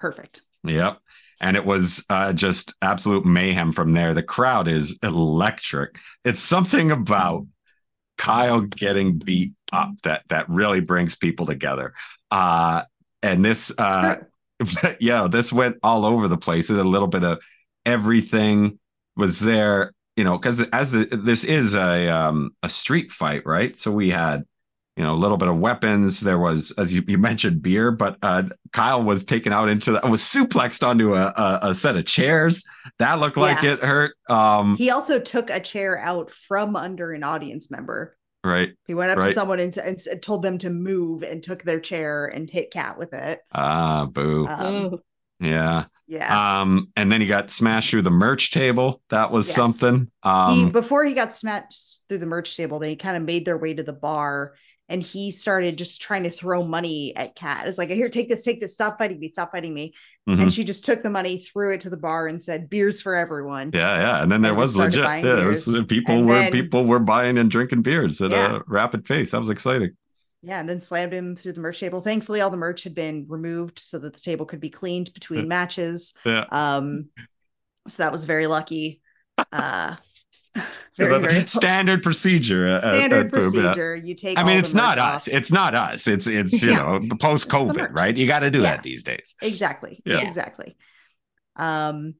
Perfect. 0.00 0.42
Yep. 0.64 0.98
And 1.40 1.56
it 1.56 1.64
was 1.64 2.04
uh, 2.10 2.32
just 2.32 2.74
absolute 2.82 3.24
mayhem 3.24 3.72
from 3.72 3.92
there. 3.92 4.14
The 4.14 4.22
crowd 4.22 4.68
is 4.68 4.98
electric. 5.02 5.96
It's 6.24 6.42
something 6.42 6.90
about 6.90 7.46
Kyle 8.16 8.62
getting 8.62 9.18
beat 9.18 9.52
up 9.72 9.90
that 10.02 10.22
that 10.28 10.48
really 10.48 10.80
brings 10.80 11.14
people 11.14 11.46
together. 11.46 11.94
Uh, 12.30 12.82
and 13.22 13.44
this, 13.44 13.72
uh, 13.78 14.16
yeah, 15.00 15.28
this 15.30 15.52
went 15.52 15.76
all 15.82 16.04
over 16.04 16.28
the 16.28 16.36
place. 16.36 16.68
A 16.70 16.74
little 16.74 17.08
bit 17.08 17.24
of 17.24 17.38
everything 17.86 18.78
was 19.16 19.40
there, 19.40 19.92
you 20.16 20.24
know, 20.24 20.36
because 20.36 20.60
as 20.70 20.90
the 20.90 21.04
this 21.04 21.44
is 21.44 21.74
a 21.74 22.08
um, 22.08 22.50
a 22.62 22.68
street 22.68 23.12
fight, 23.12 23.42
right? 23.46 23.76
So 23.76 23.92
we 23.92 24.10
had 24.10 24.44
you 24.98 25.04
know 25.04 25.14
a 25.14 25.16
little 25.22 25.36
bit 25.38 25.48
of 25.48 25.56
weapons. 25.58 26.20
There 26.20 26.38
was, 26.38 26.72
as 26.76 26.92
you, 26.92 27.02
you 27.06 27.16
mentioned, 27.18 27.62
beer, 27.62 27.90
but 27.92 28.18
uh, 28.22 28.42
Kyle 28.72 29.02
was 29.02 29.24
taken 29.24 29.52
out 29.52 29.68
into 29.68 29.92
that 29.92 30.08
was 30.10 30.20
suplexed 30.20 30.86
onto 30.86 31.14
a, 31.14 31.26
a, 31.36 31.58
a 31.70 31.74
set 31.74 31.96
of 31.96 32.04
chairs 32.04 32.64
that 32.98 33.18
looked 33.20 33.36
like 33.36 33.62
Yeah. 33.62 33.74
it 33.74 33.80
hurt. 33.84 34.14
Um, 34.28 34.76
He 34.76 34.90
also 34.90 35.20
took 35.20 35.48
a 35.50 35.60
chair 35.60 35.98
out 35.98 36.30
from 36.32 36.74
under 36.76 37.12
an 37.12 37.22
audience 37.22 37.70
member. 37.70 38.16
right. 38.44 38.72
He 38.86 38.94
went 38.94 39.10
up 39.12 39.18
to 39.18 39.32
someone 39.32 39.60
and, 39.60 39.76
and 39.78 39.96
s- 39.96 40.08
told 40.20 40.42
them 40.42 40.58
to 40.58 40.70
move 40.70 41.22
and 41.22 41.42
took 41.42 41.62
their 41.62 41.80
chair 41.80 42.26
and 42.26 42.50
hit 42.50 42.70
Cat 42.72 42.98
with 42.98 43.14
it. 43.14 43.40
Ah, 43.54 44.06
boo. 44.06 44.46
Um, 44.48 44.74
Ooh. 44.74 44.98
yeah. 45.40 45.84
Yeah. 46.08 46.60
Um, 46.62 46.88
and 46.96 47.12
then 47.12 47.20
he 47.20 47.26
got 47.28 47.50
smashed 47.50 47.90
through 47.90 48.02
the 48.02 48.10
merch 48.10 48.50
table. 48.50 49.00
That 49.10 49.30
was 49.30 49.46
Yes. 49.46 49.54
something. 49.56 50.10
Um, 50.24 50.54
he 50.54 50.66
before 50.70 51.04
he 51.04 51.14
got 51.14 51.32
smashed 51.34 52.08
through 52.08 52.18
the 52.18 52.26
merch 52.26 52.56
table, 52.56 52.78
they 52.80 52.96
kind 52.96 53.16
of 53.16 53.22
made 53.22 53.44
their 53.44 53.58
way 53.58 53.74
to 53.74 53.82
the 53.82 53.92
bar 53.92 54.54
and 54.90 55.02
he 55.02 55.30
started 55.30 55.76
just 55.76 56.00
trying 56.00 56.22
to 56.22 56.30
throw 56.30 56.64
money 56.64 57.14
at 57.14 57.34
Cat. 57.34 57.68
It's 57.68 57.76
like, 57.76 57.90
here, 57.90 58.08
take 58.08 58.30
this, 58.30 58.42
take 58.42 58.58
this, 58.58 58.72
stop 58.72 58.96
fighting 58.96 59.20
me, 59.20 59.28
stop 59.28 59.52
fighting 59.52 59.74
me. 59.74 59.92
mhm. 60.26 60.40
And 60.40 60.52
she 60.52 60.64
just 60.64 60.82
took 60.86 61.02
the 61.02 61.10
money, 61.10 61.38
threw 61.38 61.74
it 61.74 61.82
to 61.82 61.90
the 61.90 61.98
bar, 61.98 62.26
and 62.26 62.42
said, 62.42 62.70
Beers 62.70 63.02
for 63.02 63.14
everyone. 63.14 63.70
Yeah, 63.74 63.98
yeah, 64.00 64.22
and 64.22 64.32
then 64.32 64.40
there 64.40 64.52
And 64.52 64.58
was 64.58 64.78
legit. 64.78 65.04
Yeah, 65.04 65.46
was, 65.46 65.66
people 65.88 66.14
And 66.14 66.26
were 66.26 66.34
then- 66.36 66.52
people 66.52 66.86
were 66.86 67.00
buying 67.00 67.36
and 67.36 67.50
drinking 67.50 67.82
beers 67.82 68.22
at 68.22 68.30
Yeah. 68.30 68.56
a 68.56 68.60
rapid 68.66 69.04
pace. 69.04 69.32
That 69.32 69.38
was 69.38 69.50
exciting. 69.50 69.90
Yeah, 70.42 70.60
and 70.60 70.68
then 70.68 70.80
slammed 70.80 71.12
him 71.12 71.34
through 71.34 71.52
the 71.52 71.60
merch 71.60 71.80
table. 71.80 72.00
Thankfully, 72.00 72.40
all 72.40 72.50
the 72.50 72.56
merch 72.56 72.84
had 72.84 72.94
been 72.94 73.26
removed 73.28 73.78
so 73.78 73.98
that 73.98 74.14
the 74.14 74.20
table 74.20 74.46
could 74.46 74.60
be 74.60 74.70
cleaned 74.70 75.12
between 75.12 75.48
matches. 75.48 76.14
Yeah, 76.24 76.44
Um, 76.50 77.08
so 77.88 78.02
that 78.04 78.12
was 78.12 78.24
very 78.24 78.46
lucky. 78.46 79.00
Uh, 79.52 79.96
very, 80.96 81.18
very 81.20 81.46
standard 81.46 82.02
procedure. 82.02 82.68
at- 82.68 82.84
at 82.84 82.94
standard 82.94 83.30
Boom, 83.32 83.40
yeah. 83.42 83.62
procedure. 83.62 83.96
You 83.96 84.14
take. 84.14 84.38
I 84.38 84.44
mean, 84.44 84.58
it's 84.58 84.74
not 84.74 84.98
merch 84.98 85.04
us. 85.06 85.28
It's 85.28 85.50
not 85.52 85.74
us. 85.74 86.06
It's 86.06 86.26
it's 86.26 86.62
you 86.62 86.70
Yeah. 86.70 86.98
know 86.98 87.16
post 87.20 87.48
COVID, 87.48 87.92
right? 87.92 88.16
You 88.16 88.26
got 88.26 88.40
to 88.40 88.50
do 88.50 88.58
Yeah. 88.60 88.74
that 88.76 88.82
these 88.82 89.02
days. 89.02 89.34
Exactly. 89.42 90.02
Yeah. 90.04 90.18
Exactly. 90.20 90.76
Um 91.56 92.14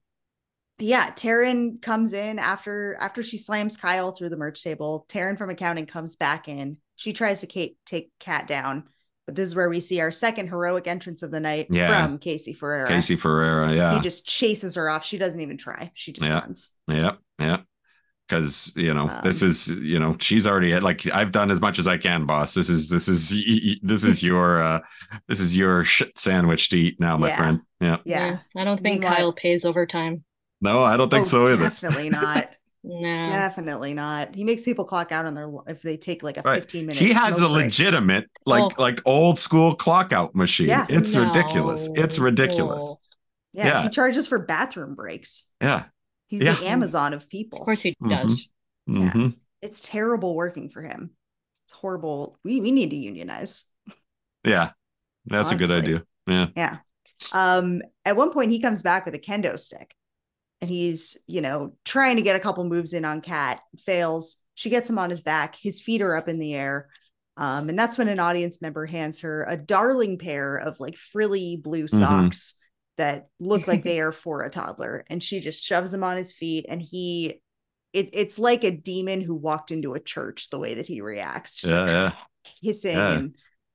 yeah, 0.80 1.10
Taryn 1.10 1.82
comes 1.82 2.12
in 2.12 2.38
after 2.38 2.96
after 3.00 3.22
she 3.24 3.36
slams 3.38 3.76
Kyle 3.76 4.12
through 4.12 4.28
the 4.28 4.36
merch 4.36 4.62
table. 4.62 5.06
Taryn 5.08 5.36
from 5.36 5.50
accounting 5.50 5.86
comes 5.86 6.14
back 6.16 6.48
in. 6.48 6.76
She 6.98 7.12
tries 7.12 7.40
to 7.40 7.46
Kate, 7.46 7.76
take 7.86 8.10
Cat 8.18 8.46
down, 8.46 8.84
but 9.24 9.34
this 9.36 9.46
is 9.46 9.54
where 9.54 9.68
we 9.68 9.80
see 9.80 10.00
our 10.00 10.10
second 10.10 10.48
heroic 10.48 10.86
entrance 10.88 11.22
of 11.22 11.30
the 11.30 11.38
night 11.40 11.68
Yeah. 11.70 12.04
from 12.06 12.18
Casey 12.18 12.52
Ferreira. 12.52 12.88
Casey 12.88 13.14
Ferreira, 13.16 13.72
yeah, 13.74 13.94
He 13.94 14.00
just 14.00 14.26
chases 14.26 14.74
her 14.74 14.90
off. 14.90 15.04
She 15.04 15.16
doesn't 15.16 15.40
even 15.40 15.56
try. 15.56 15.90
She 15.94 16.12
just 16.12 16.26
Yeah. 16.26 16.40
runs. 16.40 16.70
yeah, 16.88 17.12
yeah. 17.38 17.58
Because 18.28 18.72
you 18.76 18.92
know 18.92 19.06
this 19.22 19.40
Um, 19.42 19.48
is 19.48 19.68
you 19.68 19.98
know 19.98 20.14
she's 20.20 20.46
already 20.46 20.70
had 20.72 20.82
like 20.82 21.06
I've 21.14 21.32
done 21.32 21.50
as 21.50 21.60
much 21.62 21.78
as 21.78 21.86
I 21.86 21.96
can, 21.96 22.26
boss. 22.26 22.52
This 22.52 22.68
is 22.68 22.90
this 22.90 23.08
is 23.08 23.30
this 23.82 24.04
is 24.04 24.22
your 24.22 24.60
uh 24.60 24.80
this 25.28 25.40
is 25.40 25.56
your 25.56 25.82
shit 25.84 26.18
sandwich 26.18 26.68
to 26.70 26.76
eat 26.76 27.00
now, 27.00 27.16
my 27.16 27.28
Yeah. 27.28 27.36
friend. 27.36 27.60
Yeah. 27.80 27.96
Yeah. 28.04 28.38
I 28.54 28.64
don't 28.64 28.76
think 28.82 29.00
Meanwhile- 29.00 29.16
Kyle 29.16 29.32
pays 29.32 29.64
overtime. 29.64 30.24
No, 30.60 30.82
I 30.82 30.96
don't 30.96 31.08
think 31.08 31.22
Oh, 31.26 31.30
so 31.30 31.46
either. 31.46 31.56
Definitely 31.70 32.10
not. 32.10 32.50
No. 32.84 33.24
Definitely 33.24 33.92
not. 33.92 34.34
He 34.34 34.44
makes 34.44 34.62
people 34.62 34.84
clock 34.84 35.10
out 35.12 35.26
on 35.26 35.34
their 35.34 35.50
if 35.66 35.82
they 35.82 35.96
take 35.96 36.22
like 36.22 36.36
a 36.38 36.42
Right. 36.42 36.60
15 36.60 36.86
minute. 36.86 37.00
He 37.00 37.12
has 37.12 37.36
a 37.38 37.48
break. 37.48 37.64
legitimate, 37.64 38.30
like 38.46 38.62
Oh. 38.78 38.82
like 38.82 39.00
old 39.04 39.38
school 39.38 39.74
clock 39.74 40.12
out 40.12 40.34
machine. 40.34 40.68
Yeah. 40.68 40.86
It's 40.88 41.14
ridiculous. 41.16 41.88
It's 41.94 42.18
No. 42.18 42.24
ridiculous. 42.24 42.96
Yeah, 43.52 43.66
yeah. 43.66 43.82
he 43.82 43.88
charges 43.88 44.26
for 44.28 44.38
bathroom 44.38 44.94
breaks. 44.94 45.46
Yeah. 45.60 45.86
He's 46.28 46.42
Yeah. 46.42 46.54
the 46.54 46.66
Amazon 46.68 47.14
of 47.14 47.28
people. 47.28 47.58
Of 47.58 47.64
course 47.64 47.82
he 47.82 47.96
Mhm. 48.02 48.10
does. 48.10 48.48
Yeah. 48.86 49.10
Mhm. 49.12 49.34
It's 49.60 49.80
terrible 49.80 50.34
working 50.36 50.68
for 50.68 50.82
him. 50.82 51.10
It's 51.64 51.72
horrible. 51.72 52.38
We 52.44 52.60
we 52.60 52.70
need 52.70 52.90
to 52.90 52.96
unionize. 52.96 53.64
Yeah. 54.44 54.70
That's 55.26 55.52
a 55.52 55.56
good 55.56 55.70
idea. 55.72 56.04
Yeah. 56.26 56.46
Yeah. 56.56 56.76
Um, 57.32 57.82
at 58.04 58.16
one 58.16 58.30
point 58.32 58.52
he 58.52 58.60
comes 58.60 58.80
back 58.82 59.04
with 59.04 59.14
a 59.14 59.18
kendo 59.18 59.58
stick 59.58 59.94
and 60.60 60.68
he's, 60.70 61.16
you 61.26 61.40
know, 61.40 61.74
trying 61.84 62.16
to 62.16 62.22
get 62.22 62.36
a 62.36 62.40
couple 62.40 62.64
moves 62.64 62.92
in 62.92 63.04
on 63.04 63.20
Cat, 63.20 63.60
fails. 63.78 64.38
She 64.54 64.70
gets 64.70 64.90
him 64.90 64.98
on 64.98 65.10
his 65.10 65.20
back, 65.20 65.54
his 65.56 65.80
feet 65.80 66.02
are 66.02 66.16
up 66.16 66.28
in 66.28 66.38
the 66.38 66.54
air. 66.54 66.88
Um, 67.36 67.68
and 67.68 67.78
that's 67.78 67.96
when 67.96 68.08
an 68.08 68.18
audience 68.18 68.60
member 68.60 68.84
hands 68.86 69.20
her 69.20 69.46
a 69.48 69.56
darling 69.56 70.18
pair 70.18 70.56
of 70.56 70.80
like 70.80 70.96
frilly 70.96 71.56
blue 71.56 71.84
Mhm. 71.84 71.98
socks 71.98 72.54
that 72.96 73.28
look 73.38 73.68
like 73.68 73.82
they 73.84 74.00
are 74.00 74.10
for 74.10 74.42
a 74.42 74.50
toddler. 74.50 75.04
And 75.08 75.22
she 75.22 75.38
just 75.38 75.64
shoves 75.64 75.94
him 75.94 76.02
on 76.02 76.16
his 76.16 76.32
feet 76.32 76.66
and 76.68 76.82
he 76.82 77.40
it, 77.94 78.10
it's 78.12 78.38
like 78.38 78.64
a 78.64 78.70
demon 78.70 79.20
who 79.22 79.34
walked 79.34 79.70
into 79.70 79.94
a 79.94 80.00
church 80.00 80.50
the 80.50 80.58
way 80.58 80.74
that 80.74 80.86
he 80.86 81.00
reacts, 81.00 81.54
just 81.54 81.70
Yeah. 81.72 81.80
like 81.82 81.90
Yeah. 81.90 82.12
hissing 82.60 82.96
Yeah. 82.96 83.12
and 83.12 83.34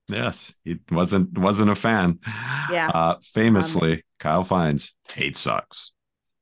Yes. 0.10 0.54
He 0.66 0.80
wasn't 0.92 1.38
wasn't 1.38 1.72
a 1.72 1.76
fan. 1.76 2.20
Yeah. 2.70 2.90
Uh 2.94 3.16
famously, 3.34 4.04
Kyle 4.20 4.44
Fines 4.44 4.94
hate 5.10 5.38
sucks. 5.38 5.94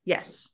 Yes. 0.06 0.50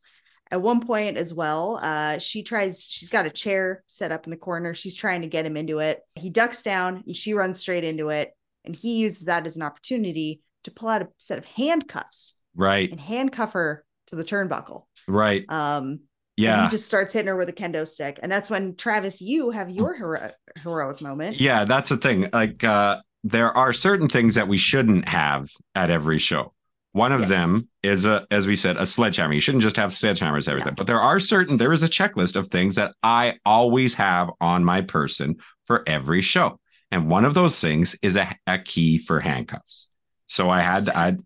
At 0.50 0.62
one 0.62 0.86
point 0.86 1.18
as 1.18 1.34
well, 1.34 1.78
uh, 1.82 2.20
she 2.20 2.42
tries, 2.42 2.88
she's 2.90 3.10
got 3.10 3.26
a 3.26 3.30
chair 3.30 3.84
set 3.88 4.12
up 4.14 4.26
in 4.26 4.32
the 4.32 4.38
corner. 4.38 4.74
She's 4.74 4.96
trying 4.96 5.22
to 5.24 5.28
get 5.28 5.46
him 5.46 5.58
into 5.58 5.80
it. 5.80 6.00
He 6.16 6.30
ducks 6.30 6.62
down 6.64 7.04
and 7.06 7.16
she 7.16 7.34
runs 7.34 7.60
straight 7.60 7.84
into 7.84 8.10
it. 8.10 8.34
And 8.64 8.76
he 8.76 8.98
uses 8.98 9.26
that 9.26 9.46
as 9.46 9.58
an 9.58 9.64
opportunity 9.64 10.42
to 10.64 10.72
pull 10.72 10.90
out 10.90 11.02
a 11.02 11.08
set 11.20 11.38
of 11.38 11.46
handcuffs 11.46 12.36
Right. 12.56 12.90
and 12.90 13.00
handcuff 13.00 13.54
her 13.54 13.84
to 14.08 14.16
the 14.16 14.24
turnbuckle. 14.24 14.84
Right. 15.08 15.44
Um, 15.50 15.84
and 15.84 16.00
Yeah. 16.38 16.64
he 16.64 16.70
just 16.70 16.88
starts 16.88 17.14
hitting 17.14 17.28
her 17.28 17.36
with 17.36 17.50
a 17.50 17.54
kendo 17.54 17.86
stick. 17.88 18.20
And 18.24 18.32
that's 18.32 18.50
when 18.50 18.76
Travis, 18.76 19.22
you 19.22 19.52
have 19.52 19.70
your 19.70 19.96
hero- 19.96 20.32
heroic 20.64 21.02
moment. 21.02 21.40
Yeah, 21.42 21.66
that's 21.66 21.90
the 21.90 21.98
thing. 21.98 22.30
Like 22.32 22.64
uh 22.64 23.02
there 23.24 23.52
are 23.58 23.74
certain 23.74 24.08
things 24.08 24.36
that 24.36 24.48
we 24.48 24.58
shouldn't 24.58 25.10
have 25.10 25.50
at 25.76 25.90
every 25.90 26.20
show. 26.20 26.54
One 26.98 27.12
of 27.12 27.22
Yes. 27.22 27.30
them 27.30 27.68
is 27.84 28.06
a, 28.06 28.26
as 28.32 28.48
we 28.48 28.56
said, 28.56 28.76
a 28.78 28.86
sledgehammer. 28.86 29.34
You 29.34 29.42
shouldn't 29.42 29.64
just 29.64 29.76
have 29.78 29.92
sledgehammers, 29.92 30.48
everything. 30.48 30.72
No. 30.72 30.76
But 30.76 30.88
there 30.88 31.00
are 31.00 31.20
certain, 31.20 31.58
there 31.58 31.74
is 31.74 31.84
a 31.84 31.88
checklist 31.88 32.36
of 32.36 32.48
things 32.48 32.76
that 32.76 32.94
I 33.04 33.38
always 33.46 33.94
have 33.96 34.30
on 34.42 34.66
my 34.66 34.82
person 34.82 35.38
for 35.66 35.84
every 35.88 36.22
show. 36.22 36.60
And 36.92 37.10
one 37.10 37.26
of 37.26 37.34
those 37.34 37.60
things 37.60 37.96
is 38.02 38.16
a, 38.16 38.36
a 38.48 38.58
key 38.60 38.98
for 38.98 39.20
handcuffs. 39.20 39.90
So 40.28 40.50
I 40.50 40.62
had, 40.62 40.90
I 40.90 41.18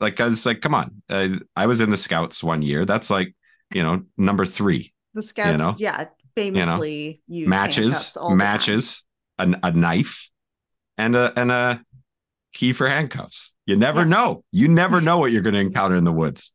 like, 0.00 0.20
I 0.20 0.24
was 0.24 0.46
like, 0.46 0.60
come 0.60 0.74
on. 0.74 1.02
Uh, 1.08 1.28
I 1.56 1.66
was 1.66 1.80
in 1.80 1.90
the 1.90 1.96
scouts 1.96 2.42
one 2.44 2.62
year. 2.62 2.84
That's 2.84 3.10
like, 3.10 3.34
you 3.74 3.82
know, 3.82 4.02
number 4.16 4.46
three 4.46 4.92
The 5.14 5.22
scouts, 5.22 5.52
you 5.52 5.58
know? 5.58 5.74
yeah, 5.78 6.06
famously 6.36 7.22
matches, 7.28 8.16
all 8.16 8.28
the 8.28 8.30
time. 8.32 8.38
matches, 8.38 9.04
a, 9.38 9.56
a 9.62 9.72
knife, 9.72 10.30
and 10.98 11.16
a 11.16 11.32
and 11.36 11.50
a 11.50 11.84
key 12.56 12.72
for 12.72 12.88
handcuffs. 12.88 13.54
You 13.66 13.76
never 13.76 14.00
Yeah. 14.00 14.06
know. 14.06 14.44
You 14.52 14.68
never 14.68 15.00
know 15.00 15.18
what 15.18 15.32
you're 15.32 15.42
going 15.42 15.54
to 15.54 15.60
encounter 15.60 15.96
in 15.96 16.04
the 16.04 16.12
woods, 16.12 16.52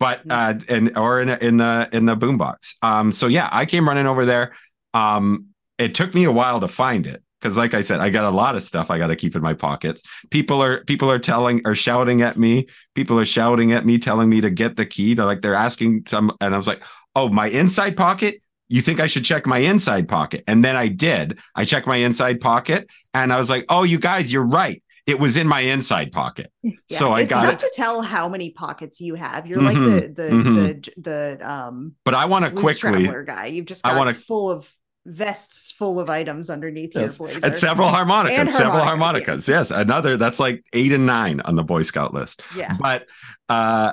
but 0.00 0.20
uh, 0.28 0.54
and 0.68 0.96
or 0.96 1.20
in 1.20 1.28
a, 1.28 1.36
in 1.40 1.56
the 1.58 1.88
in 1.92 2.06
the 2.06 2.16
boombox. 2.16 2.74
Um, 2.82 3.12
so 3.12 3.26
yeah, 3.26 3.48
I 3.52 3.64
came 3.66 3.88
running 3.88 4.06
over 4.06 4.24
there. 4.24 4.54
Um, 4.94 5.46
it 5.78 5.94
took 5.94 6.14
me 6.14 6.24
a 6.24 6.32
while 6.32 6.60
to 6.60 6.68
find 6.68 7.06
it 7.06 7.22
because, 7.40 7.56
like 7.56 7.74
I 7.74 7.82
said, 7.82 8.00
I 8.00 8.08
got 8.10 8.24
a 8.24 8.30
lot 8.30 8.54
of 8.56 8.62
stuff 8.62 8.90
I 8.90 8.98
got 8.98 9.08
to 9.08 9.16
keep 9.16 9.36
in 9.36 9.42
my 9.42 9.54
pockets. 9.54 10.02
People 10.30 10.62
are 10.62 10.82
people 10.84 11.10
are 11.10 11.18
telling 11.18 11.60
are 11.66 11.74
shouting 11.74 12.22
at 12.22 12.36
me. 12.36 12.66
People 12.94 13.20
are 13.20 13.26
shouting 13.26 13.72
at 13.72 13.84
me, 13.86 13.98
telling 13.98 14.28
me 14.28 14.40
to 14.40 14.50
get 14.50 14.76
the 14.76 14.86
key. 14.86 15.14
They're 15.14 15.26
like 15.26 15.42
they're 15.42 15.54
asking 15.54 16.04
some, 16.08 16.32
and 16.40 16.54
I 16.54 16.56
was 16.56 16.66
like, 16.66 16.82
oh, 17.14 17.28
my 17.28 17.46
inside 17.48 17.96
pocket 17.96 18.42
you 18.68 18.82
think 18.82 18.98
I 18.98 19.06
should 19.06 19.24
check 19.24 19.46
my 19.46 19.58
inside 19.58 20.08
pocket? 20.08 20.42
And 20.48 20.64
then 20.64 20.74
I 20.74 20.88
did. 20.88 21.38
I 21.54 21.64
checked 21.64 21.86
my 21.86 21.98
inside 21.98 22.40
pocket 22.40 22.90
and 23.14 23.32
I 23.32 23.38
was 23.38 23.48
like, 23.48 23.64
oh, 23.68 23.84
you 23.84 23.96
guys, 23.96 24.32
you're 24.32 24.44
right. 24.44 24.82
It 25.06 25.20
was 25.20 25.36
in 25.36 25.46
my 25.46 25.60
inside 25.60 26.12
pocket. 26.12 26.50
Yeah, 26.62 26.72
So 26.98 27.12
I 27.12 27.20
it's 27.22 27.30
got 27.30 27.42
tough 27.42 27.54
it. 27.54 27.60
to 27.60 27.72
tell 27.74 28.02
how 28.02 28.28
many 28.28 28.50
pockets 28.50 29.00
you 29.00 29.14
have. 29.14 29.46
You're 29.46 29.60
Mhm, 29.60 29.64
like 29.64 29.76
the 29.76 30.22
the 30.22 30.30
mhm. 30.30 30.84
the 30.94 31.00
the 31.40 31.48
um 31.50 31.94
But 32.04 32.14
I 32.14 32.24
want 32.26 32.44
to 32.44 32.50
quickly, 32.50 33.08
guy. 33.24 33.46
You've 33.46 33.66
just 33.66 33.82
got 33.84 33.94
I 33.94 33.98
wanna- 33.98 34.14
full 34.14 34.50
of 34.50 34.70
vests 35.08 35.70
full 35.70 36.00
of 36.00 36.10
items 36.10 36.50
underneath 36.50 36.90
Yes. 36.94 37.18
your 37.18 37.28
blazer. 37.28 37.46
and 37.46 37.56
several 37.56 37.88
harmonicas, 37.88 38.38
And 38.38 38.50
several 38.50 38.82
harmonicas, 38.82 39.46
harmonicas. 39.46 39.48
Yes. 39.48 39.70
Another, 39.70 40.16
that's 40.16 40.40
like 40.40 40.64
eight 40.72 40.92
and 40.92 41.06
nine 41.06 41.40
on 41.42 41.54
the 41.54 41.62
Boy 41.62 41.82
Scout 41.82 42.12
list. 42.12 42.42
yeah, 42.56 42.76
But 42.80 43.06
uh, 43.48 43.92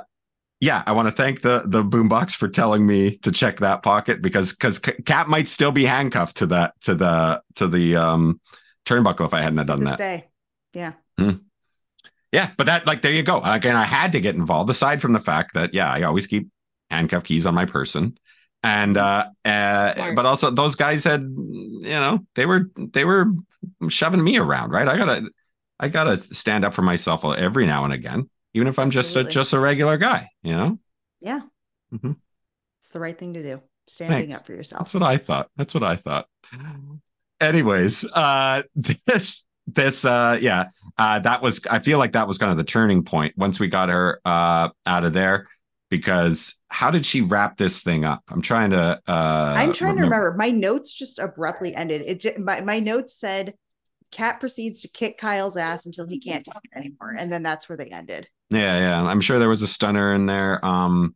yeah, 0.59 0.82
I 0.88 0.93
want 0.93 1.07
to 1.09 1.11
thank 1.14 1.41
the 1.41 1.64
the 1.66 1.84
boombox 1.84 2.36
for 2.36 2.47
telling 2.47 2.86
me 2.88 3.18
to 3.18 3.32
check 3.32 3.57
that 3.59 3.84
pocket 3.84 4.22
because 4.24 4.53
because 4.53 4.80
Cat 4.80 5.28
might 5.30 5.47
still 5.47 5.72
be 5.72 5.86
handcuffed 5.86 6.38
to 6.38 6.47
that 6.47 6.74
to 6.82 6.95
the 6.95 7.43
to 7.55 7.68
the 7.68 7.95
um 7.95 8.39
turnbuckle 8.86 9.26
if 9.28 9.34
I 9.36 9.41
hadn't 9.41 9.66
done 9.68 9.84
that. 9.84 9.97
day. 9.99 10.26
Yeah, 10.74 10.93
Yeah, 12.34 12.49
but 12.57 12.66
that 12.66 12.88
like 12.88 13.03
there 13.03 13.11
you 13.14 13.22
go. 13.22 13.41
Again, 13.43 13.76
I 13.76 13.84
had 13.84 14.11
to 14.14 14.20
get 14.20 14.34
involved. 14.34 14.68
Aside 14.72 15.03
from 15.03 15.14
the 15.14 15.20
fact 15.20 15.53
that 15.53 15.72
yeah, 15.72 15.91
I 15.91 16.01
always 16.01 16.26
keep 16.26 16.49
handcuff 16.89 17.24
keys 17.24 17.45
on 17.45 17.53
my 17.53 17.66
person, 17.66 18.18
and 18.64 18.97
uh, 18.97 19.28
uh 19.45 20.14
but 20.16 20.26
also 20.26 20.49
those 20.49 20.76
guys 20.76 21.03
had 21.03 21.22
you 21.22 21.82
know 21.84 22.26
they 22.34 22.47
were 22.47 22.72
they 22.76 23.05
were 23.05 23.28
shoving 23.88 24.24
me 24.24 24.38
around, 24.38 24.72
right? 24.72 24.88
I 24.88 24.97
gotta 24.97 25.30
I 25.80 25.89
gotta 25.89 26.20
stand 26.20 26.66
up 26.66 26.74
for 26.74 26.82
myself 26.82 27.24
every 27.24 27.68
now 27.68 27.86
and 27.86 27.93
again, 27.93 28.28
even 28.55 28.68
if 28.68 28.80
I'm 28.80 28.89
just 28.89 29.16
a 29.16 29.24
just 29.24 29.53
a 29.53 29.59
regular 29.59 29.97
guy. 29.97 30.28
You 30.41 30.53
know, 30.53 30.80
yeah. 31.22 31.41
Mhm. 31.93 32.16
It's 32.80 32.89
the 32.89 32.99
right 32.99 33.18
thing 33.18 33.36
to 33.36 33.43
do. 33.43 33.61
Standing 33.86 34.30
Thanks. 34.30 34.38
up 34.38 34.47
for 34.47 34.53
yourself. 34.53 34.80
that's 34.80 34.93
what 34.95 35.03
I 35.03 35.18
thought. 35.18 35.49
That's 35.55 35.76
what 35.76 35.84
I 35.84 35.97
thought. 35.97 36.26
Anyways, 37.39 38.05
uh, 38.05 38.64
this 38.76 39.45
this 39.68 40.03
uh 40.05 40.38
yeah 40.41 40.66
uh 40.97 41.20
that 41.20 41.41
was 41.41 41.61
i 41.70 41.80
feel 41.80 41.97
like 41.97 42.11
that 42.14 42.28
was 42.28 42.38
kind 42.38 42.51
of 42.51 42.57
the 42.57 42.64
turning 42.64 43.03
point 43.03 43.34
once 43.38 43.59
we 43.59 43.68
got 43.68 43.89
her 43.89 44.20
uh 44.26 44.68
out 44.86 45.05
of 45.05 45.14
there 45.14 45.47
because 45.89 46.55
how 46.70 46.91
did 46.91 47.05
she 47.05 47.22
wrap 47.22 47.57
this 47.57 47.82
thing 47.82 48.03
up 48.03 48.22
i'm 48.30 48.41
trying 48.41 48.72
to 48.72 48.99
uh 49.07 49.53
I'm 49.57 49.72
trying 49.74 49.95
to 49.95 50.01
remember. 50.03 50.34
My 50.38 50.49
notes 50.49 50.91
just 50.93 51.20
abruptly 51.20 51.76
ended. 51.76 52.01
It 52.05 52.20
ju- 52.20 52.36
my, 52.39 52.61
my 52.61 52.80
notes 52.80 53.16
said 53.16 53.53
Cat 54.11 54.39
proceeds 54.39 54.82
to 54.84 54.88
kick 54.89 55.18
Kyle's 55.18 55.57
ass 55.57 55.86
until 55.88 56.07
he 56.07 56.20
can't 56.20 56.45
take 56.45 56.55
it 56.64 56.78
anymore. 56.78 57.16
And 57.18 57.32
then 57.34 57.41
that's 57.41 57.68
where 57.70 57.78
they 57.78 57.88
ended. 57.88 58.28
yeah 58.49 58.78
yeah 58.80 59.03
i'm 59.03 59.22
sure 59.22 59.39
there 59.39 59.49
was 59.49 59.61
a 59.61 59.68
stunner 59.68 60.14
in 60.14 60.26
there 60.26 60.64
um 60.66 61.16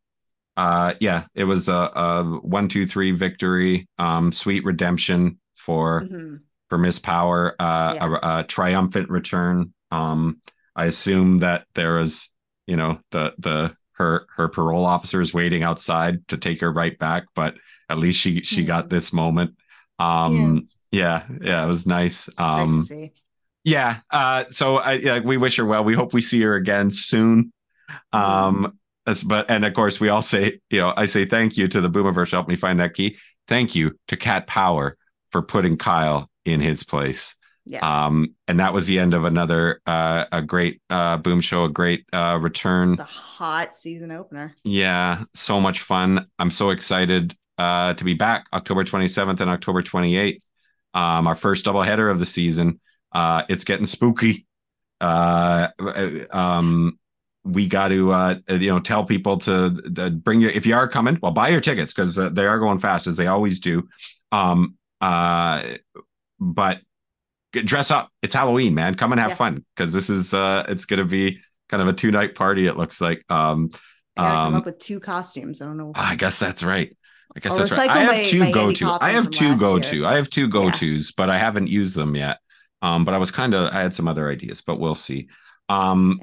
uh 0.56 0.94
yeah 1.00 1.26
it 1.36 1.44
was 1.44 1.68
a, 1.68 1.74
a 1.96 2.24
one 2.42 2.68
two 2.70 2.88
three 2.88 3.12
victory 3.12 3.88
um 4.00 4.32
sweet 4.32 4.64
redemption 4.64 5.40
for 5.56 6.04
Mhm. 6.04 6.40
For 6.70 6.78
Miss 6.78 7.00
Power, 7.00 7.56
uh, 7.60 7.94
Yeah. 7.96 8.18
a, 8.22 8.40
a 8.40 8.44
triumphant 8.44 9.10
return. 9.10 9.74
Um, 9.92 10.42
I 10.76 10.86
assume 10.86 11.40
that 11.40 11.66
there 11.76 12.00
is, 12.00 12.30
you 12.68 12.76
know, 12.76 13.00
the 13.12 13.34
the 13.38 13.76
her 13.94 14.28
her 14.36 14.48
parole 14.48 14.86
officer 14.86 15.22
is 15.22 15.34
waiting 15.34 15.64
outside 15.64 16.28
to 16.28 16.38
take 16.38 16.62
her 16.62 16.72
right 16.72 16.98
back, 17.00 17.24
but 17.36 17.56
at 17.90 17.98
least 17.98 18.20
she 18.20 18.42
she 18.44 18.64
got 18.64 18.86
Mhm. 18.86 18.90
this 18.90 19.14
moment. 19.14 19.56
Um, 20.00 20.68
yeah. 20.92 21.24
yeah, 21.42 21.64
it 21.64 21.68
was 21.68 21.86
nice. 21.88 22.30
Um, 22.38 22.86
yeah. 23.64 24.00
Uh, 24.12 24.46
so 24.50 24.78
I, 24.78 24.94
yeah, 24.94 25.20
we 25.20 25.38
wish 25.38 25.58
her 25.58 25.66
well. 25.66 25.84
We 25.84 25.96
hope 25.96 26.14
we 26.14 26.22
see 26.22 26.42
her 26.42 26.56
again 26.56 26.92
soon. 26.92 27.52
Um, 28.14 28.78
as, 29.06 29.24
but 29.24 29.50
and 29.50 29.66
of 29.66 29.74
course 29.74 30.00
we 30.00 30.10
all 30.10 30.22
say, 30.22 30.60
you 30.70 30.80
know, 30.80 30.94
I 30.96 31.06
say 31.08 31.26
thank 31.26 31.58
you 31.58 31.68
to 31.70 31.82
the 31.82 31.90
Boomiverse 31.90 32.32
help 32.32 32.48
me 32.48 32.56
find 32.56 32.80
that 32.80 32.94
key. 32.94 33.18
Thank 33.48 33.74
you 33.76 33.98
to 34.10 34.18
Cat 34.18 34.46
Power 34.48 34.98
for 35.32 35.42
putting 35.42 35.78
Kyle 35.78 36.30
in 36.48 36.62
his 36.62 36.84
place. 36.84 37.36
Yes. 37.66 37.84
Um, 37.84 38.34
and 38.48 38.62
that 38.62 38.74
was 38.74 38.88
the 38.88 38.98
end 38.98 39.14
of 39.14 39.26
another 39.26 39.82
uh, 39.86 40.26
a 40.32 40.42
great 40.42 40.82
uh, 40.90 41.18
boom 41.18 41.42
show, 41.42 41.66
a 41.66 41.70
great 41.70 42.06
uh, 42.14 42.40
return. 42.42 42.90
it's 42.90 42.98
the 42.98 43.04
hot 43.04 43.76
season 43.76 44.10
opener. 44.12 44.56
Yeah, 44.64 45.26
so 45.34 45.60
much 45.60 45.82
fun. 45.82 46.28
I'm 46.40 46.50
so 46.50 46.70
excited 46.70 47.36
uh, 47.58 47.94
to 47.96 48.04
be 48.06 48.14
back 48.14 48.46
October 48.54 48.86
27th 48.86 49.42
and 49.42 49.50
October 49.50 49.84
28th. 49.84 50.40
Um, 50.94 51.28
our 51.28 51.36
first 51.36 51.66
doubleheader 51.66 52.10
of 52.10 52.20
the 52.20 52.26
season. 52.26 52.80
Uh, 53.12 53.44
it's 53.50 53.66
getting 53.66 53.86
spooky. 53.86 54.48
Uh, 55.02 55.68
um, 56.32 56.98
we 57.44 57.68
got 57.68 57.90
to 57.90 58.12
uh, 58.12 58.36
you 58.50 58.70
know 58.70 58.80
tell 58.80 59.06
people 59.06 59.38
to, 59.40 59.82
to 59.96 60.10
bring 60.10 60.42
your 60.42 60.52
if 60.52 60.66
you 60.66 60.76
are 60.76 60.88
coming, 60.88 61.20
well, 61.22 61.32
buy 61.32 61.50
your 61.50 61.62
tickets 61.62 61.94
because 61.94 62.18
uh, 62.18 62.30
they 62.30 62.46
are 62.46 62.60
going 62.60 62.80
fast 62.80 63.08
as 63.08 63.18
they 63.18 63.28
always 63.28 63.60
do. 63.60 63.88
Um, 64.32 64.78
uh, 65.02 65.64
but 66.40 66.80
dress 67.54 67.92
up. 67.92 68.10
It's 68.22 68.34
Halloween, 68.34 68.74
man. 68.76 68.96
Come 68.96 69.12
and 69.12 69.22
have 69.22 69.32
Yeah. 69.32 69.36
fun 69.36 69.66
because 69.76 69.94
this 69.94 70.10
is 70.10 70.34
uh, 70.34 70.66
it's 70.68 70.86
gonna 70.86 71.06
be 71.06 71.40
kind 71.70 71.82
of 71.82 71.88
a 71.90 71.94
two 71.94 72.12
night 72.12 72.36
party. 72.36 72.68
It 72.68 72.78
looks 72.78 73.02
like. 73.02 73.24
Um, 73.30 73.70
I 74.16 74.24
gotta 74.24 74.36
um, 74.38 74.46
come 74.54 74.56
up 74.62 74.66
with 74.66 74.80
two 74.80 75.00
costumes. 75.00 75.62
I 75.62 75.66
don't 75.66 75.78
know. 75.78 75.92
I 75.96 76.16
guess 76.16 76.40
that's 76.40 76.64
right. 76.64 76.96
I 77.36 77.40
guess 77.40 77.52
I'll 77.52 77.60
that's 77.60 77.72
right. 77.74 77.90
I 77.90 78.00
have 78.00 78.16
my- 78.16 78.24
two 78.24 78.52
go 78.52 78.72
to. 78.72 78.98
I 79.00 79.12
have 79.12 79.30
two 79.30 79.58
go-to. 79.58 80.06
I 80.06 80.16
have 80.16 80.30
two 80.30 80.48
go 80.48 80.70
tos, 80.72 81.12
but 81.12 81.30
I 81.30 81.38
haven't 81.38 81.68
used 81.68 81.96
them 81.96 82.16
yet. 82.16 82.40
Um, 82.82 83.06
but 83.06 83.14
I 83.14 83.18
was 83.18 83.32
kind 83.32 83.54
of 83.54 83.72
I 83.74 83.82
had 83.82 83.94
some 83.94 84.08
other 84.08 84.30
ideas, 84.30 84.62
but 84.62 84.80
we'll 84.80 84.96
see. 84.96 85.28
Um, 85.70 86.20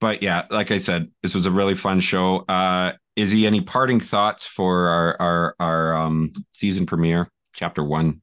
but 0.00 0.22
yeah, 0.22 0.46
like 0.50 0.70
I 0.70 0.78
said, 0.78 1.10
this 1.22 1.34
was 1.34 1.46
a 1.46 1.50
really 1.50 1.74
fun 1.74 2.00
show. 2.00 2.44
Uh, 2.48 2.92
Izzy, 3.16 3.46
any 3.46 3.60
parting 3.60 4.00
thoughts 4.00 4.46
for 4.46 4.88
our 4.88 5.16
our 5.20 5.54
our 5.60 5.96
um 5.96 6.32
season 6.54 6.86
premiere, 6.86 7.28
chapter 7.54 7.82
one, 7.84 8.20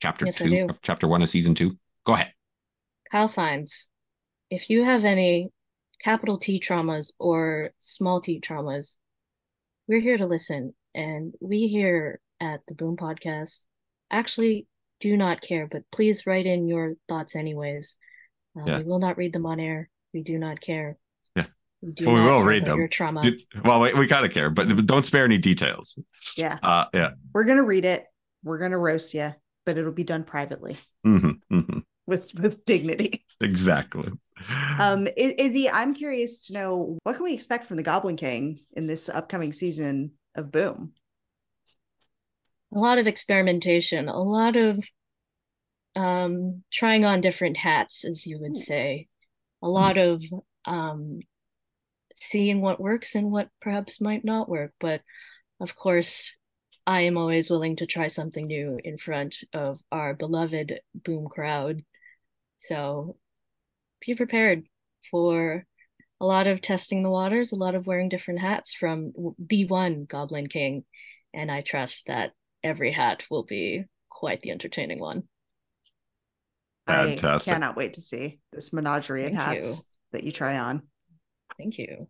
chapter 0.00 0.26
Yes, 0.26 0.40
I 0.40 0.46
two, 0.46 0.66
of 0.68 0.80
chapter 0.82 1.08
one 1.08 1.22
of 1.22 1.28
season 1.30 1.54
two? 1.54 1.76
Go 2.04 2.14
ahead. 2.14 2.32
Kyle 3.10 3.28
Fines 3.28 3.88
if 4.50 4.70
you 4.70 4.84
have 4.84 5.04
any 5.04 5.50
capital 6.02 6.38
T 6.38 6.60
traumas 6.60 7.12
or 7.18 7.70
small 7.78 8.20
t 8.20 8.40
traumas, 8.40 8.96
we're 9.86 10.00
here 10.00 10.18
to 10.18 10.26
listen. 10.26 10.74
And 10.94 11.34
we 11.40 11.68
here 11.68 12.20
at 12.40 12.60
the 12.66 12.74
Boom 12.74 12.96
Podcast 12.96 13.66
actually 14.10 14.66
do 15.00 15.16
not 15.16 15.40
care, 15.40 15.66
but 15.66 15.82
please 15.92 16.26
write 16.26 16.46
in 16.46 16.66
your 16.66 16.94
thoughts 17.08 17.36
anyways. 17.36 17.96
Uh, 18.58 18.64
Yeah. 18.66 18.78
We 18.78 18.84
will 18.84 18.98
not 18.98 19.16
read 19.16 19.32
them 19.32 19.46
on 19.46 19.60
air. 19.60 19.90
We 20.12 20.22
do 20.22 20.38
not 20.38 20.60
care. 20.60 20.96
Yeah. 21.36 21.46
We, 21.82 21.92
do 21.92 22.06
Well, 22.06 22.14
we 22.14 22.20
will 22.22 22.42
read 22.42 22.64
them. 22.64 22.78
Your 22.78 22.88
trauma. 22.88 23.22
Did- 23.22 23.42
well, 23.64 23.80
we, 23.80 23.92
we 23.94 24.06
kind 24.06 24.24
of 24.24 24.32
care, 24.32 24.50
but 24.50 24.86
don't 24.86 25.04
spare 25.06 25.24
any 25.24 25.38
details. 25.38 25.98
Yeah. 26.36 26.58
Uh, 26.62 26.86
yeah. 26.94 27.10
We're 27.34 27.44
gonna 27.44 27.62
read 27.64 27.84
it. 27.84 28.06
We're 28.42 28.58
gonna 28.58 28.78
roast 28.78 29.14
you, 29.14 29.32
but 29.68 29.76
it'll 29.76 29.92
be 29.92 30.02
done 30.02 30.24
privately 30.24 30.78
hmm 31.04 31.32
hmm 31.50 31.78
with 32.06 32.32
with 32.34 32.64
dignity. 32.64 33.22
Exactly. 33.42 34.10
Um, 34.80 35.06
I- 35.08 35.34
Izzy, 35.38 35.68
I'm 35.68 35.94
curious 35.94 36.46
to 36.46 36.54
know 36.54 36.98
what 37.02 37.16
can 37.16 37.24
we 37.24 37.34
expect 37.34 37.66
from 37.66 37.76
the 37.76 37.82
Goblin 37.82 38.16
King 38.16 38.60
in 38.72 38.86
this 38.86 39.10
upcoming 39.10 39.52
season 39.52 40.12
of 40.34 40.50
Boom? 40.50 40.94
a 42.74 42.78
lot 42.78 42.96
of 42.96 43.06
experimentation, 43.06 44.08
a 44.08 44.18
lot 44.22 44.56
of 44.56 44.82
um 45.94 46.62
trying 46.72 47.04
on 47.04 47.20
different 47.20 47.58
hats, 47.58 48.06
as 48.06 48.26
you 48.26 48.38
would 48.40 48.56
Hmm. 48.56 48.62
say, 48.62 49.08
a 49.62 49.68
lot 49.68 49.98
of 49.98 50.22
um 50.64 51.20
seeing 52.14 52.62
what 52.62 52.80
works 52.80 53.14
and 53.14 53.30
what 53.30 53.50
perhaps 53.60 54.00
might 54.00 54.24
not 54.24 54.48
work. 54.48 54.72
But 54.80 55.02
of 55.60 55.74
course, 55.74 56.32
I 56.88 57.02
am 57.02 57.18
always 57.18 57.50
willing 57.50 57.76
to 57.76 57.86
try 57.86 58.08
something 58.08 58.46
new 58.46 58.80
in 58.82 58.96
front 58.96 59.36
of 59.52 59.78
our 59.92 60.14
beloved 60.14 60.80
boom 60.94 61.28
crowd. 61.28 61.82
So 62.56 63.18
be 64.00 64.14
prepared 64.14 64.64
for 65.10 65.66
a 66.18 66.24
lot 66.24 66.46
of 66.46 66.62
testing 66.62 67.02
the 67.02 67.10
waters, 67.10 67.52
a 67.52 67.56
lot 67.56 67.74
of 67.74 67.86
wearing 67.86 68.08
different 68.08 68.40
hats 68.40 68.72
from 68.72 69.12
the 69.38 69.66
one 69.66 70.06
Goblin 70.06 70.46
King. 70.46 70.86
And 71.34 71.50
I 71.50 71.60
trust 71.60 72.06
that 72.06 72.32
every 72.64 72.90
hat 72.90 73.26
will 73.30 73.44
be 73.44 73.84
quite 74.08 74.40
the 74.40 74.50
entertaining 74.50 74.98
one. 74.98 75.24
Fantastic. 76.86 77.52
I 77.52 77.54
cannot 77.54 77.76
wait 77.76 77.92
to 77.94 78.00
see 78.00 78.40
this 78.50 78.72
menagerie 78.72 79.26
of 79.26 79.34
Thank 79.34 79.42
hats 79.42 79.68
you. 79.68 79.84
that 80.12 80.24
you 80.24 80.32
try 80.32 80.56
on. 80.56 80.84
Thank 81.58 81.76
you. 81.76 82.08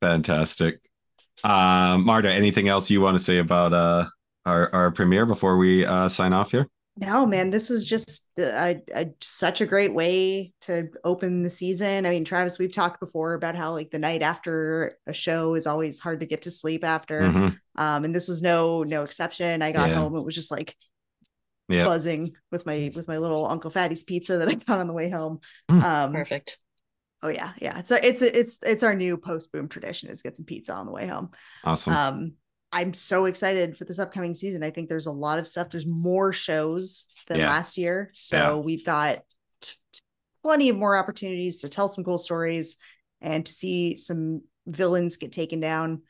Fantastic. 0.00 0.78
Uh, 1.42 1.98
Marta, 2.00 2.32
anything 2.32 2.68
else 2.68 2.90
you 2.90 3.00
want 3.00 3.18
to 3.18 3.24
say 3.24 3.38
about 3.38 3.72
uh, 3.72 4.06
our, 4.46 4.72
our 4.74 4.90
premiere 4.90 5.26
before 5.26 5.56
we 5.56 5.84
uh, 5.84 6.08
sign 6.08 6.32
off 6.32 6.50
here? 6.50 6.66
No, 6.96 7.24
man, 7.24 7.50
this 7.50 7.70
was 7.70 7.88
just 7.88 8.28
uh, 8.38 8.42
a, 8.42 8.82
a, 8.94 9.06
such 9.22 9.60
a 9.60 9.66
great 9.66 9.94
way 9.94 10.52
to 10.62 10.88
open 11.02 11.42
the 11.42 11.48
season. 11.48 12.04
I 12.04 12.10
mean, 12.10 12.24
Travis, 12.24 12.58
we've 12.58 12.72
talked 12.72 13.00
before 13.00 13.32
about 13.34 13.54
how 13.56 13.72
like 13.72 13.90
the 13.90 13.98
night 13.98 14.20
after 14.22 14.98
a 15.06 15.12
show 15.14 15.54
is 15.54 15.66
always 15.66 15.98
hard 15.98 16.20
to 16.20 16.26
get 16.26 16.42
to 16.42 16.50
sleep 16.50 16.84
after. 16.84 17.20
Mhm. 17.22 17.58
Um, 17.76 18.04
and 18.04 18.14
this 18.14 18.28
was 18.28 18.42
no 18.42 18.82
no 18.82 19.02
exception. 19.04 19.62
I 19.62 19.72
got 19.72 19.88
Yeah. 19.88 19.94
home, 19.96 20.16
it 20.16 20.24
was 20.24 20.34
just 20.34 20.50
like 20.50 20.76
Yeah. 21.68 21.84
buzzing 21.84 22.32
with 22.50 22.66
my 22.66 22.90
with 22.94 23.08
my 23.08 23.16
little 23.18 23.46
Uncle 23.46 23.70
Fatty's 23.70 24.04
pizza 24.04 24.38
that 24.38 24.48
I 24.48 24.54
got 24.54 24.80
on 24.80 24.86
the 24.88 24.92
way 24.92 25.08
home. 25.08 25.40
Mm. 25.70 25.82
Um, 25.82 26.12
Perfect. 26.12 26.58
oh 27.22 27.28
yeah, 27.28 27.52
yeah. 27.62 27.78
It's 27.78 27.92
a, 27.92 28.06
it's 28.06 28.20
a, 28.20 28.38
it's 28.38 28.58
it's 28.62 28.82
our 28.82 28.94
new 28.94 29.16
post 29.16 29.52
boom 29.52 29.68
tradition 29.68 30.10
is 30.10 30.20
get 30.22 30.36
some 30.36 30.44
pizza 30.44 30.74
on 30.74 30.84
the 30.84 30.92
way 30.92 31.06
home. 31.06 31.30
Awesome. 31.64 31.92
Um, 31.94 32.32
I'm 32.72 32.94
so 32.94 33.24
excited 33.24 33.76
for 33.76 33.84
this 33.84 33.98
upcoming 33.98 34.34
season. 34.34 34.62
I 34.62 34.70
think 34.70 34.88
there's 34.88 35.06
a 35.06 35.12
lot 35.12 35.38
of 35.38 35.48
stuff. 35.48 35.70
There's 35.70 35.86
more 35.86 36.32
shows 36.32 37.08
than 37.26 37.40
Yeah. 37.40 37.48
last 37.48 37.76
year, 37.76 38.10
so 38.14 38.36
Yeah. 38.36 38.54
we've 38.56 38.84
got 38.84 39.24
t- 39.60 39.74
t- 39.92 40.00
plenty 40.42 40.68
of 40.68 40.76
more 40.76 40.96
opportunities 40.96 41.60
to 41.62 41.68
tell 41.68 41.88
some 41.88 42.04
cool 42.04 42.18
stories 42.18 42.76
and 43.20 43.44
to 43.44 43.52
see 43.52 43.96
some 43.96 44.42
villains 44.66 45.16
get 45.16 45.32
taken 45.32 45.58
down. 45.60 46.02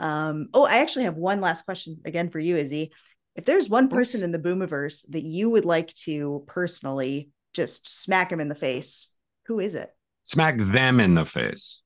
Um, 0.00 0.48
oh, 0.52 0.64
I 0.64 0.78
actually 0.78 1.04
have 1.04 1.16
one 1.16 1.40
last 1.40 1.64
question 1.64 2.00
again 2.04 2.30
for 2.30 2.38
you, 2.38 2.56
Izzy. 2.56 2.92
If 3.36 3.44
there's 3.44 3.68
one 3.68 3.88
person 3.88 4.22
in 4.22 4.32
the 4.32 4.38
Boomiverse 4.38 5.06
that 5.10 5.22
you 5.22 5.48
would 5.50 5.64
like 5.64 5.94
to 6.04 6.44
personally 6.48 7.30
just 7.54 7.88
smack 7.88 8.32
him 8.32 8.40
in 8.40 8.48
the 8.48 8.54
face, 8.54 9.14
who 9.46 9.60
is 9.60 9.74
it? 9.74 9.90
Smack 10.24 10.58
them 10.58 10.98
in 11.00 11.14
the 11.14 11.24
face. 11.24 11.82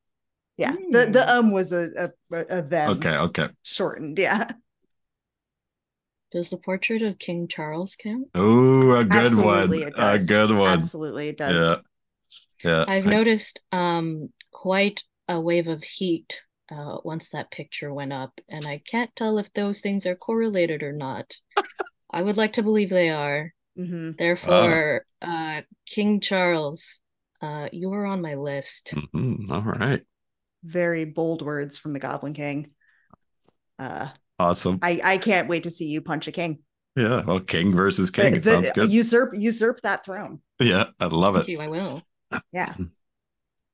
Yeah, 0.57 0.71
the 0.91 1.05
the 1.11 1.23
Hmm. 1.23 1.29
um 1.39 1.51
was 1.51 1.71
a 1.71 2.11
a, 2.31 2.37
a 2.49 2.61
them 2.61 2.91
Okay. 2.91 3.15
Okay. 3.17 3.49
shortened. 3.63 4.17
Yeah, 4.17 4.51
Does 6.31 6.49
the 6.49 6.57
portrait 6.57 7.01
of 7.01 7.19
King 7.19 7.47
Charles 7.47 7.95
count? 7.95 8.27
Oh, 8.35 8.95
a 8.97 9.03
good 9.03 9.31
Absolutely 9.33 9.83
one. 9.83 9.93
A 9.97 10.19
good 10.19 10.51
one. 10.51 10.71
absolutely 10.71 11.29
it 11.29 11.37
does. 11.37 11.81
Yeah. 12.63 12.69
Yeah. 12.71 12.85
I've 12.87 13.07
I- 13.07 13.11
noticed 13.11 13.61
um 13.71 14.29
quite 14.51 15.03
a 15.27 15.39
wave 15.41 15.67
of 15.67 15.83
heat 15.83 16.41
uh 16.71 16.97
once 17.03 17.29
that 17.31 17.51
picture 17.51 17.93
went 17.93 18.13
up, 18.13 18.39
and 18.49 18.65
I 18.65 18.81
can't 18.85 19.15
tell 19.15 19.37
if 19.37 19.51
those 19.53 19.81
things 19.81 20.05
are 20.05 20.15
correlated 20.15 20.83
or 20.83 20.93
not. 20.93 21.35
I 22.11 22.21
would 22.21 22.37
like 22.37 22.53
to 22.53 22.63
believe 22.63 22.89
they 22.89 23.09
are. 23.09 23.53
Mm-hmm. 23.77 24.11
Therefore, 24.17 25.05
uh 25.21 25.61
King 25.85 26.21
Charles, 26.21 27.01
uh 27.41 27.67
you 27.71 27.91
are 27.93 28.05
on 28.05 28.21
my 28.21 28.35
list. 28.35 28.93
Mm-hmm. 28.95 29.51
All 29.51 29.61
right. 29.61 30.01
Very 30.65 31.05
bold 31.05 31.41
words 31.41 31.77
from 31.77 31.93
the 31.93 31.99
Goblin 31.99 32.33
King. 32.33 32.71
Uh, 33.79 34.09
Awesome. 34.37 34.79
I 34.81 34.99
I 35.03 35.17
can't 35.17 35.47
wait 35.47 35.63
to 35.63 35.71
see 35.71 35.85
you 35.87 36.01
punch 36.01 36.27
a 36.27 36.31
king. 36.31 36.59
Yeah. 36.97 37.23
Well, 37.23 37.39
king 37.39 37.73
versus 37.73 38.11
king. 38.11 38.31
The- 38.33 38.37
It 38.39 38.43
sounds 38.45 38.71
good. 38.71 38.91
Usurp 38.91 39.33
usurp 39.33 39.79
that 39.83 40.03
throne. 40.03 40.41
yeah. 40.59 40.85
I 40.99 41.05
love 41.05 41.35
Thank 41.35 41.47
it. 41.47 41.51
you, 41.53 41.61
I 41.61 41.67
will. 41.69 42.01
Yeah. 42.51 42.73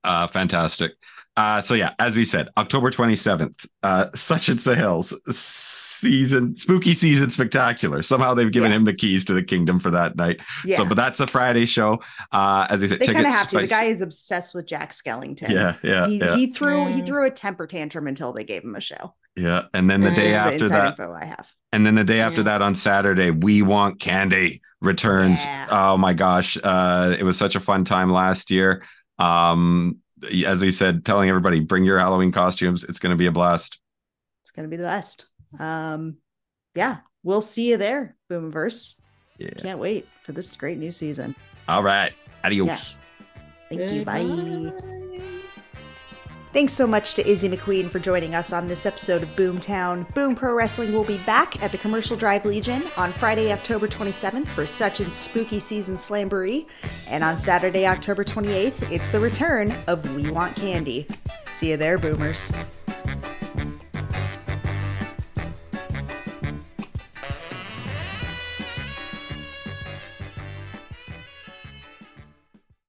Uh, 0.04 0.28
fantastic. 0.28 0.94
Uh, 1.38 1.62
so 1.62 1.74
yeah, 1.76 1.94
as 1.98 2.14
we 2.16 2.26
said, 2.26 2.50
October 2.58 2.92
27th, 2.92 3.66
uh, 3.84 4.08
such 4.14 4.50
and 4.50 4.60
Sahil's 4.60 5.14
season, 5.34 6.56
spooky 6.58 6.94
season 6.94 7.30
spectacular. 7.30 8.02
Somehow 8.02 8.34
they've 8.34 8.52
given 8.52 8.72
Yeah. 8.72 8.78
him 8.78 8.86
the 8.86 8.94
keys 8.94 9.24
to 9.26 9.34
the 9.34 9.42
kingdom 9.44 9.80
for 9.80 9.92
that 9.92 10.16
night. 10.18 10.42
Yeah. 10.66 10.78
So, 10.78 10.86
but 10.86 10.96
that's 10.96 11.20
a 11.20 11.28
Friday 11.28 11.66
show. 11.66 12.00
Uh, 12.34 12.68
as 12.70 12.84
I 12.84 12.88
said, 12.88 13.00
they 13.00 13.06
kind 13.06 13.20
of 13.20 13.24
tickets. 13.26 13.36
have 13.40 13.50
to. 13.50 13.58
The 13.60 13.68
guy 13.68 13.84
is 13.86 14.02
obsessed 14.02 14.54
with 14.54 14.66
Jack 14.68 14.92
Skellington. 14.92 15.50
Yeah, 15.50 15.76
yeah, 15.84 16.08
he, 16.08 16.18
yeah, 16.20 16.36
he 16.36 16.48
threw 16.48 16.88
he 16.88 17.02
threw 17.02 17.26
a 17.26 17.32
temper 17.32 17.66
tantrum 17.68 18.08
until 18.08 18.34
they 18.34 18.44
gave 18.44 18.64
him 18.64 18.76
a 18.76 18.82
show. 18.82 19.14
yeah. 19.38 19.64
And 19.74 19.90
then 19.90 20.02
the 20.02 20.10
This 20.10 20.18
This 20.18 20.26
day 20.26 20.32
is 20.32 20.60
the 20.60 20.66
after 20.66 20.70
that, 20.70 21.00
info 21.00 21.14
I 21.14 21.26
have. 21.26 21.50
and 21.72 21.86
then 21.86 21.96
the 21.96 22.04
day 22.04 22.20
after 22.20 22.42
Yeah. 22.42 22.46
that 22.46 22.62
on 22.62 22.76
Saturday, 22.76 23.32
we 23.32 23.62
want 23.62 24.00
candy 24.02 24.62
returns. 24.82 25.44
Yeah. 25.46 25.68
Oh 25.70 25.98
my 25.98 26.14
gosh, 26.14 26.58
uh, 26.64 27.16
it 27.18 27.24
was 27.24 27.38
such 27.38 27.56
a 27.56 27.60
fun 27.62 27.86
time 27.86 28.12
last 28.12 28.52
year. 28.52 28.84
Um, 29.22 30.00
as 30.46 30.62
we 30.62 30.72
said, 30.72 31.06
telling 31.06 31.30
everybody 31.30 31.60
bring 31.60 31.84
your 31.84 32.00
Halloween 32.00 32.32
costumes. 32.32 32.84
It's 32.84 33.00
going 33.00 33.12
to 33.12 33.18
be 33.18 33.26
a 33.26 33.32
blast. 33.32 33.80
It's 34.52 34.52
gonna 34.52 34.68
be 34.68 34.76
the 34.76 34.84
best. 34.84 35.28
Um, 35.60 36.18
yeah, 36.76 36.98
we'll 37.24 37.42
see 37.42 37.70
you 37.70 37.78
there, 37.78 38.18
Boomverse. 38.30 38.96
Yeah. 39.38 39.50
Can't 39.58 39.80
wait 39.80 40.08
for 40.24 40.34
this 40.34 40.56
great 40.58 40.78
new 40.78 40.92
season. 40.92 41.36
All 41.70 41.84
right. 41.84 42.12
Adios. 42.44 42.68
Yeah. 42.68 42.80
Thank 43.70 43.94
you. 43.94 44.06
Bye. 44.06 44.98
Thanks 46.54 46.74
so 46.74 46.86
much 46.86 47.14
to 47.14 47.26
Izzy 47.26 47.48
McQueen 47.48 47.90
for 47.90 48.00
joining 48.00 48.36
us 48.36 48.52
on 48.52 48.68
this 48.68 48.86
episode 48.86 49.24
of 49.24 49.30
Boomtown. 49.38 50.14
Boom 50.14 50.36
Pro 50.36 50.54
Wrestling 50.54 50.92
will 50.92 51.06
be 51.06 51.18
back 51.20 51.64
at 51.64 51.72
the 51.72 51.78
Commercial 51.78 52.18
Drive 52.18 52.46
Legion 52.46 52.84
on 52.98 53.14
Friday, 53.14 53.54
October 53.54 53.88
27th 53.88 54.50
for 54.50 54.68
such 54.68 55.00
and 55.00 55.16
spooky 55.16 55.60
season 55.60 55.96
slamboree. 55.96 56.66
And 57.08 57.24
on 57.24 57.40
Saturday, 57.40 57.88
October 57.88 58.26
28th, 58.26 58.92
it's 58.92 59.08
the 59.08 59.20
return 59.22 59.74
of 59.88 60.14
We 60.14 60.30
Want 60.30 60.54
Candy. 60.58 61.08
See 61.48 61.70
you 61.72 61.78
there, 61.78 61.98
Boomers. 61.98 62.52